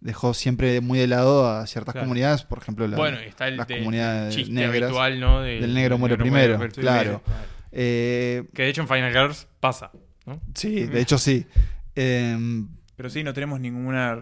dejó 0.00 0.32
siempre 0.32 0.80
muy 0.80 0.98
de 0.98 1.06
lado 1.06 1.46
a 1.46 1.66
ciertas 1.66 1.92
Claro. 1.92 2.06
comunidades, 2.06 2.42
por 2.44 2.58
ejemplo, 2.58 2.88
la, 2.88 2.96
bueno, 2.96 3.18
está 3.18 3.48
el 3.48 3.58
las 3.58 3.68
de- 3.68 3.78
comunidades 3.78 4.48
negras. 4.48 4.82
habitual, 4.84 5.20
¿no? 5.20 5.40
Del, 5.42 5.60
del 5.60 5.74
negro 5.74 5.98
muere 5.98 6.16
primero, 6.16 6.58
claro. 6.70 7.22
Eh, 7.72 8.44
Que 8.54 8.62
de 8.62 8.68
hecho 8.68 8.82
en 8.82 8.88
Final 8.88 9.12
Girls 9.12 9.46
pasa. 9.60 9.90
¿no? 10.26 10.40
sí, 10.54 10.84
de 10.86 11.00
hecho 11.00 11.18
sí. 11.18 11.46
Em, 11.94 12.68
Pero 12.96 13.10
sí, 13.10 13.22
no 13.24 13.32
tenemos 13.32 13.60
ninguna. 13.60 14.18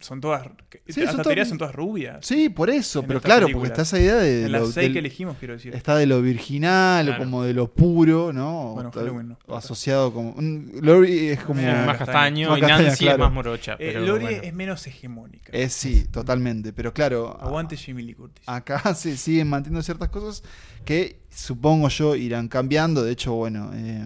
Son 0.00 0.20
todas. 0.20 0.42
Sí, 0.88 1.02
hasta 1.02 1.12
son 1.12 1.22
te 1.22 1.28
diría 1.28 1.44
todas- 1.44 1.48
son 1.50 1.58
todas 1.58 1.74
rubias. 1.76 2.26
sí, 2.26 2.48
por 2.48 2.68
eso, 2.70 3.04
pero 3.04 3.20
claro, 3.20 3.46
porque 3.52 3.68
está 3.68 3.82
esa 3.82 4.00
idea 4.00 4.16
de 4.16 4.46
En 4.46 4.52
lo, 4.52 4.58
las 4.58 4.70
seis 4.72 4.86
del- 4.86 4.92
que 4.94 4.98
elegimos, 4.98 5.36
quiero 5.38 5.54
decir. 5.54 5.72
está 5.76 5.94
de 5.94 6.06
lo 6.06 6.20
virginal 6.20 7.06
Claro. 7.06 7.22
o 7.22 7.24
como 7.24 7.44
de 7.44 7.54
lo 7.54 7.72
puro, 7.72 8.32
¿no? 8.32 8.72
Bueno, 8.74 8.90
Halloween 8.90 9.28
no. 9.28 9.38
o 9.46 9.56
asociado 9.56 10.12
como 10.12 10.34
mm, 10.36 10.80
Lori 10.82 11.28
es 11.28 11.40
como 11.44 11.60
Mira, 11.60 11.86
más 11.86 11.98
castaño 11.98 12.48
Más 12.48 12.58
y 12.58 12.60
castaña, 12.62 12.82
Nancy 12.88 13.04
claro. 13.04 13.14
es 13.14 13.20
más 13.20 13.32
morocha. 13.32 13.72
Eh, 13.74 13.76
Pero 13.78 14.00
Lori 14.00 14.24
bueno. 14.24 14.40
es 14.42 14.52
menos 14.54 14.84
hegemónica. 14.88 15.52
es 15.52 15.72
sí, 15.72 16.04
totalmente, 16.10 16.72
pero 16.72 16.92
claro, 16.92 17.38
Aguante 17.40 17.76
Jimmy 17.76 18.02
Lee 18.02 18.14
Curtis. 18.14 18.42
acá 18.48 18.80
se 18.96 19.16
siguen 19.16 19.48
manteniendo 19.48 19.84
ciertas 19.84 20.08
cosas 20.08 20.42
que 20.84 21.21
supongo 21.34 21.88
yo 21.88 22.14
irán 22.16 22.48
cambiando. 22.48 23.02
De 23.02 23.12
hecho, 23.12 23.32
bueno, 23.34 23.70
eh, 23.74 24.04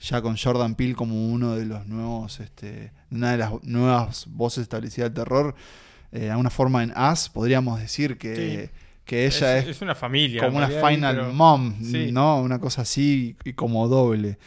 ya 0.00 0.20
con 0.22 0.36
Jordan 0.36 0.74
Peele 0.74 0.94
como 0.94 1.28
uno 1.32 1.54
de 1.56 1.66
los 1.66 1.86
nuevos, 1.86 2.40
este, 2.40 2.92
una 3.10 3.32
de 3.32 3.38
las 3.38 3.52
nuevas 3.62 4.26
voces 4.30 4.62
establecidas 4.62 5.10
del 5.12 5.24
terror, 5.24 5.54
eh, 6.12 6.20
de 6.20 6.30
alguna 6.30 6.50
forma 6.50 6.82
en 6.82 6.92
As, 6.94 7.28
podríamos 7.28 7.80
decir 7.80 8.18
que, 8.18 8.70
que 9.04 9.26
ella 9.26 9.58
es, 9.58 9.68
es, 9.68 9.82
una 9.82 9.94
familia. 9.94 10.42
como 10.44 10.58
una 10.58 10.68
final 10.68 11.16
pero- 11.16 11.32
mom, 11.32 11.74
Sí. 11.82 12.10
¿no? 12.12 12.40
Una 12.40 12.58
cosa 12.58 12.82
así 12.82 13.36
y 13.44 13.52
como 13.54 13.88
doble. 13.88 14.38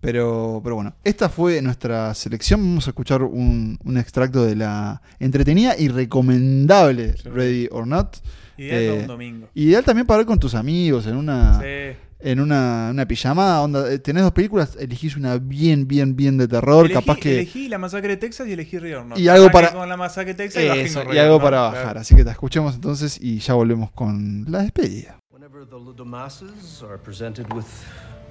Pero, 0.00 0.60
pero 0.62 0.76
bueno, 0.76 0.94
esta 1.02 1.28
fue 1.28 1.60
nuestra 1.60 2.14
selección. 2.14 2.60
Vamos 2.60 2.86
a 2.86 2.90
escuchar 2.90 3.22
un, 3.22 3.78
un 3.84 3.98
extracto 3.98 4.44
de 4.44 4.54
la 4.54 5.02
entretenida 5.18 5.74
y 5.76 5.88
recomendable 5.88 7.16
Sí. 7.16 7.28
Ready 7.28 7.68
or 7.72 7.86
Not. 7.86 8.16
Ideal 8.56 8.82
eh, 8.82 8.88
para 8.90 9.00
un 9.02 9.06
domingo. 9.06 9.48
Ideal 9.54 9.84
también 9.84 10.06
para 10.06 10.18
ver 10.18 10.26
con 10.26 10.38
tus 10.38 10.54
amigos 10.54 11.06
en 11.06 11.16
una, 11.16 11.60
Sí. 11.60 11.96
en 12.20 12.40
una, 12.40 12.88
una 12.92 13.06
pijamada. 13.08 13.60
Onda, 13.62 13.90
eh, 13.92 13.98
tenés 13.98 14.22
dos 14.22 14.32
películas, 14.32 14.76
elegís 14.78 15.16
una 15.16 15.38
bien, 15.38 15.86
bien, 15.88 16.14
bien 16.16 16.36
de 16.38 16.46
terror. 16.48 16.86
Elegí, 16.86 16.94
capaz 16.94 17.18
que. 17.18 17.34
elegí 17.34 17.68
la 17.68 17.78
masacre 17.78 18.10
de 18.10 18.16
Texas 18.18 18.46
y 18.48 18.52
elegí 18.52 18.78
Río 18.78 19.04
Norte. 19.04 19.20
Y 19.20 19.26
algo 19.28 19.50
para- 19.50 19.72
Con 19.72 19.88
la 19.88 19.96
masacre 19.96 20.34
de 20.34 20.44
Texas 20.44 20.62
y, 20.62 20.80
Eso, 20.80 21.00
algo 21.00 21.38
para 21.38 21.58
claro. 21.58 21.72
bajar. 21.76 21.98
Así 21.98 22.14
que 22.14 22.24
te 22.24 22.30
escuchemos 22.30 22.74
entonces 22.76 23.18
y 23.20 23.38
ya 23.38 23.54
volvemos 23.54 23.90
con 23.90 24.44
la 24.48 24.62
despedida. 24.62 25.18
Whenever 25.32 25.64
the 25.66 25.76
Ludomases 25.76 26.82
are 26.88 26.98
presented 26.98 27.46
with 27.52 27.64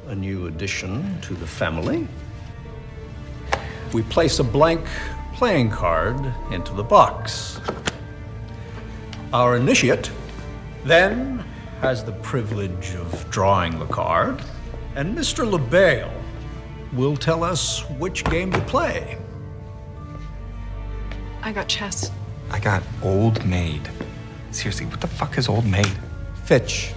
a 0.08 0.16
new 0.16 0.48
addition 0.48 1.20
to 1.22 1.34
the 1.34 1.48
family, 1.48 2.08
we 3.94 4.02
place 4.04 4.40
a 4.40 4.44
blank 4.44 4.86
playing 5.34 5.70
card 5.70 6.18
into 6.52 6.74
the 6.74 6.84
box. 6.84 7.60
Our 9.34 9.58
initiate 9.58 10.10
then 10.86 11.44
has 11.82 12.04
the 12.04 12.14
privilege 12.14 12.96
of 12.96 13.30
drawing 13.30 13.78
the 13.78 13.86
card, 13.86 14.42
and 14.96 15.16
Mr. 15.16 15.46
LeBale 15.50 16.12
will 16.94 17.18
tell 17.18 17.44
us 17.44 17.82
which 18.00 18.24
game 18.26 18.52
to 18.52 18.62
play. 18.62 19.18
I 21.44 21.52
got 21.52 21.68
chess. 21.68 22.12
I 22.50 22.60
got 22.60 22.82
Old 23.04 23.46
Maid. 23.46 23.88
Seriously, 24.52 24.86
what 24.86 25.02
the 25.02 25.08
fuck 25.08 25.38
is 25.38 25.48
Old 25.50 25.66
Maid? 25.66 25.92
Fitch. 26.46 26.94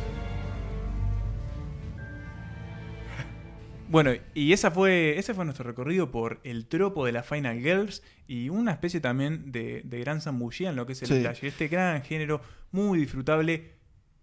Bueno, 3.90 4.12
y 4.34 4.52
esa 4.52 4.70
fue, 4.70 5.18
ese 5.18 5.34
fue 5.34 5.44
nuestro 5.44 5.64
recorrido 5.64 6.12
por 6.12 6.40
el 6.44 6.66
tropo 6.66 7.04
de 7.04 7.12
la 7.12 7.24
Final 7.24 7.58
Girls 7.58 8.02
y 8.28 8.48
una 8.48 8.70
especie 8.70 9.00
también 9.00 9.50
de, 9.50 9.82
de 9.84 10.00
gran 10.00 10.20
zambullida 10.20 10.70
en 10.70 10.76
lo 10.76 10.86
que 10.86 10.92
es 10.92 11.02
el 11.02 11.08
Sí. 11.34 11.46
Este 11.46 11.66
gran 11.66 12.02
género 12.02 12.40
muy 12.70 13.00
disfrutable 13.00 13.80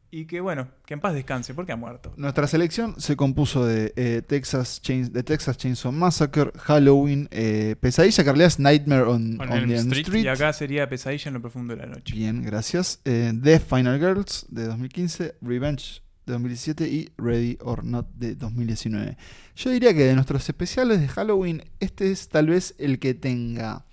y 0.09 0.25
que, 0.25 0.39
bueno, 0.39 0.69
que 0.85 0.93
en 0.93 1.01
paz 1.01 1.13
descanse 1.13 1.53
porque 1.53 1.73
ha 1.73 1.75
muerto. 1.75 2.13
Nuestra 2.15 2.47
selección 2.47 2.95
se 2.97 3.17
compuso 3.17 3.65
de 3.65 3.91
eh, 3.97 4.21
Texas, 4.25 4.81
Chains, 4.81 5.11
de 5.11 5.21
Texas 5.23 5.57
Chainsaw 5.57 5.91
Massacre, 5.91 6.51
Halloween, 6.57 7.27
eh, 7.31 7.75
Pesadilla, 7.79 8.23
que 8.23 8.29
en 8.29 8.35
realidad 8.35 8.47
es 8.47 8.59
Nightmare 8.59 9.03
on, 9.03 9.41
On 9.41 9.51
on 9.51 9.57
Elm 9.57 9.67
the 9.67 9.75
Street, 9.75 10.01
Street. 10.03 10.23
Y 10.23 10.27
acá 10.29 10.53
sería 10.53 10.87
Pesadilla 10.87 11.27
en 11.27 11.33
lo 11.33 11.41
profundo 11.41 11.75
de 11.75 11.81
la 11.81 11.87
noche. 11.87 12.13
Bien, 12.13 12.41
gracias. 12.41 13.01
Eh, 13.03 13.33
The 13.43 13.59
Final 13.59 13.99
Girls 13.99 14.45
de 14.49 14.63
2015, 14.63 15.35
Revenge 15.41 16.01
de 16.27 16.33
2017 16.33 16.87
y 16.87 17.09
Ready 17.17 17.57
or 17.61 17.83
Not 17.83 18.07
de 18.15 18.35
2019. 18.35 19.17
Yo 19.55 19.69
diría 19.71 19.93
que 19.93 20.03
de 20.03 20.13
nuestros 20.13 20.47
especiales 20.47 20.99
de 20.99 21.07
Halloween, 21.07 21.63
este 21.79 22.11
es 22.11 22.29
tal 22.29 22.47
vez 22.47 22.75
el 22.77 22.99
que 22.99 23.13
tenga 23.13 23.85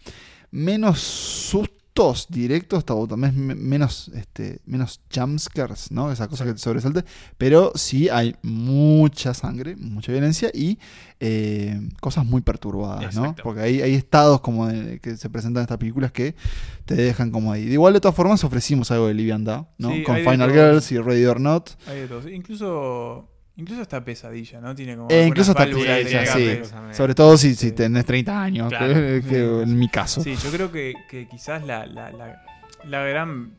menos 0.50 1.00
sustos 1.96 2.26
directos, 2.28 2.84
también 2.84 3.46
me- 3.46 3.54
menos, 3.54 4.10
este, 4.14 4.60
menos 4.66 5.00
jumpscares, 5.14 5.92
¿no? 5.92 6.10
Esa 6.10 6.26
cosa 6.26 6.44
que 6.44 6.52
te 6.52 6.58
sobresalte, 6.58 7.04
pero 7.38 7.70
sí 7.76 8.08
hay 8.08 8.34
mucha 8.42 9.32
sangre, 9.32 9.76
mucha 9.76 10.10
violencia 10.10 10.50
y 10.52 10.78
eh, 11.20 11.80
cosas 12.00 12.26
muy 12.26 12.40
perturbadas, 12.42 13.14
¿no? 13.14 13.36
Porque 13.44 13.60
hay, 13.60 13.80
hay 13.80 13.94
estados 13.94 14.40
como 14.40 14.66
de- 14.66 14.98
que 14.98 15.16
se 15.16 15.30
presentan 15.30 15.60
en 15.60 15.64
estas 15.64 15.78
películas 15.78 16.10
que 16.10 16.34
te 16.84 16.96
dejan 16.96 17.30
como 17.30 17.52
ahí. 17.52 17.64
De 17.66 17.74
igual, 17.74 17.94
de 17.94 18.00
todas 18.00 18.16
formas, 18.16 18.42
ofrecimos 18.42 18.90
algo 18.90 19.06
de 19.06 19.14
liviandad, 19.14 19.68
¿no? 19.78 19.90
Sí, 19.92 20.02
Con 20.02 20.16
Final. 20.16 20.50
Girls 20.50 20.90
y 20.90 20.98
Ready 20.98 21.24
or 21.26 21.40
Not. 21.40 21.70
Hay 21.86 22.00
de 22.00 22.08
todo. 22.08 22.28
Incluso, 22.28 23.28
incluso 23.56 23.82
hasta 23.82 24.04
Pesadilla, 24.04 24.60
¿no? 24.60 24.74
Tiene 24.74 24.96
como. 24.96 25.10
Eh, 25.10 25.26
incluso 25.26 25.52
hasta 25.52 25.64
pesadilla, 25.66 26.26
sí. 26.26 26.60
Sobre 26.92 27.14
todo 27.14 27.36
si, 27.36 27.54
si 27.54 27.72
tenés 27.72 28.04
30 28.04 28.42
años, 28.42 28.68
Claro. 28.68 28.94
que, 28.94 29.22
que 29.28 29.62
en 29.62 29.78
mi 29.78 29.88
caso. 29.88 30.22
Sí, 30.22 30.34
yo 30.36 30.50
creo 30.50 30.70
que, 30.72 30.94
que 31.08 31.26
quizás 31.28 31.64
la, 31.64 31.86
la, 31.86 32.10
la, 32.10 32.42
la 32.84 33.02
gran 33.04 33.56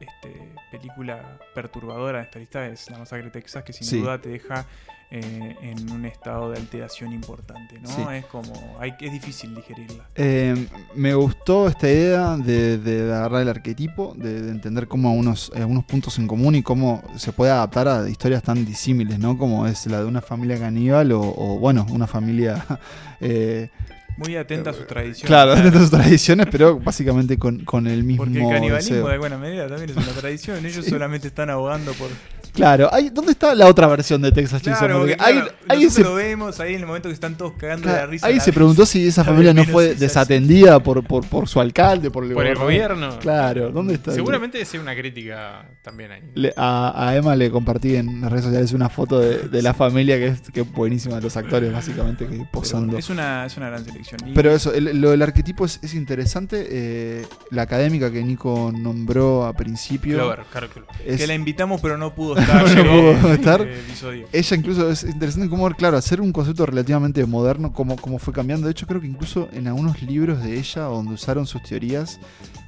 este, 0.00 0.52
película 0.70 1.38
perturbadora 1.54 2.18
de 2.18 2.24
esta 2.24 2.38
lista 2.38 2.66
es 2.66 2.90
La 2.90 2.98
Masacre 2.98 3.24
de 3.26 3.30
Texas, 3.30 3.64
que 3.64 3.72
sin 3.72 3.86
Sí. 3.86 4.00
duda 4.00 4.20
te 4.20 4.28
deja 4.28 4.66
eh, 5.10 5.56
en 5.62 5.90
un 5.90 6.04
estado 6.04 6.50
de 6.50 6.58
alteración 6.58 7.12
importante, 7.14 7.78
¿no? 7.80 7.88
Sí. 7.88 8.02
Es 8.12 8.26
como, 8.26 8.52
hay, 8.78 8.92
es 9.00 9.10
difícil 9.12 9.54
digerirla. 9.54 10.04
Eh, 10.14 10.66
me 10.94 11.14
gustó 11.14 11.66
esta 11.68 11.88
idea 11.88 12.36
de, 12.36 12.76
de 12.78 13.12
agarrar 13.14 13.42
el 13.42 13.48
arquetipo, 13.48 14.14
de, 14.18 14.42
de 14.42 14.50
entender 14.50 14.86
cómo 14.86 15.14
unos, 15.14 15.50
algunos 15.56 15.84
puntos 15.84 16.18
en 16.18 16.26
común 16.26 16.54
y 16.56 16.62
cómo 16.62 17.02
se 17.16 17.32
puede 17.32 17.52
adaptar 17.52 17.88
a 17.88 18.08
historias 18.08 18.42
tan 18.42 18.64
disímiles, 18.66 19.18
¿no? 19.18 19.38
Como 19.38 19.66
es 19.66 19.86
la 19.86 20.00
de 20.00 20.04
una 20.04 20.20
familia 20.20 20.58
caníbal 20.58 21.12
o, 21.12 21.20
o, 21.22 21.58
bueno, 21.58 21.86
una 21.90 22.06
familia... 22.06 22.64
eh, 23.20 23.70
Muy 24.18 24.36
atenta 24.36 24.70
a 24.70 24.72
sus 24.74 24.86
tradiciones. 24.86 25.26
claro, 25.26 25.54
de 25.56 25.70
sus 25.78 25.90
tradiciones, 25.90 26.48
pero 26.50 26.78
básicamente 26.80 27.38
con, 27.38 27.64
con 27.64 27.86
el 27.86 28.04
mismo 28.04 28.24
Porque 28.24 28.40
el 28.42 28.48
canibalismo 28.50 28.94
deseo. 28.96 29.06
de 29.08 29.12
alguna 29.14 29.38
manera 29.38 29.68
también 29.68 29.90
es 29.90 29.96
una 29.96 30.12
tradición. 30.20 30.66
Ellos 30.66 30.84
Sí. 30.84 30.90
solamente 30.90 31.28
están 31.28 31.48
abogando 31.50 31.92
por, 31.92 32.08
Claro, 32.58 32.88
hay, 32.92 33.08
¿dónde 33.10 33.32
está 33.32 33.54
la 33.54 33.66
otra 33.66 33.86
versión 33.86 34.20
de 34.20 34.32
Texas 34.32 34.60
Chainsaw 34.62 34.86
Claro, 34.88 35.00
Massacre? 35.06 35.34
porque, 35.42 35.72
Ahí- 35.72 35.90
se- 35.90 36.02
lo 36.02 36.14
vemos 36.14 36.58
ahí 36.60 36.74
en 36.74 36.80
el 36.80 36.86
momento 36.86 37.08
que 37.08 37.12
están 37.14 37.36
todos 37.36 37.52
cagando 37.56 37.88
de 37.88 37.94
la 37.94 38.06
risa. 38.06 38.26
ahí 38.26 38.34
la 38.34 38.40
se 38.40 38.50
risa. 38.50 38.54
preguntó 38.56 38.84
si 38.84 39.06
esa 39.06 39.22
familia 39.24 39.54
no 39.54 39.64
fue 39.64 39.94
desatendida 39.94 40.82
por, 40.82 41.04
por, 41.06 41.24
por 41.26 41.48
su 41.48 41.60
alcalde, 41.60 42.10
por 42.10 42.24
el, 42.24 42.32
Por 42.32 42.46
el 42.46 42.56
gobernador. 42.56 42.96
gobierno. 42.98 43.18
Claro, 43.20 43.70
¿dónde 43.70 43.94
está? 43.94 44.10
el- 44.10 44.16
Seguramente 44.16 44.64
sea 44.64 44.80
una 44.80 44.94
crítica 44.96 45.68
también 45.82 46.10
ahí. 46.12 46.22
Le- 46.34 46.52
a, 46.56 47.08
a 47.08 47.16
Emma 47.16 47.36
le 47.36 47.50
compartí 47.50 47.94
en 47.96 48.20
las 48.20 48.30
redes 48.30 48.44
sociales 48.46 48.72
una 48.72 48.88
foto 48.88 49.20
de, 49.20 49.48
de 49.48 49.62
la 49.62 49.72
familia 49.72 50.16
que 50.16 50.26
es, 50.26 50.40
que 50.50 50.62
es 50.62 50.72
buenísima 50.72 51.14
de 51.16 51.22
los 51.22 51.36
actores, 51.36 51.72
básicamente, 51.72 52.26
que 52.26 52.44
posando. 52.50 52.98
Es 52.98 53.08
una, 53.08 53.46
es 53.46 53.56
una 53.56 53.68
gran 53.70 53.84
selección. 53.84 54.20
Y- 54.26 54.32
Pero 54.32 54.50
eso, 54.50 54.74
el- 54.74 55.00
lo 55.00 55.10
del 55.10 55.22
arquetipo 55.22 55.64
es, 55.64 55.78
es 55.82 55.94
interesante. 55.94 56.66
eh, 56.70 57.26
la 57.50 57.62
académica 57.62 58.10
que 58.10 58.22
Nico 58.22 58.72
nombró 58.76 59.46
a 59.46 59.52
principio. 59.52 60.16
Clover, 60.16 60.40
es- 61.06 61.20
que 61.20 61.26
la 61.26 61.34
invitamos, 61.34 61.80
pero 61.80 61.96
no 61.96 62.14
pudo 62.14 62.36
estar. 62.36 62.47
no 62.54 62.66
llegó 62.66 63.12
pudo 63.14 63.28
en 63.28 63.34
estar. 63.34 63.60
episodio. 63.62 64.28
Ella 64.32 64.56
incluso 64.56 64.90
es 64.90 65.04
interesante 65.04 65.48
cómo, 65.48 65.68
claro, 65.70 65.96
hacer 65.96 66.20
un 66.20 66.32
concepto 66.32 66.66
relativamente 66.66 67.24
moderno, 67.26 67.72
cómo, 67.72 67.96
cómo 67.96 68.18
fue 68.18 68.32
cambiando. 68.32 68.66
De 68.66 68.72
hecho, 68.72 68.86
creo 68.86 69.00
que 69.00 69.06
incluso 69.06 69.48
en 69.52 69.66
algunos 69.68 70.00
libros 70.02 70.42
de 70.42 70.58
ella, 70.58 70.82
donde 70.82 71.14
usaron 71.14 71.46
sus 71.46 71.62
teorías, 71.62 72.18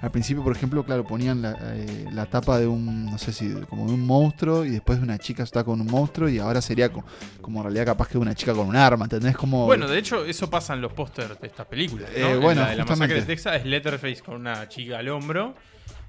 al 0.03 0.11
principio, 0.11 0.43
por 0.43 0.57
ejemplo, 0.57 0.83
claro, 0.85 1.05
ponían 1.05 1.43
la, 1.43 1.57
eh, 1.61 2.07
la 2.12 2.26
tapa 2.26 2.59
de 2.59 2.66
un, 2.66 3.07
no 3.07 3.18
sé 3.18 3.33
si, 3.33 3.51
como 3.68 3.87
de 3.87 3.93
un 3.93 4.07
monstruo, 4.07 4.64
y 4.64 4.70
después 4.70 4.99
de 4.99 5.05
una 5.05 5.18
chica 5.18 5.43
está 5.43 5.62
con 5.64 5.81
un 5.81 5.87
monstruo, 5.87 6.28
y 6.28 6.39
ahora 6.39 6.62
sería 6.62 6.91
co- 6.91 7.05
como, 7.43 7.61
en 7.61 7.64
realidad 7.64 7.85
capaz 7.87 8.09
que 8.09 8.16
una 8.18 8.35
chica 8.35 8.55
con 8.55 8.66
un 8.68 8.76
arma, 8.76 9.05
¿entendés? 9.05 9.37
Como... 9.37 9.66
Bueno, 9.66 9.87
de 9.89 9.99
hecho, 9.99 10.24
eso 10.24 10.49
pasa 10.49 10.72
en 10.74 10.81
los 10.81 10.93
pósters 10.95 11.39
de 11.41 11.47
estas 11.47 11.66
películas. 11.66 12.09
¿no? 12.11 12.16
Eh, 12.26 12.33
En 12.33 12.41
bueno, 12.41 12.62
la 12.62 12.70
de 12.70 12.76
la 12.76 12.85
masacre 12.87 13.16
de. 13.16 13.22
Texas 13.22 13.57
es 13.57 13.66
Letterface 13.66 14.22
con 14.24 14.37
una 14.37 14.68
chica 14.68 14.99
al 14.99 15.09
hombro. 15.11 15.55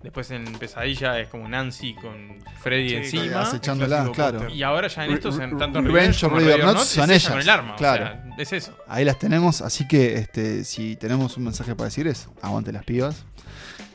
Después 0.04 0.32
en 0.32 0.46
Pesadilla 0.54 1.20
es 1.20 1.28
como 1.30 1.48
Nancy 1.48 1.94
con 1.94 2.40
Freddy 2.62 2.90
Sí, 3.06 3.18
encima. 3.18 3.42
acechándola, 3.42 4.10
claro. 4.12 4.50
Y 4.50 4.64
ahora 4.64 4.88
ya 4.88 5.06
en 5.06 5.12
estos, 5.14 5.38
en, 5.40 5.58
tanto 5.58 5.80
en 5.80 5.86
Revenge 5.86 6.20
como 6.22 6.38
or 6.38 6.44
Not 6.44 6.60
Not, 6.62 6.78
son 6.80 7.12
es 7.12 7.18
ellas, 7.24 7.30
con 7.32 7.40
el 7.42 7.50
arma. 7.50 7.76
claro. 7.76 8.04
O 8.06 8.08
sea, 8.08 8.36
es 8.40 8.54
eso. 8.54 8.78
Ahí 8.88 9.06
las 9.06 9.20
tenemos, 9.20 9.62
así 9.62 9.88
que 9.88 10.16
este, 10.16 10.64
si 10.64 10.96
tenemos 10.96 11.38
un 11.38 11.44
mensaje 11.44 11.76
para 11.76 11.86
decir 11.86 12.08
es 12.08 12.30
aguante 12.42 12.72
las 12.72 12.84
pibas, 12.84 13.26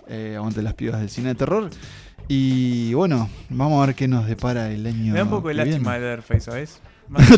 eh, 0.09 0.35
aguante 0.37 0.63
las 0.63 0.75
pibas 0.75 1.01
del 1.01 1.11
cine 1.11 1.31
de 1.31 1.35
terror. 1.35 1.71
Y 2.29 2.93
bueno, 2.95 3.29
vamos 3.49 3.83
a 3.83 3.87
ver 3.87 3.95
qué 3.95 4.09
nos 4.09 4.27
depara 4.27 4.71
el 4.71 4.87
año. 4.87 5.13
Me 5.13 5.19
da 5.19 5.25
un 5.25 5.31
poco 5.31 5.49
de 5.49 5.55
lástima 5.55 5.95
de 5.95 6.01
Leatherface, 6.01 6.41
¿sabes? 6.41 6.81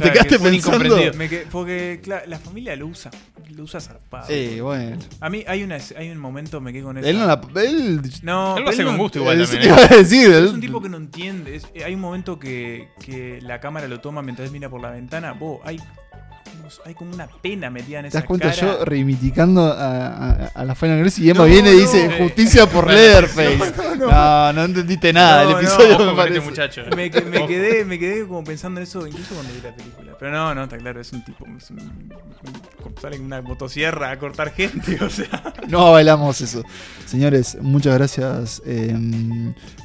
¿Te 0.01 0.13
quedaste 0.13 0.37
un 0.39 0.43
pensando? 0.43 0.97
Me 1.17 1.29
que- 1.29 1.47
porque 1.51 2.01
claro, 2.03 2.25
la 2.27 2.39
familia 2.39 2.75
lo 2.77 2.87
usa. 2.87 3.11
Lo 3.51 3.65
usa 3.65 3.81
zarpado. 3.81 4.27
Sí, 4.29 4.61
bueno. 4.61 4.97
A 5.21 5.29
mí 5.31 5.43
hay, 5.47 5.63
una, 5.63 5.79
hay 5.97 6.11
un 6.11 6.19
momento, 6.19 6.61
me 6.61 6.73
quedé 6.73 6.83
con 6.83 6.99
eso. 6.99 7.09
Él 7.09 7.19
no 7.19 7.27
la. 7.27 7.41
Él, 7.63 8.01
No, 8.23 8.57
Él 8.57 8.65
lo 8.65 8.71
hace 8.71 8.85
con 8.85 8.97
gusto 8.99 9.19
igual 9.19 9.41
Eso 9.41 9.53
también. 9.53 9.75
¿eh? 9.75 9.97
decir. 9.99 10.31
Es 10.31 10.37
él- 10.37 10.47
un 10.55 10.61
tipo 10.61 10.81
que 10.83 10.89
no 10.89 10.97
entiende. 10.97 11.57
es- 11.57 11.67
hay 11.85 11.95
un 11.95 12.01
momento 12.01 12.39
que, 12.39 12.89
que 13.05 13.41
la 13.43 13.61
cámara 13.61 13.89
lo 13.89 14.01
toma 14.01 14.23
mientras 14.23 14.47
él 14.47 14.53
mira 14.53 14.69
por 14.69 14.81
la 14.81 14.91
ventana. 14.91 15.33
Vos, 15.33 15.61
hay, 15.65 15.79
hay 16.85 16.95
como 16.95 17.13
una 17.15 17.27
pena 17.27 17.71
metida 17.71 17.99
en 17.99 18.05
¿Te 18.05 18.09
esa 18.09 18.19
das 18.19 18.27
cuenta? 18.27 18.51
cara. 18.51 18.61
Yo 18.61 18.85
reivindicando 18.85 19.65
a, 19.73 20.07
a- 20.09 20.47
a 20.55 20.65
la 20.65 20.75
Final 20.75 20.99
Girls 20.99 21.19
y 21.19 21.31
Emma 21.31 21.41
No, 21.41 21.47
viene 21.47 21.71
y 21.73 21.75
no. 21.75 21.81
dice 21.81 22.11
justicia 22.19 22.67
por 22.67 22.87
Leatherface. 22.91 23.73
no, 23.99 24.53
No, 24.53 24.65
entendiste 24.65 25.13
nada 25.13 25.45
no, 25.45 25.59
episodio, 25.59 25.99
me 25.99 26.15
parece. 26.15 26.39
este 26.39 26.51
muchacho. 26.51 26.83
Me, 26.97 27.11
que- 27.11 27.23
me 27.23 27.39
Ojo. 27.39 27.47
quedé, 27.47 27.85
me 27.85 27.99
quedé 27.99 28.27
como 28.27 28.45
pensando 28.45 28.81
en 28.81 28.85
eso 28.85 29.07
incluso 29.07 29.35
cuando 29.35 29.53
vi 29.55 29.61
la 29.63 29.75
película. 29.75 30.13
Pero 30.19 30.33
no, 30.33 30.55
no, 30.55 30.65
está 30.65 30.79
claro, 30.79 31.01
es 31.01 31.13
un 31.13 31.25
tipo. 31.25 31.47
Es 31.57 31.71
un, 31.71 31.79
un- 31.81 32.13
sale 33.01 33.17
con 33.19 33.27
una 33.27 33.41
motosierra 33.43 34.11
a 34.11 34.19
cortar 34.19 34.53
gente, 34.53 34.99
o 35.03 35.11
sea. 35.11 35.55
No 35.69 35.93
bailamos 35.93 36.41
eso. 36.41 36.63
Señores, 37.07 37.59
muchas 37.61 37.95
gracias 37.95 38.63
eh, 38.65 38.97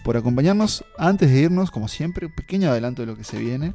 por 0.03 0.15
acompañarnos. 0.17 0.85
Antes 0.97 1.29
de 1.29 1.39
irnos, 1.41 1.71
como 1.71 1.87
siempre, 1.89 2.25
un 2.27 2.31
pequeño 2.33 2.69
adelanto 2.71 3.01
de 3.01 3.07
lo 3.07 3.17
que 3.17 3.23
se 3.25 3.37
viene. 3.37 3.73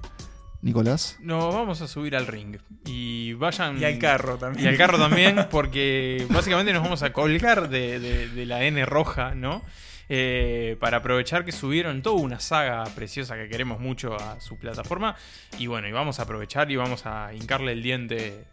Nicolás. 0.61 1.17
Nos 1.21 1.55
vamos 1.55 1.81
a 1.83 1.87
subir 1.89 2.17
al 2.17 2.27
ring. 2.27 2.57
Y 2.85 3.33
vayan. 3.35 3.81
Y 3.81 3.85
al 3.85 3.99
carro 3.99 4.39
también. 4.39 4.65
Y 4.65 4.69
al 4.69 4.77
carro 4.77 4.99
también, 4.99 5.47
porque 5.51 6.27
básicamente 6.31 6.73
nos 6.73 6.83
vamos 6.83 7.03
a 7.03 7.13
colgar 7.13 7.69
de, 7.69 8.01
de- 8.01 8.29
de 8.29 8.47
la 8.47 8.65
N 8.65 8.85
roja, 8.87 9.35
¿no? 9.35 9.63
Eh, 10.11 10.77
para 10.81 10.97
aprovechar 10.99 11.45
que 11.45 11.53
subieron 11.53 12.01
toda 12.03 12.17
una 12.23 12.41
saga 12.41 12.83
preciosa 12.95 13.37
que 13.37 13.49
queremos 13.49 13.79
mucho 13.79 14.15
a 14.17 14.41
su 14.41 14.59
plataforma. 14.59 15.15
Y 15.59 15.67
bueno, 15.67 15.87
y 15.87 15.93
vamos 15.93 16.19
a 16.19 16.23
aprovechar 16.23 16.71
y 16.71 16.77
vamos 16.77 17.05
a 17.07 17.33
hincarle 17.35 17.73
el 17.73 17.83
diente 17.83 18.45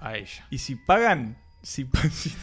a 0.00 0.16
ella. 0.16 0.44
Y 0.50 0.58
si 0.58 0.74
pagan, 0.74 1.38
si, 1.62 1.84
pa- 1.84 2.02
si, 2.10 2.34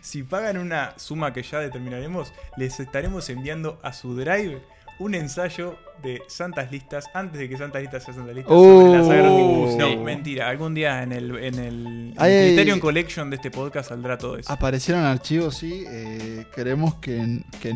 si 0.00 0.22
pagan 0.22 0.56
una 0.58 0.94
suma 0.96 1.32
que 1.32 1.42
ya 1.42 1.58
determinaremos, 1.58 2.32
les 2.56 2.78
estaremos 2.80 3.28
enviando 3.30 3.78
a 3.82 3.92
su 3.92 4.14
drive 4.16 4.62
un 5.00 5.14
ensayo 5.14 5.76
de 6.02 6.22
Santas 6.28 6.72
Listas 6.72 7.04
antes 7.12 7.38
de 7.38 7.46
que 7.46 7.58
Santas 7.58 7.82
Listas 7.82 8.02
sea 8.04 8.14
Santas 8.14 8.34
Listas. 8.34 8.50
sobre 8.54 8.98
la 8.98 9.04
saga 9.04 9.30
Oh. 9.30 9.64
Rocky. 9.66 9.72
Sí. 9.72 9.96
No, 9.96 10.02
mentira. 10.02 10.48
Algún 10.48 10.72
día 10.74 11.02
en 11.02 11.12
el, 11.12 11.36
en 11.36 11.54
el, 11.58 12.14
Ay, 12.16 12.32
el 12.32 12.46
Criterion 12.46 12.74
ay. 12.76 12.80
Collection 12.80 13.28
de 13.28 13.36
este 13.36 13.50
podcast 13.50 13.90
saldrá 13.90 14.16
todo 14.16 14.38
eso. 14.38 14.50
Aparecieron 14.50 15.04
archivos, 15.04 15.56
sí. 15.56 15.84
eh, 15.86 16.46
queremos 16.54 16.94
que, 16.96 17.42
que 17.60 17.74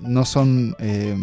no 0.00 0.24
son. 0.24 0.74
eh, 0.78 1.14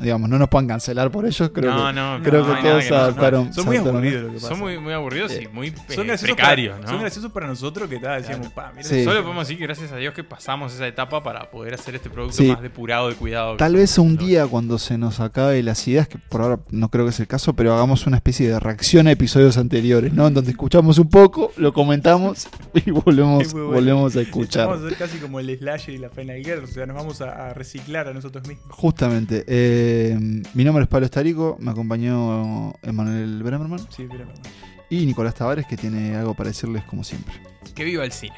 digamos, 0.00 0.30
no 0.30 0.38
nos 0.38 0.48
puedan 0.48 0.68
cancelar 0.68 1.10
por 1.10 1.26
ellos. 1.26 1.50
Creo 1.52 1.72
No, 1.74 1.86
que, 1.88 1.92
no, 1.92 2.20
creo 2.22 2.46
no 2.46 2.54
que 2.56 2.62
todos 2.68 2.84
que 2.84 2.90
no- 2.90 2.96
adaptaron. 2.96 3.52
Son 3.52 3.64
muy 3.66 3.78
¿no? 3.78 3.88
aburridos 3.90 4.22
lo 4.22 4.28
que 4.28 4.34
pasa. 4.34 4.48
Son 4.48 4.58
muy, 4.60 4.78
muy 4.78 4.92
aburridos 4.92 5.32
y 5.40 5.48
muy 5.48 5.68
eh, 5.68 5.74
Son 5.88 6.06
graciosos 6.06 6.36
precarios, 6.36 6.74
para, 6.74 6.84
¿no? 6.86 6.92
Son 6.92 7.00
graciosos 7.00 7.32
para 7.32 7.46
nosotros 7.48 7.88
que 7.88 7.98
tal, 7.98 8.22
decíamos, 8.22 8.48
pa, 8.52 8.70
mira, 8.76 8.88
Sí. 8.88 9.02
Solo 9.02 9.22
podemos 9.22 9.46
decir 9.48 9.58
que 9.58 9.64
gracias 9.64 9.90
a 9.90 9.96
Dios 9.96 10.14
que 10.14 10.22
pasamos 10.22 10.72
esa 10.72 10.86
etapa 10.86 11.20
para 11.22 11.50
poder 11.50 11.74
hacer 11.74 11.96
este 11.96 12.10
producto 12.10 12.36
Sí. 12.36 12.46
más 12.48 12.62
depurado 12.62 13.10
y 13.10 13.14
cuidado. 13.14 13.56
Tal 13.56 13.74
vez 13.74 13.98
un 13.98 14.16
día 14.16 14.46
cuando 14.48 14.78
se 14.78 14.98
nos 14.98 15.20
acabe 15.20 15.62
las 15.62 15.86
ideas, 15.88 16.08
que 16.08 16.18
por 16.18 16.40
ahora 16.42 16.60
no 16.70 16.90
creo 16.90 17.04
que 17.04 17.10
es 17.10 17.20
el 17.20 17.26
caso, 17.26 17.54
pero 17.54 17.72
hagamos 17.74 18.06
una 18.06 18.16
especie 18.16 18.48
de 18.48 18.58
reacción 18.60 19.06
a 19.06 19.12
episodios 19.12 19.56
anteriores, 19.58 20.12
¿no? 20.12 20.26
En 20.26 20.34
donde 20.34 20.50
escuchamos 20.50 20.98
un 20.98 21.08
poco, 21.08 21.52
lo 21.56 21.72
comentamos 21.72 22.48
y 22.74 22.90
volvemos, 22.90 23.52
bueno. 23.52 23.68
volvemos 23.68 24.16
a 24.16 24.20
escuchar. 24.20 24.68
Vamos 24.68 24.84
a 24.84 24.88
ser 24.88 24.98
casi 24.98 25.18
como 25.18 25.40
el 25.40 25.56
Slasher 25.58 25.94
y 25.94 25.98
la 25.98 26.10
Final 26.10 26.38
Girl, 26.44 26.64
o 26.64 26.66
sea, 26.66 26.86
nos 26.86 26.96
vamos 26.96 27.20
a, 27.20 27.48
a 27.50 27.54
reciclar 27.54 28.08
a 28.08 28.14
nosotros 28.14 28.46
mismos. 28.48 28.66
Justamente. 28.70 29.44
eh, 29.46 30.18
mi 30.54 30.64
nombre 30.64 30.84
es 30.84 30.88
Pablo 30.88 31.06
Estarico, 31.06 31.56
me 31.60 31.70
acompañó 31.70 32.72
Emanuel 32.82 33.42
Bremerman 33.42 33.80
Sí, 33.90 34.04
no. 34.04 34.14
y 34.90 35.06
Nicolás 35.06 35.34
Tavares, 35.34 35.66
que 35.66 35.76
tiene 35.76 36.16
algo 36.16 36.34
para 36.34 36.48
decirles 36.50 36.84
como 36.84 37.04
siempre. 37.04 37.34
Que 37.74 37.84
viva 37.84 38.04
el 38.04 38.12
cine. 38.12 38.34